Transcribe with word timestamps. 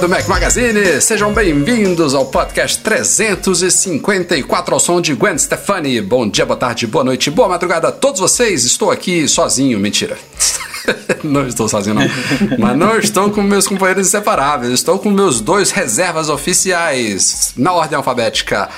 Do 0.00 0.08
Mac 0.08 0.28
Magazine, 0.28 1.00
sejam 1.00 1.32
bem-vindos 1.32 2.14
ao 2.14 2.26
podcast 2.26 2.80
354 2.82 4.74
ao 4.74 4.78
som 4.78 5.00
de 5.00 5.12
Gwen 5.14 5.36
Stefani. 5.36 6.00
Bom 6.00 6.28
dia, 6.28 6.46
boa 6.46 6.56
tarde, 6.56 6.86
boa 6.86 7.02
noite, 7.02 7.32
boa 7.32 7.48
madrugada 7.48 7.88
a 7.88 7.92
todos 7.92 8.20
vocês. 8.20 8.64
Estou 8.64 8.92
aqui 8.92 9.26
sozinho, 9.26 9.76
mentira. 9.80 10.16
não 11.24 11.48
estou 11.48 11.68
sozinho, 11.68 11.96
não. 11.96 12.08
Mas 12.58 12.76
não 12.76 12.96
estou 12.96 13.30
com 13.30 13.42
meus 13.42 13.66
companheiros 13.66 14.06
inseparáveis. 14.06 14.72
Estou 14.72 15.00
com 15.00 15.10
meus 15.10 15.40
dois 15.40 15.72
reservas 15.72 16.28
oficiais 16.28 17.52
na 17.56 17.72
ordem 17.72 17.96
alfabética. 17.96 18.68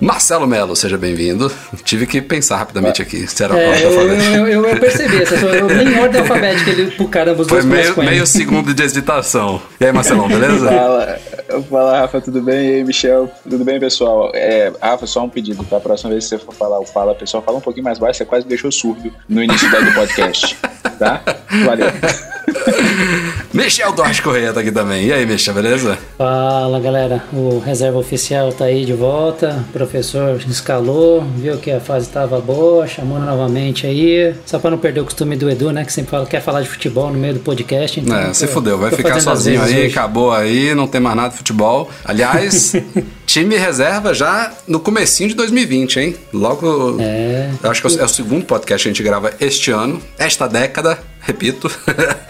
Marcelo 0.00 0.46
Melo, 0.46 0.74
seja 0.74 0.98
bem-vindo. 0.98 1.50
Tive 1.84 2.06
que 2.06 2.20
pensar 2.20 2.56
rapidamente 2.56 3.00
aqui. 3.00 3.26
Se 3.26 3.42
era 3.44 3.58
É, 3.58 3.68
ordem 3.68 3.82
eu, 3.82 3.92
eu, 3.92 4.46
eu, 4.48 4.66
eu 4.66 4.80
percebi, 4.80 5.22
essa 5.22 5.38
sua, 5.38 5.50
eu 5.50 5.66
nem 5.68 5.88
em 5.88 5.98
ordem 5.98 6.20
alfabética 6.20 6.70
ele 6.70 6.90
pro 6.90 7.08
caramba 7.08 7.42
os 7.42 7.48
Foi 7.48 7.62
dois 7.62 7.94
meio, 7.94 7.96
meio 7.98 8.26
segundo 8.26 8.74
de 8.74 8.82
hesitação. 8.82 9.60
E 9.80 9.86
aí, 9.86 9.92
Marcelão, 9.92 10.26
beleza? 10.28 10.68
Fala, 10.68 11.18
fala, 11.70 12.00
Rafa, 12.00 12.20
tudo 12.20 12.42
bem? 12.42 12.68
E 12.68 12.74
aí, 12.74 12.84
Michel, 12.84 13.30
tudo 13.48 13.64
bem, 13.64 13.78
pessoal? 13.78 14.30
É, 14.34 14.72
Rafa, 14.80 15.06
só 15.06 15.24
um 15.24 15.28
pedido, 15.28 15.64
tá? 15.64 15.76
A 15.76 15.80
próxima 15.80 16.10
vez 16.10 16.24
que 16.24 16.30
você 16.30 16.38
for 16.38 16.54
falar 16.54 16.80
o 16.80 16.84
Fala, 16.86 17.14
pessoal, 17.14 17.42
fala 17.42 17.58
um 17.58 17.62
pouquinho 17.62 17.84
mais 17.84 17.98
baixo, 17.98 18.18
você 18.18 18.24
quase 18.24 18.44
me 18.44 18.48
deixou 18.48 18.70
surdo 18.70 19.12
no 19.28 19.42
início 19.42 19.68
do 19.70 19.92
podcast, 19.92 20.56
tá? 20.98 21.22
Valeu. 21.64 22.33
Michel 23.52 23.92
Duarte 23.92 24.20
Correia 24.22 24.52
tá 24.52 24.60
aqui 24.60 24.72
também. 24.72 25.06
E 25.06 25.12
aí, 25.12 25.24
Michel, 25.26 25.54
beleza? 25.54 25.98
Fala 26.18 26.80
galera, 26.80 27.22
o 27.32 27.58
reserva 27.64 27.98
oficial 27.98 28.52
tá 28.52 28.64
aí 28.64 28.84
de 28.84 28.92
volta, 28.92 29.64
o 29.68 29.72
professor 29.72 30.40
escalou, 30.48 31.22
viu 31.36 31.56
que 31.58 31.70
a 31.70 31.80
fase 31.80 32.08
tava 32.08 32.40
boa, 32.40 32.86
chamou 32.86 33.18
novamente 33.18 33.86
aí, 33.86 34.34
só 34.46 34.58
pra 34.58 34.70
não 34.70 34.78
perder 34.78 35.00
o 35.00 35.04
costume 35.04 35.36
do 35.36 35.48
Edu, 35.50 35.70
né, 35.72 35.84
que 35.84 35.92
sempre 35.92 36.10
fala, 36.10 36.26
quer 36.26 36.40
falar 36.42 36.62
de 36.62 36.68
futebol 36.68 37.10
no 37.10 37.18
meio 37.18 37.34
do 37.34 37.40
podcast. 37.40 38.00
Então 38.00 38.16
É, 38.18 38.28
você 38.32 38.46
fudeu, 38.46 38.78
vai 38.78 38.90
ficar 38.90 39.20
sozinho 39.20 39.62
aí, 39.62 39.84
hoje. 39.84 39.86
acabou 39.86 40.32
aí, 40.32 40.74
não 40.74 40.86
tem 40.86 41.00
mais 41.00 41.16
nada 41.16 41.28
de 41.30 41.36
futebol. 41.36 41.88
Aliás, 42.04 42.74
time 43.26 43.56
reserva 43.56 44.12
já 44.14 44.52
no 44.66 44.80
comecinho 44.80 45.28
de 45.28 45.34
2020, 45.36 46.00
hein? 46.00 46.16
Logo, 46.32 46.96
É. 47.00 47.50
eu 47.62 47.70
acho 47.70 47.80
que 47.82 47.98
é 48.00 48.04
o 48.04 48.08
segundo 48.08 48.44
podcast 48.44 48.82
que 48.84 48.88
a 48.88 48.92
gente 48.92 49.02
grava 49.02 49.32
este 49.40 49.70
ano, 49.70 50.00
esta 50.18 50.46
década, 50.48 50.98
repito. 51.26 51.70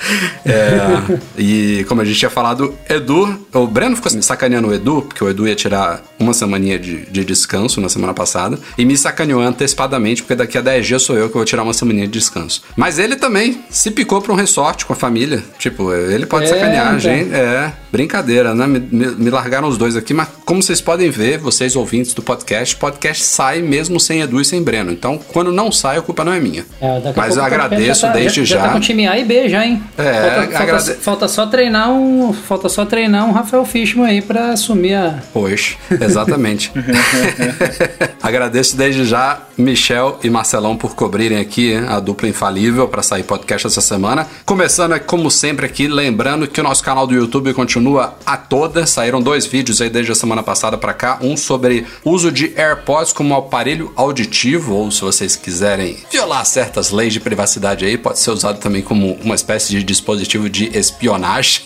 É, 0.47 1.19
e 1.39 1.85
como 1.89 2.03
a 2.03 2.05
gente 2.05 2.19
tinha 2.19 2.31
falado, 2.31 2.75
Edu, 2.89 3.47
o 3.55 3.67
Breno 3.67 3.97
ficou 3.97 4.13
me 4.13 4.23
sacaneando 4.23 4.69
o 4.69 4.75
Edu, 4.75 5.01
porque 5.03 5.25
o 5.25 5.29
Edu 5.31 5.49
ia 5.49 5.55
tirar 5.55 6.03
uma 6.19 6.35
semaninha 6.35 6.79
de, 6.79 7.07
de 7.07 7.25
descanso 7.25 7.81
na 7.81 7.89
semana 7.89 8.13
passada, 8.13 8.59
e 8.77 8.85
me 8.85 8.95
sacaneou 8.97 9.41
antecipadamente, 9.41 10.23
porque 10.23 10.35
daqui 10.35 10.59
a 10.59 10.61
10 10.61 10.87
dias 10.87 11.03
sou 11.03 11.17
eu 11.17 11.29
que 11.29 11.35
vou 11.35 11.45
tirar 11.47 11.63
uma 11.63 11.73
semaninha 11.73 12.07
de 12.07 12.13
descanso. 12.13 12.63
Mas 12.77 12.99
ele 12.99 13.17
também 13.17 13.65
se 13.71 13.91
picou 13.91 14.21
pra 14.21 14.33
um 14.33 14.37
resort 14.37 14.85
com 14.85 14.93
a 14.93 14.97
família. 14.97 15.43
Tipo, 15.59 15.93
ele 15.95 16.27
pode 16.27 16.45
É, 16.45 16.49
sacanear 16.49 16.95
a 16.95 16.99
gente. 16.99 17.33
É, 17.33 17.73
brincadeira, 17.91 18.55
né? 18.55 18.67
Me, 18.67 18.79
me- 18.81 19.15
me 19.15 19.31
largaram 19.31 19.69
os 19.69 19.79
dois 19.79 19.97
aqui, 19.97 20.13
mas 20.13 20.29
como 20.45 20.63
vocês 20.63 20.81
podem 20.81 21.09
ver, 21.11 21.39
vocês 21.39 21.75
ouvintes 21.77 22.13
do 22.13 22.23
podcast, 22.23 22.77
podcast 22.77 23.25
sai 23.25 23.63
mesmo 23.63 23.99
sem 23.99 24.21
Edu 24.21 24.41
e 24.41 24.45
sem 24.45 24.63
Breno. 24.63 24.93
Então, 24.93 25.19
quando 25.33 25.51
não 25.51 25.73
sai, 25.73 25.97
a 25.97 26.03
culpa 26.03 26.23
não 26.25 26.33
é 26.33 26.41
minha. 26.41 26.67
É, 26.81 27.01
mas 27.17 27.37
eu 27.37 27.45
agradeço 27.45 28.03
já 28.03 28.09
tá, 28.09 28.13
desde 28.13 28.45
já. 28.45 28.57
já. 28.57 28.63
Já 28.65 28.69
tá 28.69 28.75
time 28.85 29.07
A 29.07 29.19
e 29.19 29.25
B 29.25 29.49
já, 29.49 29.65
hein? 29.65 29.83
É, 29.97 30.13
falta, 30.13 30.35
falta- 30.51 30.63
agrade- 30.63 30.95
falta 30.95 31.29
só 31.29 31.47
treinar 31.47 31.91
um, 31.91 32.33
falta 32.33 32.69
só 32.69 32.85
treinar 32.85 33.27
um 33.29 33.33
Rafael 33.33 33.65
Fishman 33.65 34.07
aí 34.07 34.23
pra 34.23 34.51
assumir 34.51 34.95
a... 34.95 35.19
Pois, 35.33 35.77
exatamente. 36.01 36.71
Agradeço 38.23 38.77
desde 38.77 39.05
já 39.05 39.41
Michel 39.57 40.19
e 40.23 40.31
Marcelão 40.31 40.77
por 40.77 40.95
cobrirem 40.95 41.39
aqui 41.39 41.75
a 41.75 42.01
dupla 42.01 42.29
infalível 42.29 42.89
para 42.89 43.03
sair 43.03 43.23
podcast 43.23 43.67
essa 43.67 43.81
semana. 43.81 44.27
Começando, 44.45 44.99
como 45.01 45.31
sempre, 45.31 45.67
aqui, 45.67 45.87
lembrando 45.87 46.47
que 46.47 46.61
o 46.61 46.65
nosso 46.65 46.83
canal 46.83 47.07
do 47.07 47.15
YouTube 47.15 47.53
continua 47.55 48.17
a 48.25 48.37
toda. 48.37 48.87
Saíram 48.87 49.21
dois 49.21 49.47
vídeos 49.47 49.81
aí 49.81 49.91
desde 49.91 50.13
a 50.13 50.15
semana 50.15 50.43
passada 50.43 50.77
para 50.79 50.93
cá. 50.95 51.19
Um 51.21 51.37
sobre 51.37 51.87
uso 52.05 52.33
de 52.33 52.53
AirPods 52.57 53.13
como 53.13 53.35
aparelho 53.35 53.93
auditivo, 53.97 54.75
ou 54.75 54.91
se 54.91 55.01
vocês 55.03 55.37
quiserem 55.37 55.97
violar 56.11 56.45
certas 56.47 56.91
leis 56.91 57.13
de 57.13 57.21
privacidade 57.21 57.85
aí, 57.85 57.97
pode 57.97 58.19
ser 58.19 58.31
usado 58.31 58.59
também 58.59 58.74
como 58.83 59.15
uma 59.23 59.35
espécie 59.35 59.71
de 59.71 59.83
dispositivo 59.83 60.49
de 60.49 60.77
espionagem. 60.77 61.63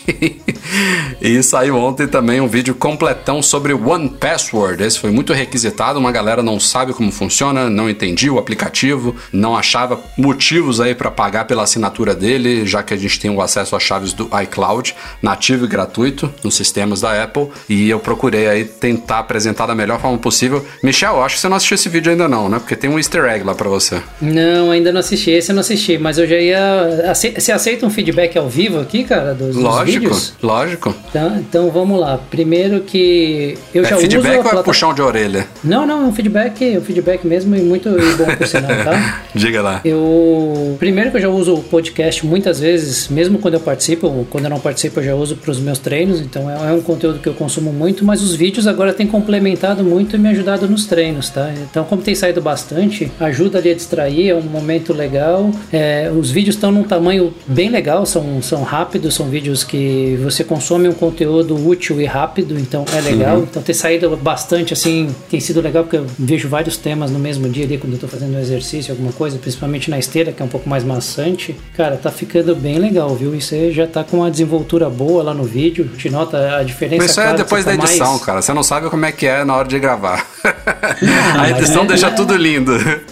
e 1.21 1.41
saiu 1.43 1.77
ontem 1.77 2.07
também 2.07 2.41
um 2.41 2.47
vídeo 2.47 2.75
completão 2.75 3.41
sobre 3.41 3.73
One 3.73 4.09
Password. 4.09 4.83
Esse 4.83 4.99
foi 4.99 5.11
muito 5.11 5.33
requisitado, 5.33 5.99
uma 5.99 6.11
galera 6.11 6.43
não 6.43 6.59
sabe 6.59 6.93
como 6.93 7.11
funciona, 7.11 7.69
não 7.69 7.89
entendia 7.89 8.31
o 8.31 8.39
aplicativo, 8.39 9.15
não 9.31 9.55
achava 9.55 9.99
motivos 10.17 10.79
aí 10.79 10.95
para 10.95 11.11
pagar 11.11 11.45
pela 11.45 11.63
assinatura 11.63 12.15
dele, 12.15 12.65
já 12.65 12.83
que 12.83 12.93
a 12.93 12.97
gente 12.97 13.19
tem 13.19 13.31
o 13.31 13.41
acesso 13.41 13.75
às 13.75 13.83
chaves 13.83 14.13
do 14.13 14.29
iCloud, 14.43 14.95
nativo 15.21 15.65
e 15.65 15.67
gratuito 15.67 16.33
nos 16.43 16.55
sistemas 16.55 17.01
da 17.01 17.23
Apple, 17.23 17.49
e 17.67 17.89
eu 17.89 17.99
procurei 17.99 18.47
aí 18.47 18.65
tentar 18.65 19.19
apresentar 19.19 19.65
da 19.65 19.75
melhor 19.75 19.99
forma 19.99 20.17
possível. 20.17 20.65
Michel, 20.83 21.21
acho 21.21 21.35
que 21.35 21.41
você 21.41 21.49
não 21.49 21.57
assistiu 21.57 21.75
esse 21.75 21.89
vídeo 21.89 22.11
ainda 22.11 22.27
não, 22.27 22.49
né? 22.49 22.59
Porque 22.59 22.75
tem 22.75 22.89
um 22.89 22.97
easter 22.97 23.25
egg 23.25 23.43
lá 23.43 23.55
para 23.55 23.69
você. 23.69 24.01
Não, 24.21 24.71
ainda 24.71 24.91
não 24.91 24.99
assisti. 24.99 25.31
Esse 25.31 25.51
eu 25.51 25.55
não 25.55 25.61
assisti, 25.61 25.97
mas 25.97 26.17
eu 26.17 26.27
já 26.27 26.37
ia. 26.37 26.98
Você 27.35 27.51
aceita 27.51 27.85
um 27.85 27.89
feedback 27.89 28.37
ao 28.37 28.47
vivo 28.49 28.79
aqui, 28.79 29.03
cara, 29.03 29.33
dos, 29.33 29.55
dos 29.55 29.63
Lógico, 29.63 29.99
vídeos? 29.99 30.33
lógico. 30.41 30.95
Então, 31.09 31.37
então 31.37 31.71
vamos 31.71 31.99
lá. 31.99 32.19
Primeiro 32.29 32.81
que 32.81 33.57
eu 33.73 33.83
já 33.83 33.95
é 33.95 33.99
feedback 33.99 34.19
uso 34.25 34.27
a 34.27 34.31
ou 34.35 34.39
é 34.39 34.49
plata- 34.51 34.63
puxão 34.63 34.93
de 34.93 35.01
orelha? 35.01 35.47
Não, 35.63 35.85
não, 35.85 36.03
é 36.03 36.05
um 36.07 36.13
feedback, 36.13 36.77
um 36.77 36.81
feedback 36.81 37.25
mesmo 37.25 37.55
e 37.55 37.61
muito 37.61 37.89
e 37.89 38.13
bom 38.15 38.35
por 38.35 38.47
sinal, 38.47 38.69
tá? 38.83 39.21
Diga 39.33 39.61
lá. 39.61 39.81
Eu. 39.85 40.75
Primeiro 40.79 41.11
que 41.11 41.17
eu 41.17 41.21
já 41.21 41.29
uso 41.29 41.55
o 41.55 41.63
podcast 41.63 42.25
muitas 42.25 42.59
vezes, 42.59 43.07
mesmo 43.09 43.39
quando 43.39 43.55
eu 43.55 43.59
participo, 43.59 44.07
ou 44.07 44.25
quando 44.25 44.45
eu 44.45 44.49
não 44.49 44.59
participo, 44.59 44.99
eu 44.99 45.03
já 45.03 45.15
uso 45.15 45.35
para 45.35 45.51
os 45.51 45.59
meus 45.59 45.79
treinos, 45.79 46.19
então 46.21 46.49
é, 46.49 46.69
é 46.69 46.73
um 46.73 46.81
conteúdo 46.81 47.19
que 47.19 47.27
eu 47.27 47.33
consumo 47.33 47.71
muito, 47.71 48.03
mas 48.05 48.21
os 48.21 48.35
vídeos 48.35 48.67
agora 48.67 48.93
têm 48.93 49.07
complementado 49.07 49.83
muito 49.83 50.15
e 50.15 50.19
me 50.19 50.29
ajudado 50.29 50.67
nos 50.67 50.85
treinos, 50.85 51.29
tá? 51.29 51.51
Então, 51.69 51.83
como 51.83 52.01
tem 52.01 52.15
saído 52.15 52.41
bastante, 52.41 53.11
ajuda 53.19 53.57
ali 53.59 53.71
a 53.71 53.75
distrair, 53.75 54.29
é 54.29 54.35
um 54.35 54.41
momento 54.41 54.93
legal. 54.93 55.51
É, 55.71 56.11
os 56.15 56.31
vídeos 56.31 56.55
estão 56.55 56.71
num 56.71 56.83
tamanho 56.89 57.33
bem 57.47 57.69
legal, 57.69 58.05
são, 58.05 58.41
são 58.41 58.63
rápidos, 58.63 59.13
são 59.13 59.29
vídeos 59.29 59.63
que 59.63 60.19
você 60.21 60.43
consome 60.43 60.87
um 60.89 60.93
conteúdo 60.93 61.55
útil 61.67 62.01
e 62.01 62.05
rápido, 62.05 62.59
então 62.59 62.83
é 62.93 62.99
legal. 63.01 63.39
Então, 63.39 63.61
ter 63.61 63.73
saído 63.73 64.17
bastante 64.17 64.73
assim 64.73 65.07
tem 65.29 65.39
sido 65.39 65.61
legal 65.61 65.83
porque 65.83 65.97
eu 65.97 66.05
vejo 66.17 66.49
vários 66.49 66.75
temas 66.75 67.11
no 67.11 67.19
mesmo 67.19 67.47
dia 67.47 67.63
ali 67.65 67.77
quando 67.77 67.93
eu 67.93 67.99
tô 67.99 68.07
fazendo 68.07 68.35
um 68.35 68.39
exercício, 68.39 68.91
alguma 68.91 69.11
coisa, 69.13 69.37
principalmente 69.37 69.89
na 69.89 69.97
esteira, 69.99 70.31
que 70.31 70.41
é 70.41 70.45
um 70.45 70.49
pouco 70.49 70.67
mais 70.67 70.83
maçante. 70.83 71.55
Cara, 71.77 71.95
tá 71.95 72.11
ficando 72.11 72.55
bem 72.55 72.77
legal, 72.79 73.15
viu? 73.15 73.33
E 73.35 73.41
você 73.41 73.71
já 73.71 73.85
tá 73.87 74.03
com 74.03 74.17
uma 74.17 74.31
desenvoltura 74.31 74.89
boa 74.89 75.21
lá 75.23 75.33
no 75.33 75.43
vídeo, 75.43 75.87
te 75.97 76.09
nota 76.09 76.57
a 76.57 76.63
diferença. 76.63 77.03
Mas 77.03 77.11
isso 77.11 77.19
é 77.19 77.23
clara, 77.23 77.37
depois 77.37 77.63
você 77.63 77.71
da 77.71 77.77
tá 77.77 77.83
edição, 77.89 78.09
mais- 78.11 78.21
cara. 78.25 78.41
Você 78.41 78.53
não 78.53 78.63
sabe 78.63 78.89
como 78.89 79.05
é 79.05 79.11
que 79.11 79.25
é 79.27 79.45
na 79.45 79.55
hora 79.55 79.67
de 79.67 79.77
gravar. 79.79 80.25
a 80.43 81.37
mas 81.37 81.57
edição 81.57 81.83
é- 81.83 81.87
deixa 81.87 82.07
é- 82.07 82.11
tudo 82.11 82.35
lindo. 82.35 82.71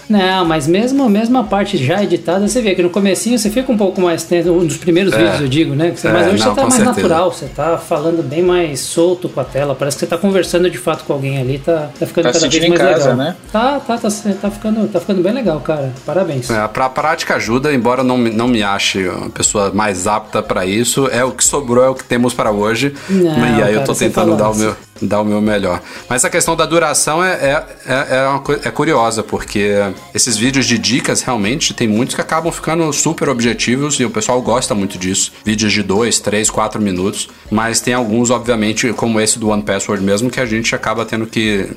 Não, 0.09 0.45
mas 0.45 0.67
mesmo, 0.67 1.07
mesmo 1.09 1.37
a 1.37 1.43
parte 1.43 1.77
já 1.77 2.03
editada, 2.03 2.47
você 2.47 2.61
vê 2.61 2.73
que 2.75 2.81
no 2.81 2.89
comecinho 2.89 3.37
você 3.37 3.49
fica 3.49 3.66
um 3.71 3.77
pouco 3.77 4.01
mais 4.01 4.23
tenso, 4.23 4.51
nos 4.51 4.77
primeiros 4.77 5.13
É. 5.13 5.17
vídeos 5.17 5.41
eu 5.41 5.47
digo, 5.47 5.75
né? 5.75 5.91
Você- 5.95 6.07
É, 6.07 6.11
mas 6.11 6.27
hoje 6.33 6.43
não, 6.43 6.49
você 6.49 6.55
tá 6.55 6.61
mais 6.61 6.73
certeza. 6.73 6.95
natural, 7.01 7.31
você 7.31 7.45
tá 7.47 7.77
falando 7.77 8.23
bem 8.23 8.41
mais 8.43 8.79
solto 8.79 9.27
com 9.29 9.39
a 9.39 9.43
tela, 9.43 9.75
parece 9.75 9.97
que 9.97 10.01
você 10.01 10.07
tá 10.07 10.17
conversando 10.17 10.69
de 10.69 10.77
fato 10.77 11.03
com 11.03 11.13
alguém 11.13 11.39
ali, 11.39 11.59
tá, 11.59 11.89
tá 11.99 12.05
ficando 12.05 12.25
Tá 12.25 12.29
cada 12.33 12.39
sentindo 12.39 12.61
vez 12.61 12.73
em 12.73 12.77
mais 12.83 12.95
casa, 12.95 13.09
legal. 13.11 13.17
né? 13.17 13.35
Tá, 13.51 13.79
tá, 13.79 13.97
tá, 13.97 14.09
tá, 14.41 14.51
ficando, 14.51 14.87
tá 14.87 14.99
ficando 14.99 15.21
bem 15.21 15.33
legal, 15.33 15.59
cara. 15.59 15.91
Parabéns. 16.05 16.49
É, 16.49 16.67
pra 16.67 16.89
prática 16.89 17.35
ajuda, 17.35 17.73
embora 17.73 18.03
não, 18.03 18.17
me- 18.17 18.29
não 18.31 18.47
me 18.47 18.63
ache 18.63 19.07
uma 19.07 19.29
pessoa 19.29 19.71
mais 19.73 20.07
apta 20.07 20.41
pra 20.41 20.65
isso. 20.65 21.07
É 21.11 21.23
o 21.23 21.31
que 21.31 21.43
sobrou, 21.43 21.83
é 21.83 21.89
o 21.89 21.95
que 21.95 22.03
temos 22.03 22.33
para 22.33 22.51
hoje. 22.51 22.93
Não, 23.09 23.25
e 23.57 23.61
aí 23.63 23.69
eu 23.71 23.73
cara, 23.75 23.85
tô 23.85 23.93
você 23.93 24.05
tentando 24.05 24.35
dar 24.35 24.49
o 24.49 24.55
meu. 24.55 24.75
Dar 25.01 25.21
o 25.21 25.25
meu 25.25 25.41
melhor. 25.41 25.81
Mas 26.09 26.23
a 26.25 26.29
questão 26.29 26.55
da 26.55 26.65
duração 26.65 27.23
é, 27.23 27.33
é, 27.33 27.65
é, 27.85 27.93
é, 27.93 28.67
é 28.67 28.71
curiosa, 28.71 29.23
porque 29.23 29.71
esses 30.13 30.37
vídeos 30.37 30.65
de 30.65 30.77
dicas 30.77 31.21
realmente 31.21 31.73
tem 31.73 31.87
muitos 31.87 32.15
que 32.15 32.21
acabam 32.21 32.51
ficando 32.51 32.91
super 32.93 33.29
objetivos 33.29 33.99
e 33.99 34.05
o 34.05 34.09
pessoal 34.09 34.41
gosta 34.41 34.73
muito 34.73 34.97
disso. 34.97 35.31
Vídeos 35.43 35.71
de 35.73 35.83
2, 35.83 36.19
3, 36.19 36.49
4 36.49 36.81
minutos, 36.81 37.29
mas 37.51 37.79
tem 37.79 37.93
alguns, 37.93 38.29
obviamente, 38.29 38.91
como 38.93 39.19
esse 39.19 39.39
do 39.39 39.49
One 39.49 39.63
Password 39.63 40.03
mesmo, 40.03 40.29
que 40.29 40.39
a 40.39 40.45
gente 40.45 40.73
acaba 40.75 41.05
tendo 41.05 41.25
que 41.25 41.69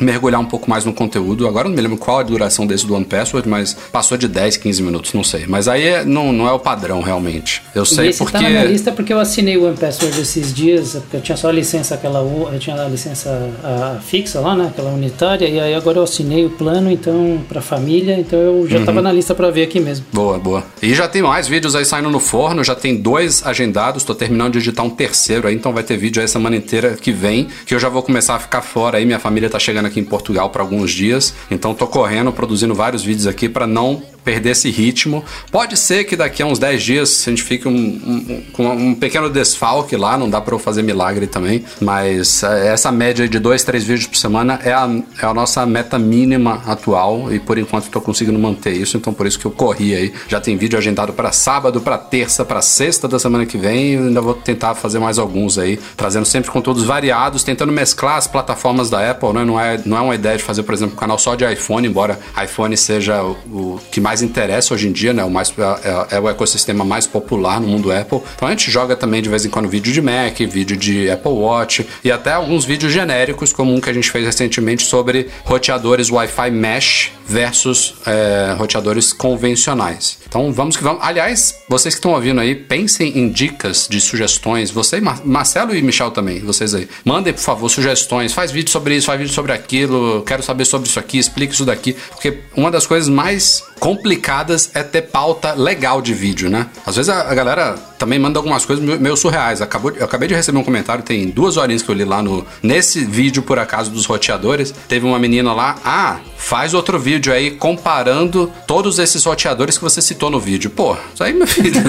mergulhar 0.00 0.40
um 0.40 0.44
pouco 0.44 0.68
mais 0.68 0.84
no 0.84 0.92
conteúdo. 0.92 1.46
Agora 1.46 1.68
não 1.68 1.74
me 1.74 1.82
lembro 1.82 1.98
qual 1.98 2.20
a 2.20 2.22
duração 2.22 2.66
desse 2.66 2.86
do 2.86 2.94
One 2.94 3.04
Password, 3.04 3.48
mas 3.48 3.76
passou 3.92 4.16
de 4.16 4.28
10, 4.28 4.56
15 4.56 4.82
minutos, 4.82 5.12
não 5.12 5.24
sei. 5.24 5.46
Mas 5.46 5.68
aí 5.68 5.86
é, 5.86 6.04
não, 6.04 6.32
não 6.32 6.48
é 6.48 6.52
o 6.52 6.58
padrão, 6.58 7.00
realmente. 7.00 7.62
Eu 7.74 7.84
sei 7.84 8.08
esse 8.08 8.18
porque... 8.18 8.32
tá 8.32 8.42
na 8.42 8.48
minha 8.48 8.64
lista 8.64 8.92
porque 8.92 9.12
eu 9.12 9.20
assinei 9.20 9.56
o 9.56 9.66
One 9.66 9.76
Password 9.76 10.20
esses 10.20 10.52
dias, 10.52 10.92
porque 10.92 11.16
eu 11.16 11.20
tinha 11.20 11.36
só 11.36 11.48
a 11.48 11.52
licença 11.52 11.94
aquela, 11.94 12.20
eu 12.20 12.58
tinha 12.58 12.76
a 12.76 12.88
licença 12.88 13.50
a 13.62 14.00
fixa 14.00 14.40
lá, 14.40 14.56
né, 14.56 14.68
aquela 14.68 14.90
unitária, 14.90 15.48
e 15.48 15.58
aí 15.60 15.74
agora 15.74 15.98
eu 15.98 16.02
assinei 16.02 16.44
o 16.44 16.50
plano, 16.50 16.90
então, 16.90 17.40
pra 17.48 17.60
família, 17.60 18.18
então 18.18 18.38
eu 18.38 18.68
já 18.68 18.78
uhum. 18.78 18.84
tava 18.84 19.02
na 19.02 19.12
lista 19.12 19.34
pra 19.34 19.50
ver 19.50 19.64
aqui 19.64 19.80
mesmo. 19.80 20.06
Boa, 20.12 20.38
boa. 20.38 20.64
E 20.82 20.94
já 20.94 21.08
tem 21.08 21.22
mais 21.22 21.48
vídeos 21.48 21.74
aí 21.74 21.84
saindo 21.84 22.10
no 22.10 22.20
forno, 22.20 22.62
já 22.62 22.74
tem 22.74 22.96
dois 22.96 23.44
agendados, 23.46 24.04
tô 24.04 24.14
terminando 24.14 24.52
de 24.52 24.58
editar 24.58 24.82
um 24.82 24.90
terceiro 24.90 25.48
aí, 25.48 25.54
então 25.54 25.72
vai 25.72 25.82
ter 25.82 25.96
vídeo 25.96 26.20
aí 26.20 26.28
semana 26.28 26.56
inteira 26.56 26.96
que 27.00 27.12
vem, 27.12 27.48
que 27.66 27.74
eu 27.74 27.78
já 27.78 27.88
vou 27.88 28.02
começar 28.02 28.36
a 28.36 28.38
ficar 28.38 28.62
fora 28.62 28.98
aí, 28.98 29.04
minha 29.04 29.18
família 29.18 29.48
tá 29.48 29.58
chegando 29.58 29.86
aqui 29.88 30.00
em 30.00 30.04
Portugal 30.04 30.50
para 30.50 30.62
alguns 30.62 30.92
dias, 30.92 31.34
então 31.50 31.74
tô 31.74 31.86
correndo, 31.86 32.32
produzindo 32.32 32.74
vários 32.74 33.02
vídeos 33.02 33.26
aqui 33.26 33.48
para 33.48 33.66
não 33.66 34.02
perder 34.24 34.50
esse 34.50 34.70
ritmo. 34.70 35.24
Pode 35.50 35.76
ser 35.76 36.04
que 36.04 36.16
daqui 36.16 36.42
a 36.42 36.46
uns 36.46 36.58
10 36.58 36.82
dias 36.82 37.24
a 37.26 37.30
gente 37.30 37.42
fique 37.42 37.66
um, 37.66 37.72
um, 37.72 38.42
com 38.52 38.66
um, 38.68 38.94
pequeno 38.94 39.30
desfalque 39.30 39.96
lá, 39.96 40.18
não 40.18 40.28
dá 40.28 40.40
para 40.40 40.54
eu 40.54 40.58
fazer 40.58 40.82
milagre 40.82 41.26
também, 41.26 41.64
mas 41.80 42.42
é, 42.42 42.68
essa 42.68 42.92
média 42.92 43.28
de 43.28 43.38
2, 43.38 43.64
3 43.64 43.84
vídeos 43.84 44.06
por 44.06 44.16
semana 44.16 44.60
é 44.64 44.72
a, 44.72 44.88
é 45.22 45.26
a 45.26 45.34
nossa 45.34 45.64
meta 45.66 45.98
mínima 45.98 46.62
atual 46.66 47.32
e 47.32 47.38
por 47.38 47.58
enquanto 47.58 47.84
estou 47.84 48.02
conseguindo 48.02 48.38
manter 48.38 48.72
isso, 48.72 48.96
então 48.96 49.12
por 49.12 49.26
isso 49.26 49.38
que 49.38 49.46
eu 49.46 49.50
corri 49.50 49.94
aí. 49.94 50.12
Já 50.28 50.40
tem 50.40 50.56
vídeo 50.56 50.78
agendado 50.78 51.12
para 51.12 51.32
sábado, 51.32 51.80
para 51.80 51.98
terça, 51.98 52.44
para 52.44 52.60
sexta 52.62 53.08
da 53.08 53.18
semana 53.18 53.46
que 53.46 53.56
vem 53.56 53.94
e 53.94 53.96
ainda 53.96 54.20
vou 54.20 54.34
tentar 54.34 54.74
fazer 54.74 54.98
mais 54.98 55.18
alguns 55.18 55.58
aí, 55.58 55.78
trazendo 55.96 56.26
sempre 56.26 56.50
conteúdos 56.50 56.84
variados, 56.84 57.42
tentando 57.42 57.72
mesclar 57.72 58.16
as 58.16 58.26
plataformas 58.26 58.90
da 58.90 59.10
Apple, 59.10 59.32
né? 59.32 59.44
não, 59.44 59.60
é, 59.60 59.80
não 59.84 59.96
é 59.96 60.00
uma 60.00 60.14
ideia 60.14 60.36
de 60.36 60.42
fazer, 60.42 60.62
por 60.62 60.74
exemplo, 60.74 60.94
um 60.94 60.98
canal 60.98 61.18
só 61.18 61.34
de 61.34 61.50
iPhone, 61.50 61.86
embora 61.86 62.18
iPhone 62.42 62.76
seja 62.76 63.22
o, 63.22 63.32
o 63.50 63.80
que 63.90 64.00
mais 64.00 64.07
mais 64.08 64.22
interessa 64.22 64.72
hoje 64.72 64.88
em 64.88 64.92
dia, 64.92 65.12
né? 65.12 65.22
O 65.22 65.30
mais, 65.30 65.52
é, 65.58 66.16
é, 66.16 66.20
o 66.20 66.30
ecossistema 66.30 66.82
mais 66.82 67.06
popular 67.06 67.60
no 67.60 67.68
mundo 67.68 67.92
Apple. 67.92 68.22
Então 68.36 68.48
a 68.48 68.50
gente 68.50 68.70
joga 68.70 68.96
também 68.96 69.20
de 69.20 69.28
vez 69.28 69.44
em 69.44 69.50
quando 69.50 69.68
vídeo 69.68 69.92
de 69.92 70.00
Mac, 70.00 70.38
vídeo 70.38 70.78
de 70.78 71.10
Apple 71.10 71.32
Watch 71.32 71.86
e 72.02 72.10
até 72.10 72.32
alguns 72.32 72.64
vídeos 72.64 72.90
genéricos, 72.90 73.52
como 73.52 73.74
um 73.74 73.80
que 73.80 73.90
a 73.90 73.92
gente 73.92 74.10
fez 74.10 74.24
recentemente 74.24 74.82
sobre 74.82 75.28
roteadores 75.44 76.10
Wi-Fi 76.10 76.50
Mesh 76.50 77.17
versus 77.28 77.94
é, 78.06 78.54
roteadores 78.56 79.12
convencionais. 79.12 80.18
Então 80.26 80.52
vamos 80.52 80.76
que 80.76 80.82
vamos. 80.82 81.02
Aliás, 81.02 81.54
vocês 81.68 81.94
que 81.94 81.98
estão 81.98 82.12
ouvindo 82.12 82.40
aí, 82.40 82.54
pensem 82.54 83.18
em 83.18 83.28
dicas 83.28 83.86
de 83.88 84.00
sugestões. 84.00 84.70
Você, 84.70 85.00
Marcelo 85.00 85.74
e 85.74 85.82
Michel 85.82 86.10
também, 86.10 86.40
vocês 86.40 86.74
aí. 86.74 86.88
Mandem, 87.04 87.32
por 87.32 87.42
favor, 87.42 87.68
sugestões. 87.68 88.32
Faz 88.32 88.50
vídeo 88.50 88.70
sobre 88.70 88.96
isso, 88.96 89.06
faz 89.06 89.18
vídeo 89.18 89.32
sobre 89.32 89.52
aquilo. 89.52 90.22
Quero 90.26 90.42
saber 90.42 90.64
sobre 90.64 90.88
isso 90.88 90.98
aqui, 90.98 91.18
explique 91.18 91.52
isso 91.52 91.64
daqui. 91.64 91.94
Porque 92.10 92.38
uma 92.56 92.70
das 92.70 92.86
coisas 92.86 93.08
mais 93.08 93.62
complicadas 93.78 94.70
é 94.74 94.82
ter 94.82 95.02
pauta 95.02 95.52
legal 95.52 96.00
de 96.00 96.14
vídeo, 96.14 96.48
né? 96.48 96.66
Às 96.86 96.96
vezes 96.96 97.10
a, 97.10 97.30
a 97.30 97.34
galera 97.34 97.76
também 97.98 98.18
manda 98.18 98.38
algumas 98.38 98.64
coisas 98.64 98.84
meio 98.98 99.16
surreais. 99.16 99.60
Acabou, 99.60 99.90
eu 99.90 100.04
acabei 100.04 100.28
de 100.28 100.34
receber 100.34 100.58
um 100.58 100.64
comentário, 100.64 101.02
tem 101.02 101.28
duas 101.28 101.56
horinhas 101.56 101.82
que 101.82 101.90
eu 101.90 101.94
li 101.94 102.04
lá 102.04 102.22
no. 102.22 102.46
Nesse 102.62 103.04
vídeo, 103.04 103.42
por 103.42 103.58
acaso, 103.58 103.90
dos 103.90 104.06
roteadores. 104.06 104.72
Teve 104.88 105.04
uma 105.04 105.18
menina 105.18 105.52
lá, 105.52 105.76
ah, 105.84 106.18
faz 106.36 106.72
outro 106.72 106.98
vídeo 106.98 107.32
aí 107.32 107.50
comparando 107.50 108.50
todos 108.66 108.98
esses 108.98 109.24
roteadores 109.24 109.76
que 109.76 109.82
você 109.82 110.00
citou 110.00 110.30
no 110.30 110.38
vídeo. 110.38 110.70
Pô, 110.70 110.96
isso 111.12 111.24
aí, 111.24 111.34
meu 111.34 111.46
filho. 111.46 111.80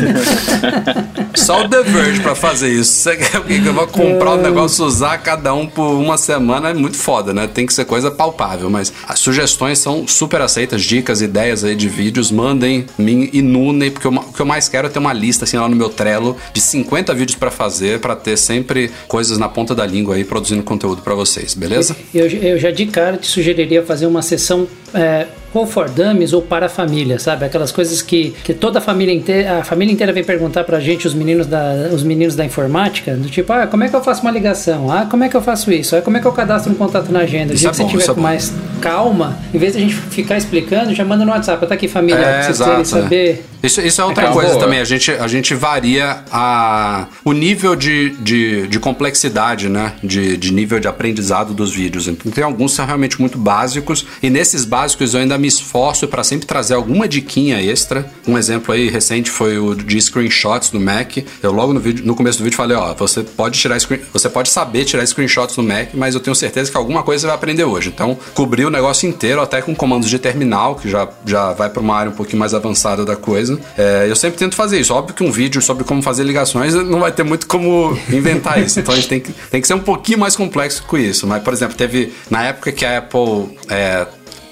Só 1.36 1.64
o 1.64 1.70
The 1.70 1.84
Verge 1.84 2.20
pra 2.22 2.36
fazer 2.36 2.70
isso. 2.70 2.92
Você 2.92 3.16
quer 3.16 3.42
que 3.44 3.66
eu 3.66 3.74
vou 3.74 3.88
comprar 3.88 4.32
o 4.32 4.38
um 4.38 4.42
negócio, 4.42 4.84
usar 4.84 5.18
cada 5.20 5.54
um 5.54 5.68
por 5.68 5.94
uma 5.94 6.18
semana, 6.18 6.70
é 6.70 6.74
muito 6.74 6.98
foda, 6.98 7.34
né? 7.34 7.48
Tem 7.48 7.66
que 7.66 7.74
ser 7.74 7.86
coisa 7.86 8.10
palpável. 8.10 8.70
Mas 8.70 8.92
as 9.08 9.20
sugestões 9.20 9.80
são 9.80 10.08
super 10.08 10.42
aceitas, 10.42 10.82
dicas, 10.82 11.22
ideias 11.22 11.64
aí 11.64 11.76
de 11.76 11.88
vídeos. 11.88 12.32
Mandem, 12.32 12.86
me 12.98 13.30
inunem, 13.32 13.92
porque 13.92 14.08
eu, 14.08 14.12
o 14.12 14.34
que 14.34 14.42
eu 14.42 14.46
mais 14.46 14.68
quero 14.68 14.88
é 14.88 14.90
ter 14.90 15.00
uma 15.00 15.14
lista 15.14 15.46
assim 15.46 15.58
lá 15.58 15.70
no 15.70 15.76
meu 15.76 15.90
Trello 16.00 16.38
de 16.54 16.62
50 16.62 17.14
vídeos 17.14 17.38
para 17.38 17.52
fazer, 17.52 18.00
para 18.00 18.16
ter 18.16 18.38
sempre 18.38 18.90
coisas 19.06 19.38
na 19.38 19.50
ponta 19.50 19.76
da 19.76 19.86
língua 19.86 20.16
aí 20.16 20.24
produzindo 20.24 20.64
conteúdo 20.64 21.02
para 21.02 21.14
vocês, 21.14 21.54
beleza? 21.54 21.94
Eu, 22.16 22.26
eu, 22.28 22.58
já 22.58 22.72
de 22.72 22.86
cara 22.86 23.18
te 23.18 23.28
sugeriria 23.28 23.84
fazer 23.84 24.06
uma 24.06 24.22
sessão 24.22 24.66
é, 24.94 25.28
ou 25.54 25.66
for 25.66 25.90
dummies 25.90 26.34
ou 26.34 26.42
para 26.42 26.68
a 26.68 26.70
família, 26.70 27.18
sabe? 27.20 27.46
Aquelas 27.46 27.72
coisas 27.72 28.02
que, 28.02 28.36
que 28.44 28.54
toda 28.54 28.80
a 28.80 28.82
família 28.82 29.14
inteira, 29.14 29.60
a 29.60 29.64
família 29.64 29.92
inteira 29.92 30.14
vem 30.14 30.24
perguntar 30.24 30.64
pra 30.64 30.80
gente, 30.80 31.08
os 31.08 31.14
meninos 31.14 31.48
da, 31.48 31.90
os 31.92 32.04
meninos 32.04 32.36
da 32.36 32.46
informática, 32.46 33.16
do 33.16 33.30
tipo, 33.30 33.52
ah, 33.52 33.68
como 33.68 33.84
é 33.84 33.90
que 33.90 33.96
eu 33.96 34.04
faço 34.04 34.22
uma 34.22 34.32
ligação? 34.32 34.92
Ah, 34.92 35.06
como 35.10 35.24
é 35.24 35.30
que 35.30 35.36
eu 35.36 35.42
faço 35.42 35.72
isso? 35.72 35.96
Ah, 35.96 36.02
como 36.02 36.18
é 36.18 36.20
que 36.20 36.28
eu 36.28 36.32
cadastro 36.32 36.72
um 36.72 36.76
contato 36.76 37.12
na 37.12 37.20
agenda? 37.20 37.56
Se 37.58 37.66
é 37.66 37.74
você 37.74 37.84
tiver 37.86 38.04
é 38.04 38.14
com 38.14 38.22
mais 38.22 38.54
calma, 38.80 39.38
em 39.54 39.58
vez 39.58 39.74
de 39.74 39.80
a 39.80 39.82
gente 39.82 39.96
ficar 39.96 40.38
explicando, 40.38 40.94
já 40.94 41.04
manda 41.04 41.26
no 41.26 41.32
WhatsApp, 41.32 41.66
tá 41.66 41.74
aqui 41.74 41.88
família, 41.88 42.20
é, 42.20 42.44
vocês 42.44 42.58
exato, 42.58 42.72
querem 42.72 42.86
saber. 42.86 43.46
Isso, 43.62 43.82
isso 43.82 44.00
é 44.00 44.06
outra 44.06 44.28
é 44.28 44.32
coisa 44.32 44.52
boa. 44.52 44.64
também, 44.64 44.80
a 44.80 44.86
gente, 44.86 45.12
a 45.12 45.28
gente 45.28 45.54
varia 45.54 45.89
a, 46.32 47.08
o 47.24 47.32
nível 47.32 47.76
de, 47.76 48.12
de, 48.20 48.68
de 48.68 48.80
complexidade, 48.80 49.70
né? 49.70 49.94
De, 50.04 50.38
de 50.38 50.54
nível 50.54 50.80
de 50.80 50.88
aprendizado 50.88 51.54
dos 51.54 51.74
vídeos. 51.74 52.08
Então 52.08 52.32
tem 52.32 52.44
alguns 52.44 52.72
que 52.72 52.78
são 52.78 52.86
realmente 52.86 53.20
muito 53.20 53.38
básicos, 53.38 54.06
e 54.22 54.30
nesses 54.30 54.66
básicos 54.66 55.14
eu 55.14 55.22
ainda 55.22 55.38
me 55.38 55.48
esforço 55.48 56.08
para 56.08 56.24
sempre 56.24 56.46
trazer 56.46 56.74
alguma 56.74 57.08
diquinha 57.08 57.62
extra. 57.62 58.06
Um 58.28 58.38
exemplo 58.38 58.74
aí 58.74 58.90
recente 58.90 59.30
foi 59.32 59.58
o 59.58 59.74
de 59.74 60.00
screenshots 60.02 60.70
do 60.70 60.80
Mac. 60.80 61.18
Eu 61.42 61.52
logo 61.52 61.74
no, 61.74 61.80
vídeo, 61.80 62.06
no 62.06 62.16
começo 62.16 62.38
do 62.38 62.44
vídeo 62.44 62.58
falei, 62.58 62.76
ó, 62.76 62.94
você 62.94 63.24
pode 63.24 63.58
tirar 63.58 63.80
screen, 63.80 64.02
você 64.12 64.30
pode 64.30 64.50
saber 64.50 64.86
tirar 64.86 65.06
screenshots 65.06 65.56
do 65.56 65.64
Mac, 65.64 65.90
mas 65.94 66.14
eu 66.14 66.20
tenho 66.20 66.36
certeza 66.36 66.70
que 66.70 66.78
alguma 66.78 67.04
coisa 67.04 67.22
você 67.22 67.28
vai 67.28 67.36
aprender 67.36 67.64
hoje. 67.64 67.90
Então, 67.94 68.18
cobri 68.34 68.66
o 68.66 68.70
negócio 68.70 69.08
inteiro, 69.08 69.42
até 69.42 69.62
com 69.62 69.76
comandos 69.76 70.10
de 70.10 70.20
terminal, 70.20 70.76
que 70.76 70.90
já, 70.90 71.08
já 71.26 71.54
vai 71.54 71.70
para 71.70 71.82
uma 71.82 71.96
área 71.96 72.12
um 72.12 72.16
pouquinho 72.16 72.40
mais 72.40 72.54
avançada 72.54 73.06
da 73.06 73.16
coisa. 73.16 73.60
É, 73.78 74.06
eu 74.10 74.16
sempre 74.16 74.38
tento 74.38 74.56
fazer 74.56 74.80
isso. 74.80 74.94
Óbvio 74.94 75.16
que 75.16 75.24
um 75.24 75.32
vídeo 75.32 75.62
sobre 75.62 75.79
como 75.84 76.02
fazer 76.02 76.24
ligações 76.24 76.74
não 76.74 77.00
vai 77.00 77.12
ter 77.12 77.24
muito 77.24 77.48
como 77.48 77.98
inventar 78.12 78.62
isso. 78.62 78.80
Então 78.80 78.94
a 78.94 78.98
gente 78.98 79.08
tem 79.08 79.20
que, 79.20 79.32
tem 79.32 79.62
que 79.62 79.68
ser 79.68 79.74
um 79.74 79.80
pouquinho 79.80 80.20
mais 80.20 80.36
complexo 80.36 80.84
com 80.84 80.98
isso. 80.98 81.28
Mas, 81.28 81.44
por 81.44 81.54
exemplo, 81.54 81.76
teve 81.76 82.14
na 82.30 82.46
época 82.46 82.72
que 82.72 82.86
a 82.86 83.00
Apple 83.00 83.58
é, 83.70 84.08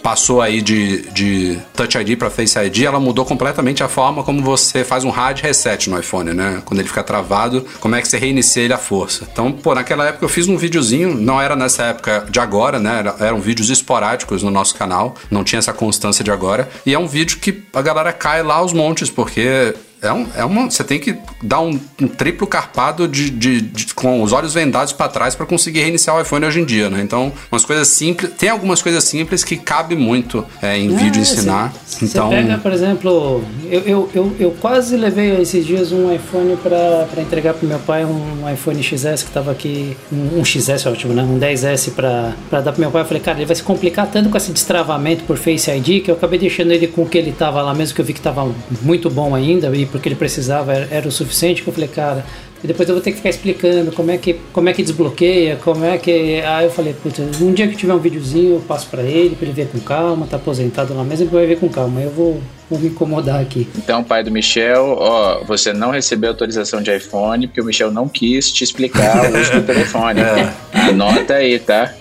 passou 0.08 0.42
aí 0.42 0.62
de, 0.62 1.02
de 1.12 1.60
Touch 1.76 1.98
ID 1.98 2.18
para 2.18 2.30
Face 2.30 2.58
ID, 2.58 2.84
ela 2.84 2.98
mudou 2.98 3.26
completamente 3.26 3.84
a 3.84 3.90
forma 3.90 4.24
como 4.24 4.42
você 4.42 4.82
faz 4.82 5.04
um 5.04 5.10
hard 5.10 5.42
reset 5.42 5.90
no 5.90 6.00
iPhone, 6.00 6.34
né? 6.34 6.62
Quando 6.64 6.80
ele 6.80 6.88
fica 6.88 7.04
travado, 7.04 7.66
como 7.82 7.94
é 7.94 8.02
que 8.02 8.08
você 8.08 8.18
reinicia 8.18 8.64
ele 8.64 8.72
à 8.72 8.78
força. 8.78 9.28
Então, 9.30 9.52
pô, 9.52 9.76
naquela 9.76 10.08
época 10.08 10.24
eu 10.24 10.30
fiz 10.30 10.48
um 10.48 10.56
videozinho, 10.56 11.14
não 11.14 11.42
era 11.42 11.58
nessa 11.58 11.84
época 11.84 12.26
de 12.30 12.40
agora, 12.40 12.80
né? 12.80 13.04
eram 13.20 13.42
vídeos 13.42 13.70
esporádicos 13.70 14.44
no 14.44 14.50
nosso 14.50 14.76
canal, 14.76 15.14
não 15.30 15.44
tinha 15.44 15.60
essa 15.60 15.74
constância 15.74 16.24
de 16.24 16.32
agora. 16.32 16.70
E 16.86 16.94
é 16.94 17.00
um 17.00 17.06
vídeo 17.06 17.38
que 17.40 17.64
a 17.74 17.82
galera 17.82 18.14
cai 18.14 18.42
lá 18.42 18.56
aos 18.56 18.72
montes, 18.72 19.10
porque 19.10 19.76
é, 20.02 20.14
um, 20.14 20.28
é 20.36 20.46
uma. 20.46 20.70
Você 20.70 20.84
tem 20.84 21.00
que 21.00 21.16
dar 21.42 21.60
um, 21.60 21.80
um 22.02 22.08
triplo 22.08 22.46
carpado 22.46 23.08
de, 23.08 23.30
de, 23.30 23.62
de, 23.62 23.94
com 23.96 24.22
os 24.22 24.32
olhos 24.32 24.54
vendados 24.54 24.94
para 24.94 25.10
trás 25.10 25.34
para 25.34 25.46
conseguir 25.46 25.82
reiniciar 25.82 26.16
o 26.16 26.22
iPhone 26.22 26.46
hoje 26.46 26.62
em 26.62 26.66
dia, 26.66 26.90
né? 26.90 27.02
Então, 27.02 27.34
umas 27.52 27.66
coisas 27.66 27.88
simples. 27.88 28.32
Tem 28.38 28.50
algumas 28.50 28.82
coisas 28.82 29.04
simples 29.04 29.44
que 29.44 29.58
cabe 29.58 29.96
muito 29.96 30.46
é, 30.62 30.78
em 30.78 30.94
é, 30.94 30.98
vídeo 30.98 31.22
ensinar. 31.22 31.74
Cê, 31.86 32.06
então. 32.06 32.30
Você 32.30 32.36
pega, 32.36 32.58
por 32.60 32.72
exemplo, 32.72 33.44
eu, 33.66 33.82
eu, 33.82 34.10
eu, 34.14 34.36
eu, 34.40 34.52
quase 34.62 34.96
levei 34.96 35.42
esses 35.42 35.66
dias 35.66 35.92
um 35.92 36.14
iPhone 36.14 36.56
para 36.58 37.22
entregar 37.22 37.56
pro 37.56 37.68
meu 37.68 37.80
pai, 37.80 38.06
um 38.06 38.48
iPhone 38.52 38.82
XS 38.82 39.24
que 39.24 39.32
tava 39.32 39.52
aqui. 39.52 39.98
Um, 40.12 40.40
um 40.40 40.46
XS 40.46 40.86
ótimo, 40.86 41.14
né? 41.14 41.24
Um 41.24 41.40
10S 41.40 41.92
para 41.92 42.62
dar 42.62 42.72
pro 42.72 42.82
meu 42.82 42.92
pai. 42.92 43.02
Eu 43.02 43.06
falei, 43.06 43.24
cara, 43.24 43.40
ele 43.40 43.48
vai 43.48 43.56
se 43.56 43.64
complicar 43.64 44.06
tanto 44.08 44.30
com 44.30 44.38
esse 44.38 44.52
destravamento 44.52 45.24
por 45.24 45.38
Face 45.38 45.72
ID 45.72 46.04
que 46.04 46.12
eu 46.12 46.16
acabei 46.16 46.38
deixando 46.38 46.72
ele 46.72 46.88
com 46.88 47.02
o 47.02 47.10
que 47.10 47.18
ele 47.18 47.32
tava 47.32 47.64
lá 47.64 47.74
mesmo, 47.74 47.96
que 47.96 48.02
eu 48.02 48.06
vi 48.06 48.14
que 48.14 48.22
tava 48.22 48.52
muito 48.84 49.10
bom 49.10 49.34
ainda. 49.34 49.76
E 49.76 49.88
porque 49.98 50.10
ele 50.10 50.16
precisava 50.16 50.74
era, 50.74 50.88
era 50.90 51.08
o 51.08 51.12
suficiente, 51.12 51.62
que 51.62 51.70
eu 51.70 51.74
falei, 51.74 51.90
cara, 51.90 52.26
e 52.64 52.68
depois 52.68 52.90
eu 52.90 52.96
vou 52.96 53.04
ter 53.04 53.12
que 53.12 53.18
ficar 53.18 53.30
explicando 53.30 53.92
como 53.92 54.10
é 54.10 54.18
que, 54.18 54.34
como 54.52 54.68
é 54.68 54.74
que 54.74 54.82
desbloqueia, 54.82 55.58
como 55.58 55.86
é 55.86 55.98
que. 55.98 56.42
Aí 56.42 56.66
eu 56.66 56.72
falei, 56.72 56.94
putz, 56.94 57.20
um 57.40 57.54
dia 57.54 57.68
que 57.68 57.76
tiver 57.76 57.94
um 57.94 58.00
videozinho, 58.00 58.56
eu 58.56 58.62
passo 58.62 58.88
para 58.88 59.04
ele, 59.04 59.36
para 59.36 59.46
ele 59.46 59.54
ver 59.54 59.68
com 59.68 59.80
calma, 59.80 60.26
tá 60.26 60.38
aposentado 60.38 60.94
lá 60.96 61.04
mesmo, 61.04 61.26
ele 61.26 61.32
vai 61.32 61.46
ver 61.46 61.60
com 61.60 61.70
calma. 61.70 62.02
Eu 62.02 62.10
vou, 62.10 62.42
vou 62.70 62.80
me 62.80 62.88
incomodar 62.88 63.42
aqui. 63.42 63.68
Então, 63.78 64.04
pai 64.04 64.24
do 64.24 64.32
Michel, 64.32 64.96
ó, 65.00 65.44
você 65.44 65.74
não 65.74 65.92
recebeu 65.92 66.30
autorização 66.32 66.82
de 66.82 66.96
iPhone 66.96 67.48
porque 67.48 67.62
o 67.62 67.66
Michel 67.66 67.92
não 67.92 68.08
quis 68.08 68.52
te 68.52 68.64
explicar 68.64 69.32
o 69.32 69.40
uso 69.40 69.52
do 69.54 69.62
telefone. 69.66 70.20
É. 70.20 70.54
Anota 70.74 71.36
aí, 71.36 71.60
tá? 71.60 71.94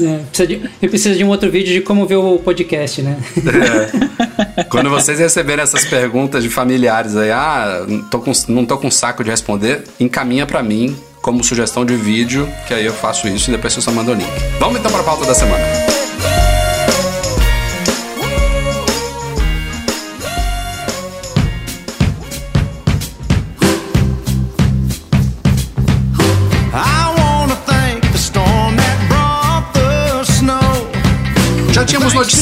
É, 0.00 0.18
precisa 0.30 0.46
de, 0.46 0.70
eu 0.82 0.88
preciso 0.88 1.16
de 1.16 1.24
um 1.24 1.28
outro 1.28 1.50
vídeo 1.50 1.72
de 1.72 1.80
como 1.80 2.06
ver 2.06 2.16
o 2.16 2.38
podcast, 2.38 3.02
né? 3.02 3.16
É. 4.58 4.64
Quando 4.64 4.90
vocês 4.90 5.18
receberem 5.18 5.62
essas 5.62 5.84
perguntas 5.84 6.42
de 6.42 6.50
familiares 6.50 7.16
aí, 7.16 7.30
ah, 7.30 7.86
tô 8.10 8.20
com, 8.20 8.32
não 8.48 8.66
tô 8.66 8.76
com 8.76 8.90
saco 8.90 9.22
de 9.22 9.30
responder, 9.30 9.84
encaminha 9.98 10.46
para 10.46 10.62
mim 10.62 10.96
como 11.22 11.42
sugestão 11.42 11.86
de 11.86 11.96
vídeo, 11.96 12.46
que 12.66 12.74
aí 12.74 12.84
eu 12.84 12.92
faço 12.92 13.26
isso 13.28 13.50
e 13.50 13.52
depois 13.52 13.72
você 13.72 13.80
só 13.80 13.90
manda 13.90 14.10
o 14.10 14.14
link. 14.14 14.28
Vamos 14.58 14.78
então 14.78 14.90
para 14.90 15.00
a 15.00 15.04
pauta 15.04 15.24
da 15.24 15.34
semana. 15.34 15.93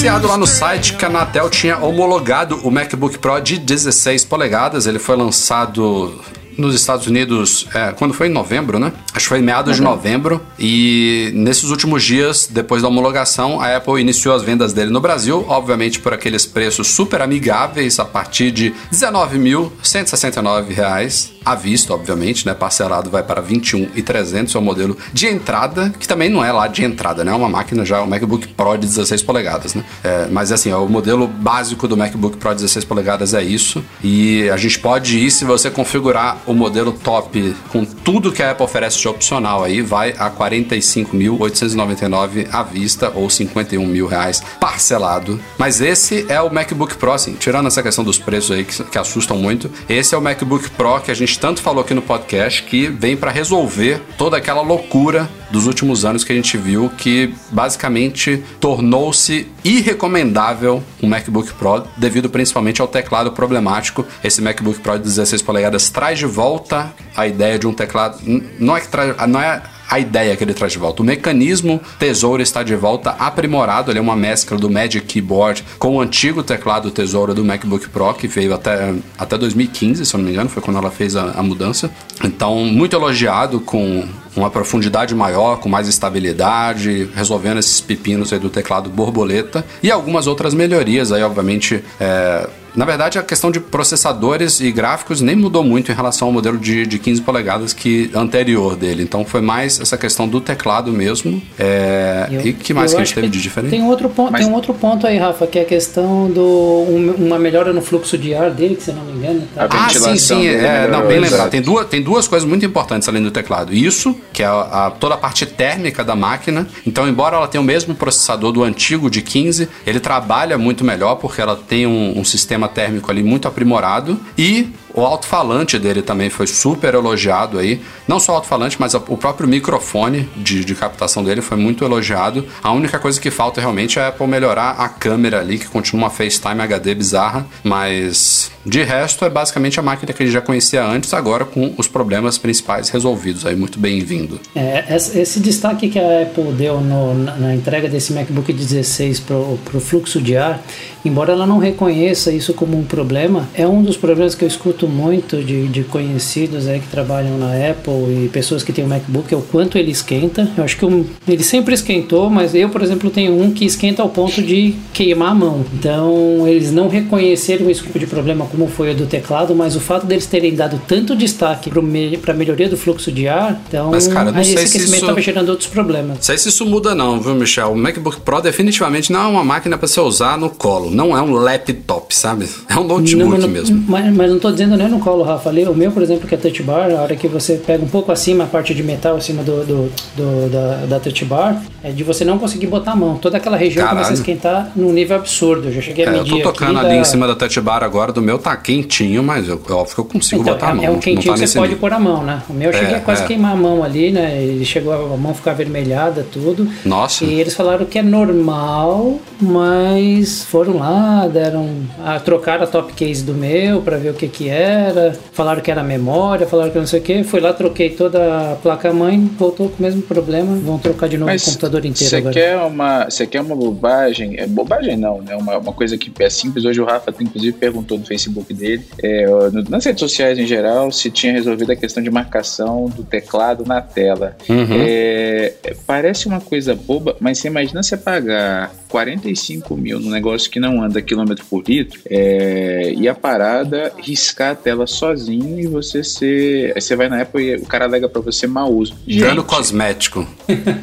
Noticiado 0.03 0.27
lá 0.27 0.37
no 0.37 0.49
site 0.49 0.95
que 0.95 1.05
a 1.05 1.09
Anatel 1.09 1.49
tinha 1.49 1.79
homologado 1.79 2.57
o 2.65 2.73
MacBook 2.73 3.19
Pro 3.19 3.41
de 3.41 3.57
16 3.57 4.25
polegadas. 4.25 4.89
Ele 4.89 4.99
foi 4.99 5.15
lançado 5.15 6.21
nos 6.59 6.75
Estados 6.75 7.07
Unidos, 7.07 7.69
é, 7.73 7.93
quando 7.93 8.13
foi 8.13 8.27
em 8.27 8.31
novembro, 8.31 8.81
né? 8.81 8.93
Acho 9.15 9.27
que 9.27 9.29
foi 9.29 9.39
em 9.39 9.43
meados 9.43 9.71
uhum. 9.71 9.77
de 9.77 9.83
novembro. 9.83 10.41
E 10.59 11.31
nesses 11.35 11.71
últimos 11.71 12.03
dias, 12.03 12.49
depois 12.51 12.83
da 12.83 12.89
homologação, 12.89 13.61
a 13.61 13.77
Apple 13.77 14.01
iniciou 14.01 14.35
as 14.35 14.43
vendas 14.43 14.73
dele 14.73 14.91
no 14.91 15.01
Brasil, 15.01 15.45
obviamente 15.47 16.01
por 16.01 16.13
aqueles 16.13 16.45
preços 16.45 16.89
super 16.89 17.23
amigáveis, 17.23 18.01
a 18.01 18.05
partir 18.05 18.51
de 18.51 18.71
R$19.169 18.71 21.32
à 21.45 21.55
vista, 21.55 21.95
obviamente, 21.95 22.47
né? 22.47 22.55
Parcelado 22.55 23.11
vai 23.11 23.23
para 23.23 23.43
21.300, 23.43 24.55
é 24.55 24.59
o 24.59 24.63
modelo 24.63 24.97
de 25.13 25.27
entrada, 25.27 25.93
que 25.99 26.07
também 26.07 26.29
não 26.29 26.45
é 26.45 26.53
lá 26.53 26.69
de 26.69 26.85
entrada, 26.85 27.25
né? 27.25 27.33
É 27.33 27.35
uma 27.35 27.49
máquina 27.49 27.85
já, 27.85 28.01
o 28.03 28.07
MacBook 28.07 28.47
Pro 28.49 28.77
de 28.77 28.87
16 28.87 29.23
polegadas, 29.23 29.75
né? 29.75 29.85
É, 30.03 30.27
mas 30.31 30.53
assim, 30.53 30.73
o 30.73 30.89
modelo 30.89 31.27
básico 31.27 31.89
do 31.89 31.97
MacBook 31.97 32.37
Pro 32.37 32.51
de 32.51 32.57
16 32.63 32.85
polegadas 32.85 33.33
é 33.35 33.43
isso. 33.43 33.85
E 34.03 34.49
a 34.51 34.57
gente 34.57 34.79
pode 34.79 35.19
ir, 35.19 35.31
se 35.31 35.45
você 35.45 35.71
configurar 35.71 36.39
o 36.47 36.55
modelo 36.55 36.93
top 36.93 37.55
com 37.71 37.85
tudo 37.85 38.33
que 38.33 38.43
a 38.43 38.53
Apple 38.53 38.65
oferece 38.65 38.99
de 38.99 39.09
opcional 39.09 39.65
aí, 39.65 39.83
vai 39.83 40.15
a 40.19 40.31
45.899 40.31 42.49
à 42.53 42.63
vista 42.63 43.13
ou 43.15 43.29
51 43.29 43.85
mil 43.87 44.07
reais 44.07 44.43
parcelado. 44.61 45.41
Mas 45.59 45.81
esse 45.81 46.25
é 46.29 46.41
o 46.41 46.53
MacBook 46.53 46.95
Pro, 46.97 47.13
assim, 47.13 47.35
tirando 47.35 47.67
essa 47.67 47.83
questão 47.83 48.05
dos 48.05 48.19
preços 48.19 48.53
aí 48.53 48.65
que, 48.65 48.85
que 48.85 48.99
assustam 48.99 49.37
muito, 49.37 49.69
esse 49.89 50.15
é 50.15 50.19
o 50.19 50.23
MacBook 50.23 50.71
Pro 50.71 51.01
que 51.01 51.11
a 51.11 51.15
gente 51.15 51.32
tanto 51.37 51.63
falou 51.63 51.83
aqui 51.83 51.95
no 51.95 52.03
podcast 52.03 52.63
que 52.63 52.89
vem 52.89 53.17
para 53.17 53.31
resolver 53.31 54.01
toda 54.17 54.37
aquela 54.37 54.63
loucura 54.63 55.29
dos 55.51 55.67
últimos 55.67 56.05
anos 56.05 56.25
que 56.25 56.33
a 56.33 56.35
gente 56.35 56.57
viu 56.57 56.91
que 56.97 57.35
basicamente 57.51 58.43
tornou-se 58.59 59.49
irrecomendável 59.65 60.83
um 61.03 61.09
MacBook 61.09 61.53
Pro 61.55 61.85
devido 61.97 62.31
principalmente 62.31 62.81
ao 62.81 62.89
teclado 62.89 63.33
problemático. 63.33 64.07
Esse 64.25 64.41
MacBook 64.41 64.81
Pro 64.81 64.99
de 64.99 65.05
16 65.05 65.43
polegadas 65.43 65.91
traz 65.91 66.19
de 66.19 66.27
volta 66.27 66.93
a 67.17 67.27
ideia 67.27 67.59
de 67.59 67.67
um 67.67 67.73
teclado. 67.73 68.19
Não 68.59 68.77
é 68.77 68.81
que 68.81 68.89
traz. 68.89 69.15
Não 69.29 69.41
é 69.41 69.63
a 69.93 70.01
ideia 70.01 70.35
que 70.35 70.43
ele 70.43 70.55
traz 70.55 70.73
de 70.73 70.79
volta. 70.79 71.03
O 71.03 71.05
mecanismo 71.05 71.79
Tesouro 71.99 72.43
está 72.43 72.63
de 72.63 72.75
volta 72.75 73.11
aprimorado, 73.11 73.93
ele 73.93 73.99
é 73.99 74.03
uma 74.03 74.17
mescla 74.17 74.57
do 74.57 74.71
Magic 74.71 75.07
Keyboard 75.07 75.63
com 75.79 75.97
o 75.97 76.01
antigo 76.01 76.43
teclado 76.43 76.91
Tesouro 76.91 77.35
do 77.35 77.45
MacBook 77.45 77.91
Pro, 77.91 78.15
que 78.15 78.27
veio 78.27 78.55
até, 78.55 78.95
até 79.19 79.37
2015, 79.37 80.07
se 80.07 80.15
eu 80.15 80.17
não 80.17 80.25
me 80.25 80.33
engano, 80.33 80.49
foi 80.49 80.63
quando 80.63 80.79
ela 80.79 80.91
fez 80.91 81.15
a, 81.15 81.33
a 81.33 81.43
mudança. 81.43 81.91
Então, 82.25 82.65
muito 82.65 82.97
elogiado 82.97 83.61
com 83.61 84.09
uma 84.35 84.49
profundidade 84.49 85.15
maior, 85.15 85.59
com 85.59 85.69
mais 85.69 85.87
estabilidade, 85.87 87.11
resolvendo 87.15 87.59
esses 87.59 87.79
pepinos 87.83 88.33
aí 88.33 88.39
do 88.39 88.49
teclado 88.49 88.89
borboleta 88.89 89.63
e 89.83 89.91
algumas 89.91 90.27
outras 90.27 90.55
melhorias 90.55 91.13
aí, 91.13 91.23
obviamente, 91.23 91.85
é, 92.01 92.49
na 92.75 92.85
verdade, 92.85 93.19
a 93.19 93.23
questão 93.23 93.51
de 93.51 93.61
processadores 93.61 94.61
e 94.61 94.71
gráficos 94.73 95.21
nem 95.21 95.37
mudou 95.37 95.63
muito 95.63 95.93
em 95.93 95.95
relação 95.95 96.29
ao 96.29 96.33
modelo 96.33 96.59
de, 96.59 96.87
de 96.87 96.99
15 96.99 97.23
polegadas 97.23 97.73
que 97.73 98.11
anterior 98.15 98.77
dele. 98.77 99.03
Então 99.03 99.25
foi 99.25 99.41
mais 99.41 99.81
essa 99.81 99.97
questão 99.99 100.27
do 100.27 100.41
teclado 100.41 100.93
mesmo. 100.93 101.43
É, 101.59 102.29
eu, 102.31 102.47
e 102.47 102.53
que 102.53 102.73
mais 102.73 102.93
que 102.93 103.01
a 103.01 103.05
gente 103.05 103.15
teve 103.15 103.29
de 103.29 103.41
diferente? 103.41 103.71
Tem 103.71 103.85
outro, 103.85 104.09
ponto, 104.09 104.33
Mas... 104.33 104.43
tem 104.43 104.51
um 104.51 104.55
outro 104.55 104.73
ponto 104.75 105.07
aí, 105.07 105.19
Rafa, 105.19 105.47
que 105.47 105.59
é 105.59 105.63
a 105.63 105.65
questão 105.65 106.31
do 106.31 106.43
um, 106.43 107.15
uma 107.19 107.39
melhora 107.39 107.73
no 107.73 107.83
fluxo 107.83 108.17
de 108.17 108.35
ar 108.35 108.51
dele, 108.51 108.77
que 108.77 108.83
se 108.83 108.93
não 108.93 109.05
me 109.05 109.13
engano. 109.13 109.47
Tá? 109.55 109.69
Ah, 109.71 109.89
sim, 109.91 110.17
sim. 110.17 110.47
É, 110.47 110.89
não, 110.89 111.07
bem 111.07 111.21
lembrado. 111.21 111.51
Tem 111.51 111.61
duas, 111.61 111.87
tem 111.87 112.03
duas 112.03 112.27
coisas 112.27 112.49
muito 112.49 112.65
importantes 112.65 113.09
além 113.09 113.23
do 113.23 113.31
teclado. 113.31 113.75
Isso, 113.75 114.17
que 114.33 114.43
é 114.43 114.47
a, 114.47 114.87
a, 114.87 114.91
toda 114.91 115.15
a 115.15 115.19
parte 115.19 115.45
térmica 115.45 116.03
da 116.03 116.17
máquina. 116.17 116.67
Então, 116.87 117.07
embora 117.09 117.37
ela 117.37 117.49
tenha 117.49 117.61
o 117.61 117.65
mesmo 117.65 117.95
processador 117.95 118.53
do 118.53 118.63
antigo 118.63 119.11
de 119.11 119.21
15, 119.21 119.69
ele 119.87 120.01
trabalha 120.01 120.57
muito 120.57 120.85
melhor 120.85 121.17
porque 121.17 121.41
ela 121.41 121.57
tem 121.57 121.87
um, 121.87 122.19
um 122.19 122.25
sistema 122.25 122.62
sistema 122.63 122.69
térmico 122.69 123.11
ali 123.11 123.23
muito 123.23 123.49
aprimorado 123.49 124.19
e 124.37 124.69
o 124.95 125.01
alto-falante 125.01 125.79
dele 125.79 126.03
também 126.03 126.31
foi 126.31 126.47
super 126.47 126.95
elogiado 126.95 127.59
aí. 127.59 127.81
Não 128.07 128.21
só 128.21 128.33
o 128.33 128.35
alto-falante, 128.37 128.77
mas 128.79 128.95
o 128.95 129.17
próprio 129.17 129.49
microfone 129.49 130.29
de, 130.37 130.65
de 130.65 130.75
captação 130.75 131.25
dele 131.25 131.41
foi 131.41 131.57
muito 131.57 131.85
elogiado. 131.85 132.47
A 132.63 132.73
única 132.73 132.99
coisa 132.99 133.21
que 133.21 133.31
falta 133.31 133.61
realmente 133.61 133.99
é 133.99 134.03
a 134.03 134.09
Apple 134.09 134.27
melhorar 134.27 134.73
a 134.73 134.89
câmera 134.89 135.41
ali, 135.41 135.59
que 135.59 135.67
continua 135.67 136.05
uma 136.05 136.11
FaceTime 136.11 136.61
HD 136.61 136.95
bizarra, 136.95 137.47
mas 137.63 138.51
de 138.65 138.83
resto 138.83 139.25
é 139.25 139.31
basicamente 139.31 139.81
a 139.81 139.83
máquina 139.83 140.13
que 140.13 140.23
a 140.23 140.27
gente 140.27 140.33
já 140.33 140.41
conhecia 140.41 140.85
antes, 140.85 141.13
agora 141.13 141.45
com 141.45 141.75
os 141.77 141.89
problemas 141.89 142.39
principais 142.39 142.89
resolvidos 142.91 143.45
aí, 143.45 143.57
muito 143.57 143.79
bem-vindo. 143.79 144.41
É, 144.55 144.85
esse 144.97 145.41
destaque 145.41 145.89
que 145.89 145.99
a 145.99 146.23
Apple 146.23 146.53
deu 146.53 146.81
no, 146.81 147.15
na, 147.15 147.37
na, 147.37 147.55
entrega 147.55 147.89
desse 147.89 148.13
MacBook 148.13 148.53
16 148.53 149.21
para 149.21 149.37
o 149.37 149.81
fluxo 149.81 150.21
de 150.21 150.37
ar, 150.37 150.63
embora 151.05 151.33
ela 151.33 151.47
não 151.47 151.59
reconheça 151.59 152.31
isso 152.31 152.55
como 152.55 152.79
um 152.79 152.85
problema, 152.85 153.49
é 153.55 153.67
um 153.67 153.83
dos 153.83 153.97
problemas 153.97 154.35
que 154.35 154.45
eu 154.45 154.49
escuto 154.49 154.82
escuto 154.83 154.89
muito 154.89 155.43
de, 155.43 155.69
de 155.69 155.85
conhecidos 155.85 156.67
aí 156.67 156.81
que 156.81 156.89
trabalham 156.89 157.39
na 157.39 157.53
Apple 157.71 158.25
e 158.25 158.31
pessoas 158.33 158.63
que 158.63 158.73
têm 158.73 158.85
o 158.85 158.89
MacBook 158.89 159.33
é 159.33 159.37
o 159.37 159.43
quanto 159.43 159.79
ele 159.79 159.91
esquenta. 159.91 160.51
Eu 160.57 160.65
acho 160.65 160.77
que 160.77 160.85
um, 160.85 161.05
ele 161.27 161.43
sempre 161.43 161.75
esquentou, 161.75 162.29
mas 162.29 162.55
eu, 162.55 162.69
por 162.69 162.83
exemplo, 162.83 163.11
tenho 163.11 163.41
um 163.41 163.53
que 163.53 163.65
esquenta 163.65 164.03
ao 164.03 164.09
ponto 164.09 164.43
de 164.43 164.75
queimar 164.93 165.31
a 165.31 165.35
mão. 165.35 165.65
Então, 165.75 166.47
eles 166.47 166.73
não 166.73 166.89
reconheceram 166.89 167.71
esse 167.71 167.83
tipo 167.83 167.99
de 167.99 168.07
problema 168.07 168.47
como 168.47 168.67
foi 168.67 168.93
o 168.93 168.95
do 168.95 169.07
teclado, 169.07 169.55
mas 169.55 169.77
o 169.77 169.81
fato 169.81 170.07
deles 170.07 170.27
terem 170.27 170.55
dado 170.55 170.81
tanto 170.87 171.15
destaque 171.15 171.71
para 171.71 171.83
me, 171.83 172.19
a 172.27 172.33
melhoria 172.33 172.69
do 172.69 172.77
fluxo 172.77 173.13
de 173.13 173.29
ar, 173.29 173.61
então 173.69 173.91
mas, 173.91 174.09
cara, 174.09 174.33
não 174.33 174.41
esse 174.41 174.59
aquecimento 174.59 175.03
estava 175.03 175.21
gerando 175.21 175.51
outros 175.51 175.69
problemas. 175.69 176.17
Não 176.17 176.23
sei 176.23 176.39
se 176.39 176.49
isso 176.49 176.65
muda 176.67 176.95
não, 176.95 177.21
viu, 177.21 177.35
Michel? 177.35 177.73
O 177.73 177.77
MacBook 177.77 178.21
Pro 178.21 178.41
definitivamente 178.41 179.13
não 179.13 179.23
é 179.23 179.27
uma 179.27 179.45
máquina 179.45 179.77
para 179.77 179.87
você 179.87 180.01
usar 180.01 180.39
no 180.39 180.51
colo, 180.51 180.91
não 180.91 181.17
é 181.17 181.23
um 181.23 181.33
laptop, 181.33 182.15
sabe? 182.15 182.49
É 182.69 182.79
um 182.79 182.85
notebook 182.85 183.39
não, 183.39 183.49
mesmo. 183.49 183.85
Mas, 183.87 184.15
mas 184.15 184.29
não 184.29 184.37
estou 184.37 184.51
dizendo 184.51 184.72
nem 184.77 184.89
no 184.89 184.99
colo, 184.99 185.23
Rafa. 185.23 185.49
Ali, 185.49 185.65
o 185.65 185.75
meu, 185.75 185.93
por 185.93 186.03
exemplo, 186.03 186.29
que 186.29 186.35
é 186.35 186.39
touch 186.39 186.63
bar, 186.63 186.91
a 186.91 187.03
hora 187.03 187.17
que 187.17 187.29
você 187.29 187.57
pega 187.57 187.85
um 187.85 187.89
pouco 187.89 188.13
acima 188.13 188.45
a 188.45 188.47
parte 188.47 188.75
de 188.75 188.83
metal 188.83 189.17
acima 189.17 189.43
do, 189.43 189.65
do, 189.65 189.93
do 190.17 190.51
da, 190.51 190.87
da 190.87 191.01
touch 191.01 191.25
bar, 191.25 191.63
é 191.85 191.91
de 191.91 192.05
você 192.05 192.25
não 192.25 192.39
conseguir 192.39 192.67
botar 192.67 192.93
a 192.93 192.97
mão. 192.97 193.17
Toda 193.17 193.37
aquela 193.37 193.57
região 193.57 193.85
Caralho. 193.85 194.05
começa 194.05 194.13
a 194.13 194.15
esquentar 194.15 194.73
num 194.77 194.93
nível 194.93 195.17
absurdo. 195.17 195.69
Eu 195.69 195.73
já 195.73 195.81
cheguei 195.81 196.07
a 196.07 196.13
medir. 196.13 196.39
eu 196.39 196.43
tô 196.43 196.53
tocando 196.53 196.79
ali 196.79 196.91
da... 196.91 196.97
em 196.97 197.05
cima 197.05 197.27
da 197.27 197.35
touch 197.35 197.61
bar 197.61 197.83
agora, 197.83 198.13
do 198.13 198.23
meu 198.23 198.39
tá 198.39 198.57
quentinho, 198.57 199.23
mas 199.23 199.49
eu, 199.49 199.61
óbvio 199.71 199.95
que 199.95 200.01
eu 200.01 200.05
consigo 200.05 200.43
então, 200.43 200.55
botar 200.55 200.71
a 200.71 200.75
mão. 200.75 200.85
É 200.85 200.91
um 200.91 200.99
quentinho 200.99 201.35
tá 201.35 201.41
que 201.41 201.47
você 201.47 201.59
pode 201.59 201.77
pôr 201.77 201.93
a 201.93 201.99
mão, 201.99 202.23
né? 202.23 202.43
O 202.49 202.53
meu 202.53 202.71
eu 202.71 202.79
cheguei 202.79 202.95
é, 202.95 202.99
a 202.99 203.01
quase 203.01 203.23
é. 203.23 203.27
queimar 203.27 203.53
a 203.53 203.57
mão 203.57 203.83
ali, 203.83 204.11
né? 204.11 204.43
Ele 204.43 204.65
chegou 204.65 204.93
a 204.93 205.17
mão 205.17 205.35
ficar 205.35 205.55
vermelhada, 205.55 206.25
tudo. 206.31 206.69
Nossa. 206.85 207.25
E 207.25 207.41
eles 207.41 207.55
falaram 207.55 207.85
que 207.85 207.99
é 207.99 208.03
normal, 208.03 209.19
mas 209.41 210.45
foram 210.45 210.79
lá, 210.79 211.27
deram. 211.27 211.69
A, 212.05 212.21
trocaram 212.21 212.65
a 212.65 212.67
top 212.67 212.93
case 212.93 213.25
do 213.25 213.35
meu 213.35 213.83
para 213.83 213.97
ver 213.97 214.11
o 214.11 214.15
que 214.15 214.29
que 214.29 214.49
era. 214.49 215.19
Falaram 215.33 215.61
que 215.61 215.71
era 215.71 215.83
memória, 215.83 216.47
falaram 216.47 216.71
que 216.71 216.79
não 216.79 216.87
sei 216.87 217.01
o 217.01 217.03
que. 217.03 217.25
Fui 217.25 217.41
lá, 217.41 217.53
troquei 217.53 217.91
toda 217.91 218.53
a 218.53 218.55
placa-mãe, 218.57 219.31
voltou 219.39 219.69
com 219.69 219.79
o 219.79 219.83
mesmo 219.83 220.03
problema. 220.03 220.55
Vão 220.57 220.79
trocar 220.79 221.09
de 221.09 221.19
novo 221.19 221.31
Mas 221.31 221.43
o 221.43 221.47
computador 221.47 221.72
inteiro 221.79 222.23
você. 222.23 222.31
Quer 222.31 222.57
uma, 222.59 223.05
você 223.05 223.27
quer 223.27 223.41
uma 223.41 223.55
bobagem? 223.55 224.39
É 224.39 224.47
bobagem 224.47 224.97
não, 224.97 225.21
né? 225.21 225.37
Uma, 225.37 225.59
uma 225.59 225.73
coisa 225.73 225.97
que 225.97 226.13
é 226.23 226.31
simples. 226.31 226.65
Hoje 226.65 226.81
o 226.81 226.85
Rafa, 226.85 227.15
inclusive, 227.21 227.57
perguntou 227.57 227.99
no 227.99 228.05
Facebook 228.05 228.53
dele, 228.55 228.85
é, 229.03 229.27
no, 229.27 229.63
nas 229.69 229.85
redes 229.85 230.01
sociais 230.01 230.39
em 230.39 230.47
geral, 230.47 230.91
se 230.91 231.11
tinha 231.11 231.33
resolvido 231.33 231.73
a 231.73 231.77
questão 231.77 232.03
de 232.03 232.11
marcação 232.11 232.87
do 232.87 233.03
teclado 233.03 233.65
na 233.65 233.81
tela. 233.81 234.37
Uhum. 234.49 234.67
É, 234.81 235.55
parece 235.87 236.27
uma 236.27 236.41
coisa 236.41 236.75
boba, 236.75 237.17
mas 237.21 237.39
você 237.39 237.49
imagina 237.49 237.83
você 237.83 237.97
pagar 237.97 238.73
45 238.93 239.75
mil 239.75 239.99
num 239.99 240.11
negócio 240.11 240.51
que 240.51 240.61
não 240.61 240.83
anda 240.83 241.01
quilômetro 241.01 241.43
por 241.47 241.65
litro 241.67 241.99
é, 242.11 242.93
e 242.95 243.09
a 243.09 243.15
parada 243.15 243.91
riscar 243.97 244.51
a 244.51 244.55
tela 244.55 244.87
sozinho 244.87 245.59
e 245.59 245.67
você 245.67 246.05
ser. 246.05 246.75
Você 246.75 246.95
vai 246.95 247.09
na 247.09 247.23
Apple 247.23 247.43
e 247.43 247.57
o 247.57 247.65
cara 247.65 247.87
alega 247.87 248.07
pra 248.07 248.21
você 248.21 248.47
mau 248.47 248.71
uso. 248.71 248.95
Dano 249.09 249.43
cosmético. 249.45 250.29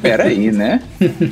Peraí, 0.02 0.52
né? 0.52 0.82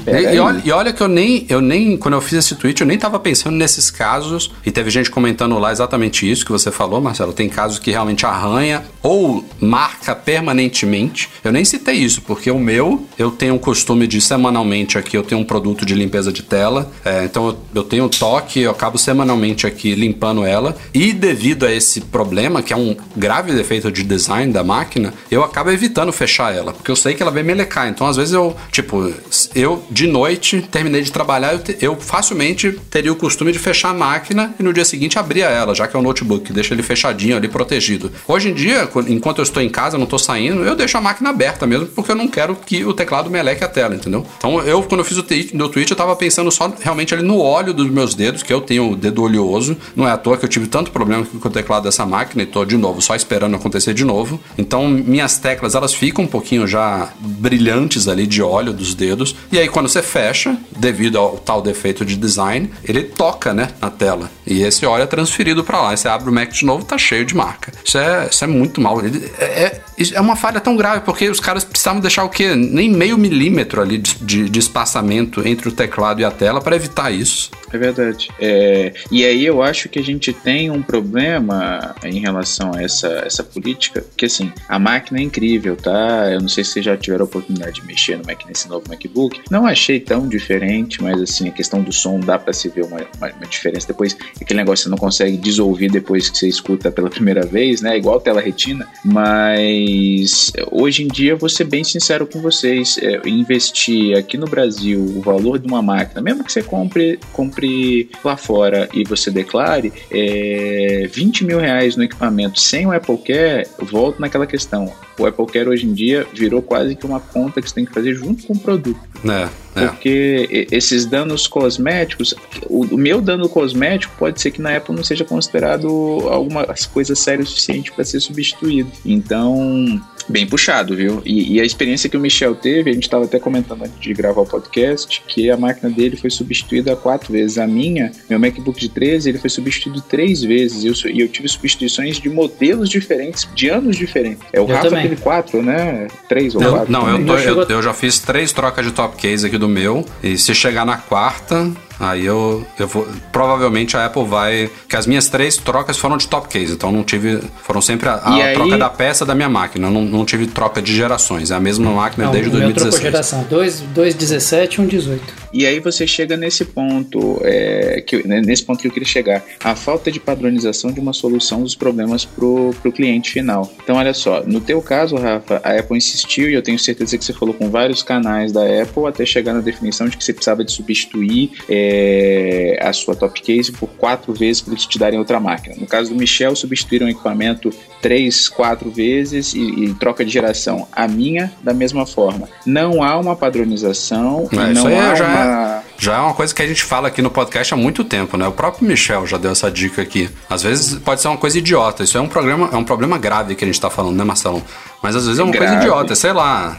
Pera 0.05 0.21
e, 0.21 0.35
e, 0.35 0.39
olha, 0.39 0.61
e, 0.63 0.71
olha, 0.71 0.93
que 0.93 1.01
eu 1.01 1.07
nem, 1.07 1.47
eu 1.49 1.59
nem, 1.59 1.97
quando 1.97 2.13
eu 2.13 2.21
fiz 2.21 2.37
esse 2.37 2.55
tweet, 2.55 2.79
eu 2.79 2.87
nem 2.87 2.97
tava 2.97 3.19
pensando 3.19 3.55
nesses 3.55 3.89
casos. 3.89 4.51
E 4.63 4.69
teve 4.69 4.91
gente 4.91 5.09
comentando 5.09 5.57
lá 5.57 5.71
exatamente 5.71 6.29
isso 6.29 6.45
que 6.45 6.51
você 6.51 6.71
falou, 6.71 7.01
Marcelo. 7.01 7.33
Tem 7.33 7.49
casos 7.49 7.79
que 7.79 7.89
realmente 7.89 8.23
arranha 8.23 8.83
ou 9.01 9.43
marca 9.59 10.13
permanentemente. 10.13 11.27
Eu 11.43 11.51
nem 11.51 11.65
citei 11.65 11.95
isso, 11.95 12.21
porque 12.21 12.51
o 12.51 12.59
meu, 12.59 13.03
eu 13.17 13.31
tenho 13.31 13.55
o 13.55 13.59
costume 13.59 14.05
de 14.05 14.21
semanalmente 14.21 14.95
aqui, 14.95 15.17
eu 15.17 15.23
tenho 15.23 15.41
um 15.41 15.45
produto 15.45 15.83
de 15.83 15.95
limpeza 15.95 16.31
de 16.31 16.43
tela 16.43 16.66
É, 17.03 17.23
então 17.25 17.47
eu, 17.47 17.57
eu 17.75 17.83
tenho 17.83 18.09
toque, 18.09 18.61
eu 18.61 18.71
acabo 18.71 18.97
semanalmente 18.97 19.65
aqui 19.65 19.95
limpando 19.95 20.45
ela. 20.45 20.75
E 20.93 21.13
devido 21.13 21.65
a 21.65 21.71
esse 21.71 22.01
problema, 22.01 22.61
que 22.61 22.73
é 22.73 22.75
um 22.75 22.95
grave 23.15 23.53
defeito 23.53 23.91
de 23.91 24.03
design 24.03 24.51
da 24.51 24.63
máquina, 24.63 25.13
eu 25.29 25.43
acabo 25.43 25.71
evitando 25.71 26.11
fechar 26.11 26.55
ela, 26.55 26.73
porque 26.73 26.91
eu 26.91 26.95
sei 26.95 27.13
que 27.13 27.21
ela 27.21 27.31
vai 27.31 27.43
melecar. 27.43 27.87
Então, 27.87 28.07
às 28.07 28.17
vezes, 28.17 28.33
eu, 28.33 28.55
tipo, 28.71 29.13
eu 29.55 29.83
de 29.89 30.07
noite 30.07 30.61
terminei 30.71 31.01
de 31.01 31.11
trabalhar, 31.11 31.53
eu, 31.53 31.59
te, 31.59 31.77
eu 31.81 31.95
facilmente 31.95 32.71
teria 32.89 33.11
o 33.11 33.15
costume 33.15 33.51
de 33.51 33.59
fechar 33.59 33.89
a 33.89 33.93
máquina 33.93 34.53
e 34.59 34.63
no 34.63 34.73
dia 34.73 34.85
seguinte 34.85 35.17
abrir 35.19 35.41
ela, 35.41 35.73
já 35.73 35.87
que 35.87 35.95
é 35.95 35.99
um 35.99 36.03
notebook, 36.03 36.51
deixa 36.51 36.73
ele 36.73 36.83
fechadinho 36.83 37.37
ali, 37.37 37.47
protegido. 37.47 38.11
Hoje 38.27 38.49
em 38.49 38.53
dia, 38.53 38.89
enquanto 39.07 39.39
eu 39.39 39.43
estou 39.43 39.61
em 39.61 39.69
casa, 39.69 39.97
não 39.97 40.05
estou 40.05 40.19
saindo, 40.19 40.63
eu 40.63 40.75
deixo 40.75 40.97
a 40.97 41.01
máquina 41.01 41.29
aberta 41.29 41.65
mesmo, 41.65 41.87
porque 41.87 42.11
eu 42.11 42.15
não 42.15 42.27
quero 42.27 42.55
que 42.55 42.83
o 42.85 42.93
teclado 42.93 43.29
meleque 43.29 43.63
a 43.63 43.67
tela, 43.67 43.95
entendeu? 43.95 44.25
Então, 44.37 44.61
eu, 44.61 44.81
quando 44.83 45.01
eu 45.01 45.05
fiz 45.05 45.17
o 45.17 45.25
no 45.53 45.69
Twitch, 45.69 45.89
eu 45.89 45.95
tava 45.95 46.15
pensando 46.15 46.51
só 46.57 46.73
realmente 46.81 47.13
ali 47.13 47.21
no 47.21 47.39
óleo 47.39 47.71
dos 47.71 47.87
meus 47.89 48.15
dedos, 48.15 48.41
que 48.41 48.51
eu 48.51 48.59
tenho 48.59 48.91
o 48.91 48.95
dedo 48.95 49.21
oleoso. 49.21 49.77
Não 49.95 50.07
é 50.07 50.11
à 50.11 50.17
toa 50.17 50.37
que 50.37 50.43
eu 50.43 50.49
tive 50.49 50.67
tanto 50.67 50.89
problema 50.89 51.23
com 51.23 51.47
o 51.47 51.51
teclado 51.51 51.83
dessa 51.83 52.03
máquina 52.03 52.41
e 52.41 52.45
tô 52.47 52.65
de 52.65 52.75
novo 52.75 52.99
só 52.99 53.15
esperando 53.15 53.55
acontecer 53.55 53.93
de 53.93 54.03
novo. 54.03 54.39
Então, 54.57 54.87
minhas 54.87 55.37
teclas, 55.37 55.75
elas 55.75 55.93
ficam 55.93 56.25
um 56.25 56.27
pouquinho 56.27 56.65
já 56.65 57.09
brilhantes 57.19 58.07
ali 58.07 58.25
de 58.25 58.41
óleo 58.41 58.73
dos 58.73 58.95
dedos. 58.95 59.35
E 59.51 59.59
aí, 59.59 59.67
quando 59.67 59.87
você 59.87 60.01
fecha, 60.01 60.57
devido 60.75 61.19
ao 61.19 61.37
tal 61.37 61.61
defeito 61.61 62.03
de 62.03 62.15
design, 62.15 62.71
ele 62.83 63.03
toca, 63.03 63.53
né, 63.53 63.69
na 63.79 63.91
tela. 63.91 64.31
E 64.45 64.63
esse 64.63 64.83
óleo 64.85 65.03
é 65.03 65.07
transferido 65.07 65.63
para 65.63 65.79
lá. 65.79 65.93
E 65.93 65.97
você 65.97 66.07
abre 66.07 66.29
o 66.29 66.33
Mac 66.33 66.51
de 66.51 66.65
novo, 66.65 66.83
tá 66.83 66.97
cheio 66.97 67.23
de 67.23 67.35
marca. 67.35 67.71
Isso 67.85 67.99
é, 67.99 68.27
isso 68.31 68.43
é 68.43 68.47
muito 68.47 68.81
mal. 68.81 68.99
É, 69.01 69.45
é, 69.45 69.81
é 70.13 70.21
uma 70.21 70.35
falha 70.35 70.59
tão 70.59 70.75
grave, 70.75 71.01
porque 71.01 71.29
os 71.29 71.39
caras 71.39 71.63
precisavam 71.63 72.01
deixar 72.01 72.23
o 72.23 72.29
quê? 72.29 72.55
Nem 72.55 72.89
meio 72.89 73.17
milímetro 73.17 73.79
ali 73.79 73.99
de, 73.99 74.15
de, 74.15 74.49
de 74.49 74.59
espaçamento 74.59 75.47
entre 75.47 75.69
o 75.69 75.71
teclado 75.71 76.19
e 76.19 76.25
a 76.25 76.31
tela 76.31 76.46
para 76.61 76.75
evitar 76.75 77.11
isso. 77.11 77.51
É 77.71 77.77
verdade. 77.77 78.29
É, 78.39 78.93
e 79.11 79.25
aí 79.25 79.45
eu 79.45 79.61
acho 79.61 79.89
que 79.89 79.99
a 79.99 80.03
gente 80.03 80.31
tem 80.31 80.71
um 80.71 80.81
problema 80.81 81.95
em 82.03 82.19
relação 82.19 82.71
a 82.73 82.81
essa, 82.81 83.07
essa 83.25 83.43
política, 83.43 84.05
que 84.15 84.25
assim, 84.25 84.51
a 84.67 84.79
máquina 84.79 85.19
é 85.19 85.23
incrível, 85.23 85.75
tá? 85.75 86.29
Eu 86.31 86.41
não 86.41 86.47
sei 86.47 86.63
se 86.63 86.71
vocês 86.71 86.85
já 86.85 86.95
tiveram 86.95 87.23
a 87.23 87.27
oportunidade 87.27 87.81
de 87.81 87.85
mexer 87.85 88.17
no 88.17 88.25
Mac, 88.25 88.45
nesse 88.47 88.69
novo 88.69 88.85
MacBook. 88.87 89.41
Não 89.51 89.65
achei 89.65 89.99
tão 89.99 90.27
diferente, 90.27 91.01
mas 91.01 91.21
assim, 91.21 91.49
a 91.49 91.51
questão 91.51 91.81
do 91.81 91.91
som 91.91 92.19
dá 92.19 92.39
para 92.39 92.53
se 92.53 92.69
ver 92.69 92.85
uma, 92.85 92.97
uma, 93.17 93.31
uma, 93.31 93.45
diferença. 93.45 93.87
Depois, 93.87 94.17
aquele 94.41 94.59
negócio 94.59 94.83
você 94.83 94.89
não 94.89 94.97
consegue 94.97 95.37
desouvir 95.37 95.89
depois 95.91 96.29
que 96.29 96.37
você 96.37 96.47
escuta 96.47 96.91
pela 96.91 97.09
primeira 97.11 97.45
vez, 97.45 97.81
né? 97.81 97.97
Igual 97.97 98.21
tela 98.21 98.41
retina. 98.41 98.87
Mas 99.03 100.51
hoje 100.71 101.03
em 101.03 101.07
dia, 101.07 101.35
vou 101.35 101.49
ser 101.49 101.65
bem 101.65 101.83
sincero 101.83 102.25
com 102.25 102.41
vocês, 102.41 102.97
é, 103.01 103.21
investir 103.27 104.17
aqui 104.17 104.37
no 104.37 104.47
Brasil 104.47 104.99
o 105.01 105.21
valor 105.21 105.59
de 105.59 105.67
uma 105.67 105.81
máquina, 105.81 106.21
mesmo 106.21 106.36
que 106.43 106.51
você 106.51 106.63
compre, 106.63 107.19
compre 107.33 107.57
compre 107.57 108.09
lá 108.23 108.37
fora 108.37 108.87
e 108.93 109.03
você 109.03 109.31
declare 109.31 109.91
é, 110.11 111.07
20 111.11 111.45
mil 111.45 111.59
reais 111.59 111.95
no 111.95 112.03
equipamento 112.03 112.59
sem 112.59 112.85
o 112.85 112.91
Apple 112.91 113.17
Care, 113.17 113.67
volto 113.79 114.19
naquela 114.19 114.45
questão. 114.45 114.93
O 115.17 115.25
Apple 115.25 115.45
Care 115.47 115.69
hoje 115.69 115.85
em 115.85 115.93
dia 115.93 116.25
virou 116.33 116.61
quase 116.61 116.95
que 116.95 117.05
uma 117.05 117.19
conta 117.19 117.61
que 117.61 117.67
você 117.67 117.75
tem 117.75 117.85
que 117.85 117.93
fazer 117.93 118.13
junto 118.13 118.45
com 118.45 118.53
o 118.53 118.59
produto. 118.59 118.99
É, 119.25 119.49
é. 119.77 119.87
Porque 119.87 120.67
esses 120.71 121.05
danos 121.05 121.47
cosméticos, 121.47 122.33
o, 122.69 122.85
o, 122.85 122.97
meu 122.97 123.21
dano 123.21 123.47
cosmético 123.49 124.15
pode 124.17 124.41
ser 124.41 124.51
que 124.51 124.61
na 124.61 124.75
Apple 124.75 124.95
não 124.95 125.03
seja 125.03 125.23
considerado 125.23 125.87
alguma 126.29 126.65
coisa 126.93 127.15
séria 127.15 127.43
o 127.43 127.47
suficiente 127.47 127.91
para 127.91 128.03
ser 128.03 128.19
substituído. 128.19 128.91
Então, 129.05 130.01
bem 130.29 130.45
puxado, 130.45 130.95
viu? 130.95 131.21
E, 131.25 131.55
e, 131.55 131.61
a 131.61 131.63
experiência 131.63 132.09
que 132.09 132.17
o 132.17 132.19
Michel 132.19 132.55
teve, 132.55 132.89
a 132.89 132.93
gente 132.93 133.03
estava 133.03 133.25
até 133.25 133.39
comentando 133.39 133.83
antes 133.83 133.99
de 133.99 134.13
gravar 134.13 134.41
o 134.41 134.45
podcast, 134.45 135.21
que 135.27 135.49
a 135.49 135.57
máquina 135.57 135.89
dele 135.89 136.17
foi 136.17 136.29
substituída 136.29 136.95
quatro 136.95 137.31
vezes. 137.31 137.57
A 137.57 137.67
minha, 137.67 138.11
meu 138.29 138.39
MacBook 138.39 138.79
de 138.79 138.89
13, 138.89 139.29
ele 139.29 139.37
foi 139.37 139.49
substituído 139.49 140.01
três 140.01 140.41
vezes. 140.41 140.83
E 140.83 140.87
eu, 140.87 141.11
eu, 141.15 141.27
tive 141.27 141.47
substituições 141.47 142.19
de 142.19 142.29
modelos 142.29 142.89
diferentes, 142.89 143.47
de 143.55 143.69
anos 143.69 143.95
diferentes. 143.95 144.45
É 144.51 144.59
o 144.59 144.63
eu 144.63 144.67
Rafa 144.67 144.89
também. 144.89 145.03
teve 145.03 145.21
quatro, 145.21 145.61
né? 145.61 146.07
Três 146.27 146.55
ou 146.55 146.61
eu, 146.61 146.71
quatro. 146.71 146.91
Não, 146.91 147.09
eu, 147.09 147.25
tô, 147.25 147.37
eu, 147.37 147.63
eu 147.63 147.81
já 147.81 147.93
fiz 147.93 148.19
três 148.19 148.51
trocas 148.51 148.85
de 148.85 148.91
top 148.91 149.15
case 149.17 149.45
aqui 149.45 149.57
do 149.57 149.66
meu. 149.67 150.05
E 150.23 150.37
se 150.37 150.53
chegar 150.53 150.85
na 150.85 150.97
quarta, 150.97 151.71
Aí 151.99 152.25
eu, 152.25 152.65
eu 152.77 152.87
vou. 152.87 153.07
Provavelmente 153.31 153.97
a 153.97 154.05
Apple 154.05 154.25
vai. 154.25 154.69
Que 154.87 154.95
as 154.95 155.07
minhas 155.07 155.29
três 155.29 155.57
trocas 155.57 155.97
foram 155.97 156.17
de 156.17 156.27
top 156.27 156.47
case, 156.47 156.73
então 156.73 156.91
não 156.91 157.03
tive. 157.03 157.39
Foram 157.63 157.81
sempre 157.81 158.07
a, 158.09 158.15
a 158.15 158.53
troca 158.53 158.77
da 158.77 158.89
peça 158.89 159.25
da 159.25 159.33
minha 159.33 159.49
máquina. 159.49 159.89
Não, 159.89 160.03
não 160.03 160.25
tive 160.25 160.47
troca 160.47 160.81
de 160.81 160.95
gerações. 160.95 161.51
É 161.51 161.55
a 161.55 161.59
mesma 161.59 161.91
máquina 161.91 162.25
não, 162.25 162.31
desde 162.31 162.51
2016. 162.51 163.01
geração. 163.01 163.45
Dois, 163.49 163.81
dois 163.93 164.13
17 164.13 164.79
e 164.79 164.83
um 164.83 164.87
18. 164.87 165.47
E 165.53 165.65
aí 165.65 165.79
você 165.79 166.05
chega 166.05 166.35
nesse 166.37 166.65
ponto, 166.65 167.39
é, 167.43 168.01
que, 168.05 168.27
né, 168.27 168.41
nesse 168.41 168.63
ponto 168.63 168.79
que 168.79 168.87
eu 168.87 168.91
queria 168.91 169.07
chegar. 169.07 169.43
A 169.63 169.75
falta 169.75 170.11
de 170.11 170.19
padronização 170.19 170.91
de 170.91 170.99
uma 170.99 171.13
solução 171.13 171.63
dos 171.63 171.73
problemas 171.73 172.25
pro, 172.25 172.75
pro 172.81 172.91
cliente 172.91 173.31
final. 173.31 173.71
Então, 173.81 173.95
olha 173.95 174.13
só, 174.13 174.43
no 174.45 174.59
teu 174.61 174.81
caso, 174.81 175.15
Rafa, 175.15 175.61
a 175.63 175.79
Apple 175.79 175.97
insistiu, 175.97 176.49
e 176.49 176.53
eu 176.53 176.61
tenho 176.61 176.77
certeza 176.77 177.17
que 177.17 177.23
você 177.23 177.33
falou 177.33 177.53
com 177.53 177.69
vários 177.69 178.03
canais 178.03 178.51
da 178.51 178.61
Apple, 178.61 179.05
até 179.07 179.25
chegar 179.25 179.53
na 179.53 179.61
definição 179.61 180.07
de 180.07 180.17
que 180.17 180.23
você 180.23 180.33
precisava 180.33 180.63
de 180.63 180.71
substituir. 180.71 181.51
É, 181.69 181.86
é, 181.87 182.79
a 182.81 182.91
sua 182.91 183.15
top 183.15 183.41
case 183.41 183.71
por 183.71 183.87
quatro 183.89 184.33
vezes 184.33 184.61
para 184.61 184.73
eles 184.73 184.85
te 184.85 184.99
darem 184.99 185.17
outra 185.17 185.39
máquina. 185.39 185.75
No 185.77 185.87
caso 185.87 186.09
do 186.09 186.15
Michel, 186.15 186.55
substituíram 186.55 187.07
o 187.07 187.09
equipamento 187.09 187.71
três, 188.01 188.49
quatro 188.49 188.91
vezes 188.91 189.53
e, 189.53 189.59
e, 189.59 189.93
troca 189.95 190.23
de 190.23 190.31
geração. 190.31 190.87
A 190.91 191.07
minha, 191.07 191.51
da 191.61 191.73
mesma 191.73 192.05
forma. 192.05 192.47
Não 192.65 193.01
há 193.01 193.17
uma 193.17 193.35
padronização, 193.35 194.47
é, 194.51 194.73
não 194.73 194.87
há 194.87 195.15
já 195.15 195.25
uma... 195.25 195.83
É, 195.83 195.87
já 195.99 196.17
é 196.17 196.19
uma 196.19 196.33
coisa 196.33 196.53
que 196.53 196.61
a 196.61 196.67
gente 196.67 196.83
fala 196.83 197.07
aqui 197.07 197.23
no 197.23 197.31
podcast 197.31 197.73
há 197.73 197.77
muito 197.77 198.03
tempo, 198.03 198.37
né? 198.37 198.47
O 198.47 198.51
próprio 198.51 198.87
Michel 198.87 199.25
já 199.25 199.37
deu 199.37 199.51
essa 199.51 199.71
dica 199.71 200.01
aqui. 200.01 200.29
Às 200.47 200.61
vezes 200.61 200.99
pode 200.99 201.21
ser 201.21 201.27
uma 201.27 201.37
coisa 201.37 201.57
idiota. 201.57 202.03
Isso 202.03 202.17
é 202.17 202.21
um, 202.21 202.27
problema, 202.27 202.69
é 202.71 202.77
um 202.77 202.83
problema 202.83 203.17
grave 203.17 203.55
que 203.55 203.63
a 203.63 203.67
gente 203.67 203.75
está 203.75 203.89
falando, 203.89 204.15
né, 204.15 204.23
Marcelo? 204.23 204.63
Mas 205.01 205.15
às 205.15 205.25
vezes 205.25 205.39
é 205.39 205.43
uma 205.43 205.51
grave. 205.51 205.67
coisa 205.67 205.83
idiota, 205.83 206.15
sei 206.15 206.33
lá. 206.33 206.77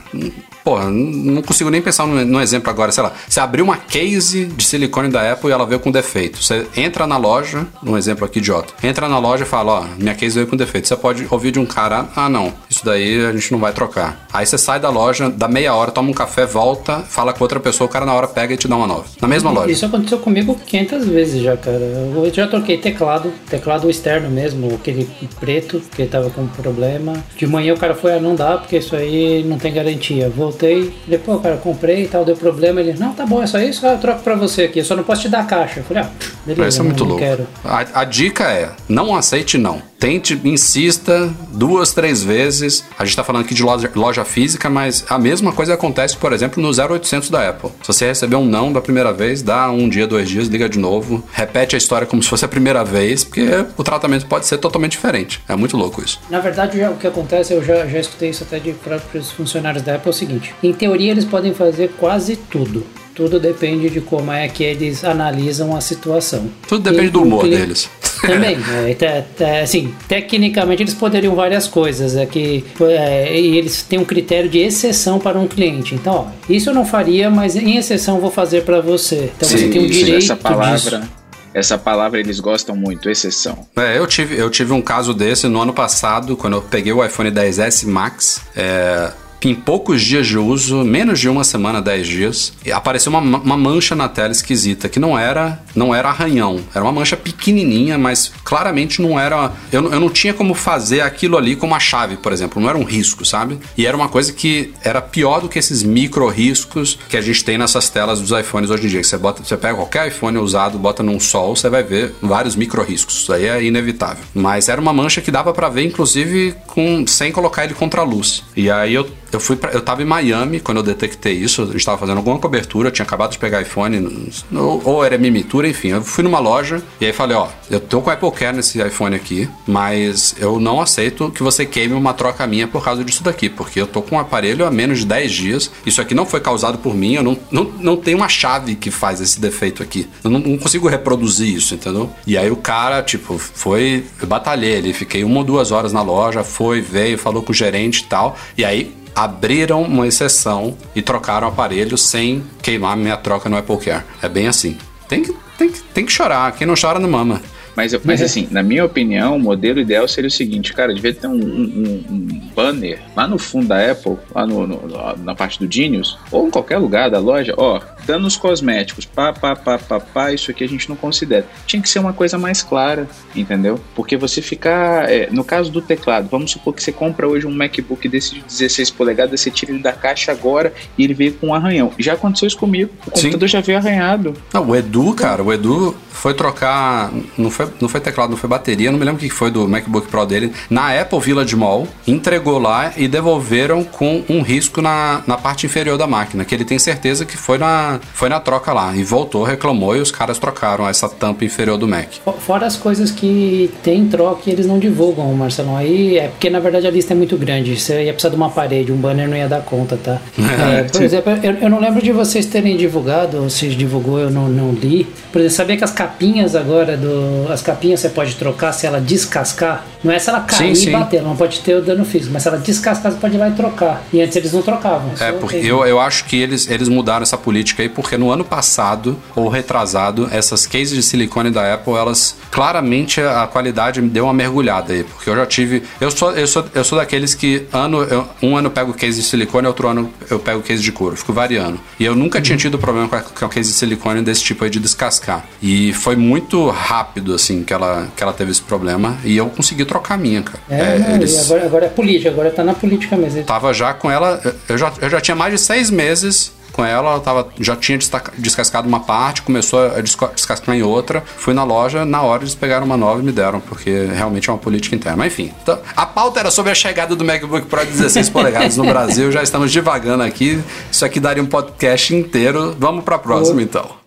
Porra, 0.68 0.90
não 0.90 1.40
consigo 1.40 1.70
nem 1.70 1.81
pensar 1.81 2.07
num, 2.07 2.40
exemplo 2.40 2.68
agora, 2.68 2.92
sei 2.92 3.02
lá. 3.02 3.12
Você 3.26 3.40
abriu 3.40 3.64
uma 3.64 3.78
case 3.78 4.44
de 4.44 4.62
silicone 4.62 5.09
da 5.09 5.33
Apple 5.33 5.48
e 5.48 5.52
ela 5.52 5.64
veio 5.64 5.81
com 5.81 5.90
defeito. 5.90 6.42
Você 6.42 6.66
entra 6.76 7.07
na 7.07 7.16
loja, 7.16 7.66
um 7.83 7.96
exemplo 7.96 8.26
aqui 8.26 8.38
idiota. 8.38 8.74
Entra 8.83 9.09
na 9.09 9.18
loja 9.18 9.44
e 9.44 9.46
fala, 9.46 9.81
ó, 9.81 9.85
minha 9.96 10.14
case 10.14 10.35
veio 10.35 10.46
com 10.46 10.57
defeito. 10.57 10.87
Você 10.87 10.94
pode 10.94 11.26
ouvir 11.31 11.52
de 11.52 11.59
um 11.59 11.64
cara, 11.64 12.09
ah 12.14 12.28
não, 12.28 12.52
isso 12.68 12.85
daí 12.85 13.24
a 13.24 13.33
gente 13.33 13.50
não 13.50 13.59
vai 13.59 13.72
trocar. 13.72 14.26
Aí 14.31 14.44
você 14.44 14.59
sai 14.59 14.78
da 14.78 14.90
loja, 14.90 15.31
dá 15.31 15.48
meia 15.48 15.74
hora, 15.74 15.90
toma 15.90 16.11
um 16.11 16.12
café, 16.12 16.44
volta, 16.44 16.98
fala 16.98 17.33
com 17.33 17.42
outra 17.42 17.59
pessoa, 17.61 17.88
o 17.88 17.90
cara 17.90 18.04
na 18.04 18.12
hora 18.12 18.28
pega 18.28 18.52
e 18.52 18.57
te 18.59 18.68
dá 18.68 18.76
uma 18.76 18.87
nova. 18.87 19.07
Na 19.22 19.28
mesma 19.28 19.50
loja. 19.50 19.72
Isso 19.72 19.87
aconteceu 19.87 20.18
comigo 20.18 20.54
500 20.66 21.09
vezes 21.09 21.42
já, 21.42 21.57
cara. 21.57 21.78
Eu 21.78 22.31
já 22.31 22.46
troquei 22.46 22.76
teclado, 22.76 23.33
teclado 23.48 23.88
externo 23.88 24.28
mesmo, 24.28 24.74
aquele 24.74 25.09
preto 25.40 25.81
que 25.96 26.04
tava 26.04 26.28
com 26.28 26.46
problema. 26.46 27.14
De 27.37 27.46
manhã 27.46 27.72
o 27.72 27.78
cara 27.78 27.94
foi, 27.94 28.07
ah, 28.08 28.20
não 28.20 28.34
dá, 28.34 28.56
porque 28.56 28.78
isso 28.78 28.94
aí 28.96 29.44
não 29.44 29.58
tem 29.58 29.72
garantia. 29.72 30.28
Voltei, 30.28 30.92
depois, 31.06 31.40
cara, 31.42 31.56
comprei 31.56 32.04
e 32.04 32.08
tal, 32.08 32.24
deu 32.24 32.36
problema. 32.36 32.80
Ele, 32.80 32.94
não, 32.98 33.12
tá 33.12 33.26
bom, 33.26 33.42
é 33.42 33.46
só 33.46 33.58
isso, 33.58 33.86
eu 33.86 33.98
troco 33.98 34.22
pra 34.22 34.34
você 34.34 34.64
aqui, 34.64 34.78
eu 34.80 34.84
só 34.84 34.96
não 34.96 35.04
posso 35.04 35.22
te 35.22 35.28
dar 35.28 35.40
a 35.40 35.44
caixa. 35.44 35.80
Eu 35.80 35.84
falei, 35.84 36.02
ah, 36.02 36.10
beleza, 36.46 36.68
isso 36.68 36.80
é 36.80 36.84
muito 36.84 37.00
não, 37.04 37.08
louco. 37.10 37.22
quero. 37.22 37.46
A, 37.64 38.00
a 38.00 38.04
dica 38.04 38.44
é, 38.44 38.70
não 38.88 39.14
aceite 39.14 39.58
não. 39.58 39.82
Tente, 39.98 40.40
insista 40.44 41.34
duas, 41.50 41.92
três 41.92 42.22
vezes. 42.22 42.84
A 42.96 43.04
gente 43.04 43.11
está 43.11 43.24
falando 43.24 43.44
aqui 43.44 43.52
de 43.52 43.62
loja, 43.64 43.90
loja, 43.96 44.24
física, 44.24 44.70
mas 44.70 45.04
a 45.08 45.18
mesma 45.18 45.52
coisa 45.52 45.74
acontece, 45.74 46.16
por 46.16 46.32
exemplo, 46.32 46.62
no 46.62 46.68
0800 46.70 47.30
da 47.30 47.48
Apple. 47.48 47.70
Se 47.82 47.88
você 47.88 48.06
receber 48.06 48.37
um 48.37 48.44
não 48.44 48.72
da 48.72 48.80
primeira 48.80 49.12
vez, 49.12 49.42
dá 49.42 49.68
um 49.70 49.88
dia, 49.88 50.06
dois 50.06 50.28
dias, 50.28 50.46
liga 50.46 50.68
de 50.68 50.78
novo, 50.78 51.24
repete 51.32 51.74
a 51.74 51.78
história 51.78 52.06
como 52.06 52.22
se 52.22 52.28
fosse 52.28 52.44
a 52.44 52.48
primeira 52.48 52.84
vez, 52.84 53.24
porque 53.24 53.48
o 53.76 53.82
tratamento 53.82 54.26
pode 54.26 54.46
ser 54.46 54.58
totalmente 54.58 54.92
diferente. 54.92 55.40
É 55.48 55.56
muito 55.56 55.76
louco 55.76 56.00
isso. 56.00 56.20
Na 56.30 56.38
verdade, 56.38 56.78
já, 56.78 56.90
o 56.90 56.96
que 56.96 57.06
acontece, 57.06 57.52
eu 57.52 57.64
já, 57.64 57.84
já 57.87 57.98
escutei 57.98 58.30
isso 58.30 58.44
até 58.44 58.61
de 58.61 58.72
próprios 58.74 59.32
funcionários 59.32 59.82
da 59.82 59.96
Apple, 59.96 60.08
é 60.08 60.11
o 60.11 60.14
seguinte: 60.14 60.54
em 60.62 60.72
teoria, 60.72 61.11
eles 61.11 61.24
podem 61.24 61.52
fazer 61.52 61.92
quase 61.98 62.37
tudo 62.37 62.87
tudo 63.18 63.40
depende 63.40 63.90
de 63.90 64.00
como 64.00 64.30
é 64.30 64.46
que 64.46 64.62
eles 64.62 65.02
analisam 65.02 65.74
a 65.74 65.80
situação. 65.80 66.48
Tudo 66.68 66.88
depende 66.88 67.08
e 67.08 67.11
do 67.11 67.22
humor 67.22 67.40
cliente... 67.40 67.61
deles. 67.61 67.90
Também, 68.20 68.57
é, 69.40 69.61
assim, 69.61 69.94
tecnicamente 70.07 70.83
eles 70.83 70.94
poderiam 70.94 71.35
várias 71.35 71.66
coisas, 71.66 72.16
é 72.16 72.26
que 72.26 72.64
é, 72.81 73.38
eles 73.38 73.83
têm 73.83 73.98
um 73.98 74.04
critério 74.04 74.48
de 74.48 74.59
exceção 74.59 75.18
para 75.18 75.38
um 75.38 75.46
cliente. 75.46 75.94
Então, 75.94 76.14
ó, 76.14 76.26
isso 76.52 76.70
eu 76.70 76.74
não 76.74 76.85
faria, 76.85 77.31
mas 77.31 77.57
em 77.57 77.76
exceção 77.76 78.20
vou 78.20 78.31
fazer 78.31 78.62
para 78.62 78.81
você. 78.81 79.31
Então 79.37 79.48
Sim, 79.48 79.59
você 79.59 79.68
tem 79.68 79.85
o 79.85 79.88
direito 79.88 80.24
essa 80.24 80.37
palavra. 80.37 80.76
Disso. 80.76 81.18
Essa 81.54 81.78
palavra 81.78 82.20
eles 82.20 82.40
gostam 82.40 82.76
muito, 82.76 83.09
exceção. 83.09 83.66
É, 83.76 83.98
eu 83.98 84.07
tive, 84.07 84.37
eu 84.37 84.50
tive 84.50 84.72
um 84.72 84.83
caso 84.83 85.14
desse 85.14 85.48
no 85.48 85.61
ano 85.61 85.72
passado, 85.72 86.37
quando 86.37 86.54
eu 86.54 86.62
peguei 86.62 86.92
o 86.92 87.04
iPhone 87.04 87.31
10S 87.31 87.87
Max. 87.87 88.42
É, 88.54 89.11
em 89.42 89.55
poucos 89.55 90.03
dias 90.03 90.27
de 90.27 90.38
uso, 90.38 90.85
menos 90.85 91.20
de 91.20 91.29
uma 91.29 91.44
semana, 91.44 91.81
10 91.81 92.07
dias, 92.07 92.53
apareceu 92.72 93.11
uma, 93.11 93.20
uma 93.20 93.57
mancha 93.57 93.94
na 93.94 94.09
tela 94.09 94.33
esquisita, 94.33 94.88
que 94.88 94.98
não 94.98 95.18
era 95.18 95.61
não 95.74 95.94
era 95.94 96.09
arranhão, 96.09 96.61
era 96.74 96.85
uma 96.85 96.92
mancha 96.92 97.16
pequenininha, 97.16 97.96
mas 97.96 98.33
claramente 98.44 99.01
não 99.01 99.18
era. 99.18 99.53
Eu, 99.70 99.92
eu 99.92 100.01
não 100.01 100.11
tinha 100.11 100.35
como 100.35 100.55
fazer 100.55 101.01
aquilo 101.01 101.37
ali 101.37 101.55
com 101.55 101.66
uma 101.66 101.79
chave, 101.79 102.16
por 102.16 102.33
exemplo, 102.33 102.61
não 102.61 102.68
era 102.68 102.77
um 102.77 102.85
risco, 102.85 103.24
sabe? 103.24 103.59
E 103.77 103.87
era 103.87 103.96
uma 103.96 104.09
coisa 104.09 104.33
que 104.33 104.74
era 104.83 105.01
pior 105.01 105.40
do 105.40 105.48
que 105.48 105.59
esses 105.59 105.83
micro 105.83 106.29
riscos 106.29 106.98
que 107.09 107.16
a 107.16 107.20
gente 107.20 107.44
tem 107.44 107.57
nessas 107.57 107.88
telas 107.88 108.20
dos 108.20 108.38
iPhones 108.38 108.70
hoje 108.70 108.87
em 108.87 108.90
dia. 108.90 109.01
Que 109.01 109.07
você, 109.07 109.16
bota, 109.16 109.42
você 109.42 109.57
pega 109.57 109.74
qualquer 109.77 110.09
iPhone 110.09 110.38
usado, 110.38 110.79
bota 110.79 111.03
num 111.03 111.20
sol, 111.20 111.55
você 111.55 111.68
vai 111.68 111.83
ver 111.83 112.14
vários 112.20 112.57
micro 112.57 112.83
riscos. 112.83 113.16
Isso 113.16 113.33
aí 113.33 113.46
é 113.46 113.62
inevitável. 113.62 114.24
Mas 114.35 114.68
era 114.68 114.81
uma 114.81 114.92
mancha 114.92 115.20
que 115.20 115.31
dava 115.31 115.53
para 115.53 115.68
ver, 115.68 115.85
inclusive, 115.85 116.55
com 116.66 117.07
sem 117.07 117.31
colocar 117.31 117.64
ele 117.64 117.74
contra 117.74 118.01
a 118.01 118.05
luz. 118.05 118.42
E 118.57 118.70
aí 118.70 118.94
eu 118.94 119.09
eu 119.32 119.40
fui 119.40 119.56
pra, 119.56 119.70
eu 119.72 119.80
tava 119.80 120.02
em 120.02 120.04
Miami 120.04 120.60
quando 120.60 120.78
eu 120.78 120.82
detectei 120.82 121.34
isso, 121.34 121.62
eu 121.62 121.76
estava 121.76 121.98
fazendo 121.98 122.18
alguma 122.18 122.38
cobertura, 122.38 122.90
tinha 122.90 123.04
acabado 123.04 123.32
de 123.32 123.38
pegar 123.38 123.60
iPhone, 123.60 124.42
ou, 124.52 124.82
ou 124.84 125.04
era 125.04 125.18
mimitura, 125.18 125.68
enfim. 125.68 125.88
Eu 125.88 126.02
fui 126.02 126.24
numa 126.24 126.38
loja 126.38 126.82
e 127.00 127.06
aí 127.06 127.12
falei, 127.12 127.36
ó, 127.36 127.48
eu 127.70 127.80
tô 127.80 128.00
com 128.00 128.10
o 128.10 128.12
Apple 128.12 128.30
Care 128.32 128.56
nesse 128.56 128.80
iPhone 128.80 129.14
aqui, 129.14 129.48
mas 129.66 130.34
eu 130.38 130.58
não 130.58 130.80
aceito 130.80 131.30
que 131.30 131.42
você 131.42 131.66
queime 131.66 131.94
uma 131.94 132.14
troca 132.14 132.46
minha 132.46 132.66
por 132.66 132.82
causa 132.82 133.04
disso 133.04 133.22
daqui, 133.22 133.48
porque 133.48 133.80
eu 133.80 133.86
tô 133.86 134.02
com 134.02 134.16
um 134.16 134.18
aparelho 134.18 134.66
há 134.66 134.70
menos 134.70 135.00
de 135.00 135.06
10 135.06 135.32
dias, 135.32 135.70
isso 135.84 136.00
aqui 136.00 136.14
não 136.14 136.24
foi 136.24 136.40
causado 136.40 136.78
por 136.78 136.94
mim, 136.94 137.14
eu 137.14 137.22
não, 137.22 137.38
não, 137.50 137.64
não 137.64 137.96
tenho 137.96 138.16
uma 138.16 138.28
chave 138.28 138.74
que 138.74 138.90
faz 138.90 139.20
esse 139.20 139.40
defeito 139.40 139.82
aqui. 139.82 140.08
Eu 140.24 140.30
não, 140.30 140.38
não 140.38 140.58
consigo 140.58 140.88
reproduzir 140.88 141.54
isso, 141.54 141.74
entendeu? 141.74 142.10
E 142.26 142.36
aí 142.36 142.50
o 142.50 142.56
cara, 142.56 143.02
tipo, 143.02 143.38
foi, 143.38 144.04
eu 144.20 144.26
batalhei 144.26 144.76
ali, 144.76 144.92
fiquei 144.92 145.24
uma 145.24 145.38
ou 145.38 145.44
duas 145.44 145.70
horas 145.70 145.92
na 145.92 146.02
loja, 146.02 146.42
foi, 146.42 146.80
veio, 146.80 147.18
falou 147.18 147.42
com 147.42 147.52
o 147.52 147.54
gerente 147.54 148.00
e 148.00 148.04
tal, 148.04 148.36
e 148.56 148.64
aí 148.64 148.94
abriram 149.14 149.82
uma 149.82 150.06
exceção 150.06 150.76
e 150.94 151.02
trocaram 151.02 151.46
o 151.46 151.50
aparelho 151.50 151.96
sem 151.98 152.44
queimar 152.62 152.96
minha 152.96 153.16
troca 153.16 153.48
no 153.48 153.56
Apple 153.56 153.78
Care. 153.78 154.04
É 154.22 154.28
bem 154.28 154.48
assim. 154.48 154.76
Tem 155.08 155.22
que, 155.22 155.34
tem 155.56 155.70
que, 155.70 155.80
tem 155.80 156.04
que 156.04 156.12
chorar. 156.12 156.52
Quem 156.52 156.66
não 156.66 156.74
chora 156.80 156.98
não 156.98 157.10
mama. 157.10 157.40
Mas, 157.78 157.94
mas 158.04 158.20
assim, 158.20 158.48
na 158.50 158.60
minha 158.60 158.84
opinião, 158.84 159.36
o 159.36 159.38
modelo 159.38 159.78
ideal 159.78 160.08
seria 160.08 160.26
o 160.26 160.32
seguinte, 160.32 160.72
cara, 160.72 160.92
devia 160.92 161.14
ter 161.14 161.28
um, 161.28 161.36
um, 161.36 162.04
um 162.10 162.40
banner 162.52 162.98
lá 163.14 163.28
no 163.28 163.38
fundo 163.38 163.68
da 163.68 163.92
Apple, 163.92 164.16
lá 164.34 164.44
no, 164.44 164.66
no, 164.66 165.16
na 165.18 165.32
parte 165.32 165.64
do 165.64 165.72
Genius, 165.72 166.18
ou 166.32 166.48
em 166.48 166.50
qualquer 166.50 166.78
lugar 166.78 167.08
da 167.08 167.20
loja, 167.20 167.54
ó, 167.56 167.80
danos 168.04 168.36
cosméticos, 168.36 169.04
pá, 169.04 169.32
pá, 169.32 169.54
pá, 169.54 169.78
pá, 169.78 170.00
pá, 170.00 170.32
isso 170.32 170.50
aqui 170.50 170.64
a 170.64 170.68
gente 170.68 170.88
não 170.88 170.96
considera. 170.96 171.46
Tinha 171.68 171.80
que 171.80 171.88
ser 171.88 172.00
uma 172.00 172.12
coisa 172.12 172.36
mais 172.36 172.64
clara, 172.64 173.08
entendeu? 173.36 173.78
Porque 173.94 174.16
você 174.16 174.42
ficar, 174.42 175.08
é, 175.08 175.28
no 175.30 175.44
caso 175.44 175.70
do 175.70 175.80
teclado, 175.80 176.28
vamos 176.28 176.50
supor 176.50 176.74
que 176.74 176.82
você 176.82 176.90
compra 176.90 177.28
hoje 177.28 177.46
um 177.46 177.54
MacBook 177.54 178.08
desse 178.08 178.34
de 178.34 178.40
16 178.40 178.90
polegadas, 178.90 179.40
você 179.40 179.52
tira 179.52 179.70
ele 179.70 179.80
da 179.80 179.92
caixa 179.92 180.32
agora 180.32 180.72
e 180.96 181.04
ele 181.04 181.14
veio 181.14 181.34
com 181.34 181.48
um 181.48 181.54
arranhão. 181.54 181.92
Já 181.96 182.14
aconteceu 182.14 182.48
isso 182.48 182.58
comigo, 182.58 182.90
o 183.06 183.10
computador 183.12 183.48
Sim. 183.48 183.52
já 183.52 183.60
veio 183.60 183.78
arranhado. 183.78 184.34
Não, 184.52 184.68
o 184.68 184.74
Edu, 184.74 185.14
cara, 185.14 185.44
o 185.44 185.52
Edu 185.52 185.96
foi 186.10 186.34
trocar, 186.34 187.12
não 187.36 187.50
foi 187.50 187.67
não 187.81 187.88
foi 187.88 188.00
teclado, 188.00 188.31
não 188.31 188.37
foi 188.37 188.48
bateria, 188.48 188.90
não 188.90 188.98
me 188.98 189.04
lembro 189.04 189.24
o 189.24 189.28
que 189.28 189.35
foi 189.35 189.50
do 189.50 189.68
MacBook 189.68 190.09
Pro 190.09 190.24
dele, 190.26 190.52
na 190.68 190.98
Apple 190.98 191.20
Village 191.20 191.54
Mall, 191.57 191.87
entregou 192.07 192.59
lá 192.59 192.92
e 192.96 193.09
devolveram 193.09 193.85
com 193.85 194.22
um 194.28 194.42
risco 194.42 194.81
na, 194.81 195.22
na 195.26 195.37
parte 195.37 195.66
inferior 195.66 195.98
da 195.98 196.07
máquina, 196.07 196.44
que 196.44 196.54
ele 196.54 196.64
tem 196.64 196.78
certeza 196.78 197.24
que 197.24 197.37
foi 197.37 197.59
na, 197.59 198.00
foi 198.12 198.28
na 198.28 198.40
troca 198.40 198.72
lá. 198.72 198.94
E 198.94 199.02
voltou, 199.02 199.42
reclamou 199.44 199.96
e 199.96 200.00
os 200.00 200.11
caras 200.11 200.38
trocaram 200.38 200.88
essa 200.88 201.09
tampa 201.09 201.44
inferior 201.44 201.78
do 201.78 201.87
Mac. 201.87 202.09
Fora 202.40 202.66
as 202.66 202.76
coisas 202.76 203.11
que 203.11 203.70
tem 203.83 204.07
troca 204.07 204.42
e 204.46 204.52
eles 204.52 204.66
não 204.66 204.78
divulgam, 204.78 205.33
Marcelão. 205.35 205.76
Aí 205.76 206.18
é 206.18 206.28
porque 206.28 206.50
na 206.50 206.61
verdade 206.61 206.87
a 206.87 206.90
lista 206.90 207.14
é 207.14 207.16
muito 207.16 207.37
grande. 207.37 207.78
Você 207.78 208.04
ia 208.04 208.12
precisar 208.12 208.31
de 208.31 208.37
uma 208.37 208.50
parede, 208.50 208.92
um 208.92 208.96
banner 208.96 209.28
não 209.28 209.37
ia 209.37 209.48
dar 209.48 209.62
conta, 209.62 209.96
tá? 209.96 210.20
É, 210.59 210.83
por 210.83 211.02
exemplo, 211.02 211.33
eu, 211.42 211.52
eu, 211.54 211.70
não 211.70 211.78
lembro 211.78 212.02
de 212.02 212.11
vocês 212.11 212.44
terem 212.44 212.76
divulgado, 212.76 213.42
ou 213.42 213.50
se 213.50 213.68
divulgou, 213.68 214.18
eu 214.18 214.31
não, 214.31 214.48
não 214.48 214.72
li. 214.72 215.07
Por 215.31 215.40
exemplo, 215.40 215.57
sabia 215.57 215.76
que 215.76 215.85
as 215.85 215.92
capinhas 215.92 216.57
agora 216.57 216.96
do. 216.96 217.46
As 217.58 217.62
capinhas 217.62 218.00
você 218.00 218.08
pode 218.08 218.36
trocar 218.36 218.72
se 218.72 218.86
ela 218.86 219.00
descascar. 219.00 219.84
Não 220.02 220.12
é 220.12 220.18
se 220.18 220.30
ela 220.30 220.40
cair 220.40 220.76
sim, 220.76 220.90
e 220.90 220.92
bater, 220.92 221.16
ela 221.16 221.28
não 221.28 221.36
pode 221.36 221.58
ter 221.58 221.74
o 221.74 221.82
dano 221.82 222.04
físico, 222.04 222.32
mas 222.32 222.42
se 222.42 222.48
ela 222.48 222.58
descascar, 222.58 223.10
você 223.10 223.18
pode 223.18 223.34
ir 223.34 223.38
lá 223.38 223.48
e 223.48 223.52
trocar. 223.52 224.04
E 224.12 224.20
antes 224.20 224.36
eles 224.36 224.52
não 224.52 224.62
trocavam. 224.62 225.10
É, 225.18 225.32
porque 225.32 225.56
eu, 225.56 225.84
eu 225.84 225.98
acho 225.98 226.24
que 226.24 226.36
eles, 226.36 226.70
eles 226.70 226.88
mudaram 226.88 227.24
essa 227.24 227.36
política 227.36 227.82
aí, 227.82 227.88
porque 227.88 228.16
no 228.16 228.30
ano 228.30 228.44
passado, 228.44 229.18
ou 229.34 229.48
retrasado, 229.48 230.28
essas 230.30 230.66
cases 230.66 230.94
de 230.94 231.02
silicone 231.02 231.50
da 231.50 231.74
Apple, 231.74 231.94
elas 231.94 232.36
claramente 232.50 233.20
a 233.20 233.46
qualidade 233.48 234.00
me 234.00 234.08
deu 234.08 234.24
uma 234.24 234.34
mergulhada 234.34 234.92
aí. 234.92 235.02
Porque 235.02 235.28
eu 235.28 235.34
já 235.34 235.46
tive. 235.46 235.82
Eu 236.00 236.12
sou, 236.12 236.30
eu 236.32 236.46
sou, 236.46 236.64
eu 236.72 236.84
sou 236.84 236.96
daqueles 236.96 237.34
que 237.34 237.66
ano, 237.72 238.02
eu, 238.04 238.28
um 238.40 238.56
ano 238.56 238.68
eu 238.68 238.70
pego 238.70 238.94
case 238.94 239.20
de 239.20 239.26
silicone, 239.26 239.66
outro 239.66 239.88
ano 239.88 240.12
eu 240.30 240.38
pego 240.38 240.62
case 240.62 240.82
de 240.82 240.92
couro. 240.92 241.16
Fico 241.16 241.32
variando. 241.32 241.80
E 241.98 242.04
eu 242.04 242.14
nunca 242.14 242.38
uhum. 242.38 242.42
tinha 242.42 242.56
tido 242.56 242.78
problema 242.78 243.08
com 243.08 243.16
a, 243.16 243.20
com 243.20 243.44
a 243.44 243.48
case 243.48 243.70
de 243.70 243.76
silicone 243.76 244.22
desse 244.22 244.44
tipo 244.44 244.62
aí 244.62 244.70
de 244.70 244.78
descascar. 244.78 245.44
E 245.60 245.92
foi 245.92 246.14
muito 246.14 246.68
rápido, 246.70 247.34
assim, 247.34 247.47
que 247.64 247.72
ela, 247.72 248.08
que 248.16 248.22
ela 248.22 248.32
teve 248.32 248.50
esse 248.50 248.62
problema. 248.62 249.16
E 249.24 249.37
eu 249.37 249.48
consegui 249.48 249.84
trocar 249.84 250.14
a 250.14 250.18
minha, 250.18 250.42
cara. 250.42 250.58
É, 250.68 250.96
é 250.96 250.98
não, 250.98 251.14
eles... 251.16 251.38
agora, 251.44 251.66
agora 251.66 251.87
é 251.87 251.88
política, 251.88 252.30
agora 252.30 252.50
tá 252.50 252.64
na 252.64 252.74
política 252.74 253.16
mesmo. 253.16 253.42
Tava 253.44 253.72
já 253.72 253.92
com 253.94 254.11
ela. 254.11 254.40
Eu 254.68 254.78
já, 254.78 254.92
eu 255.00 255.11
já 255.11 255.20
tinha 255.20 255.34
mais 255.34 255.52
de 255.52 255.58
seis 255.58 255.90
meses 255.90 256.52
com 256.78 256.84
ela, 256.84 257.11
ela 257.11 257.20
tava, 257.20 257.48
já 257.58 257.74
tinha 257.74 257.98
descascado 258.38 258.87
uma 258.87 259.00
parte, 259.00 259.42
começou 259.42 259.80
a 259.80 260.00
descascar 260.00 260.76
em 260.76 260.82
outra. 260.82 261.24
Fui 261.37 261.52
na 261.52 261.64
loja, 261.64 262.04
na 262.04 262.22
hora 262.22 262.44
eles 262.44 262.54
pegaram 262.54 262.87
uma 262.87 262.96
nova 262.96 263.20
e 263.20 263.24
me 263.24 263.32
deram, 263.32 263.58
porque 263.58 263.90
realmente 264.14 264.48
é 264.48 264.52
uma 264.52 264.61
política 264.61 264.94
interna. 264.94 265.16
Mas 265.16 265.32
enfim, 265.32 265.52
então, 265.61 265.76
a 265.96 266.06
pauta 266.06 266.38
era 266.38 266.52
sobre 266.52 266.70
a 266.70 266.76
chegada 266.76 267.16
do 267.16 267.24
MacBook 267.24 267.66
Pro 267.66 267.84
16 267.84 268.30
polegadas 268.30 268.76
no 268.76 268.84
Brasil. 268.84 269.32
Já 269.32 269.42
estamos 269.42 269.72
divagando 269.72 270.22
aqui. 270.22 270.62
Isso 270.90 271.04
aqui 271.04 271.18
daria 271.18 271.42
um 271.42 271.46
podcast 271.46 272.14
inteiro. 272.14 272.76
Vamos 272.78 273.02
para 273.02 273.16
a 273.16 273.18
próxima, 273.18 273.61
então. 273.61 273.97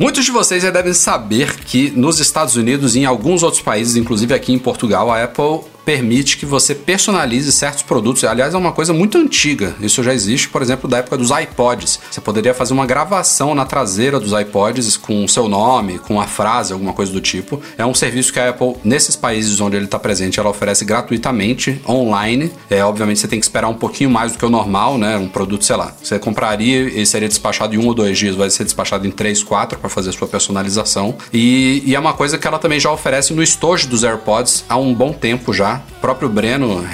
Muitos 0.00 0.24
de 0.24 0.30
vocês 0.30 0.62
já 0.62 0.70
devem 0.70 0.94
saber 0.94 1.56
que 1.56 1.90
nos 1.90 2.20
Estados 2.20 2.56
Unidos 2.56 2.96
e 2.96 3.00
em 3.00 3.04
alguns 3.04 3.42
outros 3.42 3.60
países, 3.60 3.96
inclusive 3.96 4.32
aqui 4.32 4.50
em 4.50 4.58
Portugal, 4.58 5.12
a 5.12 5.22
Apple 5.22 5.60
permite 5.90 6.36
que 6.36 6.46
você 6.46 6.72
personalize 6.72 7.50
certos 7.50 7.82
produtos. 7.82 8.22
Aliás, 8.22 8.54
é 8.54 8.56
uma 8.56 8.70
coisa 8.70 8.92
muito 8.92 9.18
antiga. 9.18 9.74
Isso 9.80 10.04
já 10.04 10.14
existe, 10.14 10.48
por 10.48 10.62
exemplo, 10.62 10.88
da 10.88 10.98
época 10.98 11.16
dos 11.16 11.30
iPods. 11.32 11.98
Você 12.08 12.20
poderia 12.20 12.54
fazer 12.54 12.72
uma 12.72 12.86
gravação 12.86 13.56
na 13.56 13.64
traseira 13.64 14.20
dos 14.20 14.30
iPods 14.30 14.96
com 14.96 15.24
o 15.24 15.28
seu 15.28 15.48
nome, 15.48 15.98
com 15.98 16.20
a 16.20 16.28
frase, 16.28 16.72
alguma 16.72 16.92
coisa 16.92 17.10
do 17.10 17.20
tipo. 17.20 17.60
É 17.76 17.84
um 17.84 17.92
serviço 17.92 18.32
que 18.32 18.38
a 18.38 18.50
Apple, 18.50 18.76
nesses 18.84 19.16
países 19.16 19.60
onde 19.60 19.74
ele 19.74 19.86
está 19.86 19.98
presente, 19.98 20.38
ela 20.38 20.48
oferece 20.48 20.84
gratuitamente, 20.84 21.82
online. 21.88 22.52
É, 22.70 22.84
obviamente, 22.84 23.18
você 23.18 23.26
tem 23.26 23.40
que 23.40 23.46
esperar 23.46 23.66
um 23.66 23.74
pouquinho 23.74 24.10
mais 24.10 24.30
do 24.30 24.38
que 24.38 24.46
o 24.46 24.50
normal, 24.50 24.96
né? 24.96 25.16
Um 25.16 25.26
produto, 25.26 25.64
sei 25.64 25.74
lá, 25.74 25.92
você 26.00 26.20
compraria 26.20 26.82
e 27.00 27.04
seria 27.04 27.26
despachado 27.26 27.74
em 27.74 27.78
um 27.78 27.88
ou 27.88 27.94
dois 27.94 28.16
dias, 28.16 28.36
vai 28.36 28.48
ser 28.48 28.62
despachado 28.62 29.08
em 29.08 29.10
três, 29.10 29.42
quatro 29.42 29.76
para 29.76 29.90
fazer 29.90 30.10
a 30.10 30.12
sua 30.12 30.28
personalização. 30.28 31.16
E, 31.32 31.82
e 31.84 31.96
é 31.96 31.98
uma 31.98 32.12
coisa 32.12 32.38
que 32.38 32.46
ela 32.46 32.60
também 32.60 32.78
já 32.78 32.92
oferece 32.92 33.34
no 33.34 33.42
estojo 33.42 33.88
dos 33.88 34.04
AirPods 34.04 34.64
há 34.68 34.76
um 34.76 34.94
bom 34.94 35.12
tempo 35.12 35.52
já. 35.52 35.79
O 35.96 36.00
próprio 36.00 36.28
Breno 36.28 36.84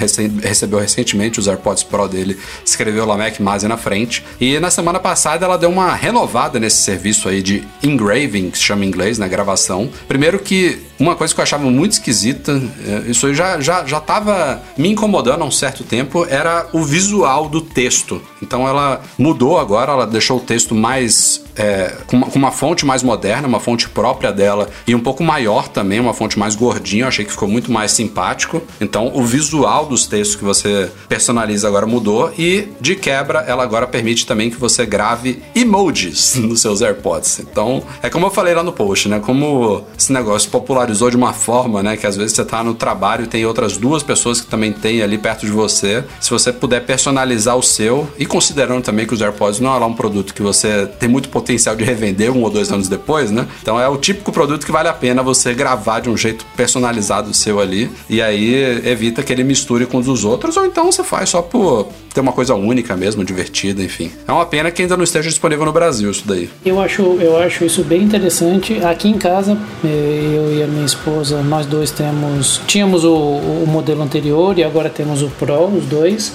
recebeu 0.41 0.79
recentemente 0.79 1.39
os 1.39 1.47
AirPods 1.47 1.83
Pro 1.83 2.07
dele, 2.07 2.37
escreveu 2.65 3.05
lá 3.05 3.17
Mac 3.17 3.39
Mase 3.39 3.67
na 3.67 3.77
frente. 3.77 4.23
E 4.39 4.59
na 4.59 4.69
semana 4.69 4.99
passada 4.99 5.45
ela 5.45 5.57
deu 5.57 5.69
uma 5.69 5.93
renovada 5.93 6.59
nesse 6.59 6.77
serviço 6.77 7.29
aí 7.29 7.41
de 7.41 7.63
engraving, 7.83 8.49
que 8.51 8.57
se 8.57 8.63
chama 8.63 8.85
em 8.85 8.87
inglês, 8.87 9.17
né? 9.17 9.27
Gravação. 9.27 9.89
Primeiro 10.07 10.39
que 10.39 10.79
uma 10.99 11.15
coisa 11.15 11.33
que 11.33 11.39
eu 11.39 11.43
achava 11.43 11.69
muito 11.69 11.93
esquisita, 11.93 12.61
é, 12.85 13.09
isso 13.09 13.33
já, 13.33 13.59
já, 13.59 13.85
já 13.85 13.99
tava 13.99 14.61
me 14.77 14.89
incomodando 14.89 15.41
há 15.43 15.45
um 15.45 15.51
certo 15.51 15.83
tempo, 15.83 16.25
era 16.29 16.67
o 16.73 16.83
visual 16.83 17.47
do 17.47 17.61
texto. 17.61 18.21
Então 18.41 18.67
ela 18.67 19.01
mudou 19.17 19.57
agora, 19.59 19.91
ela 19.91 20.07
deixou 20.07 20.37
o 20.37 20.41
texto 20.41 20.73
mais. 20.73 21.43
É, 21.57 21.95
com, 22.05 22.17
uma, 22.17 22.27
com, 22.27 22.37
uma, 22.37 22.51
fonte 22.51 22.85
mais 22.85 23.01
moderna, 23.01 23.47
uma 23.47 23.59
fonte 23.59 23.89
própria 23.89 24.31
dela 24.31 24.69
e 24.85 24.93
um 24.93 24.99
pouco 24.99 25.23
maior 25.23 25.67
também, 25.67 25.99
uma 25.99 26.13
fonte 26.13 26.37
mais 26.37 26.55
gordinha. 26.55 27.03
Eu 27.03 27.07
achei 27.07 27.25
que 27.25 27.31
ficou 27.31 27.47
muito 27.47 27.71
mais 27.71 27.91
simpático. 27.91 28.61
Então 28.79 29.11
o 29.13 29.23
visual 29.23 29.85
dos 29.85 30.05
textos 30.05 30.35
que 30.35 30.43
você 30.43 30.91
personaliza 31.09 31.67
agora 31.67 31.87
mudou 31.87 32.31
e 32.37 32.67
de 32.79 32.95
quebra 32.95 33.39
ela 33.39 33.63
agora 33.63 33.87
permite 33.87 34.25
também 34.25 34.49
que 34.49 34.57
você 34.57 34.85
grave 34.85 35.41
emojis 35.55 36.35
nos 36.39 36.61
seus 36.61 36.81
AirPods. 36.81 37.39
Então 37.39 37.81
é 38.03 38.09
como 38.09 38.27
eu 38.27 38.29
falei 38.29 38.53
lá 38.53 38.61
no 38.61 38.71
post, 38.71 39.09
né? 39.09 39.19
Como 39.19 39.83
esse 39.97 40.13
negócio 40.13 40.49
popularizou 40.51 41.09
de 41.09 41.17
uma 41.17 41.33
forma, 41.33 41.81
né? 41.81 41.97
Que 41.97 42.05
às 42.05 42.15
vezes 42.15 42.33
você 42.33 42.45
tá 42.45 42.63
no 42.63 42.75
trabalho 42.75 43.23
e 43.23 43.27
tem 43.27 43.45
outras 43.45 43.77
duas 43.77 44.03
pessoas 44.03 44.39
que 44.39 44.47
também 44.47 44.71
tem 44.71 45.01
ali 45.01 45.17
perto 45.17 45.45
de 45.45 45.51
você. 45.51 46.03
Se 46.21 46.29
você 46.29 46.53
puder 46.53 46.85
personalizar 46.85 47.57
o 47.57 47.63
seu 47.63 48.07
e 48.19 48.25
considerando 48.25 48.83
também 48.83 49.07
que 49.07 49.13
os 49.13 49.21
AirPods 49.21 49.59
não 49.59 49.75
é 49.75 49.79
lá 49.79 49.87
um 49.87 49.93
produto 49.93 50.33
que 50.33 50.41
você 50.41 50.85
tem 50.99 51.09
muito 51.09 51.29
potencial 51.29 51.46
de 51.55 51.83
revender 51.83 52.31
um 52.31 52.41
ou 52.43 52.49
dois 52.49 52.71
anos 52.71 52.87
depois, 52.87 53.31
né? 53.31 53.47
Então 53.61 53.79
é 53.79 53.87
o 53.87 53.97
típico 53.97 54.31
produto 54.31 54.65
que 54.65 54.71
vale 54.71 54.87
a 54.87 54.93
pena 54.93 55.23
você 55.23 55.53
gravar 55.53 55.99
de 55.99 56.09
um 56.09 56.17
jeito 56.17 56.45
personalizado 56.55 57.33
seu 57.33 57.59
ali 57.59 57.89
e 58.09 58.21
aí 58.21 58.81
evita 58.85 59.23
que 59.23 59.31
ele 59.31 59.43
misture 59.43 59.85
com 59.85 59.97
os 59.97 60.25
outros 60.25 60.57
ou 60.57 60.65
então 60.65 60.91
você 60.91 61.03
faz 61.03 61.29
só 61.29 61.41
por 61.41 61.87
ter 62.13 62.21
uma 62.21 62.31
coisa 62.31 62.55
única 62.55 62.95
mesmo, 62.95 63.23
divertida, 63.23 63.83
enfim. 63.83 64.11
É 64.27 64.31
uma 64.31 64.45
pena 64.45 64.71
que 64.71 64.81
ainda 64.81 64.97
não 64.97 65.03
esteja 65.03 65.29
disponível 65.29 65.65
no 65.65 65.71
Brasil 65.71 66.09
isso 66.09 66.23
daí. 66.25 66.49
Eu 66.65 66.81
acho, 66.81 67.01
eu 67.21 67.37
acho 67.37 67.63
isso 67.63 67.83
bem 67.83 68.01
interessante. 68.01 68.83
Aqui 68.83 69.07
em 69.07 69.19
casa, 69.19 69.55
eh, 69.85 70.33
eu 70.35 70.57
e 70.57 70.63
a 70.63 70.67
minha 70.67 70.85
esposa, 70.85 71.43
nós 71.43 71.67
dois 71.67 71.91
temos, 71.91 72.59
tínhamos 72.65 73.03
o, 73.03 73.13
o 73.13 73.65
modelo 73.67 74.01
anterior 74.01 74.57
e 74.57 74.63
agora 74.63 74.89
temos 74.89 75.21
o 75.21 75.29
Pro, 75.29 75.67
os 75.67 75.85
dois. 75.85 76.33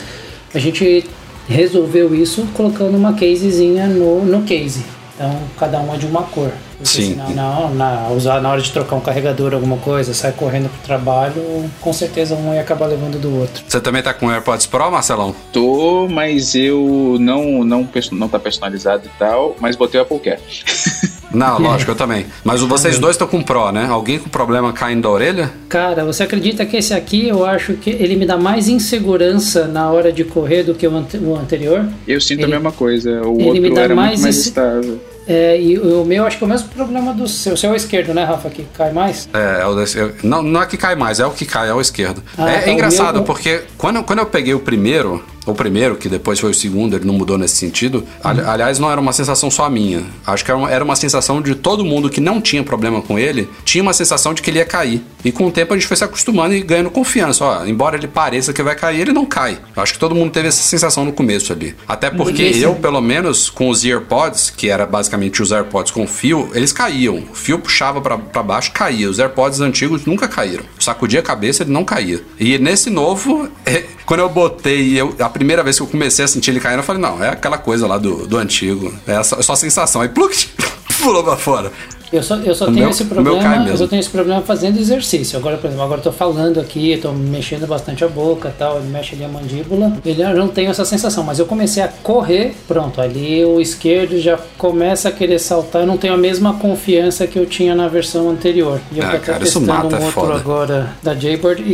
A 0.54 0.58
gente 0.60 1.04
resolveu 1.48 2.14
isso 2.14 2.46
colocando 2.54 2.96
uma 2.96 3.14
casezinha 3.14 3.86
no, 3.88 4.24
no 4.24 4.42
case. 4.42 4.84
Então, 5.22 5.38
cada 5.56 5.78
uma 5.78 5.96
de 5.96 6.04
uma 6.06 6.22
cor. 6.24 6.50
Porque 6.76 6.84
Sim. 7.00 7.10
senão, 7.12 7.72
na, 7.72 8.00
na, 8.00 8.08
usar 8.08 8.40
na 8.40 8.50
hora 8.50 8.60
de 8.60 8.72
trocar 8.72 8.96
um 8.96 9.00
carregador, 9.00 9.54
alguma 9.54 9.76
coisa, 9.76 10.12
sai 10.12 10.32
correndo 10.32 10.68
pro 10.68 10.80
trabalho, 10.84 11.70
com 11.80 11.92
certeza 11.92 12.34
um 12.34 12.52
ia 12.52 12.60
acabar 12.60 12.86
levando 12.86 13.20
do 13.20 13.38
outro. 13.38 13.62
Você 13.68 13.80
também 13.80 14.02
tá 14.02 14.12
com 14.12 14.28
AirPods 14.28 14.66
Pro, 14.66 14.90
Marcelão? 14.90 15.32
Tô, 15.52 16.08
mas 16.08 16.56
eu 16.56 17.16
não, 17.20 17.62
não, 17.62 17.88
não 18.10 18.28
tá 18.28 18.38
personalizado 18.40 19.04
e 19.06 19.10
tal, 19.16 19.54
mas 19.60 19.76
botei 19.76 20.00
o 20.00 20.02
Apple 20.02 20.18
Care. 20.18 20.40
Não, 21.32 21.58
lógico, 21.58 21.92
eu 21.92 21.94
também. 21.94 22.26
Mas 22.44 22.60
vocês 22.60 22.98
dois 22.98 23.14
estão 23.14 23.26
com 23.26 23.42
Pro, 23.42 23.72
né? 23.72 23.86
Alguém 23.88 24.18
com 24.18 24.28
problema 24.28 24.70
caindo 24.70 25.00
da 25.04 25.08
orelha? 25.08 25.50
Cara, 25.66 26.04
você 26.04 26.24
acredita 26.24 26.66
que 26.66 26.76
esse 26.76 26.92
aqui 26.92 27.26
eu 27.26 27.46
acho 27.46 27.72
que 27.72 27.88
ele 27.88 28.16
me 28.16 28.26
dá 28.26 28.36
mais 28.36 28.68
insegurança 28.68 29.66
na 29.66 29.90
hora 29.90 30.12
de 30.12 30.24
correr 30.24 30.62
do 30.62 30.74
que 30.74 30.86
o, 30.86 30.94
ante- 30.94 31.16
o 31.16 31.34
anterior? 31.34 31.88
Eu 32.06 32.20
sinto 32.20 32.40
Ele- 32.40 32.52
a 32.52 32.56
mesma 32.56 32.70
coisa. 32.70 33.22
O 33.22 33.40
ele 33.40 33.60
me 33.60 33.68
outro 33.70 33.74
dá 33.76 33.80
era 33.80 33.94
mais 33.94 34.10
muito 34.10 34.22
mais 34.24 34.36
estável. 34.36 35.00
É, 35.26 35.60
e 35.60 35.78
o 35.78 36.04
meu 36.04 36.26
acho 36.26 36.36
que 36.38 36.42
é 36.44 36.46
o 36.46 36.50
mesmo 36.50 36.68
problema 36.70 37.12
do 37.14 37.28
seu. 37.28 37.54
O 37.54 37.56
seu 37.56 37.70
é 37.70 37.72
o 37.72 37.76
esquerdo, 37.76 38.12
né, 38.12 38.24
Rafa? 38.24 38.50
Que 38.50 38.64
cai 38.76 38.92
mais? 38.92 39.28
É, 39.32 39.62
é 39.62 39.66
o 39.66 39.74
desse- 39.76 40.14
não, 40.24 40.42
não 40.42 40.62
é 40.62 40.66
que 40.66 40.76
cai 40.76 40.94
mais, 40.96 41.20
é 41.20 41.26
o 41.26 41.30
que 41.30 41.44
cai, 41.46 41.68
é 41.68 41.74
o 41.74 41.80
esquerdo. 41.80 42.22
Ah, 42.36 42.50
é, 42.50 42.58
tá, 42.60 42.66
é 42.68 42.72
engraçado, 42.72 43.14
meu- 43.16 43.24
porque 43.24 43.62
quando, 43.78 44.02
quando 44.02 44.18
eu 44.18 44.26
peguei 44.26 44.52
o 44.54 44.60
primeiro, 44.60 45.24
o 45.46 45.54
primeiro, 45.54 45.96
que 45.96 46.08
depois 46.08 46.38
foi 46.38 46.50
o 46.50 46.54
segundo, 46.54 46.94
ele 46.96 47.04
não 47.04 47.14
mudou 47.14 47.36
nesse 47.36 47.56
sentido. 47.56 48.04
Ali- 48.22 48.40
Uhum. 48.40 48.50
aliás, 48.50 48.78
não 48.78 48.90
era 48.90 49.00
uma 49.00 49.12
sensação 49.12 49.50
só 49.50 49.68
minha. 49.68 50.02
Acho 50.26 50.44
que 50.44 50.50
era 50.50 50.58
uma, 50.58 50.70
era 50.70 50.84
uma 50.84 50.96
sensação 50.96 51.40
de 51.42 51.54
todo 51.54 51.84
mundo 51.84 52.08
que 52.10 52.20
não 52.20 52.40
tinha 52.40 52.62
problema 52.62 53.02
com 53.02 53.18
ele, 53.18 53.48
tinha 53.64 53.82
uma 53.82 53.92
sensação 53.92 54.32
de 54.34 54.42
que 54.42 54.50
ele 54.50 54.58
ia 54.58 54.64
cair. 54.64 55.02
E 55.24 55.30
com 55.32 55.46
o 55.46 55.50
tempo 55.50 55.72
a 55.72 55.76
gente 55.76 55.86
foi 55.86 55.96
se 55.96 56.04
acostumando 56.04 56.54
e 56.54 56.62
ganhando 56.62 56.90
confiança. 56.90 57.44
Ó, 57.44 57.64
embora 57.66 57.96
ele 57.96 58.08
pareça 58.08 58.52
que 58.52 58.62
vai 58.62 58.74
cair, 58.74 59.00
ele 59.00 59.12
não 59.12 59.24
cai. 59.26 59.58
Acho 59.76 59.92
que 59.94 59.98
todo 59.98 60.14
mundo 60.14 60.30
teve 60.32 60.48
essa 60.48 60.62
sensação 60.62 61.04
no 61.04 61.12
começo 61.12 61.52
ali. 61.52 61.74
Até 61.88 62.10
porque 62.10 62.42
Esse- 62.42 62.62
eu, 62.62 62.74
pelo 62.74 63.00
menos, 63.00 63.48
com 63.50 63.68
os 63.68 63.84
AirPods, 63.84 64.50
que 64.50 64.68
era 64.68 64.86
basicamente 64.86 65.42
os 65.42 65.52
AirPods 65.52 65.92
com 65.92 66.06
fio, 66.06 66.50
eles 66.54 66.72
caíam. 66.72 67.22
O 67.30 67.34
fio 67.34 67.58
puxava 67.58 68.00
pra 68.00 68.42
baixo, 68.42 68.72
caía. 68.72 69.08
Os 69.08 69.18
AirPods 69.18 69.60
antigos 69.60 70.04
nunca 70.04 70.26
caíram. 70.28 70.64
Sacudia 70.82 71.20
a 71.20 71.22
cabeça, 71.22 71.62
ele 71.62 71.72
não 71.72 71.84
caía. 71.84 72.22
E 72.38 72.58
nesse 72.58 72.90
novo, 72.90 73.48
é, 73.64 73.84
quando 74.06 74.20
eu 74.20 74.28
botei, 74.28 75.00
eu, 75.00 75.14
a 75.18 75.28
primeira 75.28 75.62
vez 75.62 75.76
que 75.76 75.82
eu 75.82 75.86
comecei 75.86 76.24
a 76.24 76.28
sentir 76.28 76.50
ele 76.50 76.60
caindo, 76.60 76.80
eu 76.80 76.84
falei, 76.84 77.00
não, 77.00 77.22
é 77.22 77.28
aquela 77.30 77.58
coisa 77.58 77.86
lá 77.86 77.98
do, 77.98 78.26
do 78.26 78.36
antigo. 78.38 78.92
É 79.06 79.22
só, 79.22 79.38
é 79.38 79.42
só 79.42 79.54
sensação. 79.54 80.00
Aí, 80.00 80.08
pluk, 80.08 80.48
pulou 81.00 81.22
pra 81.22 81.36
fora. 81.36 81.72
Eu 82.12 82.22
só, 82.22 82.36
eu 82.36 82.54
só 82.54 82.64
O 82.64 82.68
tenho 82.68 82.80
meu- 82.80 82.90
esse 82.90 83.04
problema. 83.06 83.66
Eu 83.68 83.76
só 83.76 83.86
tenho 83.86 84.00
esse 84.00 84.10
problema 84.10 84.42
fazendo 84.42 84.78
exercício. 84.78 85.38
Agora, 85.38 85.56
por 85.56 85.66
exemplo, 85.68 85.84
agora 85.84 86.00
eu 86.00 86.04
tô 86.04 86.12
falando 86.12 86.60
aqui, 86.60 86.98
tô 87.00 87.10
mexendo 87.12 87.66
bastante 87.66 88.04
a 88.04 88.08
boca 88.08 88.50
e 88.50 88.52
tal, 88.58 88.78
ele 88.78 88.88
mexe 88.88 89.14
ali 89.14 89.24
a 89.24 89.28
mandíbula. 89.28 89.96
Ele 90.04 90.22
eu 90.22 90.36
não 90.36 90.48
tenho 90.48 90.70
essa 90.70 90.84
sensação, 90.84 91.24
mas 91.24 91.38
eu 91.38 91.46
comecei 91.46 91.82
a 91.82 91.88
correr, 91.88 92.54
pronto, 92.68 93.00
ali 93.00 93.44
o 93.44 93.60
esquerdo 93.60 94.18
já 94.20 94.38
começa 94.58 95.08
a 95.08 95.12
querer 95.12 95.38
saltar. 95.38 95.82
Eu 95.82 95.86
não 95.86 95.96
tenho 95.96 96.12
a 96.12 96.18
mesma 96.18 96.54
confiança 96.54 97.26
que 97.26 97.38
eu 97.38 97.46
tinha 97.46 97.74
na 97.74 97.88
versão 97.88 98.28
anterior. 98.28 98.78
E 98.92 98.98
eu 98.98 99.04
Ah, 99.06 99.10
tô 99.10 99.16
até 99.16 99.26
cara, 99.32 99.44
isso 99.44 99.58
testando 99.60 99.82
mata, 99.84 99.96
um 99.96 100.04
outro 100.04 100.12
foda. 100.12 100.34
agora 100.34 100.92
da 101.02 101.14
Jaybird 101.14 101.62
e, 101.62 101.72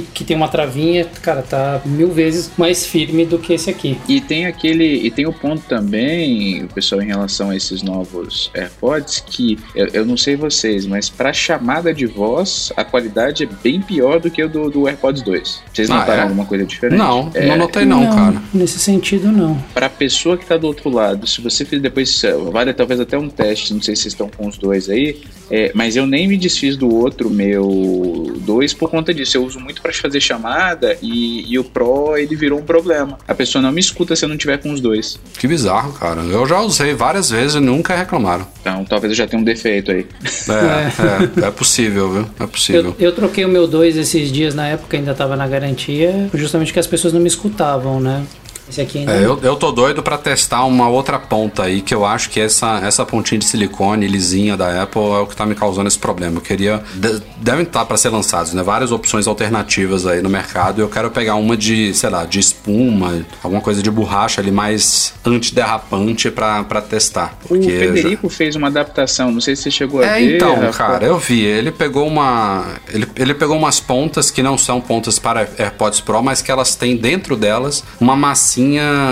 e 0.00 0.04
que 0.12 0.24
tem 0.24 0.36
uma 0.36 0.48
travinha, 0.48 1.06
cara, 1.22 1.42
tá 1.42 1.80
mil 1.84 2.08
vezes 2.10 2.50
mais 2.56 2.84
firme 2.84 3.24
do 3.24 3.38
que 3.38 3.52
esse 3.52 3.70
aqui. 3.70 3.96
E 4.08 4.20
tem 4.20 4.46
aquele. 4.46 4.84
E 5.06 5.10
tem 5.12 5.26
o 5.26 5.32
ponto 5.32 5.62
também, 5.68 6.64
o 6.64 6.68
pessoal, 6.68 7.00
em 7.00 7.06
relação 7.06 7.50
a 7.50 7.56
esses 7.56 7.82
novos 7.82 8.50
AirPods, 8.54 9.22
que 9.24 9.59
eu, 9.74 9.86
eu 9.88 10.04
não 10.06 10.16
sei 10.16 10.36
vocês, 10.36 10.86
mas 10.86 11.08
pra 11.08 11.32
chamada 11.32 11.92
de 11.92 12.06
voz, 12.06 12.72
a 12.76 12.84
qualidade 12.84 13.44
é 13.44 13.48
bem 13.62 13.80
pior 13.80 14.20
do 14.20 14.30
que 14.30 14.42
o 14.42 14.48
do, 14.48 14.70
do 14.70 14.86
AirPods 14.88 15.22
2. 15.22 15.62
Vocês 15.72 15.90
Ah, 15.90 15.96
notaram 15.98 16.20
é? 16.20 16.22
alguma 16.24 16.44
coisa 16.46 16.64
diferente? 16.64 16.98
Não, 16.98 17.30
É, 17.34 17.46
não 17.46 17.56
notei 17.56 17.84
não, 17.84 18.06
cara. 18.14 18.42
Nesse 18.52 18.78
sentido, 18.78 19.30
não. 19.32 19.56
Pra 19.74 19.88
pessoa 19.88 20.36
que 20.36 20.44
tá 20.46 20.56
do 20.56 20.66
outro 20.66 20.88
lado, 20.90 21.26
se 21.26 21.40
você 21.40 21.64
fizer 21.64 21.82
depois, 21.82 22.22
vale 22.52 22.72
talvez 22.72 23.00
até 23.00 23.16
um 23.18 23.28
teste, 23.28 23.72
não 23.74 23.80
sei 23.82 23.94
se 23.96 24.02
vocês 24.02 24.12
estão 24.14 24.28
com 24.28 24.46
os 24.48 24.56
dois 24.58 24.88
aí, 24.88 25.20
é, 25.50 25.72
mas 25.74 25.96
eu 25.96 26.06
nem 26.06 26.26
me 26.28 26.36
desfiz 26.36 26.76
do 26.76 26.92
outro 26.94 27.28
meu 27.30 28.36
dois 28.40 28.72
por 28.74 28.90
conta 28.90 29.12
disso. 29.12 29.36
Eu 29.36 29.44
uso 29.44 29.58
muito 29.60 29.80
pra 29.82 29.92
fazer 29.92 30.20
chamada 30.20 30.96
e, 31.02 31.44
e 31.52 31.58
o 31.58 31.64
Pro 31.64 32.16
ele 32.16 32.34
virou 32.36 32.58
um 32.58 32.62
problema. 32.62 33.18
A 33.26 33.34
pessoa 33.34 33.60
não 33.62 33.72
me 33.72 33.80
escuta 33.80 34.14
se 34.16 34.24
eu 34.24 34.28
não 34.28 34.36
tiver 34.36 34.58
com 34.58 34.72
os 34.72 34.80
dois. 34.80 35.18
Que 35.38 35.46
bizarro, 35.46 35.92
cara. 35.92 36.20
Eu 36.22 36.46
já 36.46 36.60
usei 36.60 36.94
várias 36.94 37.30
vezes 37.30 37.56
e 37.56 37.60
nunca 37.60 37.94
reclamaram. 37.96 38.46
Então 38.60 38.84
talvez 38.84 39.12
eu 39.12 39.16
já 39.16 39.26
tenha 39.26 39.40
um 39.40 39.44
defeito 39.54 39.90
aí. 39.90 40.06
É, 40.48 41.44
é, 41.44 41.46
é 41.46 41.50
possível, 41.50 42.12
viu? 42.12 42.30
É 42.38 42.46
possível. 42.46 42.94
Eu, 42.98 43.08
eu 43.08 43.12
troquei 43.12 43.44
o 43.44 43.48
meu 43.48 43.66
2 43.66 43.96
esses 43.96 44.30
dias 44.30 44.54
na 44.54 44.68
época, 44.68 44.96
ainda 44.96 45.14
tava 45.14 45.36
na 45.36 45.46
garantia, 45.46 46.28
justamente 46.34 46.72
que 46.72 46.78
as 46.78 46.86
pessoas 46.86 47.12
não 47.12 47.20
me 47.20 47.28
escutavam, 47.28 48.00
né? 48.00 48.24
Esse 48.70 48.80
aqui 48.80 48.98
ainda. 49.00 49.12
É, 49.12 49.24
eu, 49.24 49.38
eu 49.42 49.56
tô 49.56 49.70
doido 49.72 50.02
pra 50.02 50.16
testar 50.16 50.64
uma 50.64 50.88
outra 50.88 51.18
ponta 51.18 51.64
aí, 51.64 51.82
que 51.82 51.94
eu 51.94 52.04
acho 52.04 52.30
que 52.30 52.40
essa, 52.40 52.78
essa 52.84 53.04
pontinha 53.04 53.38
de 53.38 53.44
silicone 53.44 54.06
lisinha 54.06 54.56
da 54.56 54.82
Apple 54.82 55.00
é 55.02 55.18
o 55.18 55.26
que 55.26 55.36
tá 55.36 55.44
me 55.44 55.54
causando 55.54 55.88
esse 55.88 55.98
problema. 55.98 56.36
Eu 56.38 56.40
queria. 56.40 56.82
de- 56.94 57.20
devem 57.36 57.62
estar 57.64 57.84
pra 57.84 57.96
ser 57.96 58.10
lançados, 58.10 58.52
né? 58.54 58.62
Várias 58.62 58.92
opções 58.92 59.26
alternativas 59.26 60.06
aí 60.06 60.22
no 60.22 60.28
mercado. 60.30 60.80
Eu 60.80 60.88
quero 60.88 61.10
pegar 61.10 61.34
uma 61.34 61.56
de, 61.56 61.92
sei 61.94 62.08
lá, 62.10 62.24
de 62.24 62.38
espuma, 62.38 63.24
alguma 63.42 63.60
coisa 63.60 63.82
de 63.82 63.90
borracha 63.90 64.40
ali 64.40 64.50
mais 64.50 65.12
antiderrapante 65.24 66.30
pra, 66.30 66.62
pra 66.64 66.80
testar. 66.80 67.36
O 67.48 67.54
Federico 67.60 68.28
fez 68.28 68.56
uma 68.56 68.68
adaptação, 68.68 69.30
não 69.32 69.40
sei 69.40 69.56
se 69.56 69.62
você 69.64 69.70
chegou 69.70 70.00
a 70.00 70.06
É, 70.06 70.20
ver. 70.20 70.36
então, 70.36 70.54
Rafa. 70.60 70.72
cara, 70.78 71.06
eu 71.06 71.18
vi. 71.18 71.42
Ele 71.42 71.70
pegou 71.72 72.06
uma. 72.06 72.66
Ele, 72.92 73.06
ele 73.16 73.34
pegou 73.34 73.56
umas 73.56 73.80
pontas 73.80 74.30
que 74.30 74.42
não 74.42 74.56
são 74.56 74.80
pontas 74.80 75.18
para 75.18 75.48
AirPods 75.58 76.00
Pro, 76.00 76.22
mas 76.22 76.40
que 76.42 76.50
elas 76.50 76.74
têm 76.74 76.96
dentro 76.96 77.36
delas 77.36 77.82
uma 78.00 78.14
massinha 78.16 78.59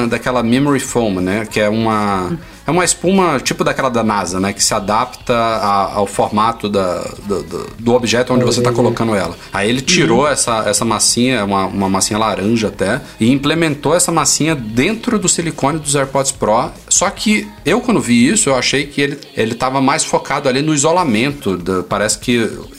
daquela 0.09 0.43
memory 0.43 0.81
foam, 0.81 1.21
né? 1.21 1.47
Que 1.51 1.61
é 1.61 1.69
uma. 1.69 2.39
É 2.69 2.71
uma 2.71 2.85
espuma 2.85 3.41
tipo 3.41 3.65
daquela 3.65 3.89
da 3.89 4.05
NASA, 4.05 4.39
né? 4.39 4.53
Que 4.53 4.63
se 4.63 4.75
adapta 4.75 5.33
a- 5.35 5.95
ao 5.95 6.07
formato 6.07 6.69
da, 6.69 7.01
do, 7.27 7.43
do- 7.81 7.95
objeto 7.95 8.35
onde 8.35 8.45
você 8.45 8.61
está 8.61 8.71
colocando 8.71 9.15
ela. 9.15 9.35
Aí 9.53 9.69
ele 9.71 9.81
tirou 9.81 10.29
essa, 10.29 10.69
essa 10.69 10.85
massinha, 10.85 11.43
uma, 11.47 11.65
uma 11.65 11.89
massinha 11.89 12.19
laranja 12.19 12.69
até, 12.69 13.01
e 13.19 13.33
implementou 13.33 13.95
essa 13.95 14.13
massinha 14.13 14.55
dentro 14.55 15.19
do 15.19 15.29
silicone 15.29 15.79
dos 15.79 15.95
AirPods 15.97 16.31
Pro. 16.33 16.71
Só 16.91 17.09
que 17.09 17.49
eu, 17.65 17.81
quando 17.81 18.01
vi 18.01 18.29
isso, 18.29 18.51
eu 18.51 18.55
achei 18.55 18.87
que 18.87 19.01
ele, 19.01 19.19
ele 19.35 19.55
tava 19.55 19.81
mais 19.81 20.05
focado 20.05 20.47
ali 20.49 20.61
no 20.61 20.75
isolamento. 20.75 21.57
da- 21.57 21.83
parece 21.83 22.19
que 22.19 22.33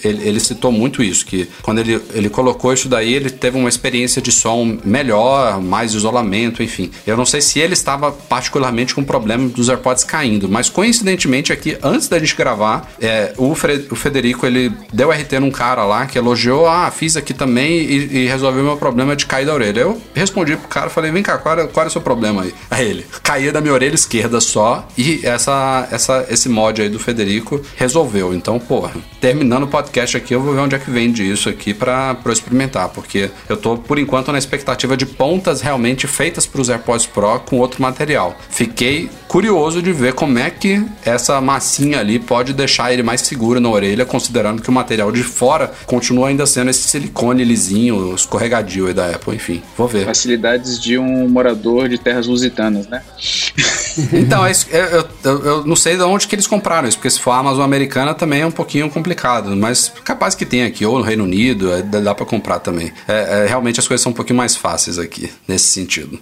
ele, 0.04 0.28
ele 0.28 0.40
citou 0.40 0.72
muito 0.72 1.02
isso, 1.02 1.26
que 1.26 1.50
quando 1.64 1.80
ele, 1.80 2.00
ele 2.14 2.30
colocou 2.30 2.72
isso 2.72 2.88
daí, 2.88 3.12
ele 3.12 3.32
teve 3.32 3.58
uma 3.58 3.68
experiência 3.68 4.22
de 4.22 4.32
som 4.32 4.78
melhor, 4.86 5.60
mais 5.60 5.96
isolamento, 5.96 6.62
enfim. 6.62 6.92
Eu 7.08 7.18
não 7.18 7.26
sei 7.26 7.42
se 7.42 7.60
ele 7.60 7.74
estava 7.74 8.12
particularmente 8.12 8.94
com 8.94 9.04
problema 9.04 9.50
dos 9.50 9.68
AirPods 9.68 9.79
caindo, 10.04 10.50
mas 10.50 10.70
coincidentemente 10.70 11.52
aqui, 11.52 11.78
antes 11.82 12.08
da 12.08 12.20
gente 12.20 12.36
gravar, 12.36 12.92
é, 13.02 13.34
o, 13.38 13.52
o 13.52 13.96
Federico, 13.96 14.46
ele 14.46 14.72
deu 14.94 15.12
RT 15.12 15.40
num 15.40 15.52
cara 15.52 15.84
lá 15.86 16.06
que 16.06 16.18
elogiou, 16.18 16.68
ah, 16.68 16.90
fiz 16.92 17.16
aqui 17.18 17.34
também 17.34 17.80
e, 17.80 18.24
e 18.24 18.28
resolveu 18.28 18.64
meu 18.64 18.78
problema 18.78 19.16
de 19.16 19.26
cair 19.26 19.46
da 19.46 19.54
orelha. 19.54 19.82
Eu 19.82 20.02
respondi 20.14 20.56
pro 20.56 20.68
cara, 20.68 20.90
falei, 20.90 21.12
vem 21.12 21.24
cá, 21.24 21.38
qual 21.38 21.58
era, 21.58 21.68
qual 21.68 21.84
era 21.84 21.90
o 21.90 21.92
seu 21.92 22.02
problema 22.02 22.44
aí? 22.44 22.54
Aí 22.70 22.90
ele, 22.90 23.06
caía 23.24 23.52
da 23.52 23.62
minha 23.62 23.74
orelha 23.74 23.96
esquerda 23.96 24.40
só 24.40 24.88
e 24.98 25.22
essa, 25.24 25.88
essa, 25.92 26.26
esse 26.30 26.50
mod 26.50 26.82
aí 26.82 26.90
do 26.90 27.00
Federico 27.00 27.62
resolveu. 27.76 28.34
Então, 28.34 28.60
porra, 28.60 28.92
terminando 29.20 29.64
o 29.64 29.68
podcast 29.68 30.18
aqui, 30.18 30.34
eu 30.34 30.42
vou 30.42 30.54
ver 30.54 30.62
onde 30.62 30.76
é 30.76 30.80
que 30.80 30.90
vende 30.90 31.30
isso 31.30 31.50
aqui 31.50 31.74
pra, 31.74 32.16
pra 32.16 32.32
eu 32.32 32.34
experimentar, 32.34 32.90
porque 32.90 33.30
eu 33.48 33.58
tô, 33.58 33.78
por 33.78 33.98
enquanto, 34.00 34.32
na 34.32 34.38
expectativa 34.38 34.96
de 34.96 35.06
pontas 35.06 35.62
realmente 35.62 36.08
feitas 36.08 36.46
pros 36.46 36.70
AirPods 36.70 37.06
Pro 37.06 37.40
com 37.40 37.58
outro 37.58 37.82
material. 37.82 38.36
Fiquei 38.50 39.10
curioso 39.28 39.69
de 39.82 39.92
ver 39.94 40.14
como 40.14 40.38
é 40.40 40.50
que 40.50 40.84
essa 41.06 41.40
massinha 41.42 42.00
ali 42.00 42.18
pode 42.20 42.54
deixar 42.54 42.92
ele 42.94 43.04
mais 43.04 43.22
seguro 43.22 43.60
na 43.60 43.70
orelha, 43.70 44.06
considerando 44.06 44.62
que 44.62 44.70
o 44.70 44.72
material 44.74 45.12
de 45.12 45.24
fora 45.24 45.72
continua 45.86 46.30
ainda 46.30 46.46
sendo 46.46 46.70
esse 46.70 46.88
silicone 46.88 47.44
lisinho, 47.44 48.14
escorregadio 48.16 48.88
aí 48.88 48.94
da 48.94 49.10
Apple, 49.12 49.36
enfim. 49.36 49.62
Vou 49.78 49.88
ver. 49.88 50.06
Facilidades 50.06 50.80
de 50.80 50.98
um 50.98 51.28
morador 51.30 51.88
de 51.90 51.98
terras 51.98 52.28
lusitanas, 52.28 52.88
né? 52.88 53.02
Então, 54.14 54.46
é 54.46 54.52
eu, 54.72 55.06
eu- 55.24 55.46
eu 55.46 55.66
não 55.66 55.76
sei 55.76 55.98
de 55.98 56.04
onde 56.04 56.26
que 56.28 56.34
eles 56.36 56.48
compraram 56.48 56.88
isso, 56.88 56.98
porque 56.98 57.10
se 57.10 57.20
for 57.20 57.32
a 57.32 57.38
Amazon 57.40 57.64
americana 57.64 58.14
também 58.14 58.42
é 58.42 58.46
um 58.46 58.52
pouquinho 58.52 58.90
complicado, 58.90 59.54
mas 59.58 59.92
capaz 60.06 60.36
que 60.36 60.46
tem 60.46 60.64
aqui, 60.64 60.86
ou 60.86 60.98
no 61.00 61.04
Reino 61.04 61.24
Unido, 61.26 61.74
é, 61.74 61.82
dá 61.82 62.16
pra 62.16 62.26
comprar 62.26 62.60
também. 62.60 62.94
É, 63.08 63.44
é, 63.44 63.48
realmente 63.48 63.80
as 63.80 63.88
coisas 63.88 64.02
são 64.02 64.12
um 64.12 64.16
pouquinho 64.16 64.38
mais 64.38 64.56
fáceis 64.56 64.98
aqui, 64.98 65.30
nesse 65.48 65.68
sentido. 65.68 66.18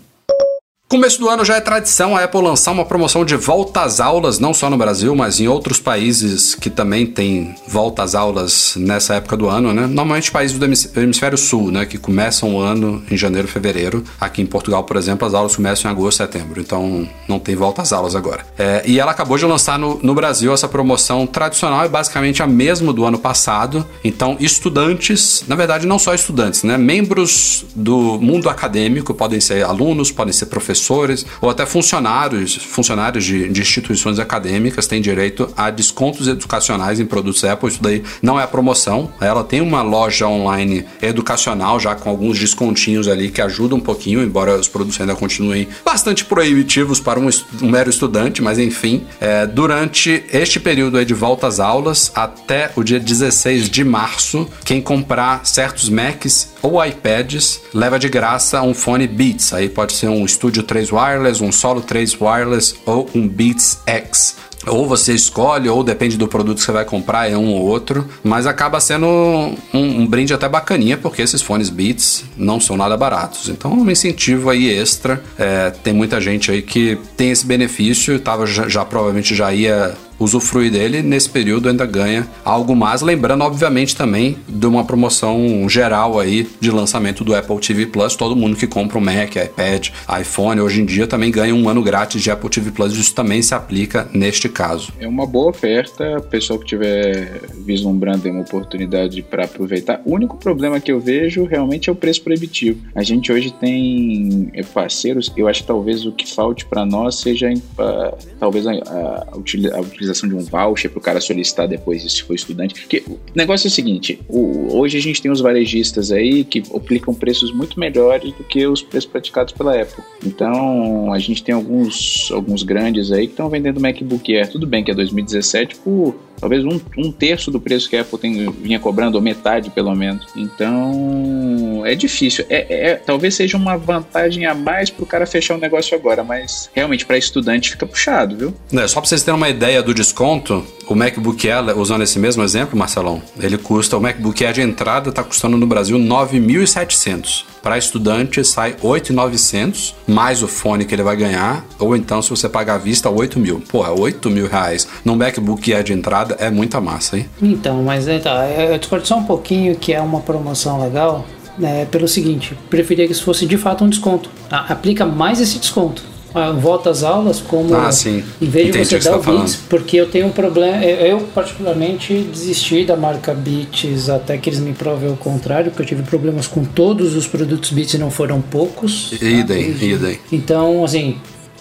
Começo 0.89 1.19
do 1.19 1.27
ano 1.27 1.43
já 1.43 1.57
é 1.57 1.59
tradição 1.59 2.15
a 2.15 2.23
Apple 2.23 2.41
lançar 2.41 2.71
uma 2.71 2.85
promoção 2.85 3.25
de 3.25 3.35
volta 3.35 3.81
às 3.81 3.99
aulas, 3.99 4.39
não 4.39 4.53
só 4.53 4.69
no 4.69 4.77
Brasil, 4.77 5.13
mas 5.13 5.37
em 5.37 5.45
outros 5.45 5.81
países 5.81 6.55
que 6.55 6.69
também 6.69 7.05
tem 7.05 7.53
volta 7.67 8.03
às 8.03 8.15
aulas 8.15 8.73
nessa 8.77 9.15
época 9.15 9.35
do 9.35 9.49
ano, 9.49 9.73
né? 9.73 9.85
Normalmente 9.85 10.31
países 10.31 10.57
do 10.57 10.63
hemisfério 11.01 11.37
sul, 11.37 11.71
né? 11.71 11.85
Que 11.85 11.97
começam 11.97 12.55
o 12.55 12.61
ano 12.61 13.03
em 13.11 13.17
janeiro, 13.17 13.49
fevereiro. 13.49 14.01
Aqui 14.17 14.41
em 14.41 14.45
Portugal, 14.45 14.85
por 14.85 14.95
exemplo, 14.95 15.27
as 15.27 15.33
aulas 15.33 15.57
começam 15.57 15.91
em 15.91 15.93
agosto, 15.93 16.19
setembro. 16.19 16.61
Então 16.61 17.05
não 17.27 17.37
tem 17.37 17.53
volta 17.53 17.81
às 17.81 17.91
aulas 17.91 18.15
agora. 18.15 18.45
É, 18.57 18.81
e 18.85 18.97
ela 18.97 19.11
acabou 19.11 19.37
de 19.37 19.43
lançar 19.43 19.77
no, 19.77 19.99
no 20.01 20.15
Brasil 20.15 20.53
essa 20.53 20.69
promoção 20.69 21.27
tradicional, 21.27 21.83
é 21.83 21.89
basicamente 21.89 22.41
a 22.41 22.47
mesma 22.47 22.93
do 22.93 23.03
ano 23.03 23.19
passado. 23.19 23.85
Então, 24.05 24.37
estudantes, 24.39 25.43
na 25.49 25.55
verdade, 25.57 25.85
não 25.85 25.99
só 25.99 26.13
estudantes, 26.13 26.63
né? 26.63 26.77
Membros 26.77 27.65
do 27.75 28.17
mundo 28.21 28.49
acadêmico, 28.49 29.13
podem 29.13 29.41
ser 29.41 29.65
alunos, 29.65 30.13
podem 30.13 30.31
ser 30.31 30.45
professores 30.45 30.76
professores 30.77 31.25
ou 31.41 31.49
até 31.49 31.65
funcionários, 31.65 32.55
funcionários 32.55 33.25
de, 33.25 33.49
de, 33.49 33.61
instituições 33.61 34.19
acadêmicas 34.19 34.87
têm 34.87 35.01
direito 35.01 35.49
a 35.57 35.69
descontos 35.69 36.27
educacionais 36.27 36.99
em 36.99 37.05
produtos 37.05 37.43
Apple. 37.43 37.69
Isso 37.69 37.81
daí 37.81 38.03
não 38.21 38.39
é 38.39 38.43
a 38.43 38.47
promoção. 38.47 39.11
Ela 39.19 39.43
tem 39.43 39.61
uma 39.61 39.81
loja 39.81 40.27
online 40.27 40.85
educacional 41.01 41.79
já 41.79 41.95
com 41.95 42.09
alguns 42.09 42.39
descontinhos 42.39 43.07
ali 43.07 43.29
que 43.29 43.41
ajudam 43.41 43.77
um 43.77 43.81
pouquinho, 43.81 44.23
embora 44.23 44.55
os 44.55 44.67
produtos 44.67 44.99
ainda 44.99 45.15
continuem 45.15 45.67
bastante 45.83 46.23
proibitivos 46.23 46.99
para 46.99 47.19
um, 47.19 47.29
um 47.61 47.69
mero 47.69 47.89
estudante, 47.89 48.41
mas 48.41 48.57
enfim, 48.57 49.05
é, 49.19 49.45
durante 49.45 50.23
este 50.31 50.59
período 50.59 51.03
de 51.03 51.13
volta 51.13 51.47
às 51.47 51.59
aulas 51.59 52.11
até 52.15 52.71
o 52.75 52.83
dia 52.83 52.99
16 52.99 53.69
de 53.69 53.83
março, 53.83 54.47
quem 54.63 54.81
comprar 54.81 55.45
certos 55.45 55.89
Macs 55.89 56.53
ou 56.61 56.83
iPads 56.83 57.61
leva 57.73 57.99
de 57.99 58.09
graça 58.09 58.61
um 58.61 58.73
fone 58.73 59.07
Beats. 59.07 59.53
Aí 59.53 59.69
pode 59.69 59.93
ser 59.93 60.07
um 60.07 60.27
Studio 60.27 60.63
3 60.67 60.91
Wireless, 60.91 61.43
um 61.43 61.51
Solo 61.51 61.81
3 61.81 62.19
Wireless 62.21 62.75
ou 62.85 63.09
um 63.15 63.27
Beats 63.27 63.79
X. 63.85 64.35
Ou 64.65 64.87
você 64.87 65.13
escolhe, 65.13 65.69
ou 65.69 65.83
depende 65.83 66.17
do 66.17 66.27
produto 66.27 66.57
que 66.57 66.63
você 66.63 66.71
vai 66.71 66.83
comprar, 66.83 67.31
é 67.31 67.37
um 67.37 67.53
ou 67.53 67.65
outro. 67.65 68.05
Mas 68.23 68.45
acaba 68.45 68.79
sendo 68.79 69.05
um, 69.07 69.55
um 69.73 70.05
brinde 70.05 70.33
até 70.33 70.49
bacaninha, 70.49 70.97
porque 70.97 71.21
esses 71.21 71.41
fones 71.41 71.69
Beats 71.69 72.25
não 72.35 72.59
são 72.59 72.75
nada 72.75 72.97
baratos. 72.97 73.49
Então, 73.49 73.71
um 73.71 73.89
incentivo 73.89 74.49
aí 74.49 74.69
extra. 74.69 75.23
É, 75.37 75.69
tem 75.69 75.93
muita 75.93 76.19
gente 76.19 76.51
aí 76.51 76.61
que 76.61 76.97
tem 77.15 77.31
esse 77.31 77.45
benefício, 77.45 78.19
tava, 78.19 78.45
já, 78.45 78.67
já 78.67 78.83
provavelmente 78.83 79.33
já 79.33 79.53
ia 79.53 79.95
usufrui 80.19 80.69
dele, 80.69 81.01
nesse 81.01 81.29
período 81.29 81.69
ainda 81.69 81.85
ganha 81.85 82.27
algo 82.43 82.75
mais. 82.75 83.01
Lembrando, 83.01 83.43
obviamente, 83.43 83.95
também 83.95 84.37
de 84.47 84.65
uma 84.65 84.83
promoção 84.83 85.67
geral 85.69 86.19
aí 86.19 86.47
de 86.59 86.71
lançamento 86.71 87.23
do 87.23 87.35
Apple 87.35 87.59
TV 87.59 87.85
Plus. 87.85 88.15
Todo 88.15 88.35
mundo 88.35 88.55
que 88.55 88.67
compra 88.67 88.97
um 88.97 89.01
Mac, 89.01 89.35
iPad, 89.35 89.89
iPhone, 90.19 90.61
hoje 90.61 90.81
em 90.81 90.85
dia 90.85 91.07
também 91.07 91.31
ganha 91.31 91.53
um 91.53 91.69
ano 91.69 91.81
grátis 91.81 92.21
de 92.21 92.31
Apple 92.31 92.49
TV 92.49 92.71
Plus. 92.71 92.95
Isso 92.95 93.13
também 93.13 93.41
se 93.41 93.53
aplica 93.53 94.07
neste 94.13 94.49
caso. 94.49 94.91
É 94.99 95.07
uma 95.07 95.25
boa 95.25 95.49
oferta, 95.49 96.19
pessoal 96.29 96.59
que 96.59 96.65
tiver 96.65 97.41
vislumbrando 97.65 98.29
uma 98.29 98.41
oportunidade 98.41 99.21
para 99.21 99.45
aproveitar. 99.45 100.01
O 100.05 100.13
único 100.13 100.37
problema 100.37 100.79
que 100.79 100.91
eu 100.91 100.99
vejo 100.99 101.45
realmente 101.45 101.89
é 101.89 101.93
o 101.93 101.95
preço 101.95 102.21
proibitivo. 102.21 102.81
A 102.95 103.03
gente 103.03 103.31
hoje 103.31 103.51
tem 103.51 104.51
parceiros, 104.73 105.31
eu 105.35 105.47
acho 105.47 105.61
que 105.61 105.67
talvez 105.67 106.05
o 106.05 106.11
que 106.11 106.27
falte 106.33 106.65
para 106.65 106.85
nós 106.85 107.15
seja 107.15 107.49
uh, 107.49 108.17
talvez 108.39 108.65
a, 108.67 108.71
a, 108.71 109.27
a 109.33 109.37
utilização 109.37 110.06
utilização 110.07 110.29
de 110.29 110.35
um 110.35 110.39
voucher 110.39 110.89
para 110.89 110.99
o 110.99 111.01
cara 111.01 111.19
solicitar 111.19 111.67
depois 111.67 112.01
se 112.11 112.23
for 112.23 112.33
estudante. 112.33 112.73
Porque 112.73 113.03
o 113.07 113.19
negócio 113.35 113.67
é 113.67 113.69
o 113.69 113.71
seguinte: 113.71 114.19
o, 114.27 114.77
hoje 114.77 114.97
a 114.97 115.01
gente 115.01 115.21
tem 115.21 115.31
os 115.31 115.41
varejistas 115.41 116.11
aí 116.11 116.43
que 116.43 116.63
aplicam 116.73 117.13
preços 117.13 117.51
muito 117.51 117.79
melhores 117.79 118.31
do 118.33 118.43
que 118.43 118.65
os 118.65 118.81
preços 118.81 119.09
praticados 119.09 119.53
pela 119.53 119.79
Apple. 119.79 120.03
Então 120.25 121.13
a 121.13 121.19
gente 121.19 121.43
tem 121.43 121.53
alguns, 121.53 122.29
alguns 122.31 122.63
grandes 122.63 123.11
aí 123.11 123.27
que 123.27 123.33
estão 123.33 123.49
vendendo 123.49 123.79
MacBook 123.79 124.35
Air. 124.35 124.49
Tudo 124.49 124.65
bem 124.65 124.83
que 124.83 124.91
é 124.91 124.93
2017 124.93 125.75
por 125.77 126.15
talvez 126.39 126.63
um, 126.63 126.79
um 126.97 127.11
terço 127.11 127.51
do 127.51 127.59
preço 127.59 127.89
que 127.89 127.95
a 127.95 128.01
Apple 128.01 128.17
tem, 128.19 128.51
vinha 128.51 128.79
cobrando, 128.79 129.15
ou 129.15 129.21
metade 129.21 129.69
pelo 129.69 129.93
menos. 129.95 130.25
Então 130.35 131.83
é 131.85 131.95
difícil. 131.95 132.45
É, 132.49 132.91
é 132.91 132.95
talvez 132.95 133.35
seja 133.35 133.57
uma 133.57 133.77
vantagem 133.77 134.45
a 134.45 134.53
mais 134.53 134.89
para 134.89 135.03
o 135.03 135.07
cara 135.07 135.25
fechar 135.25 135.55
o 135.55 135.57
um 135.57 135.59
negócio 135.59 135.97
agora, 135.97 136.23
mas 136.23 136.69
realmente 136.73 137.05
para 137.05 137.17
estudante 137.17 137.71
fica 137.71 137.85
puxado, 137.85 138.35
viu? 138.35 138.53
É, 138.73 138.87
só 138.87 138.99
para 138.99 139.09
vocês 139.09 139.23
terem 139.23 139.37
uma 139.37 139.49
ideia 139.49 139.81
do 139.81 139.93
desconto, 139.97 140.63
o 140.87 140.93
MacBook 140.93 141.49
Air, 141.49 141.77
usando 141.77 142.03
esse 142.03 142.19
mesmo 142.19 142.43
exemplo, 142.43 142.77
Marcelão, 142.77 143.21
ele 143.39 143.57
custa, 143.57 143.97
o 143.97 144.01
MacBook 144.01 144.45
Air 144.45 144.53
de 144.53 144.61
entrada 144.61 145.09
está 145.09 145.23
custando 145.23 145.57
no 145.57 145.65
Brasil 145.65 145.97
9.700. 145.97 147.43
Para 147.63 147.79
estudante 147.79 148.43
sai 148.45 148.73
8.900, 148.73 149.95
mais 150.07 150.43
o 150.43 150.47
fone 150.47 150.85
que 150.85 150.93
ele 150.93 151.01
vai 151.01 151.17
ganhar, 151.17 151.65
ou 151.79 151.95
então 151.95 152.21
se 152.21 152.29
você 152.29 152.47
pagar 152.47 152.75
à 152.75 152.77
vista, 152.77 153.09
8 153.09 153.39
mil. 153.39 153.59
Porra, 153.59 153.91
8 153.91 154.29
mil 154.29 154.47
reais 154.47 154.87
num 155.03 155.15
MacBook 155.15 155.73
Air 155.73 155.83
de 155.83 155.93
entrada 155.93 156.37
é 156.39 156.51
muita 156.51 156.79
massa, 156.79 157.17
hein? 157.17 157.27
Então, 157.41 157.81
mas 157.81 158.07
é, 158.07 158.19
tá, 158.19 158.47
eu 158.47 158.77
discordo 158.77 159.07
só 159.07 159.17
um 159.17 159.25
pouquinho 159.25 159.75
que 159.75 159.93
é 159.93 159.99
uma 159.99 160.19
promoção 160.19 160.79
legal, 160.79 161.25
é, 161.61 161.85
pelo 161.85 162.07
seguinte, 162.07 162.55
preferia 162.69 163.07
que 163.07 163.13
isso 163.13 163.23
fosse 163.23 163.47
de 163.47 163.57
fato 163.57 163.83
um 163.83 163.89
desconto. 163.89 164.29
Aplica 164.49 165.05
mais 165.05 165.41
esse 165.41 165.57
desconto 165.57 166.16
volta 166.59 166.89
às 166.89 167.03
aulas 167.03 167.39
como 167.39 167.75
ah, 167.75 167.91
sim. 167.91 168.23
em 168.41 168.49
vez 168.49 168.71
de 168.71 168.85
você 168.85 168.99
dar 168.99 169.11
tá 169.11 169.17
o 169.17 169.23
Beats, 169.23 169.55
porque 169.69 169.97
eu 169.97 170.07
tenho 170.07 170.27
um 170.27 170.31
problema, 170.31 170.83
eu 170.83 171.21
particularmente 171.33 172.13
desisti 172.31 172.85
da 172.85 172.95
marca 172.95 173.33
Beats 173.33 174.09
até 174.09 174.37
que 174.37 174.49
eles 174.49 174.59
me 174.59 174.73
provem 174.73 175.11
o 175.11 175.17
contrário, 175.17 175.71
porque 175.71 175.83
eu 175.83 175.87
tive 175.87 176.03
problemas 176.03 176.47
com 176.47 176.63
todos 176.63 177.15
os 177.15 177.27
produtos 177.27 177.71
Beats 177.71 177.93
e 177.93 177.97
não 177.97 178.11
foram 178.11 178.41
poucos. 178.41 179.13
Idem, 179.13 179.73
tá? 179.73 179.85
idem. 179.85 180.19
Então, 180.31 180.83
assim, 180.83 181.17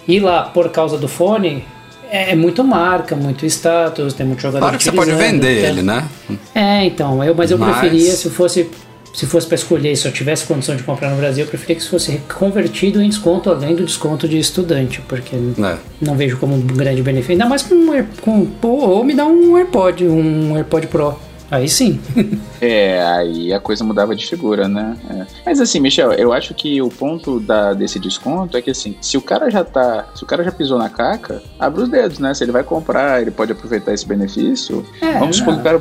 ir 0.06 0.20
lá 0.20 0.42
por 0.42 0.68
causa 0.70 0.98
do 0.98 1.08
fone 1.08 1.64
é, 2.10 2.32
é 2.32 2.36
muito 2.36 2.62
marca, 2.62 3.16
muito 3.16 3.44
status, 3.46 4.14
tem 4.14 4.26
muito 4.26 4.40
jogador 4.40 4.60
Claro 4.60 4.78
que 4.78 4.84
você 4.84 4.92
pode 4.92 5.12
vender 5.12 5.58
então, 5.58 5.70
ele, 5.70 5.82
né? 5.82 6.04
É, 6.54 6.84
então, 6.84 7.22
eu, 7.22 7.34
mas 7.34 7.50
eu 7.50 7.58
mas... 7.58 7.78
preferia 7.78 8.12
se 8.12 8.30
fosse 8.30 8.68
se 9.16 9.24
fosse 9.24 9.46
para 9.46 9.54
escolher, 9.54 9.96
se 9.96 10.06
eu 10.06 10.12
tivesse 10.12 10.44
condição 10.44 10.76
de 10.76 10.82
comprar 10.82 11.08
no 11.08 11.16
Brasil, 11.16 11.44
eu 11.44 11.48
preferia 11.48 11.74
que 11.74 11.80
isso 11.80 11.90
fosse 11.90 12.20
convertido 12.38 13.00
em 13.00 13.08
desconto, 13.08 13.48
além 13.48 13.74
do 13.74 13.82
desconto 13.82 14.28
de 14.28 14.38
estudante, 14.38 15.00
porque 15.08 15.34
é. 15.34 15.78
não 16.02 16.14
vejo 16.14 16.36
como 16.36 16.54
um 16.54 16.60
grande 16.60 17.00
benefício. 17.00 17.32
Ainda 17.32 17.46
mais 17.46 17.62
com, 17.62 17.74
um, 17.74 18.04
com 18.20 18.46
ou 18.62 19.02
me 19.02 19.14
dá 19.14 19.24
um 19.24 19.56
AirPod, 19.56 20.06
um 20.06 20.54
AirPod 20.54 20.86
Pro. 20.88 21.18
Aí 21.50 21.68
sim. 21.68 22.00
é, 22.60 23.02
aí 23.02 23.52
a 23.52 23.60
coisa 23.60 23.84
mudava 23.84 24.14
de 24.14 24.26
figura, 24.26 24.68
né? 24.68 24.96
É. 25.10 25.26
Mas 25.44 25.60
assim, 25.60 25.80
Michel, 25.80 26.12
eu 26.12 26.32
acho 26.32 26.54
que 26.54 26.80
o 26.82 26.88
ponto 26.88 27.40
da, 27.40 27.72
desse 27.72 27.98
desconto 27.98 28.56
é 28.56 28.62
que 28.62 28.70
assim, 28.70 28.96
se 29.00 29.16
o 29.16 29.22
cara 29.22 29.50
já 29.50 29.64
tá. 29.64 30.08
Se 30.14 30.22
o 30.22 30.26
cara 30.26 30.42
já 30.42 30.52
pisou 30.52 30.78
na 30.78 30.88
caca, 30.88 31.42
abre 31.58 31.82
os 31.82 31.88
dedos, 31.88 32.18
né? 32.18 32.34
Se 32.34 32.44
ele 32.44 32.52
vai 32.52 32.64
comprar, 32.64 33.20
ele 33.20 33.30
pode 33.30 33.52
aproveitar 33.52 33.92
esse 33.92 34.06
benefício. 34.06 34.84
É, 35.00 35.18
vamos 35.18 35.36
supor 35.36 35.54
que 35.54 35.60
o 35.60 35.62
cara 35.62 35.78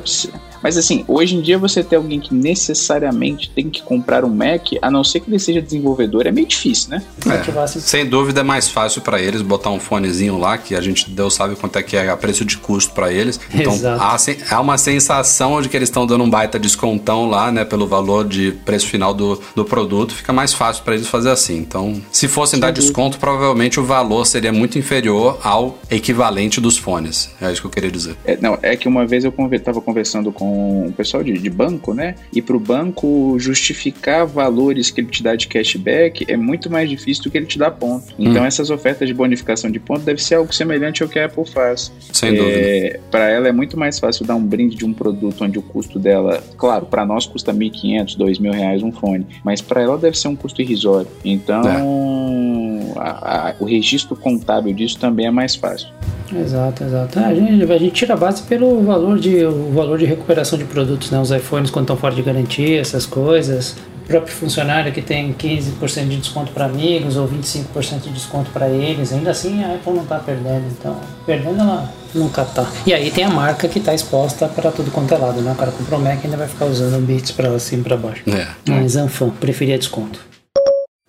mas 0.66 0.78
assim, 0.78 1.06
hoje 1.08 1.36
em 1.36 1.42
dia 1.42 1.60
você 1.60 1.84
ter 1.84 1.96
alguém 1.96 2.20
que 2.20 2.34
necessariamente 2.34 3.52
tem 3.52 3.70
que 3.70 3.84
comprar 3.84 4.26
um 4.26 4.34
Mac, 4.34 4.70
a 4.82 4.90
não 4.90 5.04
ser 5.04 5.20
que 5.20 5.30
ele 5.30 5.38
seja 5.38 5.62
desenvolvedor, 5.62 6.26
é 6.26 6.32
meio 6.32 6.48
difícil, 6.48 6.90
né? 6.90 7.04
É, 7.28 7.68
sem 7.68 8.04
dúvida 8.04 8.42
é 8.42 8.44
mais 8.44 8.68
fácil 8.68 9.02
para 9.02 9.22
eles 9.22 9.44
botar 9.44 9.70
um 9.70 9.80
fonezinho 9.80 10.40
lá, 10.40 10.58
que 10.58 10.74
a 10.74 10.82
gente 10.82 11.08
Deus 11.12 11.36
sabe 11.36 11.56
quanto 11.56 11.78
é 11.78 11.84
que 11.84 11.96
é 11.96 12.10
a 12.10 12.18
preço 12.18 12.44
de 12.44 12.58
custo 12.58 12.94
para 12.94 13.14
eles. 13.14 13.40
Então 13.54 13.80
há, 14.00 14.18
há, 14.50 14.60
uma 14.60 14.78
sensação 14.80 15.55
de 15.62 15.70
que 15.70 15.76
eles 15.76 15.90
estão 15.90 16.06
dando 16.06 16.24
um 16.24 16.30
baita 16.30 16.58
descontão 16.58 17.30
lá, 17.30 17.52
né, 17.52 17.66
pelo 17.66 17.88
valor 17.88 18.28
de 18.28 18.54
preço 18.64 18.88
final 18.88 19.14
do, 19.14 19.42
do 19.56 19.66
produto, 19.66 20.14
fica 20.14 20.32
mais 20.32 20.54
fácil 20.54 20.84
para 20.84 20.96
eles 20.96 21.08
fazer 21.08 21.30
assim. 21.30 21.58
Então, 21.58 22.02
se 22.12 22.28
fossem 22.28 22.60
dar 22.60 22.72
desconto, 22.72 23.18
provavelmente 23.18 23.80
o 23.80 23.84
valor 23.84 24.26
seria 24.26 24.54
muito 24.54 24.80
inferior 24.80 25.40
ao 25.44 25.78
equivalente 25.92 26.62
dos 26.62 26.78
fones. 26.78 27.30
É 27.42 27.52
isso 27.52 27.62
que 27.62 27.68
eu 27.68 27.72
queria 27.72 27.92
dizer. 27.92 28.16
É, 28.26 28.38
não, 28.40 28.58
é 28.62 28.76
que 28.76 28.88
uma 28.88 29.06
vez 29.06 29.24
eu 29.26 29.34
estava 29.52 29.82
conversando 29.82 30.32
com 30.32 30.46
com 30.46 30.88
o 30.88 30.94
pessoal 30.94 31.24
de, 31.24 31.34
de 31.34 31.50
banco, 31.50 31.94
né? 31.94 32.16
E 32.32 32.42
para 32.42 32.56
o 32.56 32.60
banco 32.60 33.36
justificar 33.40 34.26
valores 34.26 34.92
que 34.92 35.02
ele 35.02 35.08
te 35.08 35.24
dá 35.24 35.36
de 35.36 35.48
cashback 35.48 36.26
é 36.28 36.38
muito 36.38 36.70
mais 36.70 36.90
difícil 36.90 37.24
do 37.24 37.32
que 37.32 37.38
ele 37.38 37.46
te 37.46 37.58
dá 37.58 37.72
ponto. 37.72 38.14
Então, 38.20 38.44
hum. 38.44 38.46
essas 38.46 38.70
ofertas 38.70 39.08
de 39.08 39.14
bonificação 39.14 39.72
de 39.72 39.80
ponto 39.80 40.02
deve 40.02 40.22
ser 40.22 40.36
algo 40.36 40.54
semelhante 40.54 41.02
ao 41.02 41.10
que 41.10 41.18
a 41.18 41.26
Apple 41.26 41.46
faz. 41.46 41.92
Sem 42.14 42.30
é, 42.30 42.34
dúvida. 42.34 43.00
Para 43.10 43.30
ela 43.30 43.48
é 43.48 43.52
muito 43.52 43.78
mais 43.78 44.00
fácil 44.00 44.26
dar 44.26 44.36
um 44.36 44.44
brinde 44.44 44.76
de 44.76 44.86
um 44.86 44.94
produto 44.94 45.44
onde 45.46 45.60
o 45.60 45.62
custo 45.62 45.98
dela, 45.98 46.44
claro, 46.58 46.86
para 46.86 47.06
nós 47.06 47.26
custa 47.26 47.54
1.500, 47.54 48.18
2.000 48.18 48.52
reais 48.52 48.84
um 48.84 48.92
fone, 48.92 49.26
mas 49.44 49.62
para 49.62 49.82
ela 49.82 49.98
deve 49.98 50.18
ser 50.18 50.28
um 50.28 50.36
custo 50.36 50.62
irrisório. 50.62 51.08
Então, 51.24 51.62
é. 51.62 53.00
a, 53.00 53.50
a, 53.50 53.56
o 53.60 53.66
registro 53.66 54.16
contábil 54.16 54.74
disso 54.74 55.00
também 55.00 55.28
é 55.28 55.32
mais 55.32 55.56
fácil. 55.56 55.88
Exato, 56.34 56.84
exato. 56.84 57.20
É, 57.20 57.26
a, 57.26 57.36
gente, 57.36 57.72
a 57.72 57.78
gente 57.78 57.92
tira 57.92 58.14
a 58.14 58.18
base 58.18 58.44
pelo 58.44 58.82
valor 58.84 59.20
de, 59.20 59.46
o 59.46 59.72
valor 59.72 59.98
de 59.98 60.06
recuperação 60.06 60.58
de 60.58 60.66
produtos, 60.66 61.12
né? 61.12 61.20
Os 61.20 61.32
iPhones 61.32 61.70
quando 61.70 61.84
estão 61.84 61.98
fora 61.98 62.16
de 62.16 62.22
garantia, 62.22 62.82
essas 62.82 63.06
coisas. 63.06 63.76
O 64.04 64.08
próprio 64.08 64.34
funcionário 64.34 64.92
que 64.92 65.02
tem 65.02 65.34
15% 65.34 66.08
de 66.08 66.18
desconto 66.18 66.52
para 66.52 66.66
amigos 66.66 67.18
ou 67.18 67.28
25% 67.28 68.02
de 68.04 68.10
desconto 68.10 68.52
para 68.52 68.70
eles, 68.70 69.12
ainda 69.12 69.32
assim 69.32 69.64
a 69.64 69.76
Apple 69.76 69.94
não 69.94 70.04
está 70.04 70.20
perdendo. 70.20 70.66
Então, 70.72 70.96
perdendo 71.26 71.62
ela 71.62 71.92
nunca 72.16 72.44
está. 72.44 72.70
E 72.86 72.94
aí 72.94 73.12
tem 73.12 73.24
a 73.24 73.30
marca 73.30 73.68
que 73.68 73.80
está 73.80 73.94
exposta 73.94 74.48
para 74.48 74.72
tudo 74.72 74.90
quanto 74.92 75.14
é 75.14 75.18
lado, 75.18 75.42
né? 75.42 75.52
O 75.52 75.56
cara 75.56 75.72
comprou 75.72 76.00
o 76.00 76.04
Mac 76.04 76.24
e 76.24 76.26
ainda 76.26 76.38
vai 76.38 76.48
ficar 76.48 76.66
usando 76.66 77.00
Beats 77.06 77.32
para 77.32 77.58
cima 77.60 77.82
e 77.82 77.84
para 77.84 77.98
baixo. 77.98 78.24
É. 78.28 78.48
Mas 78.68 78.96
Anfão, 78.96 79.30
preferia 79.30 79.78
desconto. 79.78 80.20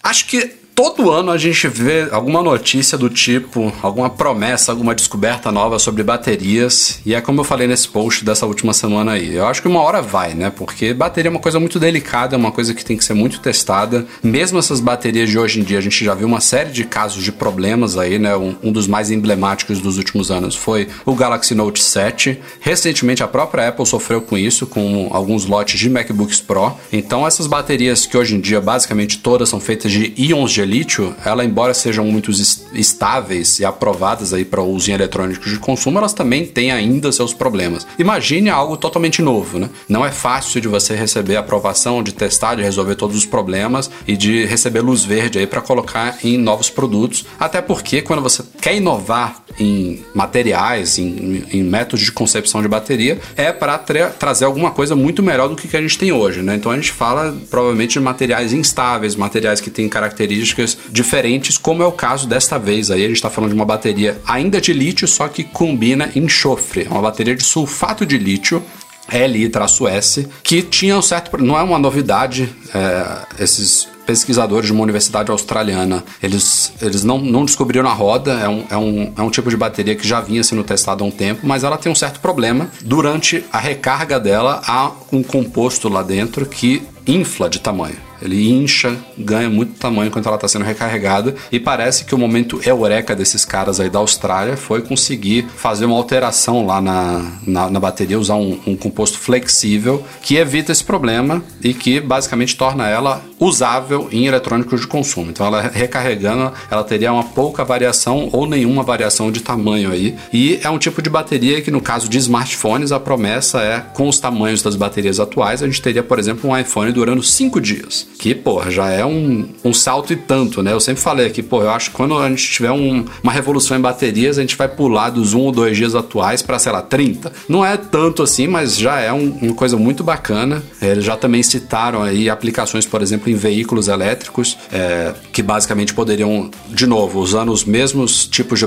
Acho 0.02 0.26
que 0.26 0.65
todo 0.76 1.10
ano 1.10 1.30
a 1.30 1.38
gente 1.38 1.66
vê 1.68 2.06
alguma 2.12 2.42
notícia 2.42 2.98
do 2.98 3.08
tipo, 3.08 3.72
alguma 3.82 4.10
promessa, 4.10 4.70
alguma 4.70 4.94
descoberta 4.94 5.50
nova 5.50 5.78
sobre 5.78 6.02
baterias. 6.02 7.00
E 7.06 7.14
é 7.14 7.20
como 7.22 7.40
eu 7.40 7.44
falei 7.44 7.66
nesse 7.66 7.88
post 7.88 8.22
dessa 8.22 8.44
última 8.44 8.74
semana 8.74 9.12
aí. 9.12 9.34
Eu 9.34 9.46
acho 9.46 9.62
que 9.62 9.68
uma 9.68 9.80
hora 9.80 10.02
vai, 10.02 10.34
né? 10.34 10.50
Porque 10.54 10.92
bateria 10.92 11.30
é 11.30 11.32
uma 11.32 11.40
coisa 11.40 11.58
muito 11.58 11.80
delicada, 11.80 12.36
é 12.36 12.38
uma 12.38 12.52
coisa 12.52 12.74
que 12.74 12.84
tem 12.84 12.94
que 12.94 13.06
ser 13.06 13.14
muito 13.14 13.40
testada. 13.40 14.06
Mesmo 14.22 14.58
essas 14.58 14.78
baterias 14.78 15.30
de 15.30 15.38
hoje 15.38 15.60
em 15.60 15.62
dia, 15.62 15.78
a 15.78 15.80
gente 15.80 16.04
já 16.04 16.12
viu 16.12 16.28
uma 16.28 16.42
série 16.42 16.70
de 16.70 16.84
casos 16.84 17.24
de 17.24 17.32
problemas 17.32 17.96
aí, 17.96 18.18
né? 18.18 18.36
Um, 18.36 18.54
um 18.62 18.70
dos 18.70 18.86
mais 18.86 19.10
emblemáticos 19.10 19.80
dos 19.80 19.96
últimos 19.96 20.30
anos 20.30 20.54
foi 20.54 20.88
o 21.06 21.14
Galaxy 21.14 21.54
Note 21.54 21.82
7. 21.82 22.38
Recentemente 22.60 23.22
a 23.22 23.26
própria 23.26 23.68
Apple 23.68 23.86
sofreu 23.86 24.20
com 24.20 24.36
isso, 24.36 24.66
com 24.66 25.08
alguns 25.10 25.46
lotes 25.46 25.80
de 25.80 25.88
MacBooks 25.88 26.42
Pro. 26.42 26.76
Então 26.92 27.26
essas 27.26 27.46
baterias 27.46 28.04
que 28.04 28.18
hoje 28.18 28.34
em 28.34 28.40
dia 28.40 28.60
basicamente 28.60 29.18
todas 29.20 29.48
são 29.48 29.58
feitas 29.58 29.90
de 29.90 30.12
íons 30.18 30.52
de 30.52 30.65
lítio, 30.66 31.14
ela 31.24 31.44
embora 31.44 31.72
sejam 31.72 32.04
muito 32.04 32.30
estáveis 32.72 33.58
e 33.60 33.64
aprovadas 33.64 34.32
aí 34.32 34.44
para 34.44 34.62
uso 34.62 34.90
em 34.90 34.94
eletrônicos 34.94 35.50
de 35.50 35.58
consumo, 35.58 35.98
elas 35.98 36.12
também 36.12 36.44
têm 36.44 36.70
ainda 36.70 37.10
seus 37.12 37.32
problemas. 37.32 37.86
Imagine 37.98 38.50
algo 38.50 38.76
totalmente 38.76 39.22
novo, 39.22 39.58
né? 39.58 39.70
Não 39.88 40.04
é 40.04 40.10
fácil 40.10 40.60
de 40.60 40.68
você 40.68 40.94
receber 40.94 41.36
aprovação, 41.36 42.02
de 42.02 42.12
testar, 42.12 42.54
de 42.54 42.62
resolver 42.62 42.96
todos 42.96 43.16
os 43.16 43.24
problemas 43.24 43.90
e 44.06 44.16
de 44.16 44.44
receber 44.44 44.80
luz 44.80 45.04
verde 45.04 45.38
aí 45.38 45.46
para 45.46 45.60
colocar 45.60 46.18
em 46.22 46.36
novos 46.36 46.68
produtos. 46.68 47.24
Até 47.38 47.60
porque 47.60 48.02
quando 48.02 48.22
você 48.22 48.42
quer 48.60 48.76
inovar 48.76 49.42
em 49.58 50.04
materiais, 50.14 50.98
em, 50.98 51.44
em 51.52 51.62
métodos 51.62 52.04
de 52.04 52.12
concepção 52.12 52.60
de 52.60 52.68
bateria, 52.68 53.18
é 53.36 53.52
para 53.52 53.78
tra 53.78 54.10
trazer 54.10 54.44
alguma 54.44 54.70
coisa 54.70 54.94
muito 54.94 55.22
melhor 55.22 55.48
do 55.48 55.56
que, 55.56 55.68
que 55.68 55.76
a 55.76 55.80
gente 55.80 55.98
tem 55.98 56.12
hoje, 56.12 56.42
né? 56.42 56.56
Então 56.56 56.72
a 56.72 56.76
gente 56.76 56.92
fala 56.92 57.34
provavelmente 57.50 57.94
de 57.94 58.00
materiais 58.00 58.52
instáveis, 58.52 59.14
materiais 59.14 59.60
que 59.60 59.70
têm 59.70 59.88
características 59.88 60.55
diferentes, 60.90 61.58
como 61.58 61.82
é 61.82 61.86
o 61.86 61.92
caso 61.92 62.26
desta 62.26 62.58
vez 62.58 62.90
aí. 62.90 63.04
A 63.04 63.08
gente 63.08 63.16
está 63.16 63.30
falando 63.30 63.50
de 63.50 63.56
uma 63.56 63.64
bateria 63.64 64.20
ainda 64.26 64.60
de 64.60 64.72
lítio, 64.72 65.06
só 65.06 65.28
que 65.28 65.44
combina 65.44 66.10
enxofre. 66.14 66.84
É 66.84 66.88
uma 66.88 67.02
bateria 67.02 67.34
de 67.34 67.44
sulfato 67.44 68.06
de 68.06 68.16
lítio 68.18 68.62
Li-S, 69.10 70.28
que 70.42 70.62
tinha 70.62 70.96
um 70.96 71.02
certo. 71.02 71.36
Não 71.38 71.56
é 71.58 71.62
uma 71.62 71.78
novidade, 71.78 72.52
é, 72.74 73.42
esses 73.42 73.88
pesquisadores 74.06 74.66
de 74.66 74.72
uma 74.72 74.82
universidade 74.82 75.30
australiana, 75.32 76.04
eles, 76.22 76.72
eles 76.80 77.02
não, 77.02 77.18
não 77.18 77.44
descobriram 77.44 77.88
a 77.88 77.92
roda, 77.92 78.34
é 78.34 78.48
um, 78.48 78.64
é, 78.70 78.76
um, 78.76 79.12
é 79.16 79.22
um 79.22 79.30
tipo 79.30 79.50
de 79.50 79.56
bateria 79.56 79.96
que 79.96 80.06
já 80.06 80.20
vinha 80.20 80.44
sendo 80.44 80.62
testada 80.62 81.02
há 81.02 81.06
um 81.06 81.10
tempo, 81.10 81.44
mas 81.44 81.64
ela 81.64 81.76
tem 81.76 81.90
um 81.90 81.94
certo 81.94 82.20
problema. 82.20 82.70
Durante 82.82 83.44
a 83.52 83.58
recarga 83.58 84.20
dela, 84.20 84.62
há 84.64 84.92
um 85.12 85.22
composto 85.22 85.88
lá 85.88 86.02
dentro 86.02 86.46
que 86.46 86.82
infla 87.06 87.50
de 87.50 87.58
tamanho. 87.58 88.05
Ele 88.20 88.50
incha, 88.50 88.96
ganha 89.16 89.48
muito 89.48 89.78
tamanho 89.78 90.08
enquanto 90.08 90.26
ela 90.26 90.36
está 90.36 90.48
sendo 90.48 90.64
recarregada. 90.64 91.34
E 91.50 91.58
parece 91.58 92.04
que 92.04 92.14
o 92.14 92.18
momento 92.18 92.60
eureka 92.64 93.14
desses 93.14 93.44
caras 93.44 93.80
aí 93.80 93.90
da 93.90 93.98
Austrália 93.98 94.56
foi 94.56 94.82
conseguir 94.82 95.46
fazer 95.56 95.86
uma 95.86 95.96
alteração 95.96 96.66
lá 96.66 96.80
na, 96.80 97.32
na, 97.46 97.70
na 97.70 97.80
bateria, 97.80 98.18
usar 98.18 98.36
um, 98.36 98.58
um, 98.66 98.76
composto 98.76 99.18
flexível 99.18 100.04
que 100.22 100.36
evita 100.36 100.72
esse 100.72 100.84
problema 100.84 101.42
e 101.62 101.74
que 101.74 102.00
basicamente 102.00 102.56
torna 102.56 102.88
ela 102.88 103.22
usável 103.38 104.08
em 104.10 104.26
eletrônicos 104.26 104.80
de 104.80 104.86
consumo. 104.86 105.30
Então, 105.30 105.46
ela 105.46 105.62
recarregando, 105.62 106.52
ela 106.70 106.84
teria 106.84 107.12
uma 107.12 107.24
pouca 107.24 107.64
variação 107.64 108.28
ou 108.32 108.46
nenhuma 108.46 108.82
variação 108.82 109.30
de 109.30 109.40
tamanho 109.40 109.90
aí. 109.90 110.16
E 110.32 110.58
é 110.62 110.70
um 110.70 110.78
tipo 110.78 111.02
de 111.02 111.10
bateria 111.10 111.60
que, 111.60 111.70
no 111.70 111.80
caso 111.80 112.08
de 112.08 112.18
smartphones, 112.18 112.92
a 112.92 113.00
promessa 113.00 113.60
é 113.60 113.80
com 113.80 114.08
os 114.08 114.18
tamanhos 114.18 114.62
das 114.62 114.76
baterias 114.76 115.20
atuais, 115.20 115.62
a 115.62 115.66
gente 115.66 115.82
teria, 115.82 116.02
por 116.02 116.18
exemplo, 116.18 116.50
um 116.50 116.56
iPhone 116.56 116.92
durando 116.92 117.22
5 117.22 117.60
dias. 117.60 118.05
Que, 118.18 118.34
porra, 118.34 118.70
já 118.70 118.90
é 118.90 119.04
um, 119.04 119.48
um 119.62 119.72
salto 119.72 120.12
e 120.12 120.16
tanto, 120.16 120.62
né? 120.62 120.72
Eu 120.72 120.80
sempre 120.80 121.02
falei 121.02 121.26
aqui, 121.26 121.42
pô, 121.42 121.62
eu 121.62 121.70
acho 121.70 121.90
que 121.90 121.96
quando 121.96 122.16
a 122.16 122.28
gente 122.28 122.50
tiver 122.50 122.72
um, 122.72 123.04
uma 123.22 123.32
revolução 123.32 123.76
em 123.76 123.80
baterias, 123.80 124.38
a 124.38 124.40
gente 124.40 124.56
vai 124.56 124.68
pular 124.68 125.10
dos 125.10 125.34
um 125.34 125.40
ou 125.40 125.52
dois 125.52 125.76
dias 125.76 125.94
atuais 125.94 126.40
para, 126.40 126.58
sei 126.58 126.72
lá, 126.72 126.82
30. 126.82 127.30
Não 127.48 127.64
é 127.64 127.76
tanto 127.76 128.22
assim, 128.22 128.46
mas 128.46 128.76
já 128.76 129.00
é 129.00 129.12
um, 129.12 129.38
uma 129.42 129.54
coisa 129.54 129.76
muito 129.76 130.02
bacana. 130.02 130.62
Eles 130.80 131.04
já 131.04 131.16
também 131.16 131.42
citaram 131.42 132.02
aí 132.02 132.30
aplicações, 132.30 132.86
por 132.86 133.02
exemplo, 133.02 133.30
em 133.30 133.34
veículos 133.34 133.86
elétricos, 133.88 134.56
é, 134.72 135.12
que 135.32 135.42
basicamente 135.42 135.92
poderiam, 135.92 136.50
de 136.68 136.86
novo, 136.86 137.20
usando 137.20 137.52
os 137.52 137.64
mesmos 137.64 138.26
tipos 138.26 138.58
de 138.58 138.66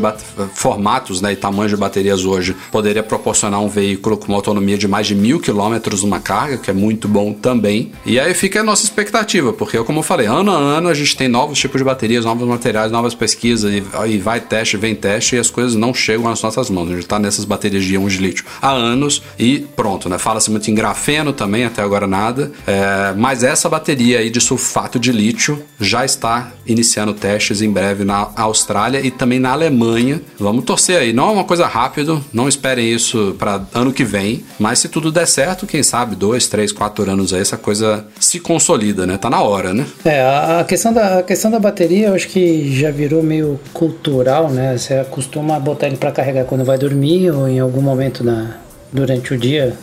formatos 0.54 1.22
né, 1.22 1.34
e 1.34 1.36
tamanhos 1.36 1.72
de 1.72 1.78
baterias 1.78 2.24
hoje, 2.24 2.56
poderia 2.72 3.02
proporcionar 3.02 3.60
um 3.62 3.68
veículo 3.68 4.18
com 4.18 4.28
uma 4.28 4.36
autonomia 4.36 4.78
de 4.78 4.88
mais 4.88 5.08
de 5.08 5.16
mil 5.16 5.40
quilômetros 5.40 6.04
numa 6.04 6.20
carga, 6.20 6.58
que 6.58 6.70
é 6.70 6.74
muito 6.74 7.08
bom 7.08 7.34
também. 7.34 7.92
E 8.06 8.20
aí 8.20 8.34
fica 8.34 8.60
a 8.60 8.64
nossa 8.64 8.84
expectativa 8.84 9.29
porque, 9.58 9.78
como 9.84 10.00
eu 10.00 10.04
falei, 10.04 10.28
ano 10.28 10.52
a 10.52 10.56
ano 10.56 10.90
a 10.90 10.94
gente 10.94 11.16
tem 11.16 11.28
novos 11.28 11.60
tipos 11.60 11.80
de 11.80 11.86
baterias, 11.86 12.26
novos 12.26 12.48
materiais, 12.48 12.92
novas 12.92 13.14
pesquisas, 13.14 13.72
e, 13.72 13.84
e 14.08 14.18
vai 14.18 14.40
teste, 14.40 14.78
vem 14.78 14.96
teste, 14.96 15.36
e 15.36 15.40
as 15.40 15.50
coisas 15.50 15.76
não 15.76 15.94
chegam 15.94 16.28
às 16.28 16.42
nossas 16.42 16.70
mãos. 16.70 16.88
A 16.88 16.94
gente 16.94 17.04
está 17.04 17.20
nessas 17.20 17.46
baterias 17.46 17.84
de 17.84 17.94
íons 17.94 18.14
de 18.14 18.20
lítio 18.20 18.46
há 18.62 18.72
anos 18.72 19.22
e 19.38 19.60
pronto, 19.76 20.10
né? 20.10 20.18
Fala-se 20.18 20.50
muito 20.50 20.70
em 20.70 20.76
grafeno 20.76 21.32
também, 21.32 21.66
até 21.66 21.82
agora 21.82 22.08
nada. 22.08 22.52
É, 22.66 23.14
mas 23.18 23.44
essa 23.44 23.70
bateria 23.70 24.20
aí 24.20 24.30
de 24.30 24.42
sulfato 24.42 25.00
de 25.00 25.12
lítio 25.12 25.62
já 25.80 26.04
está 26.04 26.52
iniciando 26.66 27.14
testes 27.14 27.62
em 27.62 27.72
breve 27.72 28.04
na 28.04 28.30
Austrália 28.36 29.00
e 29.06 29.12
também 29.12 29.40
na 29.40 29.52
Alemanha. 29.52 30.22
Vamos 30.40 30.64
torcer 30.66 30.98
aí. 30.98 31.14
Não 31.14 31.30
é 31.30 31.32
uma 31.32 31.44
coisa 31.44 31.68
rápida, 31.68 32.20
não 32.34 32.48
esperem 32.48 32.92
isso 32.92 33.36
para 33.38 33.62
ano 33.74 33.94
que 33.94 34.04
vem, 34.04 34.44
mas 34.60 34.80
se 34.80 34.90
tudo 34.90 35.12
der 35.12 35.28
certo, 35.28 35.68
quem 35.68 35.84
sabe 35.84 36.16
dois, 36.16 36.48
três, 36.48 36.72
quatro 36.72 37.10
anos 37.10 37.34
aí 37.34 37.42
essa 37.42 37.58
coisa 37.58 38.06
se 38.20 38.40
consolida, 38.40 39.06
né? 39.06 39.18
Tá 39.22 39.30
na 39.30 39.42
hora, 39.42 39.74
né? 39.74 39.86
É, 40.06 40.22
a 40.22 40.64
questão 40.68 40.94
da, 40.94 41.20
a 41.20 41.24
questão 41.24 41.52
da 41.52 41.60
bateria 41.60 42.08
eu 42.08 42.14
acho 42.14 42.28
que 42.30 42.74
já 42.80 42.90
virou 42.90 43.22
meio 43.22 43.60
cultural, 43.74 44.50
né? 44.50 44.78
Você 44.78 44.94
acostuma 44.94 45.60
botar 45.60 45.88
ele 45.88 45.98
para 45.98 46.12
carregar 46.12 46.46
quando 46.46 46.64
vai 46.64 46.78
dormir 46.78 47.30
ou 47.32 47.48
em 47.48 47.60
algum 47.60 47.82
momento 47.82 48.24
na, 48.24 48.56
durante 48.94 49.34
o 49.34 49.38
dia, 49.38 49.74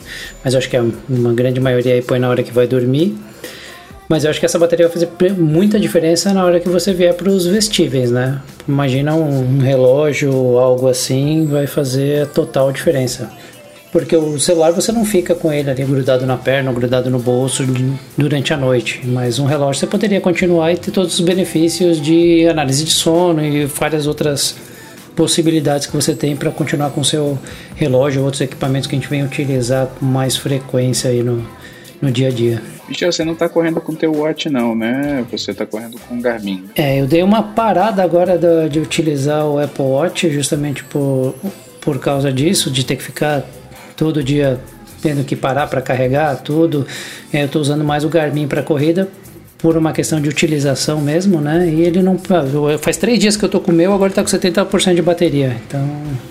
mas 0.43 0.55
eu 0.55 0.59
acho 0.59 0.71
que 0.71 0.77
uma 1.09 1.33
grande 1.35 1.61
maioria 1.61 1.95
aí 1.95 2.03
põe 2.03 2.19
na 2.19 2.29
hora 2.31 2.43
que 2.43 2.53
vai 2.53 2.67
dormir. 2.67 3.17
Mas 4.09 4.23
eu 4.23 4.31
acho 4.31 4.39
que 4.39 4.47
essa 4.47 4.59
bateria 4.59 4.87
vai 4.87 4.93
fazer 4.93 5.09
muita 5.33 5.81
diferença 5.81 6.33
na 6.33 6.45
hora 6.45 6.61
que 6.61 6.69
você 6.69 6.95
vier 6.95 7.13
para 7.13 7.29
os 7.29 7.45
vestíveis, 7.45 8.11
né? 8.11 8.41
Imagina 8.67 9.15
um 9.15 9.59
relógio 9.59 10.59
algo 10.59 10.89
assim, 10.89 11.47
vai 11.47 11.67
fazer 11.67 12.29
total 12.29 12.71
diferença. 12.71 13.31
Porque 13.97 14.15
o 14.15 14.39
celular 14.39 14.73
você 14.73 14.93
não 14.93 15.07
fica 15.07 15.35
com 15.35 15.51
ele 15.51 15.71
ali 15.71 15.83
grudado 15.83 16.27
na 16.27 16.37
perna, 16.37 16.71
grudado 16.71 17.09
no 17.09 17.19
bolso 17.19 17.65
durante 18.15 18.53
a 18.53 18.57
noite. 18.59 19.01
Mas 19.03 19.39
um 19.39 19.47
relógio 19.47 19.81
você 19.81 19.87
poderia 19.87 20.21
continuar 20.21 20.71
e 20.71 20.77
ter 20.77 20.91
todos 20.91 21.19
os 21.19 21.25
benefícios 21.25 21.99
de 21.99 22.47
análise 22.47 22.85
de 22.85 22.91
sono 22.91 23.43
e 23.43 23.65
várias 23.65 24.07
outras 24.07 24.55
possibilidades 25.17 25.87
que 25.87 25.97
você 25.97 26.15
tem 26.15 26.37
para 26.37 26.51
continuar 26.51 26.91
com 26.91 27.01
o 27.01 27.05
seu 27.07 27.39
relógio 27.75 28.21
ou 28.21 28.27
outros 28.27 28.43
equipamentos 28.43 28.87
que 28.87 28.95
a 28.95 28.99
gente 28.99 29.09
vem 29.09 29.25
utilizar 29.25 29.87
com 29.87 30.05
mais 30.05 30.37
frequência 30.37 31.09
aí 31.09 31.23
no, 31.23 31.43
no 31.99 32.11
dia 32.11 32.29
a 32.29 32.31
dia. 32.31 32.63
Michel, 32.87 33.11
você 33.11 33.25
não 33.25 33.33
está 33.33 33.49
correndo 33.49 33.81
com 33.81 33.93
o 33.93 33.97
teu 33.97 34.15
watch 34.15 34.51
não, 34.51 34.77
né? 34.77 35.25
Você 35.33 35.53
está 35.53 35.65
correndo 35.65 35.99
com 36.07 36.19
o 36.19 36.21
Garmin. 36.21 36.65
É, 36.75 37.01
eu 37.01 37.07
dei 37.07 37.23
uma 37.23 37.43
parada 37.43 38.03
agora 38.03 38.37
de, 38.37 38.69
de 38.69 38.79
utilizar 38.79 39.47
o 39.47 39.59
Apple 39.59 39.87
Watch 39.87 40.31
justamente 40.31 40.85
por, 40.85 41.35
por 41.81 41.99
causa 41.99 42.31
disso, 42.31 42.71
de 42.71 42.85
ter 42.85 42.97
que 42.97 43.03
ficar 43.03 43.43
todo 43.97 44.23
dia 44.23 44.61
tendo 45.03 45.25
que 45.25 45.37
parar 45.37 45.67
para 45.67 45.81
carregar 45.81 46.37
tudo. 46.37 46.87
É, 47.33 47.43
eu 47.43 47.47
estou 47.47 47.63
usando 47.63 47.85
mais 47.85 48.05
o 48.05 48.09
Garmin 48.09 48.47
para 48.47 48.63
corrida 48.63 49.09
por 49.59 49.77
uma 49.77 49.93
questão 49.93 50.21
de 50.21 50.29
utilização 50.29 51.01
mesmo, 51.01 51.41
né? 51.41 51.69
E 51.69 51.81
ele 51.83 52.03
não. 52.03 52.21
Faz 52.81 52.97
três 52.97 53.19
dias 53.19 53.37
que 53.37 53.45
eu 53.45 53.49
tô 53.49 53.61
com 53.61 53.73
o 53.73 53.75
meu, 53.75 53.93
agora 53.93 54.11
está 54.11 54.23
com 54.23 54.29
70% 54.29 54.95
de 54.95 55.03
bateria. 55.03 55.57
Então 55.67 55.81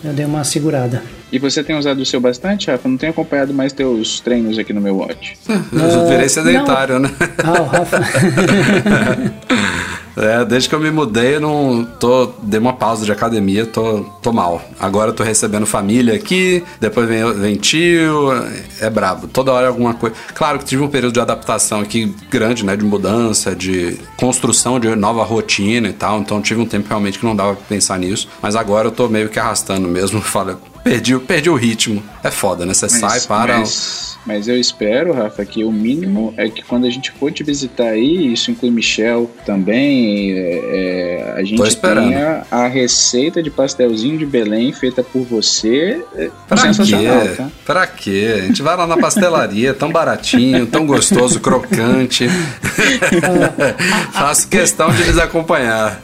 eu 0.04 0.14
dei 0.14 0.26
uma 0.26 0.44
segurada. 0.44 1.02
E 1.32 1.40
você 1.40 1.64
tem 1.64 1.76
usado 1.76 2.00
o 2.00 2.06
seu 2.06 2.22
bastante, 2.22 2.70
Rafa? 2.70 2.88
Não 2.88 2.98
tenho 2.98 3.12
acompanhado 3.12 3.54
mais 3.54 3.74
teus 3.74 4.20
treinos 4.20 4.58
aqui 4.58 4.72
no 4.72 4.80
meu 4.80 4.98
watch. 4.98 5.38
Eu 5.50 6.08
virei 6.08 6.30
sedentário, 6.30 7.00
não. 7.00 7.10
né? 7.10 7.16
Ah, 7.44 7.62
o 7.62 7.66
Rafa. 7.66 8.00
É, 10.18 10.46
desde 10.46 10.70
que 10.70 10.76
eu 10.76 10.80
me 10.80 10.90
mudei, 10.92 11.36
eu 11.36 11.42
não 11.42 11.86
tô. 12.00 12.32
Dei 12.42 12.60
uma 12.60 12.74
pausa 12.74 13.06
de 13.06 13.12
academia, 13.12 13.66
tô, 13.66 14.04
tô 14.22 14.32
mal. 14.32 14.62
Agora 14.80 15.12
eu 15.12 15.14
tô 15.14 15.24
recebendo 15.24 15.66
família 15.66 16.16
aqui, 16.16 16.64
depois 16.80 17.08
vem, 17.08 17.34
vem 17.34 17.56
tio, 17.56 18.32
é 18.80 18.90
brabo. 18.90 19.28
Toda 19.28 19.52
hora 19.52 19.66
é 19.66 19.68
alguma 19.68 19.94
coisa. 19.94 20.16
Claro 20.34 20.60
que 20.60 20.66
tive 20.66 20.84
um 20.84 20.88
período 20.88 21.14
de 21.14 21.20
adaptação 21.20 21.82
aqui 21.82 22.14
grande, 22.30 22.66
né? 22.66 22.76
De 22.76 22.86
mudança, 22.86 23.56
de 23.56 24.00
construção 24.18 24.80
de 24.80 24.96
nova 24.96 25.24
rotina 25.24 25.90
e 25.90 25.94
tal. 25.94 26.20
Então 26.20 26.42
tive 26.42 26.62
um 26.62 26.66
tempo 26.66 26.88
realmente 26.88 27.20
que 27.20 27.26
não 27.26 27.36
dava 27.36 27.56
pra 27.56 27.66
pensar 27.68 28.00
nisso. 28.00 28.28
Mas 28.42 28.56
agora 28.56 28.88
eu 28.88 28.92
tô 28.92 29.10
meio 29.10 29.30
que 29.30 29.40
arrastando 29.40 29.88
mesmo. 29.88 30.22
Fala, 30.26 30.60
perdi, 30.84 31.18
perdi 31.20 31.50
o 31.50 31.56
ritmo. 31.56 32.02
É 32.24 32.32
foda, 32.32 32.66
né? 32.66 32.74
Você 32.74 32.88
sai, 32.88 33.20
para. 33.22 33.60
Mas 33.60 34.15
Mas 34.26 34.48
eu 34.48 34.60
espero, 34.60 35.14
Rafa, 35.14 35.46
que 35.46 35.64
o 35.64 35.72
mínimo 35.72 36.34
é 36.36 36.50
que 36.50 36.64
quando 36.64 36.86
a 36.86 36.90
gente 36.90 37.12
for 37.12 37.32
te 37.32 37.44
visitar 37.44 37.90
aí, 37.90 38.34
isso 38.34 38.50
inclui 38.50 38.72
Michel 38.72 39.30
também, 39.46 40.32
é, 40.32 40.36
é, 40.38 41.34
a 41.36 41.44
gente 41.44 41.62
tenha 41.78 42.46
a 42.50 42.68
receita 42.68 43.44
de 43.44 43.52
pastelzinho 43.52 44.18
de 44.18 44.26
Belém 44.26 44.72
feita 44.74 45.04
por 45.04 45.24
você. 45.24 46.04
É 46.16 46.30
pra 46.48 46.58
sensacional, 46.58 47.22
quê? 47.22 47.28
Tá? 47.38 47.52
Pra 47.66 47.88
quê? 47.88 48.36
A 48.40 48.42
gente 48.48 48.62
vai 48.62 48.76
lá 48.76 48.88
na 48.88 48.98
pastelaria, 48.98 49.74
tão 49.74 49.92
baratinho, 49.92 50.66
tão 50.66 50.88
gostoso, 50.88 51.40
crocante. 51.40 52.28
Faço 54.12 54.48
questão 54.48 54.92
de 54.92 55.04
lhes 55.04 55.18
acompanhar. 55.18 56.02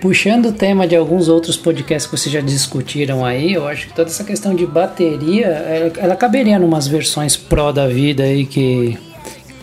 Puxando 0.00 0.46
o 0.46 0.52
tema 0.52 0.86
de 0.86 0.96
alguns 0.96 1.28
outros 1.28 1.56
podcasts 1.56 2.10
que 2.10 2.16
vocês 2.16 2.32
já 2.32 2.40
discutiram 2.40 3.24
aí, 3.24 3.52
eu 3.52 3.66
acho 3.66 3.88
que 3.88 3.92
toda 3.92 4.08
essa 4.08 4.24
questão 4.24 4.54
de 4.54 4.64
bateria, 4.64 5.46
ela, 5.46 5.92
ela 5.96 6.16
caberia 6.16 6.58
numas 6.58 6.86
versões 6.94 7.36
Pro 7.36 7.72
da 7.72 7.88
vida 7.88 8.22
aí 8.22 8.46
que 8.46 8.96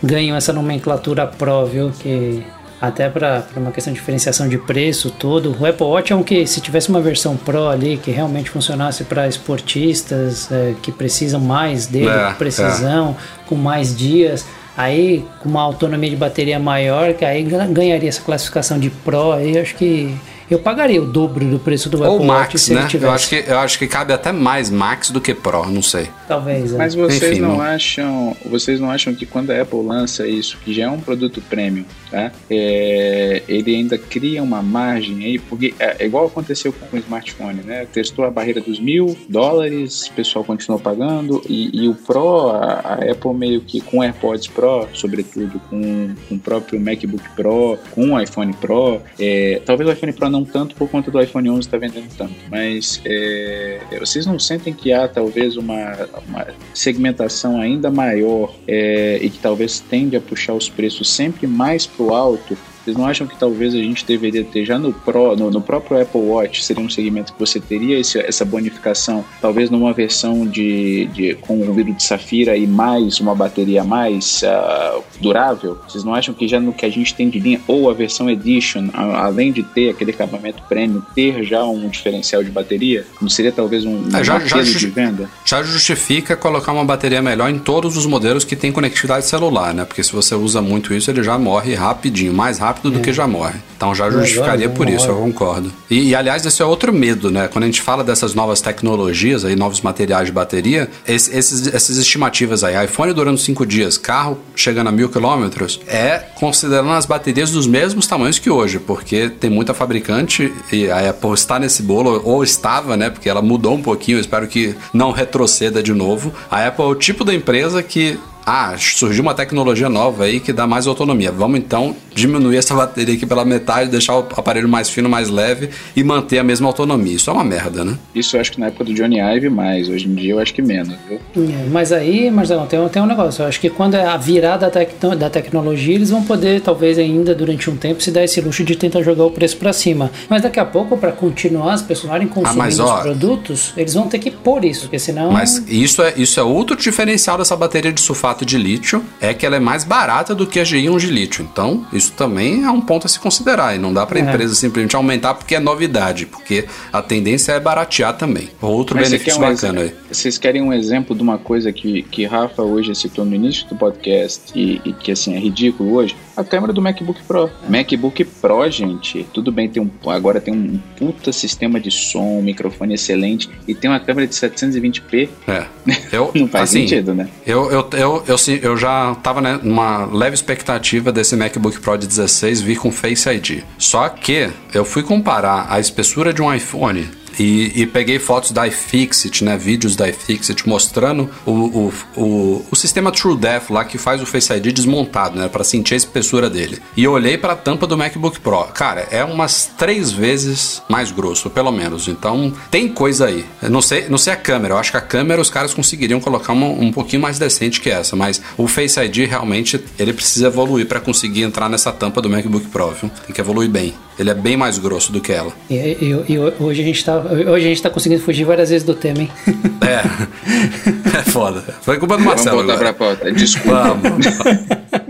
ganham 0.02 0.36
essa 0.36 0.52
nomenclatura 0.52 1.26
Pro, 1.26 1.64
viu? 1.64 1.90
Que 1.90 2.44
até 2.80 3.08
para 3.08 3.44
uma 3.56 3.70
questão 3.70 3.92
de 3.92 4.00
diferenciação 4.00 4.48
de 4.48 4.58
preço 4.58 5.10
todo. 5.10 5.56
O 5.58 5.64
Apple 5.64 5.86
Watch 5.86 6.12
é 6.12 6.16
um 6.16 6.22
que 6.22 6.46
se 6.46 6.60
tivesse 6.60 6.88
uma 6.88 7.00
versão 7.00 7.36
Pro 7.36 7.68
ali 7.68 7.96
que 7.96 8.10
realmente 8.10 8.50
funcionasse 8.50 9.04
para 9.04 9.28
esportistas 9.28 10.50
é, 10.50 10.74
que 10.82 10.90
precisam 10.90 11.40
mais 11.40 11.86
dele, 11.86 12.08
é, 12.08 12.30
com 12.30 12.34
precisão, 12.34 13.10
é. 13.10 13.48
com 13.48 13.54
mais 13.54 13.96
dias, 13.96 14.44
aí 14.76 15.24
com 15.40 15.48
uma 15.48 15.62
autonomia 15.62 16.10
de 16.10 16.16
bateria 16.16 16.58
maior, 16.58 17.14
que 17.14 17.24
aí 17.24 17.42
ganharia 17.70 18.08
essa 18.08 18.22
classificação 18.22 18.78
de 18.78 18.90
Pro, 18.90 19.32
aí 19.32 19.56
acho 19.58 19.74
que 19.76 20.14
eu 20.54 20.58
pagaria 20.58 21.02
o 21.02 21.06
dobro 21.06 21.44
do 21.44 21.58
preço 21.58 21.88
do 21.88 22.02
Ou 22.02 22.16
Apple 22.16 22.26
Max, 22.26 22.40
Watch 22.40 22.58
se 22.58 22.74
né? 22.74 22.88
Eu 23.00 23.10
acho, 23.10 23.28
que, 23.28 23.44
eu 23.46 23.58
acho 23.58 23.78
que 23.78 23.86
cabe 23.86 24.12
até 24.12 24.32
mais 24.32 24.70
Max 24.70 25.10
do 25.10 25.20
que 25.20 25.34
Pro, 25.34 25.66
não 25.70 25.82
sei. 25.82 26.08
Talvez. 26.28 26.72
É. 26.72 26.76
Mas 26.76 26.94
vocês 26.94 27.32
Enfim, 27.32 27.40
não, 27.40 27.56
não, 27.56 27.60
acham, 27.60 28.36
vocês 28.44 28.80
não 28.80 28.90
acham 28.90 29.14
que 29.14 29.24
quando 29.24 29.50
a 29.50 29.62
Apple 29.62 29.82
lança 29.82 30.26
isso, 30.26 30.58
que 30.64 30.72
já 30.74 30.84
é 30.84 30.90
um 30.90 31.00
produto 31.00 31.42
premium, 31.48 31.84
tá? 32.10 32.30
É, 32.50 33.42
ele 33.48 33.74
ainda 33.74 33.96
cria 33.96 34.42
uma 34.42 34.62
margem 34.62 35.24
aí, 35.24 35.38
porque 35.38 35.74
é, 35.78 35.96
é, 36.00 36.06
igual 36.06 36.26
aconteceu 36.26 36.72
com 36.72 36.96
o 36.96 36.98
smartphone, 36.98 37.62
né? 37.62 37.86
Testou 37.92 38.24
a 38.24 38.30
barreira 38.30 38.60
dos 38.60 38.78
mil 38.78 39.16
dólares, 39.28 40.08
o 40.08 40.12
pessoal 40.12 40.44
continuou 40.44 40.80
pagando 40.80 41.42
e, 41.48 41.84
e 41.84 41.88
o 41.88 41.94
Pro, 41.94 42.50
a, 42.50 42.80
a, 42.80 42.94
Apple 43.10 43.34
meio 43.34 43.60
que 43.60 43.80
com 43.80 43.98
o 43.98 44.02
AirPods 44.02 44.48
Pro, 44.48 44.88
sobretudo 44.92 45.60
com, 45.70 46.14
com 46.28 46.34
o 46.34 46.38
próprio 46.38 46.80
MacBook 46.80 47.28
Pro, 47.34 47.78
com 47.92 48.10
o 48.10 48.20
iPhone 48.20 48.52
Pro, 48.54 49.00
é, 49.18 49.62
talvez 49.64 49.88
o 49.88 49.92
iPhone 49.92 50.12
Pro 50.12 50.28
não 50.28 50.41
tanto 50.44 50.74
por 50.74 50.88
conta 50.88 51.10
do 51.10 51.20
iPhone 51.20 51.50
11 51.50 51.60
estar 51.60 51.78
tá 51.78 51.86
vendendo 51.86 52.08
tanto, 52.16 52.34
mas 52.50 53.00
é, 53.04 53.80
vocês 53.98 54.26
não 54.26 54.38
sentem 54.38 54.72
que 54.72 54.92
há 54.92 55.08
talvez 55.08 55.56
uma, 55.56 56.08
uma 56.28 56.46
segmentação 56.74 57.60
ainda 57.60 57.90
maior 57.90 58.54
é, 58.66 59.18
e 59.22 59.30
que 59.30 59.38
talvez 59.38 59.80
tende 59.80 60.16
a 60.16 60.20
puxar 60.20 60.54
os 60.54 60.68
preços 60.68 61.10
sempre 61.10 61.46
mais 61.46 61.86
para 61.86 62.04
o 62.04 62.14
alto 62.14 62.56
vocês 62.84 62.96
não 62.96 63.06
acham 63.06 63.26
que 63.26 63.36
talvez 63.38 63.74
a 63.74 63.78
gente 63.78 64.04
deveria 64.04 64.44
ter 64.44 64.64
já 64.64 64.78
no, 64.78 64.92
Pro, 64.92 65.36
no, 65.36 65.50
no 65.50 65.60
próprio 65.60 66.00
Apple 66.00 66.20
Watch, 66.20 66.64
seria 66.64 66.82
um 66.82 66.90
segmento 66.90 67.32
que 67.32 67.38
você 67.38 67.60
teria 67.60 67.98
esse, 67.98 68.18
essa 68.18 68.44
bonificação, 68.44 69.24
talvez 69.40 69.70
numa 69.70 69.92
versão 69.92 70.46
de, 70.46 71.06
de 71.06 71.34
com 71.36 71.60
um 71.60 71.72
vidro 71.72 71.92
de 71.92 72.02
safira 72.02 72.56
e 72.56 72.66
mais 72.66 73.20
uma 73.20 73.34
bateria 73.34 73.84
mais 73.84 74.42
uh, 74.42 75.02
durável? 75.20 75.78
Vocês 75.88 76.04
não 76.04 76.14
acham 76.14 76.34
que 76.34 76.48
já 76.48 76.58
no 76.58 76.72
que 76.72 76.84
a 76.84 76.90
gente 76.90 77.14
tem 77.14 77.28
de 77.30 77.38
linha, 77.38 77.60
ou 77.66 77.88
a 77.88 77.94
versão 77.94 78.28
Edition, 78.28 78.88
a, 78.92 79.26
além 79.26 79.52
de 79.52 79.62
ter 79.62 79.90
aquele 79.90 80.10
acabamento 80.10 80.62
premium, 80.68 81.02
ter 81.14 81.44
já 81.44 81.64
um 81.64 81.88
diferencial 81.88 82.42
de 82.42 82.50
bateria? 82.50 83.06
Não 83.20 83.28
seria 83.28 83.52
talvez 83.52 83.84
um, 83.84 83.96
um 83.96 84.16
é, 84.16 84.24
já, 84.24 84.38
já 84.40 84.60
de 84.60 84.86
venda? 84.88 85.30
Já 85.44 85.62
justifica 85.62 86.36
colocar 86.36 86.72
uma 86.72 86.84
bateria 86.84 87.22
melhor 87.22 87.48
em 87.48 87.58
todos 87.58 87.96
os 87.96 88.06
modelos 88.06 88.44
que 88.44 88.56
tem 88.56 88.72
conectividade 88.72 89.26
celular, 89.26 89.72
né? 89.72 89.84
Porque 89.84 90.02
se 90.02 90.12
você 90.12 90.34
usa 90.34 90.60
muito 90.60 90.92
isso, 90.92 91.10
ele 91.10 91.22
já 91.22 91.38
morre 91.38 91.74
rapidinho, 91.74 92.32
mais 92.32 92.58
rápido 92.58 92.71
rápido 92.72 92.90
do 92.90 93.00
que 93.00 93.12
já 93.12 93.26
morre. 93.26 93.60
Então 93.76 93.94
já 93.94 94.10
justificaria 94.10 94.68
por 94.68 94.88
isso, 94.88 95.06
eu 95.06 95.16
concordo. 95.16 95.72
E, 95.90 96.10
e, 96.10 96.14
aliás, 96.14 96.44
esse 96.46 96.62
é 96.62 96.64
outro 96.64 96.92
medo, 96.92 97.30
né? 97.30 97.48
Quando 97.48 97.64
a 97.64 97.66
gente 97.66 97.82
fala 97.82 98.02
dessas 98.02 98.34
novas 98.34 98.60
tecnologias 98.60 99.44
aí, 99.44 99.54
novos 99.54 99.80
materiais 99.80 100.26
de 100.26 100.32
bateria, 100.32 100.88
esse, 101.06 101.36
esses, 101.36 101.66
essas 101.72 101.98
estimativas 101.98 102.64
aí, 102.64 102.84
iPhone 102.84 103.12
durando 103.12 103.38
5 103.38 103.66
dias, 103.66 103.98
carro 103.98 104.38
chegando 104.56 104.88
a 104.88 104.92
mil 104.92 105.08
quilômetros, 105.08 105.80
é 105.86 106.22
considerando 106.36 106.92
as 106.92 107.06
baterias 107.06 107.50
dos 107.50 107.66
mesmos 107.66 108.06
tamanhos 108.06 108.38
que 108.38 108.48
hoje, 108.48 108.78
porque 108.78 109.28
tem 109.28 109.50
muita 109.50 109.74
fabricante 109.74 110.52
e 110.72 110.90
a 110.90 111.10
Apple 111.10 111.34
está 111.34 111.58
nesse 111.58 111.82
bolo, 111.82 112.22
ou 112.24 112.42
estava, 112.42 112.96
né? 112.96 113.10
Porque 113.10 113.28
ela 113.28 113.42
mudou 113.42 113.74
um 113.74 113.82
pouquinho, 113.82 114.18
espero 114.18 114.46
que 114.46 114.74
não 114.94 115.10
retroceda 115.10 115.82
de 115.82 115.92
novo. 115.92 116.32
A 116.50 116.66
Apple 116.66 116.84
é 116.84 116.88
o 116.88 116.94
tipo 116.94 117.24
da 117.24 117.34
empresa 117.34 117.82
que 117.82 118.18
ah, 118.44 118.74
surgiu 118.78 119.22
uma 119.22 119.34
tecnologia 119.34 119.88
nova 119.88 120.24
aí 120.24 120.40
que 120.40 120.52
dá 120.52 120.66
mais 120.66 120.86
autonomia. 120.86 121.30
Vamos 121.30 121.58
então 121.58 121.94
diminuir 122.14 122.56
essa 122.56 122.74
bateria 122.74 123.14
aqui 123.14 123.26
pela 123.26 123.44
metade, 123.44 123.90
deixar 123.90 124.16
o 124.16 124.26
aparelho 124.36 124.68
mais 124.68 124.90
fino, 124.90 125.08
mais 125.08 125.28
leve 125.28 125.70
e 125.96 126.02
manter 126.04 126.38
a 126.38 126.44
mesma 126.44 126.68
autonomia. 126.68 127.14
Isso 127.14 127.30
é 127.30 127.32
uma 127.32 127.44
merda, 127.44 127.84
né? 127.84 127.98
Isso 128.14 128.36
eu 128.36 128.40
acho 128.40 128.52
que 128.52 128.60
na 128.60 128.66
época 128.66 128.84
do 128.84 128.94
Johnny 128.94 129.18
Ive 129.18 129.48
mais, 129.48 129.88
hoje 129.88 130.06
em 130.06 130.14
dia 130.14 130.32
eu 130.32 130.38
acho 130.38 130.52
que 130.52 130.62
menos, 130.62 130.94
viu? 131.08 131.20
É, 131.36 131.66
mas 131.70 131.92
aí, 131.92 132.30
Marcelo, 132.30 132.66
tem, 132.66 132.86
tem 132.88 133.02
um 133.02 133.06
negócio. 133.06 133.42
Eu 133.42 133.48
acho 133.48 133.60
que 133.60 133.70
quando 133.70 133.94
é 133.94 134.04
a 134.04 134.16
virada 134.16 134.66
da, 134.66 134.70
tec 134.70 134.92
da 135.18 135.30
tecnologia, 135.30 135.94
eles 135.94 136.10
vão 136.10 136.22
poder, 136.22 136.60
talvez 136.60 136.98
ainda 136.98 137.34
durante 137.34 137.70
um 137.70 137.76
tempo, 137.76 138.02
se 138.02 138.10
dar 138.10 138.24
esse 138.24 138.40
luxo 138.40 138.64
de 138.64 138.76
tentar 138.76 139.02
jogar 139.02 139.24
o 139.24 139.30
preço 139.30 139.56
para 139.56 139.72
cima. 139.72 140.10
Mas 140.28 140.42
daqui 140.42 140.60
a 140.60 140.64
pouco, 140.64 140.96
para 140.96 141.12
continuar 141.12 141.74
as 141.74 141.82
pessoas 141.82 142.12
consumindo 142.28 142.44
ah, 142.44 142.52
mas, 142.52 142.78
ó, 142.78 142.96
os 142.96 143.02
produtos, 143.02 143.72
eles 143.76 143.94
vão 143.94 144.08
ter 144.08 144.18
que 144.18 144.30
pôr 144.30 144.64
isso, 144.64 144.82
porque 144.82 144.98
senão. 144.98 145.30
Mas 145.30 145.64
isso 145.68 146.02
é, 146.02 146.14
isso 146.16 146.38
é 146.38 146.42
outro 146.42 146.76
diferencial 146.76 147.38
dessa 147.38 147.56
bateria 147.56 147.92
de 147.92 148.00
sulfato 148.00 148.31
de 148.40 148.56
lítio, 148.56 149.04
é 149.20 149.34
que 149.34 149.44
ela 149.44 149.56
é 149.56 149.60
mais 149.60 149.84
barata 149.84 150.34
do 150.34 150.46
que 150.46 150.58
a 150.58 150.64
G-íon 150.64 150.96
de 150.96 151.08
lítio. 151.08 151.46
Então, 151.50 151.86
isso 151.92 152.12
também 152.12 152.64
é 152.64 152.70
um 152.70 152.80
ponto 152.80 153.06
a 153.06 153.08
se 153.08 153.18
considerar. 153.18 153.74
E 153.74 153.78
não 153.78 153.92
dá 153.92 154.06
para 154.06 154.18
a 154.18 154.22
é. 154.22 154.24
empresa 154.24 154.54
simplesmente 154.54 154.96
aumentar 154.96 155.34
porque 155.34 155.54
é 155.54 155.60
novidade, 155.60 156.26
porque 156.26 156.66
a 156.92 157.02
tendência 157.02 157.52
é 157.52 157.60
baratear 157.60 158.16
também. 158.16 158.48
Outro 158.60 158.96
Mas 158.96 159.10
benefício 159.10 159.38
um 159.38 159.42
bacana 159.42 159.82
aí. 159.82 159.94
Vocês 160.10 160.38
querem 160.38 160.62
um 160.62 160.72
exemplo 160.72 161.14
de 161.14 161.22
uma 161.22 161.38
coisa 161.38 161.72
que, 161.72 162.02
que 162.02 162.24
Rafa 162.24 162.62
hoje 162.62 162.94
citou 162.94 163.24
no 163.24 163.34
início 163.34 163.66
do 163.68 163.76
podcast 163.76 164.52
e, 164.54 164.80
e 164.84 164.92
que 164.92 165.12
assim 165.12 165.34
é 165.34 165.38
ridículo 165.38 165.94
hoje? 165.94 166.16
A 166.36 166.42
câmera 166.42 166.72
do 166.72 166.80
MacBook 166.80 167.22
Pro. 167.22 167.50
MacBook 167.68 168.24
Pro, 168.24 168.70
gente, 168.70 169.26
tudo 169.32 169.52
bem, 169.52 169.68
tem 169.68 169.82
um, 169.82 169.90
agora 170.10 170.40
tem 170.40 170.54
um 170.54 170.80
puta 170.96 171.32
sistema 171.32 171.78
de 171.78 171.90
som, 171.90 172.38
um 172.38 172.42
microfone 172.42 172.94
excelente 172.94 173.50
e 173.66 173.74
tem 173.74 173.90
uma 173.90 174.00
câmera 174.00 174.26
de 174.26 174.34
720p. 174.34 175.28
É. 175.46 175.66
Eu, 176.12 176.30
não 176.34 176.46
faz 176.46 176.70
assim, 176.70 176.80
sentido, 176.80 177.14
né? 177.14 177.28
Eu, 177.46 177.70
eu, 177.70 177.88
eu, 177.92 178.21
eu, 178.26 178.36
eu 178.62 178.76
já 178.76 179.14
tava 179.16 179.40
né, 179.40 179.58
numa 179.62 180.06
leve 180.06 180.34
expectativa 180.34 181.12
desse 181.12 181.36
MacBook 181.36 181.80
Pro 181.80 181.96
de 181.96 182.06
16 182.06 182.60
vir 182.60 182.76
com 182.76 182.90
Face 182.90 183.28
ID. 183.28 183.62
Só 183.78 184.08
que 184.08 184.50
eu 184.72 184.84
fui 184.84 185.02
comparar 185.02 185.66
a 185.68 185.78
espessura 185.78 186.32
de 186.32 186.42
um 186.42 186.52
iPhone 186.52 187.08
e, 187.38 187.82
e, 187.82 187.86
peguei 187.86 188.18
fotos 188.18 188.50
da 188.52 188.66
iFixit, 188.66 189.44
né? 189.44 189.56
Vídeos 189.56 189.96
da 189.96 190.08
iFixit 190.08 190.68
mostrando 190.68 191.30
o, 191.44 191.52
o, 191.52 191.92
o, 192.16 192.66
o, 192.70 192.76
sistema 192.76 193.10
TrueDepth 193.10 193.70
lá 193.70 193.84
que 193.84 193.98
faz 193.98 194.20
o 194.22 194.26
Face 194.26 194.52
ID 194.52 194.72
desmontado, 194.72 195.38
né? 195.38 195.48
Para 195.48 195.64
sentir 195.64 195.94
a 195.94 195.96
espessura 195.96 196.48
dele. 196.48 196.78
E 196.96 197.06
olhei 197.06 197.36
para 197.38 197.52
a 197.52 197.56
tampa 197.56 197.86
do 197.86 197.96
MacBook 197.96 198.40
Pro. 198.40 198.64
Cara, 198.74 199.06
é 199.10 199.24
umas 199.24 199.70
três 199.78 200.10
vezes 200.10 200.82
mais 200.88 201.10
grosso, 201.10 201.50
pelo 201.50 201.70
menos. 201.70 202.08
Então 202.08 202.52
tem 202.70 202.88
coisa 202.88 203.26
aí. 203.26 203.44
Não 203.62 203.82
sei, 203.82 204.08
não 204.08 204.18
sei 204.18 204.32
a 204.32 204.36
câmera. 204.36 204.74
Eu 204.74 204.78
acho 204.78 204.90
que 204.90 204.96
a 204.96 205.02
câmera 205.02 205.40
os 205.40 205.50
caras 205.50 205.74
conseguiriam 205.74 206.20
colocar 206.20 206.52
uma, 206.52 206.66
um 206.66 206.92
pouquinho 206.92 207.22
mais 207.22 207.38
decente 207.38 207.80
que 207.80 207.90
essa, 207.90 208.16
mas 208.16 208.40
o 208.56 208.66
Face 208.66 208.98
ID 209.00 209.28
realmente 209.28 209.82
ele 209.98 210.12
precisa 210.12 210.46
evoluir 210.46 210.86
para 210.86 211.00
conseguir 211.00 211.42
entrar 211.42 211.68
nessa 211.68 211.92
tampa 211.92 212.20
do 212.20 212.30
MacBook 212.30 212.66
Pro. 212.68 212.90
Viu? 212.90 213.10
Tem 213.26 213.34
que 213.34 213.40
evoluir 213.40 213.68
bem. 213.68 213.94
Ele 214.18 214.30
é 214.30 214.34
bem 214.34 214.56
mais 214.56 214.78
grosso 214.78 215.10
do 215.10 215.20
que 215.20 215.32
ela. 215.32 215.52
E, 215.70 215.74
e, 215.74 216.24
e 216.28 216.38
hoje 216.38 216.82
a 216.82 216.84
gente 216.84 217.04
tá 217.04 217.21
Hoje 217.30 217.66
a 217.66 217.68
gente 217.68 217.82
tá 217.82 217.90
conseguindo 217.90 218.22
fugir 218.22 218.44
várias 218.44 218.70
vezes 218.70 218.84
do 218.86 218.94
tema, 218.94 219.20
hein? 219.20 219.30
É. 219.82 221.18
É 221.18 221.22
foda. 221.30 221.62
Foi 221.82 221.98
culpa 221.98 222.16
do 222.16 222.22
Marcelo. 222.24 222.58
Vamos 222.58 222.72
voltar 222.72 222.90
agora. 222.90 222.94
pra 222.94 223.06
pauta. 223.06 223.32
Desculpa. 223.32 223.94
Vamos. 224.00 224.26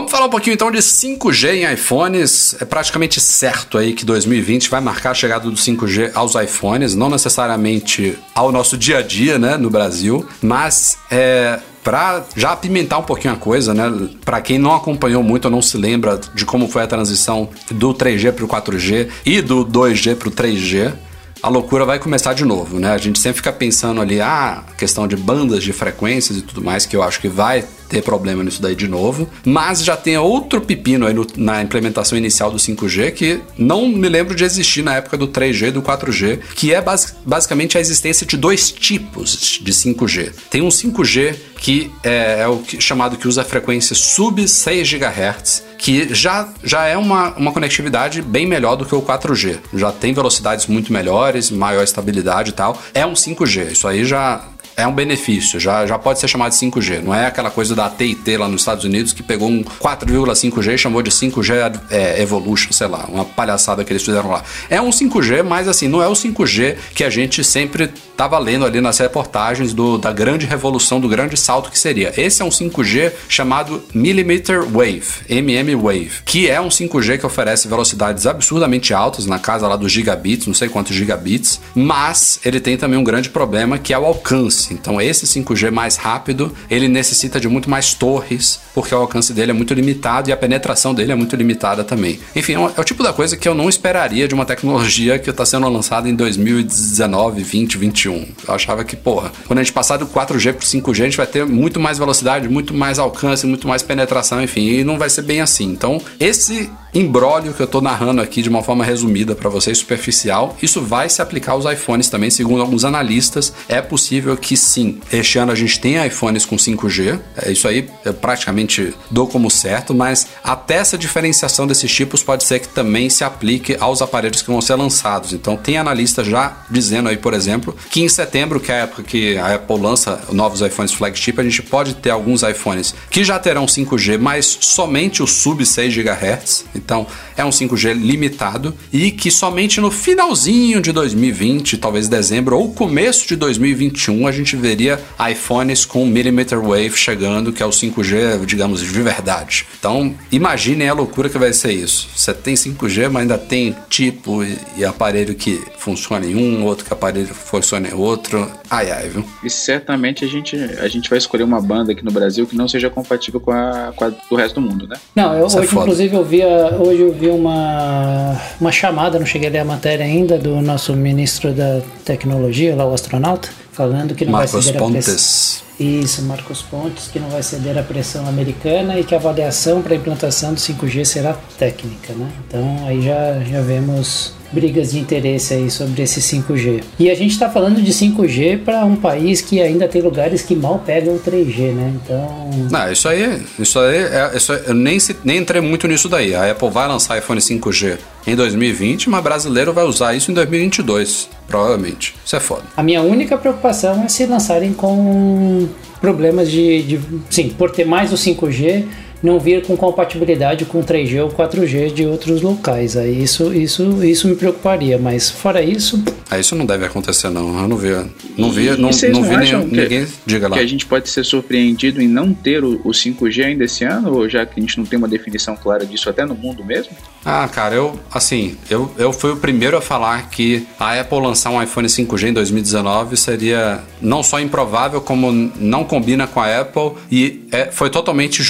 Vamos 0.00 0.12
falar 0.12 0.28
um 0.28 0.30
pouquinho 0.30 0.54
então 0.54 0.70
de 0.70 0.78
5G 0.78 1.56
em 1.56 1.74
iPhones. 1.74 2.56
É 2.58 2.64
praticamente 2.64 3.20
certo 3.20 3.76
aí 3.76 3.92
que 3.92 4.02
2020 4.02 4.70
vai 4.70 4.80
marcar 4.80 5.10
a 5.10 5.14
chegada 5.14 5.50
do 5.50 5.54
5G 5.54 6.12
aos 6.14 6.34
iPhones, 6.36 6.94
não 6.94 7.10
necessariamente 7.10 8.16
ao 8.34 8.50
nosso 8.50 8.78
dia 8.78 9.00
a 9.00 9.02
dia, 9.02 9.38
né, 9.38 9.58
no 9.58 9.68
Brasil, 9.68 10.26
mas 10.40 10.96
é, 11.10 11.60
para 11.84 12.24
já 12.34 12.52
apimentar 12.52 12.96
um 12.96 13.02
pouquinho 13.02 13.34
a 13.34 13.36
coisa, 13.36 13.74
né? 13.74 14.08
Para 14.24 14.40
quem 14.40 14.58
não 14.58 14.74
acompanhou 14.74 15.22
muito 15.22 15.44
ou 15.44 15.50
não 15.50 15.60
se 15.60 15.76
lembra 15.76 16.18
de 16.34 16.46
como 16.46 16.66
foi 16.66 16.82
a 16.82 16.86
transição 16.86 17.50
do 17.70 17.92
3G 17.92 18.32
para 18.32 18.44
o 18.46 18.48
4G 18.48 19.06
e 19.26 19.42
do 19.42 19.66
2G 19.66 20.16
para 20.16 20.28
o 20.28 20.32
3G, 20.32 20.94
a 21.42 21.48
loucura 21.50 21.84
vai 21.84 21.98
começar 21.98 22.32
de 22.32 22.46
novo, 22.46 22.78
né? 22.78 22.90
A 22.90 22.98
gente 22.98 23.18
sempre 23.18 23.36
fica 23.36 23.52
pensando 23.52 24.00
ali, 24.00 24.18
ah, 24.18 24.64
questão 24.78 25.06
de 25.06 25.16
bandas 25.16 25.62
de 25.62 25.74
frequências 25.74 26.38
e 26.38 26.42
tudo 26.42 26.62
mais, 26.62 26.86
que 26.86 26.96
eu 26.96 27.02
acho 27.02 27.20
que 27.20 27.28
vai 27.28 27.66
ter 27.90 28.02
problema 28.02 28.44
nisso 28.44 28.62
daí 28.62 28.74
de 28.74 28.88
novo. 28.88 29.28
Mas 29.44 29.84
já 29.84 29.96
tem 29.96 30.16
outro 30.16 30.60
pepino 30.60 31.06
aí 31.06 31.12
no, 31.12 31.26
na 31.36 31.60
implementação 31.60 32.16
inicial 32.16 32.50
do 32.50 32.56
5G 32.56 33.10
que 33.12 33.40
não 33.58 33.88
me 33.88 34.08
lembro 34.08 34.34
de 34.34 34.44
existir 34.44 34.82
na 34.82 34.94
época 34.94 35.18
do 35.18 35.28
3G 35.28 35.68
e 35.68 35.70
do 35.72 35.82
4G, 35.82 36.38
que 36.54 36.72
é 36.72 36.80
bas 36.80 37.16
basicamente 37.26 37.76
a 37.76 37.80
existência 37.80 38.26
de 38.26 38.36
dois 38.36 38.70
tipos 38.70 39.58
de 39.60 39.72
5G. 39.72 40.32
Tem 40.48 40.62
um 40.62 40.68
5G 40.68 41.34
que 41.56 41.90
é, 42.02 42.40
é 42.40 42.48
o 42.48 42.58
que, 42.58 42.80
chamado 42.80 43.18
que 43.18 43.28
usa 43.28 43.42
a 43.42 43.44
frequência 43.44 43.94
sub 43.94 44.46
6 44.46 44.88
GHz, 44.88 45.62
que 45.76 46.14
já, 46.14 46.48
já 46.62 46.86
é 46.86 46.96
uma, 46.96 47.34
uma 47.34 47.52
conectividade 47.52 48.22
bem 48.22 48.46
melhor 48.46 48.76
do 48.76 48.86
que 48.86 48.94
o 48.94 49.02
4G. 49.02 49.58
Já 49.74 49.92
tem 49.92 50.14
velocidades 50.14 50.66
muito 50.66 50.92
melhores, 50.92 51.50
maior 51.50 51.82
estabilidade 51.82 52.50
e 52.50 52.52
tal. 52.52 52.80
É 52.94 53.04
um 53.04 53.12
5G. 53.12 53.72
Isso 53.72 53.86
aí 53.86 54.04
já 54.04 54.42
é 54.76 54.86
um 54.86 54.92
benefício, 54.92 55.58
já, 55.60 55.86
já 55.86 55.98
pode 55.98 56.18
ser 56.18 56.28
chamado 56.28 56.50
de 56.52 56.58
5G. 56.58 57.02
Não 57.02 57.14
é 57.14 57.26
aquela 57.26 57.50
coisa 57.50 57.74
da 57.74 57.86
AT&T 57.86 58.36
lá 58.36 58.48
nos 58.48 58.62
Estados 58.62 58.84
Unidos 58.84 59.12
que 59.12 59.22
pegou 59.22 59.48
um 59.48 59.62
4,5G 59.62 60.74
e 60.74 60.78
chamou 60.78 61.02
de 61.02 61.10
5G 61.10 61.80
é, 61.90 62.22
Evolution, 62.22 62.72
sei 62.72 62.86
lá, 62.86 63.06
uma 63.08 63.24
palhaçada 63.24 63.84
que 63.84 63.92
eles 63.92 64.02
fizeram 64.02 64.30
lá. 64.30 64.42
É 64.68 64.80
um 64.80 64.90
5G, 64.90 65.42
mas 65.42 65.68
assim, 65.68 65.88
não 65.88 66.02
é 66.02 66.08
o 66.08 66.12
5G 66.12 66.76
que 66.94 67.04
a 67.04 67.10
gente 67.10 67.42
sempre 67.44 67.90
estava 68.20 68.38
lendo 68.38 68.66
ali 68.66 68.80
nas 68.82 68.98
reportagens 68.98 69.72
do, 69.72 69.96
da 69.96 70.12
grande 70.12 70.44
revolução, 70.44 71.00
do 71.00 71.08
grande 71.08 71.36
salto 71.38 71.70
que 71.70 71.78
seria. 71.78 72.12
Esse 72.20 72.42
é 72.42 72.44
um 72.44 72.50
5G 72.50 73.12
chamado 73.28 73.82
Millimeter 73.94 74.62
Wave, 74.62 75.06
MM 75.28 75.74
Wave, 75.74 76.10
que 76.24 76.48
é 76.48 76.60
um 76.60 76.68
5G 76.68 77.18
que 77.18 77.24
oferece 77.24 77.66
velocidades 77.66 78.26
absurdamente 78.26 78.92
altas, 78.92 79.24
na 79.24 79.38
casa 79.38 79.66
lá 79.66 79.76
dos 79.76 79.90
gigabits, 79.90 80.46
não 80.46 80.54
sei 80.54 80.68
quantos 80.68 80.94
gigabits, 80.94 81.60
mas 81.74 82.40
ele 82.44 82.60
tem 82.60 82.76
também 82.76 82.98
um 82.98 83.04
grande 83.04 83.30
problema 83.30 83.78
que 83.78 83.94
é 83.94 83.98
o 83.98 84.04
alcance. 84.04 84.59
Então 84.70 85.00
esse 85.00 85.26
5G 85.26 85.70
mais 85.70 85.96
rápido, 85.96 86.52
ele 86.70 86.88
necessita 86.88 87.40
de 87.40 87.48
muito 87.48 87.70
mais 87.70 87.94
torres, 87.94 88.60
porque 88.74 88.94
o 88.94 88.98
alcance 88.98 89.32
dele 89.32 89.50
é 89.50 89.54
muito 89.54 89.72
limitado 89.74 90.28
e 90.28 90.32
a 90.32 90.36
penetração 90.36 90.94
dele 90.94 91.12
é 91.12 91.14
muito 91.14 91.36
limitada 91.36 91.84
também. 91.84 92.18
Enfim, 92.34 92.54
é, 92.54 92.72
é 92.76 92.80
o 92.80 92.84
tipo 92.84 93.02
da 93.02 93.12
coisa 93.12 93.36
que 93.36 93.48
eu 93.48 93.54
não 93.54 93.68
esperaria 93.68 94.26
de 94.26 94.34
uma 94.34 94.44
tecnologia 94.44 95.18
que 95.18 95.30
está 95.30 95.44
sendo 95.44 95.68
lançada 95.68 96.08
em 96.08 96.14
2019, 96.14 97.42
20, 97.42 97.78
21. 97.78 98.28
Eu 98.46 98.54
achava 98.54 98.84
que, 98.84 98.96
porra, 98.96 99.32
quando 99.46 99.58
a 99.58 99.62
gente 99.62 99.72
passar 99.72 99.96
do 99.96 100.06
4G 100.06 100.52
pro 100.54 100.66
5G, 100.66 101.00
a 101.00 101.04
gente 101.04 101.16
vai 101.16 101.26
ter 101.26 101.46
muito 101.46 101.78
mais 101.78 101.98
velocidade, 101.98 102.48
muito 102.48 102.74
mais 102.74 102.98
alcance, 102.98 103.46
muito 103.46 103.68
mais 103.68 103.82
penetração, 103.82 104.42
enfim, 104.42 104.66
e 104.68 104.84
não 104.84 104.98
vai 104.98 105.10
ser 105.10 105.22
bem 105.22 105.40
assim. 105.40 105.64
Então, 105.64 106.00
esse 106.18 106.70
imbróglio 106.92 107.54
que 107.54 107.62
eu 107.62 107.66
tô 107.66 107.80
narrando 107.80 108.20
aqui 108.20 108.42
de 108.42 108.48
uma 108.48 108.62
forma 108.62 108.84
resumida 108.84 109.34
para 109.34 109.48
vocês, 109.48 109.78
superficial, 109.78 110.56
isso 110.62 110.80
vai 110.80 111.08
se 111.08 111.22
aplicar 111.22 111.52
aos 111.52 111.64
iPhones 111.64 112.08
também, 112.08 112.30
segundo 112.30 112.60
alguns 112.60 112.84
analistas. 112.84 113.52
É 113.68 113.80
possível 113.80 114.36
que 114.36 114.56
sim, 114.56 115.00
este 115.12 115.38
ano 115.38 115.52
a 115.52 115.54
gente 115.54 115.80
tenha 115.80 116.06
iPhones 116.06 116.44
com 116.44 116.56
5G, 116.56 117.20
é 117.36 117.52
isso 117.52 117.68
aí 117.68 117.88
eu 118.04 118.14
praticamente 118.14 118.94
dou 119.10 119.26
como 119.26 119.50
certo, 119.50 119.94
mas 119.94 120.26
até 120.42 120.74
essa 120.74 120.98
diferenciação 120.98 121.66
desses 121.66 121.92
tipos 121.92 122.22
pode 122.22 122.44
ser 122.44 122.60
que 122.60 122.68
também 122.68 123.08
se 123.10 123.24
aplique 123.24 123.76
aos 123.78 124.02
aparelhos 124.02 124.42
que 124.42 124.50
vão 124.50 124.60
ser 124.60 124.74
lançados. 124.74 125.32
Então, 125.32 125.56
tem 125.56 125.78
analista 125.78 126.24
já 126.24 126.64
dizendo 126.70 127.08
aí, 127.08 127.16
por 127.16 127.34
exemplo, 127.34 127.76
que 127.90 128.02
em 128.02 128.08
setembro, 128.08 128.60
que 128.60 128.72
é 128.72 128.76
a 128.76 128.84
época 128.84 129.02
que 129.02 129.36
a 129.36 129.54
Apple 129.54 129.78
lança 129.78 130.20
novos 130.32 130.60
iPhones 130.60 130.92
flagship, 130.92 131.34
a 131.38 131.42
gente 131.42 131.62
pode 131.62 131.94
ter 131.94 132.10
alguns 132.10 132.42
iPhones 132.42 132.94
que 133.10 133.24
já 133.24 133.38
terão 133.38 133.66
5G, 133.66 134.18
mas 134.18 134.58
somente 134.60 135.22
o 135.22 135.26
sub 135.26 135.64
6 135.64 135.94
GHz. 135.94 136.64
Então 136.84 137.06
é 137.36 137.44
um 137.44 137.50
5G 137.50 137.92
limitado 137.92 138.74
e 138.92 139.10
que 139.10 139.30
somente 139.30 139.80
no 139.80 139.90
finalzinho 139.90 140.80
de 140.80 140.92
2020, 140.92 141.78
talvez 141.78 142.08
dezembro 142.08 142.58
ou 142.58 142.72
começo 142.72 143.28
de 143.28 143.36
2021, 143.36 144.26
a 144.26 144.32
gente 144.32 144.56
veria 144.56 145.00
iPhones 145.30 145.84
com 145.84 146.06
millimeter 146.06 146.60
wave 146.60 146.96
chegando, 146.96 147.52
que 147.52 147.62
é 147.62 147.66
o 147.66 147.70
5G, 147.70 148.44
digamos, 148.44 148.80
de 148.80 149.02
verdade. 149.02 149.66
Então 149.78 150.14
imaginem 150.32 150.88
a 150.88 150.94
loucura 150.94 151.28
que 151.28 151.38
vai 151.38 151.52
ser 151.52 151.72
isso. 151.72 152.08
Você 152.14 152.32
tem 152.34 152.54
5G, 152.54 153.08
mas 153.08 153.22
ainda 153.22 153.38
tem 153.38 153.76
tipo 153.88 154.42
e 154.76 154.84
aparelho 154.84 155.34
que 155.34 155.60
funciona 155.78 156.26
em 156.26 156.34
um, 156.34 156.64
outro 156.64 156.84
que 156.84 156.92
aparelho 156.92 157.28
funciona 157.28 157.88
em 157.88 157.94
outro. 157.94 158.50
Ai, 158.70 158.90
ai, 158.90 159.08
viu? 159.08 159.24
E 159.42 159.50
certamente 159.50 160.24
a 160.24 160.28
gente, 160.28 160.56
a 160.56 160.88
gente 160.88 161.08
vai 161.08 161.18
escolher 161.18 161.44
uma 161.44 161.60
banda 161.60 161.92
aqui 161.92 162.04
no 162.04 162.10
Brasil 162.10 162.46
que 162.46 162.56
não 162.56 162.68
seja 162.68 162.88
compatível 162.88 163.40
com 163.40 163.50
a, 163.50 163.92
com 163.94 164.04
a 164.04 164.08
do 164.08 164.36
resto 164.36 164.60
do 164.60 164.60
mundo, 164.60 164.86
né? 164.86 164.96
Não, 165.14 165.34
eu, 165.34 165.40
é 165.40 165.44
hoje, 165.44 165.58
é 165.58 165.64
inclusive, 165.64 166.14
eu 166.14 166.24
vi, 166.24 166.42
hoje 166.78 167.02
eu 167.02 167.12
vi 167.12 167.28
uma, 167.28 168.40
uma 168.60 168.72
chamada, 168.72 169.18
não 169.18 169.26
cheguei 169.26 169.48
a 169.48 169.52
ler 169.52 169.58
a 169.60 169.64
matéria 169.64 170.04
ainda, 170.04 170.38
do 170.38 170.60
nosso 170.60 170.94
ministro 170.94 171.52
da 171.52 171.80
tecnologia, 172.04 172.74
lá 172.74 172.86
o 172.86 172.94
astronauta, 172.94 173.48
falando 173.72 174.14
que 174.14 174.24
não 174.24 174.32
Marcos 174.32 174.52
vai 174.52 174.62
ceder 174.62 174.80
Pontes. 174.80 175.08
a 175.08 175.10
pressão. 175.10 175.70
Isso, 175.80 176.22
Marcos 176.22 176.62
Pontes, 176.62 177.08
que 177.08 177.18
não 177.18 177.30
vai 177.30 177.42
ceder 177.42 177.78
à 177.78 177.82
pressão 177.82 178.28
americana 178.28 178.98
e 178.98 179.04
que 179.04 179.14
a 179.14 179.18
avaliação 179.18 179.80
para 179.80 179.94
a 179.94 179.96
implantação 179.96 180.52
do 180.52 180.60
5G 180.60 181.04
será 181.06 181.34
técnica, 181.58 182.12
né? 182.12 182.30
Então 182.46 182.86
aí 182.86 183.00
já, 183.00 183.40
já 183.40 183.62
vemos 183.62 184.34
brigas 184.52 184.92
de 184.92 184.98
interesse 184.98 185.54
aí 185.54 185.70
sobre 185.70 186.02
esse 186.02 186.20
5G. 186.20 186.82
E 186.98 187.10
a 187.10 187.14
gente 187.14 187.32
está 187.32 187.48
falando 187.48 187.80
de 187.82 187.92
5G 187.92 188.64
para 188.64 188.84
um 188.84 188.96
país 188.96 189.40
que 189.40 189.60
ainda 189.60 189.88
tem 189.88 190.02
lugares 190.02 190.42
que 190.42 190.54
mal 190.54 190.82
pegam 190.84 191.14
o 191.14 191.18
3G, 191.18 191.72
né? 191.72 191.92
Então. 192.02 192.50
Não, 192.70 192.92
isso 192.92 193.08
aí, 193.08 193.42
isso 193.58 193.78
aí, 193.78 193.96
é, 193.96 194.30
isso 194.34 194.52
aí 194.52 194.60
eu 194.66 194.74
nem, 194.74 194.98
nem 195.24 195.38
entrei 195.38 195.60
muito 195.60 195.86
nisso 195.86 196.08
daí. 196.08 196.34
A 196.34 196.50
Apple 196.50 196.70
vai 196.70 196.88
lançar 196.88 197.18
iPhone 197.18 197.40
5G 197.40 197.98
em 198.26 198.36
2020, 198.36 199.08
mas 199.08 199.22
brasileiro 199.22 199.72
vai 199.72 199.84
usar 199.84 200.14
isso 200.14 200.30
em 200.30 200.34
2022, 200.34 201.28
provavelmente. 201.46 202.14
Isso 202.24 202.36
é 202.36 202.40
foda. 202.40 202.62
A 202.76 202.82
minha 202.82 203.02
única 203.02 203.36
preocupação 203.38 204.04
é 204.04 204.08
se 204.08 204.26
lançarem 204.26 204.72
com 204.72 205.68
problemas 206.00 206.50
de, 206.50 206.82
de 206.82 207.00
sim, 207.28 207.50
por 207.50 207.70
ter 207.70 207.84
mais 207.84 208.12
o 208.12 208.16
5G 208.16 208.84
não 209.22 209.38
vir 209.38 209.62
com 209.62 209.76
compatibilidade 209.76 210.64
com 210.64 210.82
3G 210.82 211.22
ou 211.22 211.30
4G 211.30 211.92
de 211.92 212.06
outros 212.06 212.42
locais. 212.42 212.96
Aí 212.96 213.22
isso, 213.22 213.52
isso, 213.52 214.04
isso 214.04 214.28
me 214.28 214.34
preocuparia, 214.34 214.98
mas 214.98 215.30
fora 215.30 215.62
isso. 215.62 216.02
Ah, 216.30 216.38
isso 216.38 216.54
não 216.54 216.64
deve 216.64 216.86
acontecer, 216.86 217.28
não. 217.28 217.60
Eu 217.60 217.68
não 217.68 217.76
vi. 217.76 217.90
Não 218.36 218.50
vi, 218.50 218.70
não, 218.70 218.76
não, 218.76 218.90
não 219.12 219.22
vi 219.22 219.36
nenhum, 219.36 219.68
que, 219.68 219.76
ninguém. 219.76 220.06
Diga 220.24 220.48
lá. 220.48 220.56
Que 220.56 220.62
a 220.62 220.66
gente 220.66 220.86
pode 220.86 221.08
ser 221.08 221.24
surpreendido 221.24 222.00
em 222.00 222.08
não 222.08 222.32
ter 222.32 222.64
o, 222.64 222.80
o 222.84 222.90
5G 222.90 223.44
ainda 223.44 223.64
esse 223.64 223.84
ano, 223.84 224.14
ou 224.14 224.28
já 224.28 224.46
que 224.46 224.58
a 224.58 224.62
gente 224.62 224.78
não 224.78 224.84
tem 224.84 224.98
uma 224.98 225.08
definição 225.08 225.56
clara 225.56 225.84
disso 225.84 226.08
até 226.08 226.24
no 226.24 226.34
mundo 226.34 226.64
mesmo? 226.64 226.92
Ah, 227.24 227.48
cara, 227.48 227.74
eu, 227.74 227.98
assim, 228.12 228.56
eu, 228.70 228.90
eu 228.96 229.12
fui 229.12 229.32
o 229.32 229.36
primeiro 229.36 229.76
a 229.76 229.80
falar 229.80 230.30
que 230.30 230.66
a 230.78 230.98
Apple 231.00 231.20
lançar 231.20 231.50
um 231.50 231.62
iPhone 231.62 231.86
5G 231.86 232.28
em 232.28 232.32
2019 232.32 233.16
seria 233.16 233.82
não 234.00 234.22
só 234.22 234.40
improvável, 234.40 235.00
como 235.00 235.30
não 235.32 235.84
combina 235.84 236.26
com 236.26 236.40
a 236.40 236.60
Apple 236.60 236.92
e 237.10 237.46
é, 237.52 237.66
foi 237.66 237.90
totalmente 237.90 238.42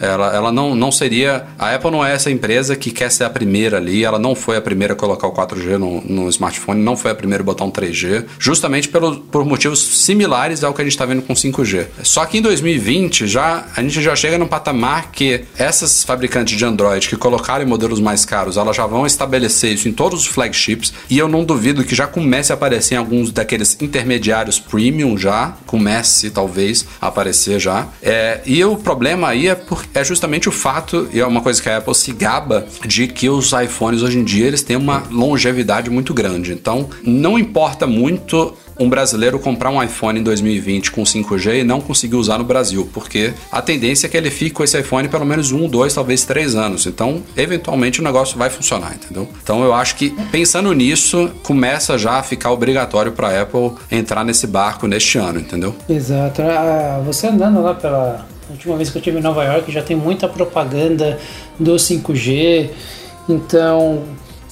Ela, 0.00 0.34
ela 0.34 0.52
não, 0.52 0.74
não 0.74 0.90
seria. 0.92 1.46
A 1.58 1.74
Apple 1.74 1.90
não 1.90 2.04
é 2.04 2.12
essa 2.12 2.30
empresa 2.30 2.76
que 2.76 2.90
quer 2.90 3.10
ser 3.10 3.24
a 3.24 3.30
primeira 3.30 3.76
ali, 3.76 4.04
ela 4.04 4.18
não 4.18 4.34
foi 4.34 4.56
a 4.56 4.60
primeira 4.60 4.94
a 4.94 4.96
colocar 4.96 5.26
o 5.26 5.32
4G 5.32 5.78
no, 5.78 6.00
no 6.02 6.28
smartphone, 6.28 6.82
não 6.82 6.96
foi 6.96 7.10
a 7.10 7.14
primeira 7.14 7.42
a 7.42 7.44
botar 7.44 7.64
um 7.64 7.70
3G, 7.70 8.24
justamente 8.38 8.88
pelo, 8.88 9.16
por 9.20 9.44
motivos 9.44 9.80
similares 10.04 10.62
ao 10.64 10.72
que 10.72 10.80
a 10.80 10.84
gente 10.84 10.92
está 10.92 11.04
vendo 11.04 11.22
com 11.22 11.34
5G. 11.34 11.86
Só 12.02 12.24
que 12.26 12.38
em 12.38 12.42
2020 12.42 13.26
já, 13.26 13.66
a 13.76 13.82
gente 13.82 14.00
já 14.02 14.14
chega 14.14 14.38
num 14.38 14.46
patamar 14.46 15.10
que 15.12 15.44
essas 15.58 16.04
fabricantes 16.04 16.56
de 16.56 16.64
Android 16.64 17.08
que 17.08 17.16
colocaram 17.16 17.64
em 17.64 17.68
modelos 17.68 18.00
mais 18.00 18.24
caros, 18.24 18.56
elas 18.56 18.76
já 18.76 18.86
vão 18.86 19.06
estabelecer 19.06 19.72
isso 19.72 19.88
em 19.88 19.92
todos 19.92 20.20
os 20.20 20.26
flagships 20.26 20.92
e 21.08 21.18
eu 21.18 21.28
não 21.28 21.44
duvido 21.44 21.84
que 21.84 21.94
já 21.94 22.06
comece 22.06 22.52
a 22.52 22.54
aparecer 22.54 22.94
em 22.94 22.98
alguns 22.98 23.30
daqueles 23.30 23.76
intermediários 23.80 24.58
premium 24.58 25.16
já, 25.16 25.54
comece 25.66 26.30
talvez 26.30 26.86
a 27.00 27.08
aparecer 27.08 27.58
já. 27.60 27.88
É, 28.02 28.40
e 28.44 28.64
o 28.64 28.76
problema 28.76 29.28
aí 29.28 29.45
é, 29.48 30.04
justamente 30.04 30.48
o 30.48 30.52
fato, 30.52 31.08
e 31.12 31.20
é 31.20 31.26
uma 31.26 31.40
coisa 31.40 31.62
que 31.62 31.68
a 31.68 31.78
Apple 31.78 31.94
se 31.94 32.12
gaba, 32.12 32.66
de 32.84 33.06
que 33.06 33.28
os 33.28 33.52
iPhones 33.52 34.02
hoje 34.02 34.18
em 34.18 34.24
dia 34.24 34.46
eles 34.46 34.62
têm 34.62 34.76
uma 34.76 35.04
longevidade 35.10 35.90
muito 35.90 36.12
grande. 36.12 36.52
Então 36.52 36.88
não 37.02 37.38
importa 37.38 37.86
muito 37.86 38.54
um 38.78 38.88
brasileiro 38.88 39.38
comprar 39.38 39.70
um 39.70 39.82
iPhone 39.82 40.20
em 40.20 40.22
2020 40.22 40.90
com 40.90 41.02
5G 41.02 41.60
e 41.60 41.64
não 41.64 41.80
conseguir 41.80 42.16
usar 42.16 42.38
no 42.38 42.44
Brasil, 42.44 42.88
porque 42.92 43.32
a 43.50 43.62
tendência 43.62 44.06
é 44.06 44.10
que 44.10 44.16
ele 44.16 44.30
fique 44.30 44.50
com 44.50 44.64
esse 44.64 44.78
iPhone 44.78 45.08
pelo 45.08 45.24
menos 45.24 45.52
um, 45.52 45.68
dois, 45.68 45.94
talvez 45.94 46.24
três 46.24 46.54
anos. 46.54 46.86
Então, 46.86 47.22
eventualmente 47.36 48.00
o 48.00 48.04
negócio 48.04 48.36
vai 48.36 48.50
funcionar, 48.50 48.94
entendeu? 48.94 49.28
Então, 49.42 49.64
eu 49.64 49.72
acho 49.72 49.96
que 49.96 50.10
pensando 50.30 50.72
nisso, 50.72 51.30
começa 51.42 51.96
já 51.96 52.18
a 52.18 52.22
ficar 52.22 52.50
obrigatório 52.50 53.12
para 53.12 53.28
a 53.28 53.42
Apple 53.42 53.72
entrar 53.90 54.24
nesse 54.24 54.46
barco 54.46 54.86
neste 54.86 55.18
ano, 55.18 55.40
entendeu? 55.40 55.74
Exato. 55.88 56.42
Ah, 56.42 57.02
você 57.04 57.28
andando 57.28 57.62
lá 57.62 57.74
pela 57.74 58.26
última 58.50 58.76
vez 58.76 58.90
que 58.90 58.96
eu 58.96 59.00
estive 59.00 59.18
em 59.18 59.22
Nova 59.22 59.44
York, 59.44 59.70
já 59.70 59.82
tem 59.82 59.96
muita 59.96 60.28
propaganda 60.28 61.18
do 61.58 61.74
5G. 61.74 62.70
Então, 63.28 64.02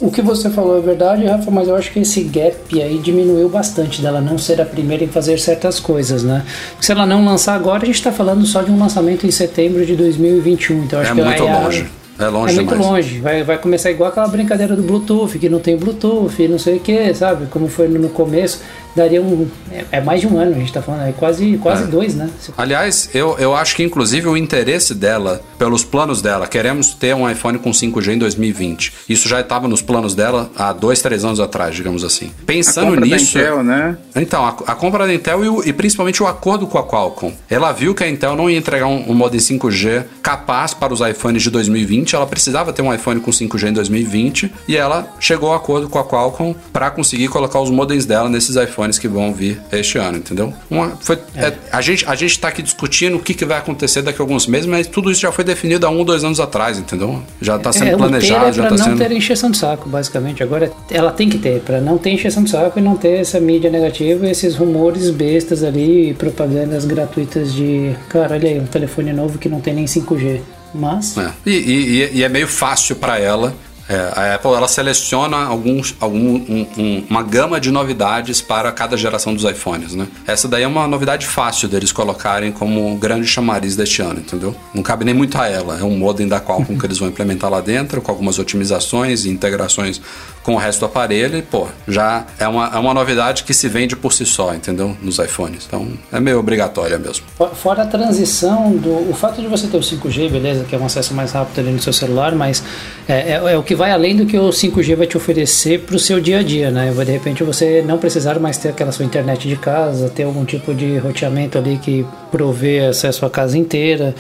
o 0.00 0.10
que 0.10 0.20
você 0.20 0.50
falou 0.50 0.76
é 0.76 0.80
verdade, 0.80 1.24
Rafa, 1.24 1.50
mas 1.50 1.68
eu 1.68 1.76
acho 1.76 1.92
que 1.92 2.00
esse 2.00 2.22
gap 2.24 2.82
aí 2.82 2.98
diminuiu 2.98 3.48
bastante 3.48 4.02
dela 4.02 4.20
não 4.20 4.36
ser 4.36 4.60
a 4.60 4.64
primeira 4.64 5.04
em 5.04 5.08
fazer 5.08 5.38
certas 5.38 5.78
coisas, 5.78 6.24
né? 6.24 6.44
Se 6.80 6.90
ela 6.90 7.06
não 7.06 7.24
lançar 7.24 7.54
agora, 7.54 7.84
a 7.84 7.86
gente 7.86 7.96
está 7.96 8.10
falando 8.10 8.44
só 8.44 8.62
de 8.62 8.70
um 8.70 8.78
lançamento 8.78 9.26
em 9.26 9.30
setembro 9.30 9.86
de 9.86 9.94
2021. 9.94 10.84
Então 10.84 11.00
acho 11.00 11.12
é 11.12 11.14
que 11.14 11.22
muito 11.22 11.42
a, 11.42 11.60
longe. 11.60 11.82
É 11.82 12.03
longe 12.18 12.52
é 12.52 12.56
muito 12.62 12.70
demais. 12.74 12.90
longe. 12.90 13.20
Vai, 13.20 13.42
vai 13.42 13.58
começar 13.58 13.90
igual 13.90 14.10
aquela 14.10 14.28
brincadeira 14.28 14.74
do 14.76 14.82
Bluetooth, 14.82 15.38
que 15.38 15.48
não 15.48 15.58
tem 15.60 15.76
Bluetooth, 15.76 16.46
não 16.48 16.58
sei 16.58 16.76
o 16.76 16.80
que, 16.80 17.12
sabe? 17.14 17.46
Como 17.46 17.68
foi 17.68 17.88
no 17.88 18.08
começo. 18.08 18.60
Daria 18.96 19.20
um. 19.20 19.48
É, 19.72 19.84
é 19.98 20.00
mais 20.00 20.20
de 20.20 20.28
um 20.28 20.38
ano, 20.38 20.52
a 20.52 20.58
gente 20.58 20.72
tá 20.72 20.80
falando. 20.80 21.08
É 21.08 21.10
quase, 21.12 21.58
quase 21.60 21.82
É. 21.82 21.86
dois, 21.88 22.14
né? 22.14 22.30
Aliás, 22.56 23.10
eu, 23.12 23.36
eu 23.40 23.52
acho 23.56 23.74
que 23.74 23.82
inclusive 23.82 24.28
o 24.28 24.36
interesse 24.36 24.94
dela, 24.94 25.40
pelos 25.58 25.82
planos 25.82 26.22
dela, 26.22 26.46
queremos 26.46 26.94
ter 26.94 27.12
um 27.12 27.28
iPhone 27.28 27.58
com 27.58 27.72
5G 27.72 28.12
em 28.14 28.18
2020. 28.18 28.92
Isso 29.08 29.28
já 29.28 29.40
estava 29.40 29.66
nos 29.66 29.82
planos 29.82 30.14
dela 30.14 30.48
há 30.56 30.72
dois, 30.72 31.02
três 31.02 31.24
anos 31.24 31.40
atrás, 31.40 31.74
digamos 31.74 32.04
assim. 32.04 32.26
A 32.42 32.46
Pensando 32.46 32.86
compra 32.90 33.00
da 33.00 33.06
nisso. 33.16 33.36
Intel, 33.36 33.64
né? 33.64 33.96
Então, 34.14 34.44
a, 34.44 34.50
a 34.50 34.74
compra 34.76 35.08
da 35.08 35.12
Intel 35.12 35.44
e, 35.44 35.48
o- 35.48 35.64
e 35.66 35.72
principalmente 35.72 36.22
o 36.22 36.26
acordo 36.28 36.68
com 36.68 36.78
a 36.78 36.84
Qualcomm. 36.86 37.32
Ela 37.50 37.72
viu 37.72 37.96
que 37.96 38.04
a 38.04 38.08
Intel 38.08 38.36
não 38.36 38.48
ia 38.48 38.56
entregar 38.56 38.86
um, 38.86 39.10
um 39.10 39.14
modem 39.14 39.40
5G 39.40 40.04
capaz 40.22 40.72
para 40.72 40.94
os 40.94 41.00
iPhones 41.00 41.42
de 41.42 41.50
2020, 41.50 42.03
ela 42.12 42.26
precisava 42.26 42.72
ter 42.72 42.82
um 42.82 42.92
iPhone 42.92 43.20
com 43.20 43.30
5G 43.30 43.68
em 43.68 43.72
2020 43.72 44.52
e 44.66 44.76
ela 44.76 45.06
chegou 45.20 45.52
a 45.52 45.56
acordo 45.56 45.88
com 45.88 45.98
a 45.98 46.04
Qualcomm 46.04 46.54
para 46.72 46.90
conseguir 46.90 47.28
colocar 47.28 47.60
os 47.60 47.70
modems 47.70 48.04
dela 48.04 48.28
nesses 48.28 48.56
iPhones 48.56 48.98
que 48.98 49.06
vão 49.06 49.32
vir 49.32 49.60
este 49.70 49.96
ano, 49.98 50.18
entendeu? 50.18 50.52
Uma- 50.68 50.90
foi- 51.00 51.18
é, 51.36 51.52
a 51.70 51.80
gente 51.80 52.04
a 52.06 52.14
gente 52.14 52.32
está 52.32 52.48
aqui 52.48 52.62
discutindo 52.62 53.16
o 53.16 53.20
que, 53.20 53.32
que 53.34 53.44
vai 53.44 53.58
acontecer 53.58 54.02
daqui 54.02 54.20
a 54.20 54.24
alguns 54.24 54.46
meses, 54.46 54.66
mas 54.66 54.86
tudo 54.88 55.10
isso 55.10 55.20
já 55.20 55.30
foi 55.30 55.44
definido 55.44 55.86
há 55.86 55.90
um, 55.90 56.04
dois 56.04 56.24
anos 56.24 56.40
atrás, 56.40 56.78
entendeu? 56.78 57.22
Já 57.40 57.56
está 57.56 57.72
sendo 57.72 57.92
é, 57.92 57.96
planejado, 57.96 58.42
o 58.42 58.46
ter 58.46 58.52
já 58.52 58.64
é 58.64 58.66
pra 58.66 58.74
está 58.74 58.90
não 58.90 58.96
sendo. 58.98 59.08
ter 59.08 59.16
encheção 59.16 59.50
de 59.50 59.58
saco, 59.58 59.88
basicamente. 59.88 60.42
Agora 60.42 60.70
ela 60.90 61.12
tem 61.12 61.28
que 61.28 61.38
ter, 61.38 61.60
pra 61.60 61.80
não 61.80 61.96
ter 61.98 62.10
encheção 62.10 62.42
de 62.42 62.50
saco 62.50 62.78
e 62.78 62.82
não 62.82 62.96
ter 62.96 63.20
essa 63.20 63.38
mídia 63.40 63.70
negativa, 63.70 64.28
esses 64.28 64.56
rumores 64.56 65.10
bestas 65.10 65.62
ali 65.62 66.10
e 66.10 66.14
propagandas 66.14 66.84
gratuitas 66.84 67.52
de, 67.52 67.94
cara, 68.08 68.34
olha 68.34 68.48
aí, 68.48 68.58
um 68.58 68.66
telefone 68.66 69.12
novo 69.12 69.38
que 69.38 69.48
não 69.48 69.60
tem 69.60 69.74
nem 69.74 69.84
5G. 69.86 70.40
Mas 70.74 71.16
É. 71.16 71.30
E, 71.46 71.50
e- 71.50 72.10
e 72.18 72.22
é 72.24 72.28
meio 72.28 72.48
fácil 72.48 72.96
para 72.96 73.18
ela. 73.18 73.54
É, 73.88 73.96
a 74.14 74.34
Apple 74.36 74.52
ela 74.52 74.66
seleciona 74.66 75.36
alguns, 75.44 75.94
algum, 76.00 76.18
um- 76.36 76.66
um- 76.78 77.04
uma 77.10 77.22
gama 77.22 77.60
de 77.60 77.70
novidades 77.70 78.40
para 78.40 78.72
cada 78.72 78.96
geração 78.96 79.34
dos 79.34 79.44
iPhones, 79.44 79.94
né? 79.94 80.06
Essa 80.26 80.48
daí 80.48 80.62
é 80.62 80.66
uma 80.66 80.86
novidade 80.88 81.26
fácil 81.26 81.68
deles 81.68 81.92
colocarem 81.92 82.50
como 82.50 82.96
grande 82.96 83.26
chamariz 83.26 83.76
deste 83.76 84.00
ano, 84.00 84.20
entendeu? 84.20 84.56
Não 84.72 84.82
cabe 84.82 85.04
nem 85.04 85.12
muito 85.14 85.36
a 85.38 85.46
ela. 85.48 85.78
É 85.78 85.84
um 85.84 85.96
modem 85.98 86.26
da 86.26 86.40
Qualcomm 86.40 86.78
que 86.78 86.86
eles 86.86 86.98
vão 86.98 87.08
implementar 87.08 87.50
lá 87.50 87.60
dentro, 87.60 88.00
com 88.00 88.10
algumas 88.10 88.38
otimizações 88.38 89.24
e 89.26 89.30
integrações 89.30 90.00
com 90.42 90.54
o 90.54 90.56
resto 90.58 90.80
do 90.80 90.86
aparelho. 90.86 91.36
E, 91.38 91.42
pô, 91.42 91.66
já 91.86 92.24
é 92.38 92.48
uma, 92.48 92.68
é 92.74 92.78
uma 92.78 92.94
novidade 92.94 93.44
que 93.44 93.52
se 93.52 93.68
vende 93.68 93.94
por 93.96 94.12
si 94.14 94.24
só, 94.24 94.54
entendeu? 94.54 94.96
Nos 95.02 95.18
iPhones. 95.18 95.64
Então, 95.66 95.88
é 96.10 96.18
meio 96.20 96.38
obrigatória 96.38 96.98
mesmo. 96.98 97.24
fo- 97.36 97.48
fora 97.54 97.82
a 97.82 97.86
transição 97.86 98.72
do. 98.76 99.10
O 99.10 99.14
fato 99.14 99.40
de 99.42 99.46
você 99.46 99.66
ter 99.66 99.76
o 99.76 99.82
5G, 99.82 100.30
beleza, 100.30 100.64
que 100.64 100.74
é 100.74 100.78
um 100.78 100.86
acesso 100.86 101.12
mais 101.14 101.32
rápido 101.32 101.58
ali 101.60 101.70
no 101.72 101.80
seu 101.82 101.92
celular, 101.92 102.34
mas 102.34 102.62
é, 103.08 103.32
é- 103.32 103.52
é 103.52 103.58
o 103.58 103.62
que 103.62 103.73
vai 103.74 103.90
além 103.90 104.16
do 104.16 104.26
que 104.26 104.38
o 104.38 104.50
5G 104.50 104.96
vai 104.96 105.06
te 105.06 105.16
oferecer 105.16 105.80
para 105.80 105.96
o 105.96 105.98
seu 105.98 106.20
dia 106.20 106.38
a 106.38 106.42
dia, 106.42 106.70
né? 106.70 106.92
De 106.92 107.12
repente 107.12 107.42
você 107.42 107.82
não 107.82 107.98
precisar 107.98 108.38
mais 108.38 108.58
ter 108.58 108.68
aquela 108.68 108.92
sua 108.92 109.04
internet 109.04 109.48
de 109.48 109.56
casa, 109.56 110.08
ter 110.08 110.24
algum 110.24 110.44
tipo 110.44 110.74
de 110.74 110.98
roteamento 110.98 111.58
ali 111.58 111.78
que 111.78 112.04
provê 112.30 112.80
acesso 112.80 113.24
à 113.24 113.30
casa 113.30 113.56
inteira. 113.58 114.14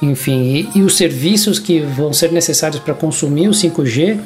Enfim, 0.00 0.68
e, 0.74 0.78
e 0.78 0.82
os 0.82 0.96
serviços 0.96 1.58
que 1.58 1.80
vão 1.80 2.12
ser 2.12 2.30
necessários 2.32 2.80
para 2.80 2.94
consumir 2.94 3.48
o 3.48 3.52
5G 3.52 4.18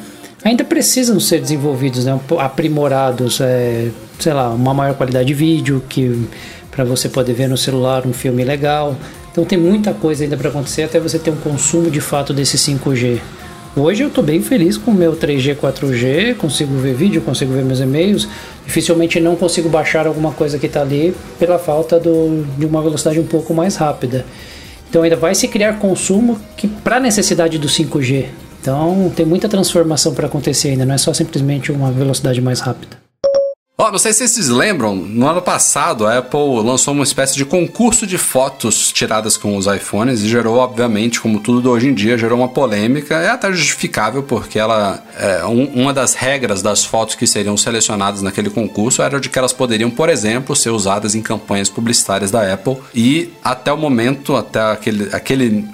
ainda 0.43 0.65
precisam 0.65 1.21
ser 1.21 1.41
desenvolvidos, 1.41 2.05
né? 2.05 2.19
aprimorados, 2.39 3.41
é, 3.41 3.89
sei 4.19 4.33
lá, 4.33 4.51
uma 4.51 4.75
maior 4.75 4.95
qualidade 4.95 5.27
de 5.27 5.35
vídeo 5.35 5.83
que 5.89 6.27
para 6.71 6.85
você 6.85 7.09
poder 7.09 7.35
ver 7.35 7.49
no 7.49 7.57
celular 7.57 8.07
um 8.07 8.13
filme 8.13 8.43
legal. 8.45 8.97
Então 9.31 9.45
tem 9.45 9.59
muita 9.59 9.93
coisa 9.93 10.25
ainda 10.25 10.37
para 10.37 10.49
acontecer 10.49 10.83
até 10.83 10.99
você 10.99 11.19
ter 11.19 11.31
um 11.31 11.37
consumo 11.37 11.91
de 11.91 12.01
fato 12.01 12.33
desse 12.33 12.57
5G. 12.57 13.21
Hoje 13.77 14.03
eu 14.03 14.09
estou 14.09 14.25
bem 14.25 14.43
feliz 14.43 14.77
com 14.77 14.91
o 14.91 14.95
meu 14.95 15.15
3G, 15.15 15.55
4G, 15.55 16.35
consigo 16.37 16.75
ver 16.75 16.93
vídeo, 16.93 17.23
consigo 17.23 17.53
ver 17.53 17.65
meus 17.65 17.79
e-mails. 17.79 18.27
Dificilmente 18.67 19.21
não 19.21 19.37
consigo 19.37 19.69
baixar 19.69 20.09
alguma 20.09 20.33
coisa 20.33 20.59
que 20.59 20.67
está 20.67 20.81
ali 20.81 21.15
pela 21.39 21.57
falta 21.57 21.99
do, 21.99 22.45
de 22.59 22.67
uma 22.67 22.83
velocidade 22.83 23.21
um 23.21 23.27
pouco 23.27 23.55
mais 23.55 23.77
rápida. 23.77 24.27
Então 24.89 25.03
ainda 25.05 25.15
vai 25.15 25.37
se 25.37 25.47
criar 25.47 25.79
consumo 25.79 26.37
que 26.57 26.67
para 26.67 26.99
necessidade 26.99 27.59
do 27.59 27.69
5G. 27.69 28.27
Então 28.61 29.11
tem 29.15 29.25
muita 29.25 29.49
transformação 29.49 30.15
para 30.15 30.27
acontecer 30.27 30.71
ainda, 30.71 30.85
não 30.85 30.95
é 30.97 30.99
só 30.99 31.15
simplesmente 31.15 31.71
uma 31.71 31.93
velocidade 31.93 32.41
mais 32.41 32.59
rápida. 32.59 33.00
Ó, 33.83 33.91
não 33.91 33.99
sei 33.99 34.13
se 34.13 34.29
vocês 34.29 34.51
lembram, 34.51 34.95
no 34.95 35.27
ano 35.27 35.41
passado 35.41 36.07
a 36.07 36.19
Apple 36.19 36.63
lançou 36.63 36.93
uma 36.93 37.03
espécie 37.03 37.35
de 37.35 37.47
concurso 37.47 38.07
de 38.07 38.19
fotos 38.19 38.93
tiradas 38.93 39.39
com 39.39 39.57
os 39.57 39.67
iPhones 39.67 40.21
e 40.21 40.29
gerou, 40.29 40.59
obviamente, 40.59 41.19
como 41.19 41.41
tudo 41.41 41.71
hoje 41.71 41.89
em 41.89 41.95
dia, 41.95 42.19
gerou 42.19 42.37
uma 42.37 42.49
polêmica. 42.49 43.15
É 43.15 43.31
até 43.31 43.51
justificável 43.51 44.23
porque 44.23 44.59
ela, 44.59 45.03
é, 45.19 45.47
um- 45.47 45.65
uma 45.81 45.95
das 45.95 46.13
regras 46.13 46.61
das 46.61 46.85
fotos 46.85 47.15
que 47.15 47.27
seriam 47.27 47.57
selecionadas 47.57 48.21
naquele 48.21 48.51
concurso 48.51 49.01
era 49.01 49.19
de 49.19 49.31
que 49.31 49.39
elas 49.39 49.55
poderiam, 49.55 49.91
por 49.91 50.11
exemplo, 50.11 50.55
ser 50.55 50.69
usadas 50.69 51.15
em 51.15 51.23
campanhas 51.23 51.71
publicitárias 51.71 52.31
da 52.31 52.53
Apple 52.53 52.77
e 52.95 53.31
até 53.43 53.73
o 53.73 53.79
momento, 53.79 54.37
até 54.37 54.61
aquele, 54.61 55.09
aquele 55.15 55.65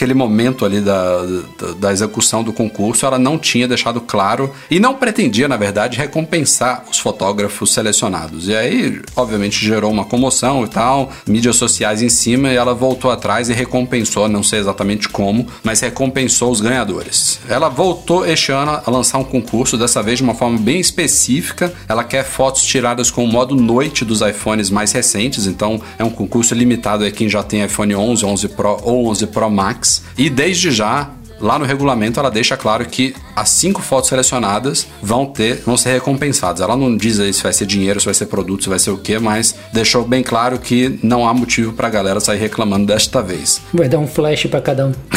aquele 0.00 0.14
momento 0.14 0.64
ali 0.64 0.80
da, 0.80 1.22
da, 1.58 1.72
da 1.78 1.92
execução 1.92 2.42
do 2.42 2.54
concurso, 2.54 3.04
ela 3.04 3.18
não 3.18 3.38
tinha 3.38 3.68
deixado 3.68 4.00
claro 4.00 4.50
e 4.70 4.80
não 4.80 4.94
pretendia, 4.94 5.46
na 5.46 5.58
verdade, 5.58 5.98
recompensar 5.98 6.84
os 6.90 6.98
fotógrafos 6.98 7.74
selecionados. 7.74 8.48
E 8.48 8.56
aí, 8.56 9.02
obviamente, 9.14 9.62
gerou 9.62 9.90
uma 9.90 10.06
comoção 10.06 10.64
e 10.64 10.68
tal, 10.68 11.12
mídias 11.26 11.56
sociais 11.56 12.00
em 12.00 12.08
cima, 12.08 12.48
e 12.48 12.56
ela 12.56 12.72
voltou 12.72 13.10
atrás 13.10 13.50
e 13.50 13.52
recompensou, 13.52 14.26
não 14.26 14.42
sei 14.42 14.60
exatamente 14.60 15.06
como, 15.06 15.46
mas 15.62 15.80
recompensou 15.80 16.50
os 16.50 16.62
ganhadores. 16.62 17.38
Ela 17.46 17.68
voltou 17.68 18.26
este 18.26 18.52
ano 18.52 18.80
a 18.84 18.90
lançar 18.90 19.18
um 19.18 19.24
concurso, 19.24 19.76
dessa 19.76 20.02
vez 20.02 20.16
de 20.16 20.24
uma 20.24 20.34
forma 20.34 20.58
bem 20.58 20.80
específica. 20.80 21.70
Ela 21.86 22.04
quer 22.04 22.24
fotos 22.24 22.64
tiradas 22.64 23.10
com 23.10 23.22
o 23.22 23.28
modo 23.28 23.54
noite 23.54 24.02
dos 24.02 24.22
iPhones 24.22 24.70
mais 24.70 24.92
recentes, 24.92 25.46
então 25.46 25.78
é 25.98 26.04
um 26.04 26.10
concurso 26.10 26.54
limitado 26.54 27.04
a 27.04 27.10
quem 27.10 27.28
já 27.28 27.42
tem 27.42 27.62
iPhone 27.62 27.94
11, 27.94 28.24
11 28.24 28.48
Pro 28.48 28.80
ou 28.82 29.08
11 29.08 29.26
Pro 29.26 29.50
Max. 29.50 29.89
E 30.16 30.28
desde 30.28 30.70
já, 30.70 31.10
lá 31.40 31.58
no 31.58 31.64
regulamento, 31.64 32.20
ela 32.20 32.30
deixa 32.30 32.56
claro 32.56 32.84
que 32.86 33.14
as 33.34 33.48
cinco 33.50 33.82
fotos 33.82 34.08
selecionadas 34.08 34.86
vão 35.02 35.26
ter, 35.26 35.62
vão 35.64 35.76
ser 35.76 35.92
recompensadas. 35.92 36.60
Ela 36.60 36.76
não 36.76 36.96
diz 36.96 37.20
aí 37.20 37.32
se 37.32 37.42
vai 37.42 37.52
ser 37.52 37.66
dinheiro, 37.66 38.00
se 38.00 38.06
vai 38.06 38.14
ser 38.14 38.26
produto, 38.26 38.64
se 38.64 38.68
vai 38.68 38.78
ser 38.78 38.90
o 38.90 38.98
que, 38.98 39.18
mas 39.18 39.54
deixou 39.72 40.04
bem 40.04 40.22
claro 40.22 40.58
que 40.58 40.98
não 41.02 41.26
há 41.26 41.34
motivo 41.34 41.72
pra 41.72 41.88
galera 41.88 42.20
sair 42.20 42.38
reclamando 42.38 42.86
desta 42.86 43.22
vez. 43.22 43.60
Vai 43.72 43.88
dar 43.88 43.98
um 43.98 44.06
flash 44.06 44.46
para 44.46 44.60
cada 44.60 44.86
um. 44.86 44.92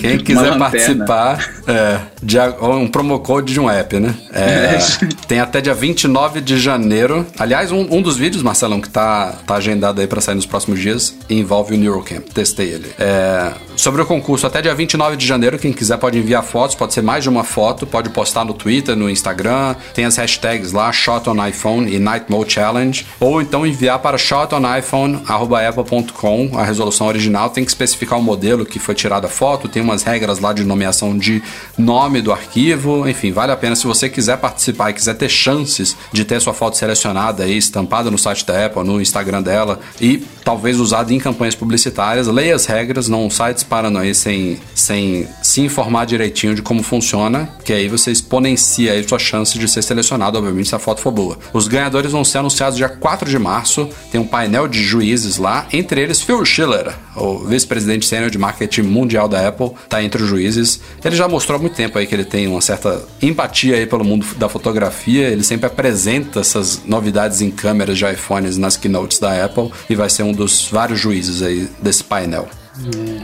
Quem 0.00 0.18
quiser 0.18 0.58
participar, 0.58 1.50
é, 1.66 2.00
de 2.22 2.38
um 2.38 2.88
promo 2.88 3.18
code 3.20 3.52
de 3.52 3.60
um 3.60 3.70
app, 3.70 3.98
né? 3.98 4.14
É, 4.32 4.78
tem 5.28 5.40
até 5.40 5.60
dia 5.60 5.74
29 5.74 6.40
de 6.40 6.58
janeiro. 6.58 7.26
Aliás, 7.38 7.72
um, 7.72 7.86
um 7.90 8.02
dos 8.02 8.16
vídeos, 8.16 8.42
Marcelão, 8.42 8.80
que 8.80 8.88
tá, 8.88 9.34
tá 9.46 9.56
agendado 9.56 10.00
aí 10.00 10.06
pra 10.06 10.20
sair 10.20 10.34
nos 10.34 10.46
próximos 10.46 10.80
dias, 10.80 11.14
envolve 11.28 11.74
o 11.74 11.78
Neurocamp. 11.78 12.26
Testei 12.32 12.70
ele. 12.70 12.90
É, 12.98 13.52
sobre 13.76 14.02
o 14.02 14.06
concurso, 14.20 14.46
até 14.46 14.62
dia 14.62 14.74
29 14.74 15.16
de 15.16 15.26
janeiro, 15.26 15.58
quem 15.58 15.72
quiser 15.72 15.96
pode 15.98 16.18
enviar 16.18 16.42
fotos, 16.42 16.74
pode 16.74 16.94
ser 16.94 17.02
mais 17.02 17.22
de 17.22 17.28
uma 17.28 17.44
foto, 17.44 17.86
pode 17.86 18.08
postar 18.10 18.44
no 18.44 18.52
Twitter, 18.54 18.96
no 18.96 19.08
Instagram, 19.10 19.76
tem 19.92 20.06
as 20.06 20.16
hashtags 20.16 20.72
lá, 20.72 20.90
Shot 20.90 21.28
on 21.28 21.46
iPhone 21.46 21.92
e 21.92 21.98
Night 21.98 22.30
Mode 22.30 22.50
Challenge, 22.52 23.06
ou 23.20 23.42
então 23.42 23.66
enviar 23.66 23.98
para 23.98 24.16
shotoниphone.apple.com 24.16 26.52
a 26.54 26.64
resolução 26.64 27.06
original, 27.06 27.50
tem 27.50 27.62
que 27.64 27.70
especificar 27.70 28.18
o 28.18 28.22
modelo 28.22 28.64
que 28.64 28.78
foi 28.78 28.94
tirada 28.94 29.26
a 29.26 29.30
foto, 29.30 29.68
tem 29.68 29.82
umas 29.82 30.02
regras 30.02 30.38
lá 30.38 30.54
de 30.54 30.64
nomeação 30.64 31.16
de 31.16 31.42
nome 31.76 32.22
do 32.22 32.32
arquivo, 32.32 33.08
enfim, 33.08 33.32
vale 33.32 33.52
a 33.52 33.56
pena. 33.56 33.76
Se 33.76 33.86
você 33.86 34.08
quiser 34.08 34.38
participar 34.38 34.90
e 34.90 34.94
quiser 34.94 35.14
ter 35.14 35.28
chances 35.28 35.96
de 36.12 36.24
ter 36.24 36.40
sua 36.40 36.54
foto 36.54 36.76
selecionada 36.76 37.44
aí, 37.44 37.56
estampada 37.56 38.10
no 38.10 38.18
site 38.18 38.44
da 38.46 38.66
Apple, 38.66 38.84
no 38.84 39.00
Instagram 39.00 39.42
dela 39.42 39.80
e 40.00 40.24
talvez 40.46 40.78
usada 40.78 41.12
em 41.12 41.18
campanhas 41.18 41.56
publicitárias, 41.56 42.28
leia 42.28 42.54
as 42.54 42.66
regras, 42.66 43.08
não 43.08 43.28
sai 43.28 43.52
disparando 43.52 43.98
aí 43.98 44.14
sem, 44.14 44.60
sem 44.76 45.26
se 45.46 45.60
informar 45.60 46.04
direitinho 46.06 46.54
de 46.54 46.62
como 46.62 46.82
funciona, 46.82 47.48
que 47.64 47.72
aí 47.72 47.88
você 47.88 48.10
exponencia 48.10 48.92
aí 48.92 49.06
sua 49.06 49.18
chance 49.18 49.56
de 49.58 49.68
ser 49.68 49.82
selecionado, 49.82 50.36
obviamente, 50.36 50.68
se 50.68 50.74
a 50.74 50.78
foto 50.78 51.00
for 51.00 51.12
boa. 51.12 51.38
Os 51.52 51.68
ganhadores 51.68 52.10
vão 52.10 52.24
ser 52.24 52.38
anunciados 52.38 52.76
dia 52.76 52.88
4 52.88 53.30
de 53.30 53.38
março, 53.38 53.88
tem 54.10 54.20
um 54.20 54.26
painel 54.26 54.66
de 54.66 54.82
juízes 54.82 55.36
lá, 55.36 55.66
entre 55.72 56.00
eles 56.00 56.20
Phil 56.20 56.44
Schiller, 56.44 56.92
o 57.14 57.38
vice-presidente 57.38 58.06
sênior 58.06 58.28
de 58.28 58.38
marketing 58.38 58.82
mundial 58.82 59.28
da 59.28 59.46
Apple, 59.46 59.70
tá 59.88 60.02
entre 60.02 60.22
os 60.22 60.28
juízes. 60.28 60.80
Ele 61.04 61.14
já 61.14 61.28
mostrou 61.28 61.58
há 61.58 61.60
muito 61.60 61.76
tempo 61.76 61.96
aí 61.96 62.06
que 62.06 62.14
ele 62.14 62.24
tem 62.24 62.48
uma 62.48 62.60
certa 62.60 63.04
empatia 63.22 63.76
aí 63.76 63.86
pelo 63.86 64.04
mundo 64.04 64.26
da 64.36 64.48
fotografia, 64.48 65.28
ele 65.28 65.44
sempre 65.44 65.66
apresenta 65.66 66.40
essas 66.40 66.82
novidades 66.84 67.40
em 67.40 67.50
câmeras 67.50 67.96
de 67.96 68.04
iPhones 68.04 68.56
nas 68.56 68.76
keynotes 68.76 69.20
da 69.20 69.44
Apple 69.44 69.70
e 69.88 69.94
vai 69.94 70.10
ser 70.10 70.24
um 70.24 70.32
dos 70.32 70.68
vários 70.70 70.98
juízes 70.98 71.40
aí 71.42 71.68
desse 71.80 72.02
painel. 72.02 72.48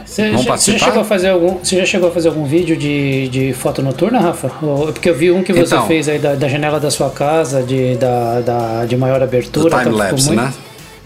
Você 0.05 0.31
Vamos 0.31 0.43
já, 0.45 0.57
você 0.57 0.71
já 0.73 0.85
chegou 0.85 1.01
a 1.01 1.05
fazer 1.05 1.29
algum, 1.29 1.57
você 1.59 1.77
já 1.77 1.85
chegou 1.85 2.09
a 2.09 2.11
fazer 2.11 2.27
algum 2.29 2.45
vídeo 2.45 2.75
de, 2.75 3.27
de 3.29 3.53
foto 3.53 3.81
noturna, 3.81 4.19
Rafa? 4.19 4.51
Ou- 4.61 4.91
porque 4.91 5.09
eu 5.09 5.15
vi 5.15 5.31
um 5.31 5.43
que 5.43 5.53
você 5.53 5.75
Então. 5.75 5.87
fez 5.87 6.09
aí 6.09 6.17
da, 6.19 6.33
da 6.35 6.47
janela 6.47 6.79
da 6.79 6.89
sua 6.89 7.09
casa, 7.09 7.61
de, 7.61 7.95
da, 7.95 8.41
da, 8.41 8.85
de 8.85 8.97
maior 8.97 9.21
abertura. 9.21 9.63
Do 9.63 9.67
então 9.67 9.79
ficou 9.79 9.93
time-lapse, 9.93 10.27
muito- 10.27 10.41
né? 10.41 10.53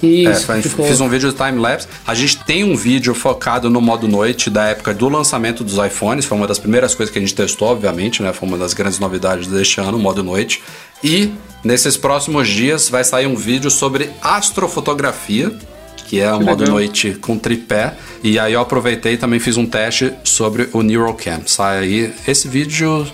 Isso, 0.01 0.51
é, 0.51 0.61
ficou- 0.61 0.85
fiz 0.85 1.01
um 1.01 1.09
vídeo 1.09 1.29
de 1.31 1.35
time-lapse. 1.35 1.87
A 2.05 2.13
gente 2.13 2.37
tem 2.45 2.63
um 2.63 2.75
vídeo 2.75 3.15
focado 3.15 3.67
no 3.69 3.81
modo 3.81 4.07
noite 4.07 4.47
da 4.49 4.65
época 4.65 4.93
do 4.93 5.09
lançamento 5.09 5.63
dos 5.63 5.75
iPhones. 5.83 6.23
Foi 6.23 6.37
uma 6.37 6.45
das 6.45 6.59
primeiras 6.59 6.93
coisas 6.93 7.11
que 7.11 7.17
a 7.17 7.21
gente 7.21 7.33
testou, 7.33 7.69
obviamente, 7.69 8.21
né? 8.21 8.31
Foi 8.31 8.47
uma 8.47 8.59
das 8.59 8.73
grandes 8.75 8.99
novidades 8.99 9.47
deste 9.47 9.81
ano, 9.81 9.97
o 9.97 9.99
modo 9.99 10.23
noite. 10.23 10.61
E 11.03 11.31
nesses 11.63 11.97
próximos 11.97 12.47
dias 12.47 12.89
vai 12.89 13.03
sair 13.03 13.25
um 13.25 13.35
vídeo 13.35 13.71
sobre 13.71 14.11
astrofotografia, 14.21 15.51
que 16.07 16.19
é 16.19 16.31
o 16.33 16.41
modo 16.41 16.61
legal. 16.61 16.75
noite 16.77 17.13
com 17.21 17.37
tripé. 17.37 17.93
E 18.23 18.39
aí 18.39 18.53
eu 18.53 18.61
aproveitei 18.61 19.13
e 19.13 19.17
também 19.17 19.39
fiz 19.39 19.57
um 19.57 19.65
teste 19.65 20.13
sobre 20.23 20.69
o 20.73 20.81
NeuroCam. 20.81 21.41
Sai 21.45 21.79
aí. 21.79 22.13
Esse 22.27 22.47
vídeo. 22.47 23.05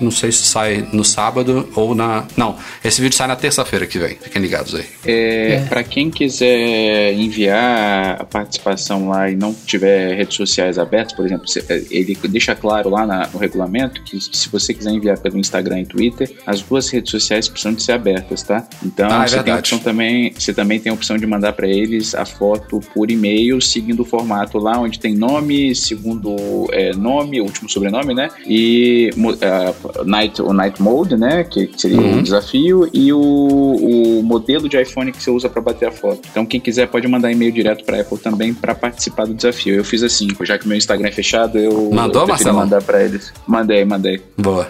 Não 0.00 0.10
sei 0.10 0.30
se 0.32 0.44
sai 0.44 0.86
no 0.92 1.04
sábado 1.04 1.68
ou 1.74 1.94
na. 1.94 2.24
Não, 2.36 2.56
esse 2.84 3.00
vídeo 3.00 3.16
sai 3.16 3.26
na 3.28 3.36
terça-feira 3.36 3.86
que 3.86 3.98
vem. 3.98 4.16
Fiquem 4.20 4.40
ligados 4.42 4.74
aí. 4.74 4.84
É, 5.04 5.54
É. 5.56 5.60
Para 5.68 5.82
quem 5.82 6.10
quiser 6.10 7.12
enviar 7.14 8.20
a 8.20 8.24
participação 8.24 9.08
lá 9.08 9.30
e 9.30 9.36
não 9.36 9.54
tiver 9.54 10.14
redes 10.16 10.36
sociais 10.36 10.78
abertas, 10.78 11.12
por 11.12 11.24
exemplo, 11.24 11.44
é, 11.68 11.82
ele 11.90 12.16
deixa 12.28 12.54
claro 12.54 12.90
lá 12.90 13.06
na- 13.06 13.28
no 13.32 13.38
regulamento 13.38 14.02
que 14.02 14.18
se 14.20 14.48
você 14.48 14.72
quiser 14.74 14.90
enviar 14.90 15.18
pelo 15.18 15.38
Instagram 15.38 15.80
e 15.80 15.86
Twitter, 15.86 16.30
as 16.46 16.60
duas 16.62 16.88
redes 16.88 17.10
sociais 17.10 17.48
precisam 17.48 17.72
de 17.74 17.82
ser 17.82 17.92
abertas, 17.92 18.42
tá? 18.42 18.66
Então 18.84 19.08
Ah, 19.10 19.24
é 19.24 19.28
você, 19.28 19.42
tem 19.42 19.52
a 19.52 19.58
opção 19.58 19.78
também, 19.78 20.32
você 20.36 20.52
também 20.52 20.80
tem 20.80 20.90
a 20.90 20.94
opção 20.94 21.16
de 21.16 21.26
mandar 21.26 21.52
para 21.52 21.68
eles 21.68 22.14
a 22.14 22.24
foto 22.24 22.80
por 22.94 23.10
e-mail, 23.10 23.60
seguindo 23.60 24.00
o 24.00 24.04
formato 24.04 24.58
lá 24.58 24.78
onde 24.78 24.98
tem 24.98 25.14
nome, 25.14 25.74
segundo 25.74 26.36
é, 26.72 26.92
nome, 26.94 27.40
último 27.40 27.68
sobrenome, 27.68 28.14
né? 28.14 28.28
E 28.46 29.10
a- 29.42 29.85
night, 30.04 30.40
o 30.42 30.52
Night 30.52 30.80
Mode, 30.82 31.16
né? 31.16 31.44
Que 31.44 31.70
seria 31.76 32.00
Uhum. 32.00 32.18
o 32.18 32.22
desafio, 32.22 32.88
e 32.92 33.12
o, 33.12 33.18
o 33.20 34.22
modelo 34.22 34.68
de 34.68 34.80
iPhone 34.80 35.12
que 35.12 35.22
você 35.22 35.30
usa 35.30 35.48
para 35.48 35.60
bater 35.62 35.88
a 35.88 35.92
foto. 35.92 36.20
Então, 36.30 36.44
quem 36.46 36.60
quiser 36.60 36.88
pode 36.88 37.06
mandar 37.08 37.30
e-mail 37.32 37.52
direto 37.52 37.84
para 37.84 38.00
Apple 38.00 38.18
também 38.18 38.52
para 38.54 38.74
participar 38.74 39.26
do 39.26 39.34
desafio. 39.34 39.74
Eu 39.74 39.84
fiz 39.84 40.02
assim, 40.02 40.28
já 40.42 40.58
que 40.58 40.66
meu 40.68 40.76
Instagram 40.76 41.08
é 41.08 41.12
fechado, 41.12 41.58
eu 41.58 41.90
Mandou, 41.92 42.22
eu 42.22 42.28
Marcelo? 42.28 42.56
mandar 42.58 42.82
para 42.82 43.02
eles. 43.02 43.32
Mandei, 43.46 43.84
mandei. 43.84 44.20
Boa. 44.36 44.68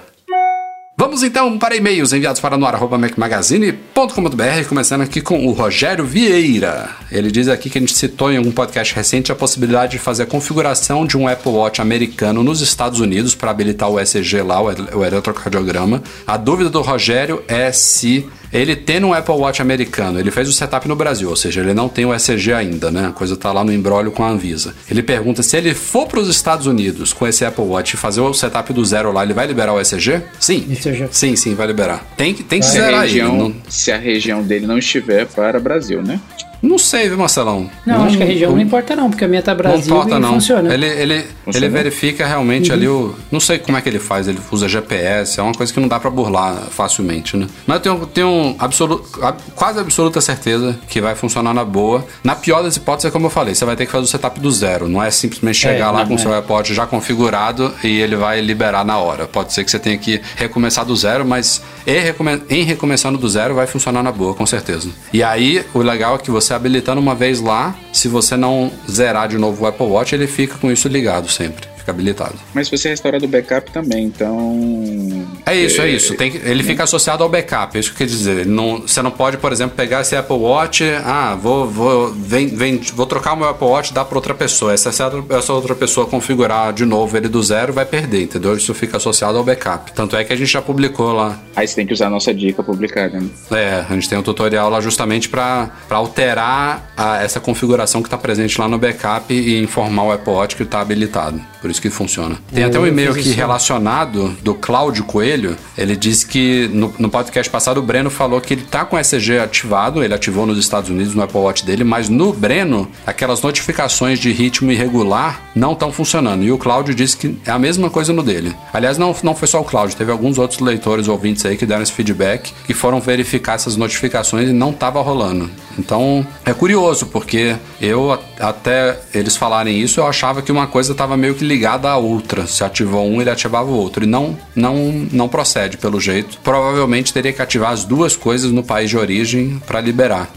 Vamos 0.98 1.22
então 1.22 1.58
para 1.58 1.76
e-mails 1.76 2.14
enviados 2.14 2.40
para 2.40 2.56
no 2.56 2.64
arroba 2.64 2.96
macmagazine.com.br, 2.96 4.66
começando 4.66 5.02
aqui 5.02 5.20
com 5.20 5.46
o 5.46 5.52
Rogério 5.52 6.06
Vieira. 6.06 6.88
Ele 7.12 7.30
diz 7.30 7.48
aqui 7.48 7.68
que 7.68 7.76
a 7.76 7.80
gente 7.82 7.92
citou 7.92 8.32
em 8.32 8.38
algum 8.38 8.50
podcast 8.50 8.94
recente 8.94 9.30
a 9.30 9.34
possibilidade 9.34 9.92
de 9.92 9.98
fazer 9.98 10.22
a 10.22 10.26
configuração 10.26 11.06
de 11.06 11.18
um 11.18 11.28
Apple 11.28 11.52
Watch 11.52 11.82
americano 11.82 12.42
nos 12.42 12.62
Estados 12.62 12.98
Unidos 12.98 13.34
para 13.34 13.50
habilitar 13.50 13.90
o 13.90 14.00
ECG 14.00 14.40
lá, 14.40 14.58
o 14.62 15.04
eletrocardiograma. 15.04 16.02
A 16.26 16.38
dúvida 16.38 16.70
do 16.70 16.80
Rogério 16.80 17.44
é 17.46 17.70
se 17.72 18.26
ele 18.52 18.76
tendo 18.76 19.08
um 19.08 19.14
Apple 19.14 19.34
Watch 19.34 19.60
americano, 19.60 20.18
ele 20.18 20.30
fez 20.30 20.48
o 20.48 20.52
setup 20.52 20.86
no 20.88 20.96
Brasil, 20.96 21.28
ou 21.28 21.36
seja, 21.36 21.60
ele 21.60 21.74
não 21.74 21.88
tem 21.88 22.04
o 22.04 22.14
ECG 22.14 22.52
ainda, 22.52 22.90
né? 22.90 23.06
A 23.08 23.12
coisa 23.12 23.36
tá 23.36 23.52
lá 23.52 23.64
no 23.64 23.72
embrólio 23.72 24.12
com 24.12 24.24
a 24.24 24.28
Anvisa. 24.28 24.74
Ele 24.90 25.02
pergunta 25.02 25.42
se 25.42 25.56
ele 25.56 25.74
for 25.74 26.06
para 26.06 26.20
os 26.20 26.28
Estados 26.28 26.66
Unidos 26.66 27.12
com 27.12 27.26
esse 27.26 27.44
Apple 27.44 27.64
Watch 27.64 27.94
e 27.94 27.96
fazer 27.96 28.20
o 28.20 28.32
setup 28.32 28.72
do 28.72 28.84
zero 28.84 29.12
lá, 29.12 29.22
ele 29.22 29.34
vai 29.34 29.46
liberar 29.46 29.72
o 29.72 29.80
ECG? 29.80 30.22
Sim. 30.38 30.66
ECG. 30.70 31.08
Sim, 31.10 31.36
sim, 31.36 31.54
vai 31.54 31.66
liberar. 31.66 32.04
Tem 32.16 32.34
que, 32.34 32.42
tem 32.42 32.60
que 32.60 32.66
Se 32.66 32.78
a, 32.78 32.82
zerar 32.82 33.02
região, 33.02 33.36
Não, 33.36 33.54
se 33.68 33.92
a 33.92 33.96
região 33.96 34.42
dele 34.42 34.66
não 34.66 34.78
estiver 34.78 35.26
para 35.26 35.58
Brasil, 35.60 36.02
né? 36.02 36.20
Não 36.66 36.78
sei, 36.78 37.08
viu, 37.08 37.18
Marcelão? 37.18 37.70
Não, 37.84 38.04
acho 38.04 38.16
que 38.16 38.22
a 38.22 38.26
região 38.26 38.52
não 38.52 38.60
importa 38.60 38.94
não, 38.96 39.08
porque 39.10 39.24
a 39.24 39.28
minha 39.28 39.42
tá 39.42 39.52
Não 39.52 39.58
Brasil 39.58 39.94
importa, 39.96 40.16
e 40.16 40.18
não. 40.18 40.32
funciona. 40.34 40.72
Ele, 40.74 40.86
ele, 40.86 41.24
Funciona? 41.44 41.66
ele 41.66 41.68
verifica 41.68 42.26
realmente 42.26 42.72
ali 42.72 42.88
o. 42.88 43.14
Não 43.30 43.40
sei 43.40 43.58
como 43.58 43.76
é 43.76 43.80
que 43.80 43.88
ele 43.88 43.98
faz, 43.98 44.28
ele 44.28 44.38
usa 44.50 44.68
GPS, 44.68 45.38
é 45.38 45.42
uma 45.42 45.52
coisa 45.54 45.72
que 45.72 45.80
não 45.80 45.88
dá 45.88 45.98
pra 46.00 46.10
burlar 46.10 46.54
facilmente, 46.70 47.36
né? 47.36 47.46
Mas 47.66 47.76
eu 47.76 47.80
tenho, 47.82 48.06
tenho 48.06 48.56
absolu, 48.58 49.04
ab- 49.22 49.38
quase 49.54 49.78
absoluta 49.78 50.20
certeza 50.20 50.78
que 50.88 51.00
vai 51.00 51.14
funcionar 51.14 51.54
na 51.54 51.64
boa. 51.64 52.04
Na 52.24 52.34
pior 52.34 52.62
das 52.62 52.76
hipóteses, 52.76 53.06
é 53.06 53.10
como 53.10 53.26
eu 53.26 53.30
falei, 53.30 53.54
você 53.54 53.64
vai 53.64 53.76
ter 53.76 53.86
que 53.86 53.92
fazer 53.92 54.04
o 54.04 54.08
setup 54.08 54.38
do 54.40 54.50
zero. 54.50 54.88
Não 54.88 55.02
é 55.02 55.10
simplesmente 55.10 55.56
chegar 55.58 55.88
É, 55.88 55.90
lá 55.90 55.98
não, 56.00 56.06
com 56.08 56.14
o 56.14 56.16
é. 56.16 56.18
seu 56.20 56.32
iPod 56.34 56.74
já 56.74 56.86
configurado 56.86 57.72
e 57.84 58.00
ele 58.00 58.16
vai 58.16 58.40
liberar 58.40 58.84
na 58.84 58.98
hora. 58.98 59.26
Pode 59.26 59.52
ser 59.52 59.64
que 59.64 59.70
você 59.70 59.78
tenha 59.78 59.96
que 59.98 60.20
recomeçar 60.36 60.84
do 60.84 60.94
zero, 60.96 61.24
mas 61.24 61.62
em, 61.86 62.00
recome- 62.00 62.42
em 62.50 62.62
recomeçando 62.64 63.16
do 63.18 63.28
zero 63.28 63.54
vai 63.54 63.66
funcionar 63.66 64.02
na 64.02 64.12
boa, 64.12 64.34
com 64.34 64.44
certeza. 64.46 64.88
E 65.12 65.22
aí, 65.22 65.64
o 65.72 65.78
legal 65.80 66.16
é 66.16 66.18
que 66.18 66.30
você 66.30 66.52
habilitando 66.56 67.00
uma 67.00 67.14
vez 67.14 67.40
lá, 67.40 67.74
se 67.92 68.08
você 68.08 68.36
não 68.36 68.70
zerar 68.90 69.28
de 69.28 69.38
novo 69.38 69.64
o 69.64 69.66
Apple 69.66 69.86
Watch, 69.86 70.14
ele 70.14 70.26
fica 70.26 70.56
com 70.58 70.70
isso 70.70 70.88
ligado 70.88 71.28
sempre. 71.28 71.75
Fica 71.86 71.92
habilitado. 71.92 72.34
Mas 72.52 72.68
você 72.68 72.88
restaurar 72.88 73.20
do 73.20 73.28
backup 73.28 73.70
também, 73.70 74.06
então. 74.06 75.24
É 75.46 75.54
isso, 75.54 75.80
é, 75.80 75.88
isso. 75.88 76.14
Tem 76.16 76.32
que- 76.32 76.38
ele 76.38 76.64
fica 76.64 76.82
associado 76.82 77.22
ao 77.22 77.28
backup, 77.28 77.76
é 77.76 77.80
isso 77.80 77.92
que 77.92 77.98
quer 77.98 78.06
dizer. 78.06 78.44
Não- 78.44 78.80
você 78.80 79.00
não 79.02 79.10
pode, 79.12 79.36
por 79.36 79.52
exemplo, 79.52 79.76
pegar 79.76 80.00
esse 80.00 80.16
Apple 80.16 80.34
Watch, 80.36 80.82
ah, 81.04 81.36
vou, 81.40 81.68
vou, 81.70 82.12
vem, 82.12 82.48
vem, 82.48 82.80
vou 82.92 83.06
trocar 83.06 83.34
o 83.34 83.36
meu 83.36 83.48
Apple 83.48 83.68
Watch 83.68 83.92
e 83.92 83.94
dar 83.94 84.04
para 84.04 84.18
outra 84.18 84.34
pessoa. 84.34 84.72
Essa, 84.74 84.88
essa 84.88 85.12
essa 85.30 85.52
outra 85.52 85.76
pessoa 85.76 86.06
configurar 86.08 86.72
de 86.72 86.84
novo 86.84 87.16
ele 87.16 87.28
do 87.28 87.40
zero, 87.40 87.72
vai 87.72 87.84
perder, 87.84 88.22
entendeu? 88.24 88.56
Isso 88.56 88.74
fica 88.74 88.96
associado 88.96 89.38
ao 89.38 89.44
backup. 89.44 89.92
Tanto 89.92 90.16
é 90.16 90.24
que 90.24 90.32
a 90.32 90.36
gente 90.36 90.50
já 90.50 90.60
publicou 90.60 91.12
lá. 91.12 91.38
Aí 91.54 91.68
você 91.68 91.76
tem 91.76 91.86
que 91.86 91.92
usar 91.92 92.08
a 92.08 92.10
nossa 92.10 92.34
dica 92.34 92.64
publicada, 92.64 93.20
né? 93.20 93.28
É, 93.52 93.84
a 93.88 93.94
gente 93.94 94.08
tem 94.08 94.18
um 94.18 94.22
tutorial 94.22 94.68
lá 94.68 94.80
justamente 94.80 95.28
para 95.28 95.70
alterar 95.88 96.90
a- 96.96 97.22
essa 97.22 97.38
configuração 97.38 98.02
que 98.02 98.08
está 98.08 98.18
presente 98.18 98.60
lá 98.60 98.66
no 98.66 98.76
backup 98.76 99.32
e 99.32 99.62
informar 99.62 100.02
o 100.02 100.10
Apple 100.12 100.32
Watch 100.32 100.56
que 100.56 100.64
está 100.64 100.80
habilitado. 100.80 101.40
Por 101.60 101.70
isso 101.70 101.75
que 101.80 101.90
funciona. 101.90 102.36
Tem 102.52 102.64
até 102.64 102.78
um 102.78 102.86
e-mail 102.86 103.10
aqui 103.10 103.20
isso. 103.20 103.36
relacionado 103.36 104.36
do 104.42 104.54
Cláudio 104.54 105.04
Coelho. 105.04 105.56
Ele 105.76 105.96
disse 105.96 106.26
que 106.26 106.68
no, 106.72 106.92
no 106.98 107.08
podcast 107.08 107.50
passado 107.50 107.78
o 107.78 107.82
Breno 107.82 108.10
falou 108.10 108.40
que 108.40 108.54
ele 108.54 108.62
tá 108.62 108.84
com 108.84 108.96
o 108.96 108.98
ECG 108.98 109.38
ativado, 109.38 110.02
ele 110.02 110.14
ativou 110.14 110.46
nos 110.46 110.58
Estados 110.58 110.90
Unidos 110.90 111.14
no 111.14 111.22
Apple 111.22 111.38
Watch 111.38 111.64
dele, 111.64 111.84
mas 111.84 112.08
no 112.08 112.32
Breno, 112.32 112.88
aquelas 113.06 113.42
notificações 113.42 114.18
de 114.18 114.32
ritmo 114.32 114.72
irregular 114.72 115.40
não 115.54 115.72
estão 115.72 115.92
funcionando. 115.92 116.44
E 116.44 116.52
o 116.52 116.58
Cláudio 116.58 116.94
disse 116.94 117.16
que 117.16 117.36
é 117.44 117.50
a 117.50 117.58
mesma 117.58 117.90
coisa 117.90 118.12
no 118.12 118.22
dele. 118.22 118.54
Aliás, 118.72 118.98
não, 118.98 119.14
não 119.22 119.34
foi 119.34 119.48
só 119.48 119.60
o 119.60 119.64
Cláudio, 119.64 119.96
teve 119.96 120.10
alguns 120.10 120.38
outros 120.38 120.60
leitores 120.60 121.08
ouvintes 121.08 121.44
aí 121.44 121.56
que 121.56 121.66
deram 121.66 121.82
esse 121.82 121.92
feedback, 121.92 122.52
que 122.66 122.74
foram 122.74 123.00
verificar 123.00 123.54
essas 123.54 123.76
notificações 123.76 124.48
e 124.48 124.52
não 124.52 124.72
tava 124.72 125.00
rolando. 125.00 125.50
Então, 125.78 126.26
é 126.44 126.52
curioso, 126.54 127.06
porque 127.06 127.56
eu 127.80 128.18
até 128.40 128.98
eles 129.14 129.36
falarem 129.36 129.78
isso, 129.80 130.00
eu 130.00 130.06
achava 130.06 130.42
que 130.42 130.50
uma 130.50 130.66
coisa 130.66 130.92
estava 130.92 131.16
meio 131.16 131.34
que 131.34 131.44
ligada 131.44 131.65
à 131.66 131.96
outra. 131.96 132.46
Se 132.46 132.62
ativou 132.62 133.06
um, 133.06 133.20
ele 133.20 133.30
ativava 133.30 133.68
o 133.70 133.74
outro. 133.74 134.04
E 134.04 134.06
não, 134.06 134.36
não, 134.54 135.06
não 135.12 135.28
procede 135.28 135.76
pelo 135.76 136.00
jeito. 136.00 136.38
Provavelmente 136.42 137.12
teria 137.12 137.32
que 137.32 137.42
ativar 137.42 137.72
as 137.72 137.84
duas 137.84 138.14
coisas 138.16 138.52
no 138.52 138.62
país 138.62 138.90
de 138.90 138.96
origem 138.96 139.60
para 139.66 139.80
liberar. 139.80 140.30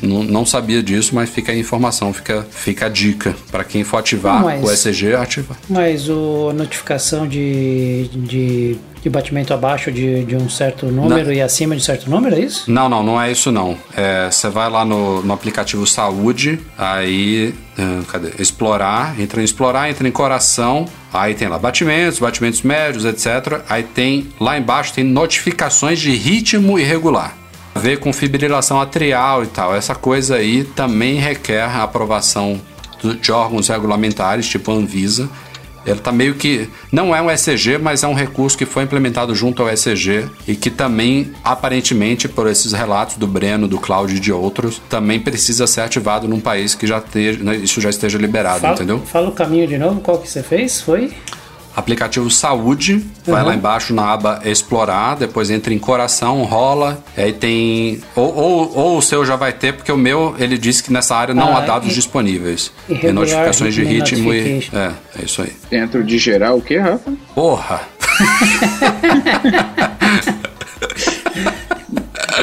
Não, 0.00 0.22
não 0.22 0.46
sabia 0.46 0.82
disso, 0.82 1.14
mas 1.14 1.28
fica 1.30 1.50
a 1.50 1.56
informação, 1.56 2.12
fica, 2.12 2.46
fica 2.50 2.86
a 2.86 2.88
dica. 2.88 3.34
Para 3.50 3.64
quem 3.64 3.82
for 3.82 3.96
ativar 3.98 4.42
Mas- 4.44 4.62
o 4.62 4.70
ECG, 4.70 5.14
ativar. 5.14 5.58
Mas 5.68 6.08
o, 6.08 6.48
a 6.50 6.52
notificação 6.52 7.26
de, 7.26 8.08
de, 8.12 8.76
de 9.06 9.10
batimento 9.10 9.54
abaixo 9.54 9.92
de, 9.92 10.24
de 10.24 10.34
um 10.34 10.50
certo 10.50 10.86
número 10.86 11.32
e 11.32 11.40
acima 11.40 11.76
de 11.76 11.84
certo 11.84 12.10
número, 12.10 12.34
é 12.34 12.40
isso? 12.40 12.68
Não, 12.68 12.88
não, 12.88 13.04
não 13.04 13.22
é 13.22 13.30
isso 13.30 13.52
não. 13.52 13.78
É, 13.96 14.28
Você 14.28 14.48
vai 14.48 14.68
lá 14.68 14.84
no, 14.84 15.22
no 15.22 15.32
aplicativo 15.32 15.86
Saúde, 15.86 16.58
aí. 16.76 17.54
ah, 17.78 18.02
cadê? 18.10 18.32
Explorar, 18.40 19.18
entra 19.20 19.40
em 19.40 19.44
explorar, 19.44 19.88
entra 19.88 20.08
em 20.08 20.10
coração, 20.10 20.86
aí 21.12 21.34
tem 21.34 21.46
lá 21.46 21.56
batimentos, 21.56 22.18
batimentos 22.18 22.62
médios, 22.62 23.04
etc. 23.04 23.60
Aí 23.68 23.84
tem 23.84 24.26
lá 24.40 24.58
embaixo 24.58 24.92
tem 24.92 25.04
notificações 25.04 26.00
de 26.00 26.10
ritmo 26.10 26.76
irregular. 26.76 27.36
A 27.76 27.78
ver 27.78 28.00
com 28.00 28.12
fibrilação 28.12 28.80
atrial 28.80 29.44
e 29.44 29.46
tal. 29.46 29.72
Essa 29.72 29.94
coisa 29.94 30.34
aí 30.34 30.64
também 30.64 31.14
requer 31.14 31.62
a 31.62 31.84
aprovação 31.84 32.60
de 33.20 33.30
órgãos 33.30 33.68
regulamentares, 33.68 34.48
tipo 34.48 34.72
Anvisa. 34.72 35.28
Ele 35.86 36.00
tá 36.00 36.10
meio 36.10 36.34
que. 36.34 36.68
Não 36.90 37.14
é 37.14 37.22
um 37.22 37.30
ECG, 37.30 37.78
mas 37.78 38.02
é 38.02 38.08
um 38.08 38.14
recurso 38.14 38.58
que 38.58 38.66
foi 38.66 38.82
implementado 38.82 39.34
junto 39.34 39.62
ao 39.62 39.68
ECG 39.68 40.26
e 40.46 40.56
que 40.56 40.70
também, 40.70 41.32
aparentemente, 41.44 42.28
por 42.28 42.46
esses 42.48 42.72
relatos 42.72 43.16
do 43.16 43.26
Breno, 43.26 43.68
do 43.68 43.78
Cláudio 43.78 44.16
e 44.16 44.20
de 44.20 44.32
outros, 44.32 44.80
também 44.88 45.20
precisa 45.20 45.66
ser 45.66 45.82
ativado 45.82 46.26
num 46.28 46.40
país 46.40 46.74
que 46.74 46.86
já 46.86 46.98
esteja, 46.98 47.42
né, 47.42 47.56
isso 47.56 47.80
já 47.80 47.90
esteja 47.90 48.18
liberado, 48.18 48.60
Fala, 48.60 48.74
entendeu? 48.74 48.98
fala 49.00 49.28
o 49.28 49.32
caminho 49.32 49.66
de 49.66 49.78
novo, 49.78 50.00
qual 50.00 50.18
que 50.18 50.28
você 50.28 50.42
fez? 50.42 50.80
Foi? 50.80 51.12
Aplicativo 51.76 52.30
Saúde, 52.30 53.04
vai 53.26 53.42
Uhum. 53.42 53.48
lá 53.48 53.54
embaixo 53.54 53.92
na 53.94 54.10
aba 54.12 54.40
Explorar, 54.44 55.14
depois 55.16 55.50
entra 55.50 55.74
em 55.74 55.78
Coração, 55.78 56.42
rola, 56.44 56.98
aí 57.16 57.32
tem. 57.34 58.00
Ou, 58.16 58.34
ou, 58.34 58.72
ou 58.76 58.98
o 58.98 59.02
seu 59.02 59.24
já 59.26 59.36
vai 59.36 59.52
ter, 59.52 59.74
porque 59.74 59.92
o 59.92 59.96
meu 59.96 60.34
ele 60.38 60.56
disse 60.56 60.82
que 60.82 60.90
nessa 60.92 61.14
área 61.14 61.34
não 61.34 61.54
Ah, 61.54 61.58
há 61.58 61.66
dados 61.66 61.90
e- 61.92 61.94
disponíveis. 61.94 62.72
Tem 62.86 62.96
irregular 62.96 63.14
notificações 63.14 63.74
de 63.74 63.84
ritmo 63.84 64.32
e. 64.32 64.66
É, 64.72 64.92
é 65.20 65.24
isso 65.24 65.42
aí. 65.42 65.52
Dentro 65.70 66.02
de 66.02 66.16
geral, 66.18 66.56
o 66.56 66.62
que, 66.62 66.78
Rafa? 66.78 67.12
Porra! 67.34 67.82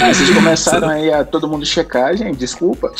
Ah, 0.01 0.13
vocês 0.13 0.29
começaram 0.31 0.89
aí 0.89 1.11
a 1.13 1.23
todo 1.23 1.47
mundo 1.47 1.65
checar, 1.65 2.15
gente, 2.15 2.35
desculpa. 2.37 2.91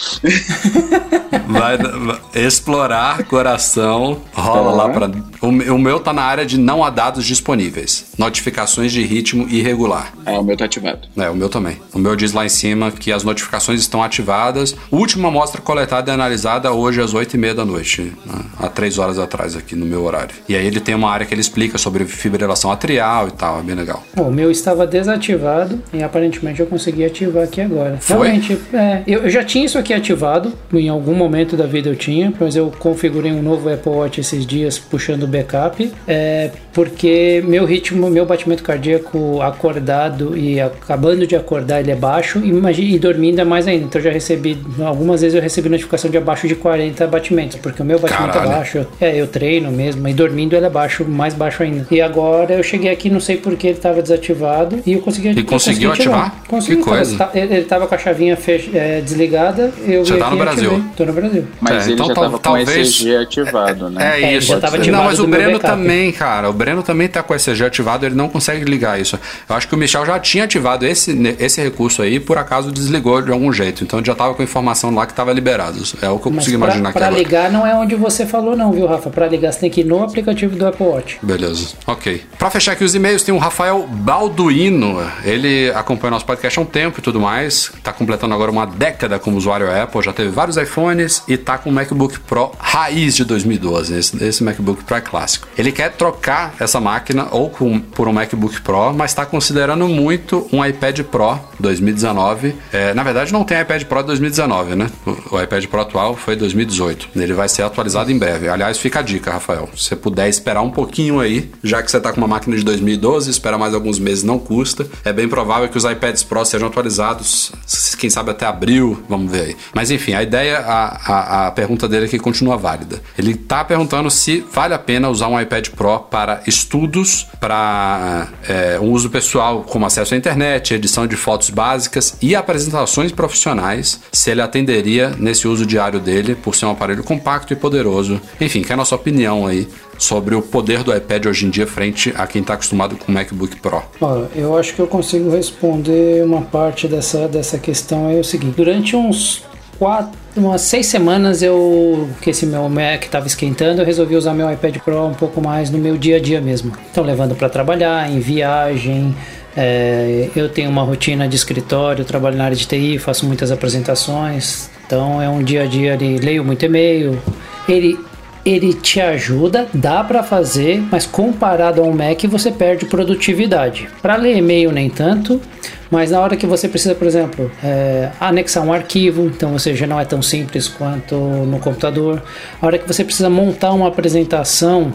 Vai, 1.47 1.77
vai 1.77 2.19
explorar 2.35 3.23
coração, 3.23 4.21
rola 4.33 4.71
Tá. 4.71 4.77
lá 4.77 4.89
pra 4.89 5.07
O, 5.43 5.49
o 5.49 5.77
meu 5.77 5.99
tá 5.99 6.13
na 6.13 6.21
área 6.23 6.45
de 6.45 6.57
não 6.57 6.85
há 6.85 6.89
dados 6.89 7.25
disponíveis. 7.25 8.05
Notificações 8.17 8.93
de 8.93 9.03
ritmo 9.03 9.45
irregular. 9.49 10.13
Ah, 10.25 10.39
o 10.39 10.43
meu 10.43 10.55
tá 10.55 10.63
ativado. 10.63 11.01
É, 11.17 11.29
o 11.29 11.35
meu 11.35 11.49
também. 11.49 11.77
O 11.93 11.99
meu 11.99 12.15
diz 12.15 12.31
lá 12.31 12.45
em 12.45 12.49
cima 12.49 12.91
que 12.91 13.11
as 13.11 13.25
notificações 13.25 13.81
estão 13.81 14.01
ativadas. 14.01 14.73
Última 14.89 15.27
amostra 15.27 15.61
coletada 15.61 16.09
e 16.09 16.13
analisada 16.13 16.71
hoje 16.71 17.01
às 17.01 17.13
8h30 17.13 17.53
da 17.55 17.65
noite. 17.65 18.13
né? 18.25 18.35
Há 18.57 18.69
três 18.69 18.97
horas 18.97 19.19
atrás 19.19 19.53
aqui 19.57 19.75
no 19.75 19.85
meu 19.85 20.05
horário. 20.05 20.33
E 20.47 20.55
aí 20.55 20.65
ele 20.65 20.79
tem 20.79 20.95
uma 20.95 21.11
área 21.11 21.25
que 21.25 21.33
ele 21.33 21.41
explica 21.41 21.77
sobre 21.77 22.05
fibrilação 22.05 22.71
atrial 22.71 23.27
e 23.27 23.31
tal. 23.31 23.59
É 23.59 23.63
bem 23.63 23.75
legal. 23.75 24.01
Bom, 24.15 24.29
o 24.29 24.31
meu 24.31 24.49
estava 24.49 24.87
desativado 24.87 25.83
e 25.91 26.01
aparentemente 26.01 26.61
eu 26.61 26.67
consegui 26.67 27.03
ativar 27.03 27.43
aqui 27.43 27.59
agora. 27.59 27.97
Foi? 27.99 28.27
Realmente, 28.29 28.57
é, 28.73 29.03
eu, 29.05 29.23
eu 29.23 29.29
já 29.29 29.43
tinha 29.43 29.65
isso 29.65 29.77
aqui 29.77 29.93
ativado, 29.93 30.53
em 30.73 30.87
algum 30.87 31.13
momento 31.13 31.57
da 31.57 31.65
vida 31.65 31.89
eu 31.89 31.97
tinha, 31.97 32.33
mas 32.39 32.55
eu 32.55 32.71
configurei 32.79 33.33
um 33.33 33.41
novo 33.41 33.69
Apple 33.69 33.91
Watch 33.91 34.21
esses 34.21 34.45
dias 34.45 34.79
puxando 34.79 35.23
o 35.23 35.32
backup, 35.33 35.91
é, 36.07 36.51
porque 36.71 37.43
meu 37.45 37.65
ritmo, 37.65 38.09
meu 38.09 38.25
batimento 38.25 38.63
cardíaco 38.63 39.41
acordado 39.41 40.37
e 40.37 40.59
acabando 40.59 41.25
de 41.25 41.35
acordar 41.35 41.79
ele 41.81 41.91
é 41.91 41.95
baixo 41.95 42.39
e, 42.43 42.95
e 42.95 42.99
dormindo 42.99 43.39
é 43.39 43.43
mais 43.43 43.67
ainda. 43.67 43.85
Então 43.85 43.99
eu 43.99 44.05
já 44.05 44.11
recebi, 44.11 44.57
algumas 44.83 45.21
vezes 45.21 45.35
eu 45.35 45.41
recebi 45.41 45.69
notificação 45.69 46.09
de 46.09 46.17
abaixo 46.17 46.47
de 46.47 46.55
40 46.55 47.05
batimentos, 47.07 47.57
porque 47.57 47.81
o 47.81 47.85
meu 47.85 47.99
batimento 47.99 48.33
Caralho. 48.33 48.51
é 48.51 48.55
baixo. 48.55 48.85
É, 48.99 49.19
eu 49.19 49.27
treino 49.27 49.71
mesmo, 49.71 50.07
e 50.07 50.13
dormindo 50.13 50.55
ele 50.55 50.65
é 50.65 50.69
baixo, 50.69 51.05
mais 51.05 51.33
baixo 51.33 51.63
ainda. 51.63 51.87
E 51.89 52.01
agora 52.01 52.53
eu 52.53 52.63
cheguei 52.63 52.91
aqui, 52.91 53.09
não 53.09 53.19
sei 53.19 53.37
por 53.37 53.55
que 53.55 53.67
ele 53.67 53.77
estava 53.77 54.01
desativado, 54.01 54.79
e 54.85 54.93
eu 54.93 54.99
consegui 54.99 55.29
E 55.29 55.43
conseguiu 55.43 55.89
consegui 55.89 56.09
ativar? 56.09 56.35
Consegui, 56.47 56.77
Que 56.77 56.83
coisa. 56.83 57.17
tava- 57.17 57.31
ele, 57.37 57.53
ele 57.55 57.65
tava 57.65 57.87
com 57.87 57.95
a 57.95 57.97
chavinha 57.97 58.35
fech- 58.35 58.71
é, 58.75 59.01
desligada, 59.01 59.71
eu 59.87 60.05
Você 60.05 60.17
tá 60.17 60.25
aqui 60.27 60.35
no 60.35 60.41
Brasil. 60.41 60.69
ativei. 60.71 60.89
Tô 60.95 61.05
no 61.05 61.13
Brasil. 61.13 61.45
Mas 61.61 61.71
É, 61.71 61.85
ele 61.85 61.93
então 61.93 62.07
já 62.07 62.13
tal- 62.13 62.23
tava 62.25 62.37
com 62.37 62.43
talvez- 62.43 62.67
o 62.69 63.03
ECG 63.03 63.15
ativado, 63.17 63.89
né? 63.89 64.21
É, 64.21 64.23
É, 64.33 64.37
isso. 64.37 64.47
já 64.47 64.59
tava 64.59 64.77
ativado 64.77 65.03
Não, 65.03 65.09
mas 65.09 65.19
o 65.23 65.27
Breno 65.27 65.59
também, 65.59 66.11
cara. 66.11 66.49
O 66.49 66.53
Breno 66.53 66.83
também 66.83 67.07
tá 67.07 67.21
com 67.23 67.33
o 67.33 67.35
ECG 67.35 67.63
ativado, 67.65 68.05
ele 68.05 68.15
não 68.15 68.29
consegue 68.29 68.63
ligar 68.65 68.99
isso. 68.99 69.19
Eu 69.47 69.55
acho 69.55 69.67
que 69.67 69.75
o 69.75 69.77
Michel 69.77 70.05
já 70.05 70.19
tinha 70.19 70.43
ativado 70.43 70.85
esse, 70.85 71.11
esse 71.39 71.61
recurso 71.61 72.01
aí, 72.01 72.19
por 72.19 72.37
acaso 72.37 72.71
desligou 72.71 73.21
de 73.21 73.31
algum 73.31 73.51
jeito. 73.51 73.83
Então 73.83 74.03
já 74.03 74.15
tava 74.15 74.33
com 74.33 74.43
informação 74.43 74.93
lá 74.93 75.05
que 75.05 75.13
tava 75.13 75.31
liberado. 75.33 75.81
É 76.01 76.09
o 76.09 76.19
que 76.19 76.27
eu 76.27 76.31
Mas 76.31 76.43
consigo 76.45 76.57
pra, 76.59 76.67
imaginar 76.67 76.89
aqui 76.89 76.97
pra 76.97 77.07
agora. 77.07 77.21
ligar 77.21 77.51
não 77.51 77.65
é 77.65 77.73
onde 77.75 77.95
você 77.95 78.25
falou 78.25 78.55
não, 78.55 78.71
viu, 78.71 78.85
Rafa? 78.87 79.09
Pra 79.09 79.27
ligar 79.27 79.51
você 79.51 79.59
tem 79.61 79.69
que 79.69 79.81
ir 79.81 79.85
no 79.85 80.03
aplicativo 80.03 80.55
do 80.55 80.65
Apple 80.67 80.85
Watch. 80.85 81.19
Beleza, 81.21 81.69
ok. 81.87 82.23
Pra 82.37 82.49
fechar 82.49 82.73
aqui 82.73 82.83
os 82.83 82.93
e-mails, 82.95 83.23
tem 83.23 83.33
o 83.33 83.37
Rafael 83.37 83.87
Balduino. 83.89 84.99
Ele 85.23 85.71
acompanha 85.75 86.11
nosso 86.11 86.25
podcast 86.25 86.57
há 86.57 86.61
um 86.61 86.65
tempo 86.65 86.99
e 86.99 87.01
tudo 87.01 87.19
mais. 87.19 87.71
Tá 87.83 87.91
completando 87.93 88.33
agora 88.33 88.51
uma 88.51 88.65
década 88.65 89.19
como 89.19 89.37
usuário 89.37 89.69
Apple. 89.71 90.01
Já 90.01 90.13
teve 90.13 90.29
vários 90.29 90.57
iPhones 90.57 91.23
e 91.27 91.37
tá 91.37 91.57
com 91.57 91.69
o 91.69 91.73
MacBook 91.73 92.19
Pro 92.21 92.51
raiz 92.59 93.15
de 93.15 93.23
2012. 93.25 93.93
Esse, 93.97 94.23
esse 94.23 94.43
MacBook 94.43 94.83
Pro 94.83 94.95
é 94.95 95.01
clássico. 95.13 95.47
Ele 95.55 95.71
quer 95.71 95.91
trocar 95.91 96.55
essa 96.59 96.81
máquina 96.81 97.27
ou 97.29 97.49
com- 97.51 97.79
por 97.79 98.07
um 98.07 98.13
MacBook 98.13 98.59
Pro, 98.61 98.91
mas 98.93 99.13
tá 99.13 99.25
considerando 99.27 99.87
muito 99.87 100.47
um 100.51 100.65
iPad 100.65 101.01
Pro 101.01 101.39
2019. 101.59 102.55
É, 102.71 102.93
na 102.95 103.03
verdade, 103.03 103.31
não 103.31 103.43
tem 103.43 103.61
iPad 103.61 103.83
Pro 103.83 104.01
2019, 104.03 104.75
né? 104.75 104.89
O, 105.05 105.35
o 105.35 105.41
iPad 105.41 105.65
Pro 105.67 105.81
atual 105.81 106.15
foi 106.15 106.35
2018. 106.35 107.09
Ele 107.15 107.33
vai 107.33 107.47
ser 107.47 107.61
atualizado 107.61 108.11
em 108.11 108.17
breve. 108.17 108.49
Aliás, 108.49 108.77
fica 108.79 108.99
a 108.99 109.01
dica, 109.03 109.31
Rafael. 109.31 109.69
Se 109.75 109.83
você 109.89 109.95
puder 109.95 110.27
esperar 110.27 110.61
um 110.63 110.71
pouquinho 110.71 111.19
aí, 111.19 111.51
já 111.63 111.83
que 111.83 111.91
você 111.91 111.99
tá 111.99 112.11
com 112.11 112.17
uma 112.17 112.27
máquina 112.27 112.55
de 112.57 112.63
2012, 112.63 113.29
esperar 113.29 113.57
mais 113.59 113.73
alguns 113.75 113.99
meses 113.99 114.23
não 114.23 114.39
custa. 114.39 114.87
É 115.05 115.13
bem 115.13 115.27
provável 115.29 115.69
que 115.69 115.77
os 115.77 115.83
iPads 115.83 116.23
Pro 116.23 116.43
sejam 116.43 116.67
atualizados, 116.69 117.51
quem 117.99 118.09
sabe 118.09 118.31
até 118.31 118.45
abril, 118.47 119.03
vamos 119.07 119.31
ver 119.31 119.41
aí. 119.41 119.55
Mas 119.75 119.91
enfim, 119.91 120.13
a 120.15 120.23
ideia, 120.23 120.57
a, 120.59 121.11
a, 121.13 121.47
a 121.47 121.51
pergunta 121.51 121.87
dele 121.87 122.05
aqui 122.05 122.17
continua 122.17 122.57
válida. 122.57 123.01
Ele 123.17 123.35
tá 123.35 123.63
perguntando 123.63 124.09
se 124.09 124.43
vale 124.51 124.73
a 124.73 124.79
pena 124.79 124.92
usar 125.09 125.27
um 125.27 125.39
iPad 125.39 125.69
Pro 125.69 125.99
para 125.99 126.41
estudos, 126.47 127.27
para 127.39 128.29
é, 128.47 128.79
um 128.79 128.91
uso 128.91 129.09
pessoal, 129.09 129.63
como 129.63 129.85
acesso 129.85 130.13
à 130.13 130.17
internet, 130.17 130.73
edição 130.73 131.07
de 131.07 131.15
fotos 131.15 131.49
básicas 131.49 132.17
e 132.21 132.35
apresentações 132.35 133.11
profissionais, 133.11 133.99
se 134.11 134.31
ele 134.31 134.41
atenderia 134.41 135.09
nesse 135.17 135.47
uso 135.47 135.65
diário 135.65 135.99
dele, 135.99 136.35
por 136.35 136.55
ser 136.55 136.65
um 136.65 136.71
aparelho 136.71 137.03
compacto 137.03 137.53
e 137.53 137.55
poderoso. 137.55 138.21
Enfim, 138.39 138.61
que 138.61 138.71
é 138.71 138.73
a 138.73 138.77
nossa 138.77 138.95
opinião 138.95 139.45
aí 139.45 139.67
sobre 139.97 140.35
o 140.35 140.41
poder 140.41 140.83
do 140.83 140.95
iPad 140.95 141.27
hoje 141.27 141.45
em 141.45 141.49
dia 141.49 141.67
frente 141.67 142.13
a 142.17 142.27
quem 142.27 142.41
está 142.41 142.55
acostumado 142.55 142.95
com 142.95 143.11
o 143.11 143.15
MacBook 143.15 143.59
Pro. 143.59 143.83
Ó, 144.01 144.25
eu 144.35 144.57
acho 144.57 144.73
que 144.73 144.81
eu 144.81 144.87
consigo 144.87 145.29
responder 145.29 146.23
uma 146.23 146.41
parte 146.41 146.87
dessa, 146.87 147.27
dessa 147.27 147.57
questão. 147.57 148.09
É 148.09 148.19
o 148.19 148.23
seguinte: 148.23 148.55
durante 148.55 148.95
uns 148.95 149.43
quatro, 149.83 150.17
umas 150.37 150.61
seis 150.61 150.85
semanas 150.85 151.41
eu 151.41 152.09
que 152.21 152.29
esse 152.29 152.45
meu 152.45 152.69
Mac 152.69 153.03
estava 153.03 153.27
esquentando, 153.27 153.81
eu 153.81 153.85
resolvi 153.85 154.15
usar 154.15 154.33
meu 154.33 154.49
iPad 154.49 154.77
Pro 154.77 155.07
um 155.07 155.13
pouco 155.13 155.41
mais 155.41 155.69
no 155.69 155.77
meu 155.77 155.97
dia 155.97 156.15
a 156.15 156.19
dia 156.21 156.39
mesmo. 156.39 156.71
Então 156.89 157.03
levando 157.03 157.35
para 157.35 157.49
trabalhar, 157.49 158.09
em 158.09 158.21
viagem. 158.21 159.13
é, 159.57 160.29
eu 160.33 160.47
tenho 160.47 160.69
uma 160.69 160.83
rotina 160.83 161.27
de 161.27 161.35
escritório, 161.35 162.05
trabalho 162.05 162.37
na 162.37 162.45
área 162.45 162.55
de 162.55 162.65
TI, 162.65 162.97
faço 162.97 163.25
muitas 163.25 163.51
apresentações. 163.51 164.69
Então 164.85 165.21
é 165.21 165.27
um 165.27 165.43
dia 165.43 165.63
a 165.63 165.65
dia 165.65 165.95
ali, 165.95 166.17
leio 166.17 166.45
muito 166.45 166.63
e-mail. 166.63 167.21
Ele 167.67 167.99
ele 168.45 168.73
te 168.73 168.99
ajuda, 168.99 169.67
dá 169.73 170.03
para 170.03 170.21
fazer, 170.21 170.81
mas 170.91 171.05
comparado 171.05 171.81
ao 171.81 171.91
Mac 171.91 172.23
você 172.27 172.51
perde 172.51 172.85
produtividade. 172.85 173.87
Para 174.01 174.15
ler 174.15 174.37
e-mail 174.37 174.71
nem 174.71 174.89
tanto, 174.89 175.41
mas 175.89 176.11
na 176.11 176.19
hora 176.19 176.35
que 176.35 176.45
você 176.45 176.67
precisa, 176.67 176.93
por 176.95 177.07
exemplo, 177.07 177.49
é, 177.63 178.09
anexar 178.19 178.65
um 178.65 178.73
arquivo, 178.73 179.25
então 179.25 179.51
você 179.51 179.75
já 179.75 179.87
não 179.87 179.99
é 179.99 180.05
tão 180.05 180.21
simples 180.21 180.67
quanto 180.67 181.15
no 181.15 181.59
computador. 181.59 182.21
A 182.61 182.65
hora 182.65 182.77
que 182.77 182.87
você 182.87 183.03
precisa 183.03 183.29
montar 183.29 183.71
uma 183.71 183.87
apresentação, 183.87 184.91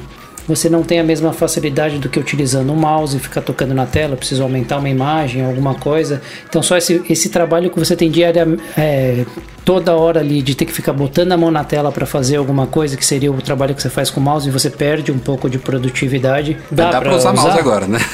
você 0.49 0.71
não 0.71 0.83
tem 0.83 0.99
a 0.99 1.05
mesma 1.05 1.33
facilidade 1.33 1.99
do 1.99 2.09
que 2.09 2.19
utilizando 2.19 2.73
o 2.73 2.77
mouse 2.77 3.19
e 3.19 3.21
ficar 3.21 3.43
tocando 3.43 3.75
na 3.75 3.85
tela, 3.85 4.17
precisa 4.17 4.43
aumentar 4.43 4.79
uma 4.79 4.89
imagem, 4.89 5.45
alguma 5.45 5.75
coisa. 5.75 6.23
Então 6.49 6.63
só 6.63 6.79
esse, 6.79 7.03
esse 7.09 7.29
trabalho 7.29 7.71
que 7.71 7.79
você 7.79 7.95
tem 7.95 8.11
diariamente, 8.11 8.63
é, 8.77 9.27
toda 9.63 9.95
hora 9.95 10.21
ali 10.21 10.41
de 10.41 10.55
ter 10.55 10.65
que 10.65 10.73
ficar 10.73 10.95
botando 10.95 11.33
a 11.33 11.37
mão 11.37 11.51
na 11.51 11.63
tela 11.63 11.93
para 11.93 12.07
fazer 12.07 12.37
alguma 12.37 12.67
coisa, 12.67 12.97
que 12.97 13.05
seria 13.05 13.31
o 13.31 13.43
trabalho 13.43 13.75
que 13.75 13.83
você 13.83 13.91
faz 13.91 14.09
com 14.09 14.19
o 14.19 14.23
mouse 14.23 14.49
e 14.49 14.51
você 14.51 14.71
perde 14.71 15.13
um 15.13 15.19
pouco 15.19 15.51
de 15.51 15.59
produtividade. 15.59 16.57
Dá, 16.71 16.85
Dá, 16.85 16.91
pra 16.93 17.01
pra 17.11 17.17
usar 17.17 17.35
mouse 17.35 17.59
agora, 17.59 17.87
né? 17.87 17.99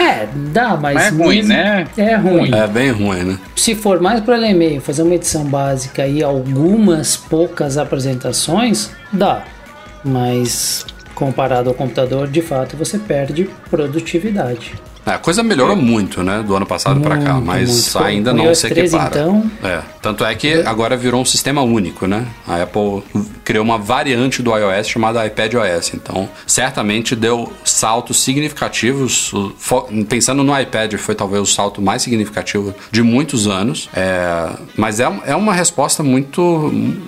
É, 0.00 0.26
dá, 0.52 0.76
mas, 0.76 0.94
Mas 0.94 1.06
é 1.06 1.10
ruim, 1.10 1.36
mas 1.38 1.48
né? 1.48 1.86
É 1.96 2.16
ruim. 2.16 2.54
é 2.54 2.66
bem 2.66 2.90
ruim, 2.90 3.22
né? 3.24 3.38
Se 3.54 3.74
for 3.74 4.00
mais 4.00 4.20
para 4.20 4.36
ler 4.36 4.50
e-mail, 4.50 4.80
fazer 4.80 5.02
uma 5.02 5.14
edição 5.14 5.44
básica 5.44 6.06
e 6.06 6.22
algumas 6.22 7.16
poucas 7.16 7.76
apresentações, 7.76 8.90
dá. 9.12 9.42
Mas 10.04 10.86
comparado 11.16 11.68
ao 11.70 11.74
computador, 11.74 12.28
de 12.28 12.42
fato, 12.42 12.76
você 12.76 12.98
perde 12.98 13.48
produtividade. 13.70 14.74
É, 15.04 15.12
a 15.12 15.18
coisa 15.18 15.40
melhorou 15.40 15.76
muito, 15.76 16.20
né, 16.24 16.42
do 16.44 16.56
ano 16.56 16.66
passado 16.66 17.00
pra 17.00 17.16
cá, 17.16 17.34
mas 17.34 17.94
muito. 17.94 18.04
ainda 18.08 18.30
Com 18.32 18.38
não 18.38 18.54
se 18.56 18.68
13, 18.68 18.96
equipara. 18.96 19.20
então- 19.20 19.50
É, 19.62 19.80
tanto 20.02 20.24
é 20.24 20.34
que 20.34 20.54
agora 20.62 20.96
virou 20.96 21.20
um 21.20 21.24
sistema 21.24 21.62
único, 21.62 22.08
né? 22.08 22.26
A 22.46 22.60
Apple 22.62 23.04
criou 23.44 23.64
uma 23.64 23.78
variante 23.78 24.42
do 24.42 24.50
iOS 24.56 24.88
chamada 24.88 25.24
iPadOS, 25.24 25.94
então 25.94 26.28
certamente 26.44 27.14
deu 27.14 27.52
saltos 27.64 28.20
significativos. 28.24 29.32
Pensando 30.08 30.42
no 30.42 30.58
iPad, 30.58 30.94
foi 30.94 31.14
talvez 31.14 31.40
o 31.40 31.46
salto 31.46 31.80
mais 31.80 32.02
significativo 32.02 32.74
de 32.90 33.00
muitos 33.00 33.46
anos, 33.46 33.88
é, 33.94 34.48
mas 34.76 34.98
é, 34.98 35.08
é 35.24 35.36
uma 35.36 35.52
resposta 35.54 36.02
muito, 36.02 36.42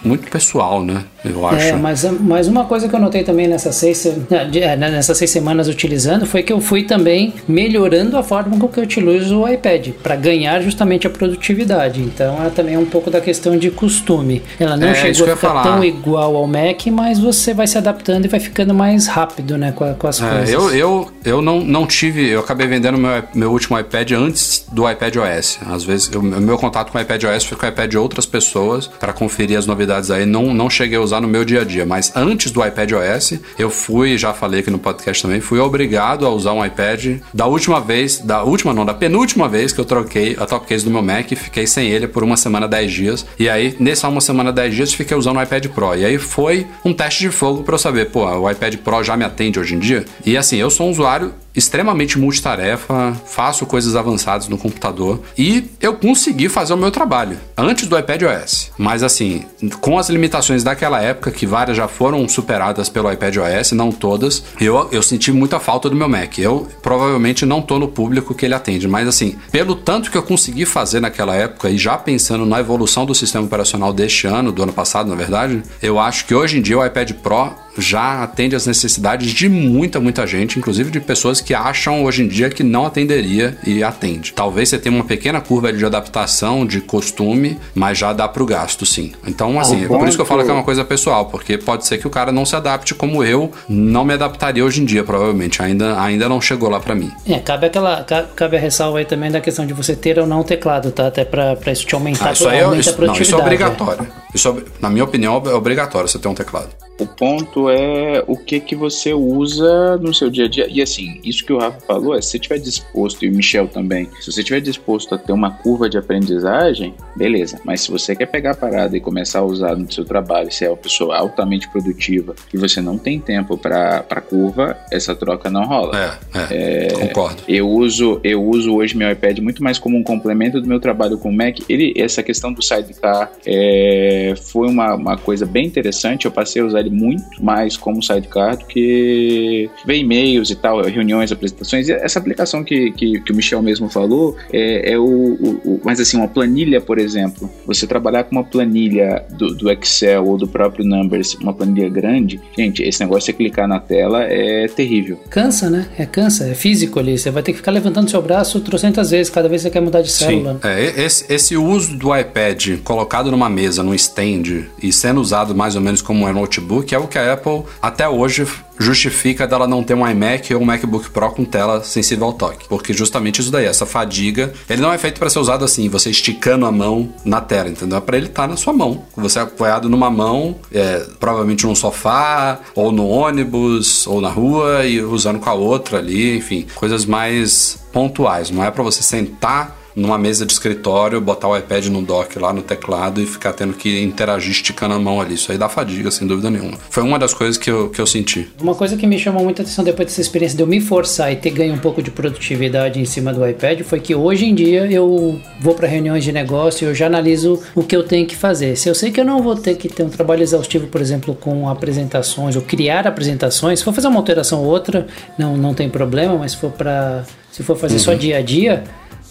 muito 0.04 0.30
pessoal, 0.30 0.84
né? 0.84 1.02
Eu 1.25 1.47
acho. 1.47 1.66
É, 1.66 1.73
mas, 1.73 2.05
mas 2.21 2.47
uma 2.49 2.64
coisa 2.64 2.89
que 2.89 2.95
eu 2.95 3.01
notei 3.01 3.23
também 3.25 3.49
nessas 3.49 3.75
seis, 3.77 3.99
se- 3.99 4.14
é, 4.31 4.77
né, 4.77 4.91
nessas 4.91 5.16
seis 5.19 5.31
semanas 5.31 5.69
utilizando 5.69 6.27
foi 6.27 6.43
que 6.43 6.53
eu 6.53 6.61
fui 6.61 6.85
também 6.85 7.35
melhorando 7.47 8.16
a 8.16 8.23
forma 8.23 8.57
com 8.59 8.69
que 8.69 8.79
eu 8.79 8.85
utilizo 8.85 9.41
o 9.41 9.49
iPad 9.49 9.89
para 10.03 10.14
ganhar 10.16 10.61
justamente 10.62 11.07
a 11.07 11.11
produtividade. 11.11 12.01
Então 12.01 12.45
é 12.45 12.51
também 12.51 12.77
um 12.77 12.85
pouco 12.85 13.11
da 13.11 13.21
questão 13.21 13.57
de 13.57 13.71
costume. 13.71 14.43
Ela 14.59 14.77
não 14.77 14.89
É, 14.89 14.95
chegou 14.95 15.33
a 15.33 15.37
ficar 15.37 15.62
tão 15.62 15.85
igual 15.85 16.37
ao 16.37 16.47
Mac, 16.47 16.87
mas 16.93 17.19
você 17.19 17.53
vai 17.55 17.66
se 17.66 17.77
adaptando 17.79 18.25
e 18.25 18.29
vai 18.29 18.41
ficando 18.41 18.75
mais 18.75 19.07
rápido 19.07 19.57
né, 19.59 19.73
com, 19.73 19.93
com 19.95 20.07
as 20.07 20.21
É, 20.21 20.29
coisas. 20.29 20.51
eu, 20.51 20.71
eu, 20.75 21.11
eu 21.25 21.43
não, 21.43 21.61
não 21.61 21.87
tive. 21.87 22.29
Eu 22.29 22.41
acabei 22.41 22.66
vendendo 22.66 22.97
meu, 22.99 23.23
meu 23.35 23.51
último 23.53 23.79
iPad 23.79 24.12
antes 24.12 24.64
do 24.73 24.89
iPad 24.89 25.16
OS. 25.16 25.59
Às 25.69 25.85
vezes, 25.85 26.09
o 26.09 26.23
meu 26.23 26.59
contato 26.59 26.91
com 26.93 26.99
o 26.99 27.01
iPad 27.01 27.25
OS 27.25 27.45
foi 27.45 27.57
com 27.59 27.66
o 27.66 27.69
iPad 27.69 27.91
de 27.91 27.99
outras 27.99 28.27
pessoas 28.27 28.87
para 28.87 29.12
conferir 29.12 29.59
as 29.59 29.66
novidades 29.66 30.11
aí. 30.11 30.25
Não, 30.27 30.53
não 30.55 30.69
cheguei 30.71 30.99
a 30.99 31.01
usar 31.01 31.18
no 31.21 31.29
meu 31.29 31.45
dia 31.45 31.62
a 31.62 31.64
dia. 31.64 31.85
Mas 31.85 32.12
antes 32.14 32.51
do 32.51 32.64
iPad 32.64 32.93
OS, 32.93 33.39
eu 33.59 33.71
fui, 33.71 34.16
já 34.16 34.33
falei 34.33 34.61
aqui 34.61 34.71
no 34.71 34.79
podcast 34.79 35.23
também, 35.23 35.41
fui 35.41 35.59
obrigado 35.59 36.27
a 36.27 36.31
usar 36.31 36.53
um 36.53 36.64
iPad 36.64 37.19
da 37.33 37.47
última 37.47 37.81
vez, 37.81 38.19
da 38.19 38.43
última 38.43 38.73
não, 38.73 38.85
da 38.85 38.95
penúltima 38.95 39.49
vez 39.49 39.73
que 39.73 39.81
eu 39.81 39.85
troquei 39.85 40.37
a 40.39 40.47
top 40.47 40.66
case 40.66 40.85
do 40.85 40.91
meu 40.91 41.03
Mac 41.03 41.31
e 41.31 41.37
fiquei 41.37 41.66
sem 41.66 41.89
ele 41.89 42.07
por 42.07 42.23
uma 42.23 42.37
semana, 42.37 42.69
10 42.69 42.93
dias. 42.93 43.27
E 43.39 43.49
aí, 43.49 43.75
nessa 43.79 44.09
uma 44.09 44.21
semana, 44.21 44.53
10 44.53 44.75
dias, 44.75 44.95
fiquei 44.95 45.16
usando 45.16 45.37
o 45.37 45.43
iPad 45.43 45.66
Pro. 45.66 45.95
E 45.95 46.05
aí 46.05 46.19
foi 46.19 46.66
um 46.85 46.93
teste 46.93 47.21
de 47.21 47.31
fogo 47.31 47.62
para 47.62 47.75
eu 47.75 47.79
saber, 47.79 48.11
pô, 48.11 48.25
o 48.25 48.51
iPad 48.51 48.77
Pro 48.77 49.03
já 49.03 49.16
me 49.16 49.25
atende 49.25 49.59
hoje 49.59 49.75
em 49.75 49.79
dia? 49.79 50.05
E 50.25 50.37
assim, 50.37 50.57
eu 50.57 50.71
sou 50.71 50.87
um 50.87 50.91
usuário 50.91 51.35
extremamente 51.59 52.18
multitarefa, 52.18 53.16
faço 53.26 53.66
coisas 53.66 53.96
avançadas 53.96 54.48
no 54.48 54.56
computador 54.56 55.20
e 55.36 55.70
eu 55.80 55.94
consegui 55.94 56.48
fazer 56.48 56.72
o 56.72 56.76
meu 56.76 56.90
trabalho 56.90 57.38
antes 57.56 57.86
do 57.86 57.98
iPad 57.98 58.22
OS. 58.22 58.70
Mas 58.78 59.02
assim, 59.02 59.44
com 59.80 59.98
as 59.98 60.09
limitações 60.09 60.62
daquela 60.62 61.00
época, 61.02 61.30
que 61.30 61.46
várias 61.46 61.76
já 61.76 61.88
foram 61.88 62.28
superadas 62.28 62.88
pelo 62.88 63.11
iPad 63.12 63.36
OS, 63.36 63.72
não 63.72 63.90
todas, 63.90 64.44
eu, 64.61 64.88
eu 64.92 65.02
senti 65.02 65.32
muita 65.32 65.59
falta 65.59 65.90
do 65.90 65.96
meu 65.96 66.09
Mac. 66.09 66.38
Eu 66.38 66.68
provavelmente 66.82 67.44
não 67.44 67.61
tô 67.61 67.78
no 67.78 67.88
público 67.88 68.34
que 68.34 68.46
ele 68.46 68.54
atende, 68.54 68.86
mas 68.86 69.09
assim, 69.09 69.36
pelo 69.50 69.74
tanto 69.74 70.11
que 70.11 70.16
eu 70.16 70.22
consegui 70.22 70.64
fazer 70.64 71.00
naquela 71.00 71.34
época 71.34 71.68
e 71.70 71.76
já 71.76 71.96
pensando 71.96 72.46
na 72.46 72.61
evolução 72.61 73.04
do 73.04 73.14
sistema 73.14 73.44
operacional 73.44 73.92
deste 73.92 74.26
ano, 74.26 74.52
do 74.52 74.62
ano 74.62 74.72
passado, 74.72 75.09
na 75.09 75.16
verdade, 75.16 75.62
eu 75.82 75.98
acho 75.98 76.24
que 76.24 76.34
hoje 76.34 76.59
em 76.59 76.62
dia 76.62 76.78
o 76.78 76.84
iPad 76.84 77.12
Pro 77.12 77.52
já 77.79 78.22
atende 78.22 78.57
às 78.57 78.66
necessidades 78.66 79.33
de 79.33 79.49
muita, 79.49 80.01
muita 80.01 80.26
gente, 80.26 80.59
inclusive 80.59 80.91
de 80.91 81.01
pessoas 81.01 81.41
que 81.41 81.55
acham 81.55 82.05
hoje 82.05 82.22
em 82.22 82.29
dia 82.29 82.51
que 82.51 82.62
não 82.62 82.85
atenderia 82.85 83.57
e 83.66 83.83
atende. 83.83 84.33
Talvez 84.33 84.68
você 84.68 84.79
tenha 84.79 84.95
uma 84.95 85.05
pequena 85.05 85.41
curva 85.41 85.72
de 85.72 85.85
adaptação, 85.85 86.66
de 86.66 86.81
costume, 86.81 87.59
mas 87.74 87.99
já 87.99 88.12
dá 88.12 88.29
pro 88.29 88.45
gasto, 88.45 88.85
sim. 88.85 89.12
Então, 89.26 89.59
assim, 89.59 89.85
é 89.85 89.89
por 89.89 90.07
isso 90.07 90.16
que 90.16 90.22
eu 90.22 90.26
falo 90.26 90.45
que 90.45 90.51
é 90.51 90.53
uma 90.53 90.62
coisa 90.62 90.85
pessoal, 90.85 91.26
porque 91.26 91.59
pode 91.59 91.87
ser 91.87 91.99
que 91.99 92.07
o 92.07 92.11
cara 92.11 92.33
não 92.33 92.45
se 92.45 92.57
adapte 92.57 92.95
como 92.95 93.22
eu 93.22 93.51
não 93.68 94.05
me 94.05 94.14
adaptaria 94.14 94.64
hoje 94.64 94.83
em 94.83 94.85
dia, 94.85 95.05
provavelmente. 95.05 95.62
Ainda, 95.62 96.01
ainda 96.01 96.29
não 96.29 96.41
chegou 96.41 96.68
lá 96.68 96.81
para 96.81 96.95
mim. 96.95 97.11
É, 97.26 97.39
cabe 97.39 97.66
aquela 97.66 98.05
cabe 98.05 98.57
a 98.57 98.61
ressalva 98.61 98.99
aí 98.99 99.05
também 99.05 99.31
da 99.31 99.41
questão 99.41 99.66
de 99.66 99.72
você 99.72 99.95
ter 99.95 100.18
ou 100.18 100.26
não 100.26 100.43
teclado, 100.43 100.91
tá? 100.91 101.07
Até 101.07 101.24
para 101.24 101.57
isso 101.72 101.87
te 101.87 101.95
aumentar, 101.95 102.31
ah, 102.31 102.33
isso 102.33 102.49
aí 102.49 102.59
é, 102.59 102.76
isso, 102.79 103.01
não, 103.01 103.14
isso 103.14 103.35
é 103.35 103.39
obrigatório. 103.39 104.03
É. 104.03 104.37
Isso, 104.37 104.62
na 104.81 104.91
minha 104.91 105.05
opinião, 105.05 105.43
é 105.47 105.55
obrigatório 105.55 106.09
você 106.09 106.18
ter 106.18 106.29
um 106.29 106.35
teclado. 106.35 106.68
O 106.99 107.07
ponto 107.07 107.70
é 107.70 108.24
o 108.26 108.36
que 108.36 108.59
que 108.59 108.74
você 108.74 109.14
usa 109.14 109.96
no 109.99 110.12
seu 110.12 110.28
dia 110.28 110.46
a 110.46 110.49
dia. 110.49 110.66
E 110.68 110.82
assim, 110.82 111.20
isso 111.22 111.44
que 111.44 111.53
o 111.53 111.59
Rafa 111.59 111.80
falou 111.80 112.14
é 112.14 112.20
se 112.20 112.30
você 112.30 112.36
estiver 112.38 112.59
disposto, 112.59 113.24
e 113.24 113.28
o 113.28 113.32
Michel 113.32 113.68
também, 113.68 114.09
se 114.20 114.32
você 114.32 114.40
estiver 114.40 114.61
disposto 114.61 115.14
a 115.14 115.18
ter 115.18 115.32
uma 115.32 115.51
curva 115.51 115.88
de 115.88 115.96
aprendizagem, 115.96 116.94
beleza. 117.16 117.61
Mas 117.64 117.82
se 117.82 117.90
você 117.90 118.16
quer 118.16 118.26
pegar 118.26 118.53
a 118.53 118.55
parada 118.55 118.96
e 118.96 119.01
começar 119.01 119.40
a 119.40 119.44
usar 119.44 119.76
no 119.76 119.90
seu 119.92 120.05
trabalho, 120.05 120.51
se 120.51 120.64
é 120.64 120.68
uma 120.68 120.76
pessoa 120.76 121.16
altamente 121.16 121.68
produtiva 121.68 122.34
e 122.53 122.57
você 122.57 122.80
não 122.80 122.99
tem 122.99 123.20
tempo 123.20 123.57
para 123.57 124.20
curva, 124.20 124.76
essa 124.90 125.14
troca 125.14 125.49
não 125.49 125.64
rola. 125.64 126.18
É, 126.34 126.38
é, 126.51 126.86
é, 126.86 126.88
concordo. 126.88 127.42
Eu 127.46 127.68
uso, 127.68 128.20
eu 128.24 128.42
uso 128.42 128.74
hoje 128.74 128.96
meu 128.96 129.11
iPad 129.11 129.38
muito 129.38 129.62
mais 129.62 129.78
como 129.78 129.96
um 129.96 130.03
complemento 130.03 130.61
do 130.61 130.66
meu 130.66 130.80
trabalho 130.80 131.16
com 131.16 131.30
o 131.30 131.32
Mac. 131.32 131.59
Ele, 131.68 131.94
essa 131.96 132.22
questão 132.22 132.53
do 132.53 132.62
sidecar 132.62 133.30
é, 133.46 134.34
foi 134.51 134.68
uma, 134.68 134.94
uma 134.94 135.16
coisa 135.16 135.46
bem 135.46 135.66
interessante. 135.66 136.24
Eu 136.24 136.32
passei 136.32 136.61
a 136.61 136.64
usar 136.64 136.88
ele 136.89 136.97
muito 136.97 137.43
mais 137.43 137.76
como 137.76 138.03
sidecar 138.03 138.57
do 138.57 138.64
que 138.64 139.70
ver 139.84 139.97
e-mails 139.97 140.51
e 140.51 140.55
tal, 140.55 140.82
reuniões, 140.82 141.30
apresentações. 141.30 141.89
E 141.89 141.93
essa 141.93 142.18
aplicação 142.18 142.64
que, 142.64 142.91
que, 142.93 143.20
que 143.20 143.32
o 143.32 143.36
Michel 143.36 143.62
mesmo 143.62 143.89
falou 143.89 144.36
é, 144.53 144.93
é 144.93 144.99
o, 144.99 145.05
o, 145.05 145.61
o, 145.64 145.80
Mas 145.84 146.01
assim, 146.01 146.16
uma 146.16 146.28
planilha, 146.28 146.80
por 146.80 146.99
exemplo, 146.99 147.51
você 147.66 147.86
trabalhar 147.86 148.24
com 148.24 148.32
uma 148.32 148.45
planilha 148.45 149.24
do, 149.30 149.55
do 149.55 149.70
Excel 149.70 150.26
ou 150.26 150.36
do 150.36 150.49
próprio 150.49 150.84
Numbers, 150.84 151.34
uma 151.34 151.53
planilha 151.53 151.89
grande, 151.89 152.41
gente, 152.57 152.82
esse 152.82 153.01
negócio 153.01 153.32
de 153.32 153.36
clicar 153.36 153.68
na 153.68 153.78
tela 153.78 154.24
é 154.24 154.66
terrível. 154.68 155.20
Cansa, 155.30 155.70
né? 155.70 155.89
É 155.99 156.07
cansa, 156.07 156.47
é 156.47 156.55
físico 156.55 156.99
ali. 156.99 157.18
Você 157.18 157.30
vai 157.30 157.43
ter 157.43 157.53
que 157.53 157.59
ficar 157.59 157.70
levantando 157.70 158.11
seu 158.11 158.22
braço 158.22 158.61
trocentas 158.61 159.11
vezes 159.11 159.30
cada 159.30 159.49
vez 159.49 159.62
que 159.62 159.68
você 159.68 159.72
quer 159.72 159.80
mudar 159.80 160.03
de 160.03 160.11
célula. 160.11 160.55
Sim. 160.55 160.68
É, 160.68 161.05
esse, 161.05 161.32
esse 161.32 161.57
uso 161.57 161.97
do 161.97 162.16
iPad 162.16 162.78
colocado 162.82 163.30
numa 163.30 163.49
mesa, 163.49 163.82
num 163.82 163.95
stand 163.95 164.66
e 164.82 164.93
sendo 164.93 165.20
usado 165.20 165.55
mais 165.55 165.74
ou 165.74 165.80
menos 165.80 166.01
como 166.01 166.26
um 166.26 166.32
notebook 166.32 166.78
que 166.83 166.95
é 166.95 166.99
o 166.99 167.07
que 167.07 167.18
a 167.18 167.33
Apple 167.33 167.64
até 167.81 168.09
hoje 168.09 168.47
justifica 168.79 169.47
dela 169.47 169.66
não 169.66 169.83
ter 169.83 169.95
um 169.95 170.09
iMac 170.09 170.55
ou 170.55 170.62
um 170.62 170.64
MacBook 170.64 171.11
Pro 171.11 171.31
com 171.31 171.45
tela 171.45 171.83
sensível 171.83 172.26
ao 172.26 172.33
toque. 172.33 172.68
Porque 172.68 172.93
justamente 172.93 173.41
isso 173.41 173.51
daí, 173.51 173.66
essa 173.66 173.85
fadiga, 173.85 174.53
ele 174.68 174.81
não 174.81 174.93
é 174.93 174.99
feito 174.99 175.18
para 175.18 175.29
ser 175.29 175.39
usado 175.39 175.64
assim, 175.64 175.89
você 175.89 176.11
esticando 176.11 176.64
a 176.64 176.72
mão 176.72 177.12
na 177.24 177.41
tela, 177.41 177.68
entendeu? 177.68 177.99
É 177.99 178.01
para 178.01 178.16
ele 178.16 178.26
estar 178.26 178.43
tá 178.43 178.49
na 178.49 178.57
sua 178.57 178.72
mão. 178.72 179.05
Você 179.16 179.39
é 179.39 179.43
apoiado 179.43 179.89
numa 179.89 180.11
mão, 180.11 180.57
é, 180.72 181.05
provavelmente 181.18 181.66
num 181.66 181.74
sofá, 181.74 182.61
ou 182.74 182.93
no 182.93 183.09
ônibus, 183.09 184.07
ou 184.07 184.20
na 184.20 184.29
rua, 184.29 184.85
e 184.87 185.03
usando 185.03 185.41
com 185.41 185.51
a 185.51 185.55
outra 185.55 185.99
ali, 185.99 186.37
enfim, 186.37 186.66
coisas 186.74 187.05
mais 187.05 187.79
pontuais. 187.93 188.51
Não 188.51 188.62
é 188.62 188.70
para 188.70 188.83
você 188.83 189.03
sentar 189.03 189.76
numa 189.99 190.16
mesa 190.16 190.46
de 190.46 190.53
escritório, 190.53 191.20
botar 191.20 191.49
o 191.49 191.57
iPad 191.57 191.86
no 191.86 192.01
dock 192.01 192.38
lá 192.38 192.53
no 192.53 192.62
teclado 192.62 193.20
e 193.20 193.26
ficar 193.26 193.53
tendo 193.53 193.74
que 193.74 194.03
interagir 194.03 194.53
esticando 194.53 194.94
a 194.94 194.99
mão 194.99 195.20
ali. 195.20 195.34
Isso 195.34 195.51
aí 195.51 195.59
dá 195.59 195.68
fadiga, 195.68 196.11
sem 196.11 196.26
dúvida 196.26 196.51
nenhuma. 196.51 196.78
Foi 196.88 197.03
uma 197.03 197.18
das 197.18 197.34
coisas 197.34 197.57
que 197.57 197.68
eu, 197.70 197.90
que 197.90 198.01
eu 198.01 198.07
senti. 198.07 198.49
Uma 198.61 198.74
coisa 198.74 198.96
que 198.96 199.07
me 199.07 199.18
chamou 199.18 199.42
muita 199.42 199.62
atenção 199.62 199.84
depois 199.84 200.09
dessa 200.09 200.20
experiência 200.20 200.57
de 200.57 200.62
eu 200.62 200.66
me 200.66 200.80
forçar 200.80 201.32
e 201.32 201.36
ter 201.36 201.51
ganho 201.51 201.74
um 201.74 201.78
pouco 201.78 202.01
de 202.01 202.11
produtividade 202.11 203.01
em 203.01 203.05
cima 203.05 203.32
do 203.32 203.46
iPad 203.46 203.82
foi 203.82 203.99
que 203.99 204.14
hoje 204.14 204.44
em 204.44 204.55
dia 204.55 204.86
eu 204.90 205.40
vou 205.61 205.74
para 205.74 205.88
reuniões 205.88 206.22
de 206.22 206.32
negócio 206.32 206.84
e 206.84 206.90
eu 206.90 206.94
já 206.94 207.07
analiso 207.07 207.61
o 207.74 207.82
que 207.82 207.96
eu 207.96 208.05
tenho 208.05 208.26
que 208.26 208.36
fazer. 208.36 208.76
Se 208.76 208.88
eu 208.88 208.94
sei 208.94 209.11
que 209.11 209.20
eu 209.20 209.24
não 209.24 209.42
vou 209.42 209.57
ter 209.57 209.74
que 209.76 209.88
ter 209.88 210.05
um 210.05 210.09
trabalho 210.09 210.42
exaustivo, 210.42 210.86
por 210.86 211.01
exemplo, 211.01 211.34
com 211.34 211.68
apresentações 211.68 212.55
ou 212.55 212.62
criar 212.62 213.07
apresentações, 213.07 213.80
se 213.80 213.84
for 213.84 213.92
fazer 213.92 214.07
uma 214.07 214.18
alteração 214.18 214.61
ou 214.61 214.66
outra, 214.66 215.07
não, 215.36 215.57
não 215.57 215.74
tem 215.74 215.88
problema, 215.88 216.36
mas 216.38 216.53
se 216.53 216.59
for 216.59 216.70
para 216.70 217.24
se 217.51 217.64
for 217.64 217.76
fazer 217.76 217.94
uhum. 217.94 218.01
só 218.01 218.14
dia 218.14 218.38
a 218.38 218.42
dia, 218.42 218.84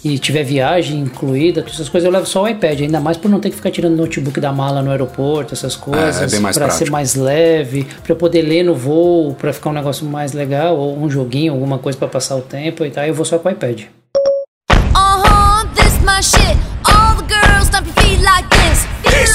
e 0.04 0.18
tiver 0.18 0.44
viagem 0.44 1.00
incluída, 1.00 1.60
todas 1.60 1.74
essas 1.74 1.88
coisas, 1.88 2.06
eu 2.06 2.12
levo 2.12 2.26
só 2.26 2.44
o 2.44 2.48
iPad, 2.48 2.80
ainda 2.82 3.00
mais 3.00 3.16
por 3.16 3.28
não 3.30 3.40
ter 3.40 3.50
que 3.50 3.56
ficar 3.56 3.70
tirando 3.70 3.96
notebook 3.96 4.38
da 4.40 4.52
mala 4.52 4.80
no 4.80 4.90
aeroporto, 4.90 5.54
essas 5.54 5.74
coisas, 5.74 6.32
é, 6.32 6.36
é 6.36 6.52
para 6.52 6.70
ser 6.70 6.90
mais 6.90 7.14
leve, 7.14 7.86
para 8.04 8.14
poder 8.14 8.42
ler 8.42 8.62
no 8.62 8.74
voo, 8.74 9.34
para 9.34 9.52
ficar 9.52 9.70
um 9.70 9.74
negócio 9.74 10.06
mais 10.06 10.32
legal, 10.32 10.76
ou 10.76 10.96
um 10.96 11.10
joguinho, 11.10 11.52
alguma 11.52 11.78
coisa 11.78 11.98
para 11.98 12.08
passar 12.08 12.36
o 12.36 12.42
tempo 12.42 12.84
e 12.84 12.90
tal, 12.90 13.04
eu 13.04 13.14
vou 13.14 13.24
só 13.24 13.38
com 13.38 13.48
o 13.48 13.52
iPad. 13.52 13.86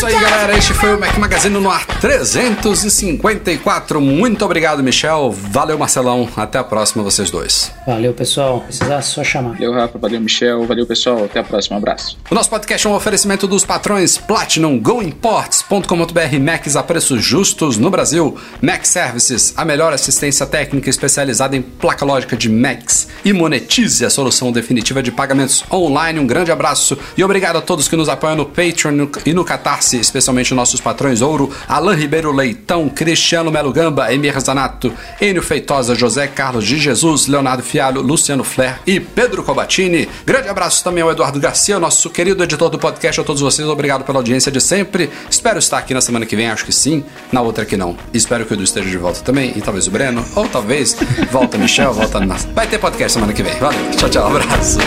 Isso 0.03 0.17
aí, 0.17 0.19
galera. 0.19 0.57
Este 0.57 0.73
foi 0.73 0.95
o 0.95 0.99
Mac 0.99 1.17
Magazine 1.17 1.57
no 1.57 1.69
ar 1.69 1.85
354. 1.85 4.01
Muito 4.01 4.43
obrigado, 4.43 4.83
Michel. 4.83 5.31
Valeu, 5.31 5.77
Marcelão. 5.77 6.27
Até 6.35 6.57
a 6.57 6.63
próxima, 6.63 7.03
vocês 7.03 7.31
dois. 7.31 7.71
Valeu, 7.87 8.13
pessoal. 8.13 8.61
Precisar 8.61 9.01
só 9.01 9.23
chamar. 9.23 9.53
Valeu, 9.53 9.73
Rafa. 9.73 9.97
Valeu, 9.97 10.19
Michel. 10.19 10.65
Valeu, 10.65 10.85
pessoal. 10.85 11.23
Até 11.23 11.39
a 11.39 11.43
próxima. 11.43 11.77
Um 11.77 11.79
abraço. 11.79 12.17
O 12.29 12.35
nosso 12.35 12.49
podcast 12.49 12.85
é 12.85 12.89
um 12.89 12.95
oferecimento 12.95 13.47
dos 13.47 13.63
patrões 13.63 14.17
Platinum, 14.17 14.77
GoImports.com.br, 14.79 16.39
Macs 16.41 16.75
a 16.75 16.83
preços 16.83 17.23
justos 17.23 17.77
no 17.77 17.89
Brasil, 17.89 18.37
Mac 18.61 18.85
Services, 18.85 19.53
a 19.55 19.63
melhor 19.63 19.93
assistência 19.93 20.45
técnica 20.45 20.89
especializada 20.89 21.55
em 21.55 21.61
placa 21.61 22.03
lógica 22.03 22.35
de 22.35 22.49
Macs 22.49 23.07
e 23.23 23.31
monetize 23.31 24.05
a 24.05 24.09
solução 24.09 24.51
definitiva 24.51 25.01
de 25.01 25.11
pagamentos 25.11 25.63
online. 25.71 26.19
Um 26.19 26.27
grande 26.27 26.51
abraço 26.51 26.97
e 27.15 27.23
obrigado 27.23 27.57
a 27.57 27.61
todos 27.61 27.87
que 27.87 27.95
nos 27.95 28.09
apoiam 28.09 28.35
no 28.35 28.45
Patreon 28.45 29.07
e 29.25 29.33
no 29.33 29.45
Catar 29.45 29.81
Catarse, 29.93 29.97
especialmente 29.99 30.53
nossos 30.53 30.81
patrões 30.81 31.21
Ouro, 31.21 31.51
Alain 31.67 31.97
Ribeiro 31.97 32.31
Leitão, 32.31 32.89
Cristiano 32.89 33.51
Melo 33.51 33.71
Gamba, 33.71 34.13
Emir 34.13 34.39
Zanato, 34.39 34.91
Enio 35.21 35.43
Feitosa, 35.43 35.95
José 35.95 36.27
Carlos 36.27 36.65
de 36.65 36.79
Jesus, 36.79 37.27
Leonardo 37.27 37.63
Fialho, 37.63 38.01
Luciano 38.01 38.43
Flair 38.43 38.79
e 38.85 38.99
Pedro 38.99 39.43
Cobatini. 39.43 40.09
Grande 40.25 40.49
abraço 40.49 40.83
também 40.83 41.03
ao 41.03 41.11
Eduardo 41.11 41.39
Garcia, 41.39 41.79
nosso 41.79 42.09
querido 42.09 42.43
editor 42.43 42.69
do 42.69 42.79
podcast, 42.79 43.21
a 43.21 43.23
todos 43.23 43.41
vocês, 43.41 43.67
obrigado 43.67 44.03
pela 44.03 44.19
audiência 44.19 44.51
de 44.51 44.61
sempre. 44.61 45.09
Espero 45.29 45.59
estar 45.59 45.77
aqui 45.77 45.93
na 45.93 46.01
semana 46.01 46.25
que 46.25 46.35
vem, 46.35 46.49
acho 46.49 46.65
que 46.65 46.73
sim, 46.73 47.03
na 47.31 47.41
outra 47.41 47.65
que 47.65 47.77
não. 47.77 47.95
Espero 48.13 48.45
que 48.45 48.53
o 48.53 48.55
Edu 48.55 48.63
esteja 48.63 48.89
de 48.89 48.97
volta 48.97 49.21
também, 49.21 49.53
e 49.55 49.61
talvez 49.61 49.87
o 49.87 49.91
Breno, 49.91 50.25
ou 50.35 50.47
talvez 50.47 50.95
volta 51.31 51.57
Michel, 51.57 51.93
volta. 51.93 52.13
Vai 52.53 52.67
ter 52.67 52.77
podcast 52.79 53.13
semana 53.13 53.33
que 53.33 53.43
vem. 53.43 53.55
Valeu, 53.55 53.91
tchau, 53.91 54.09
tchau, 54.09 54.27
abraço. 54.27 54.77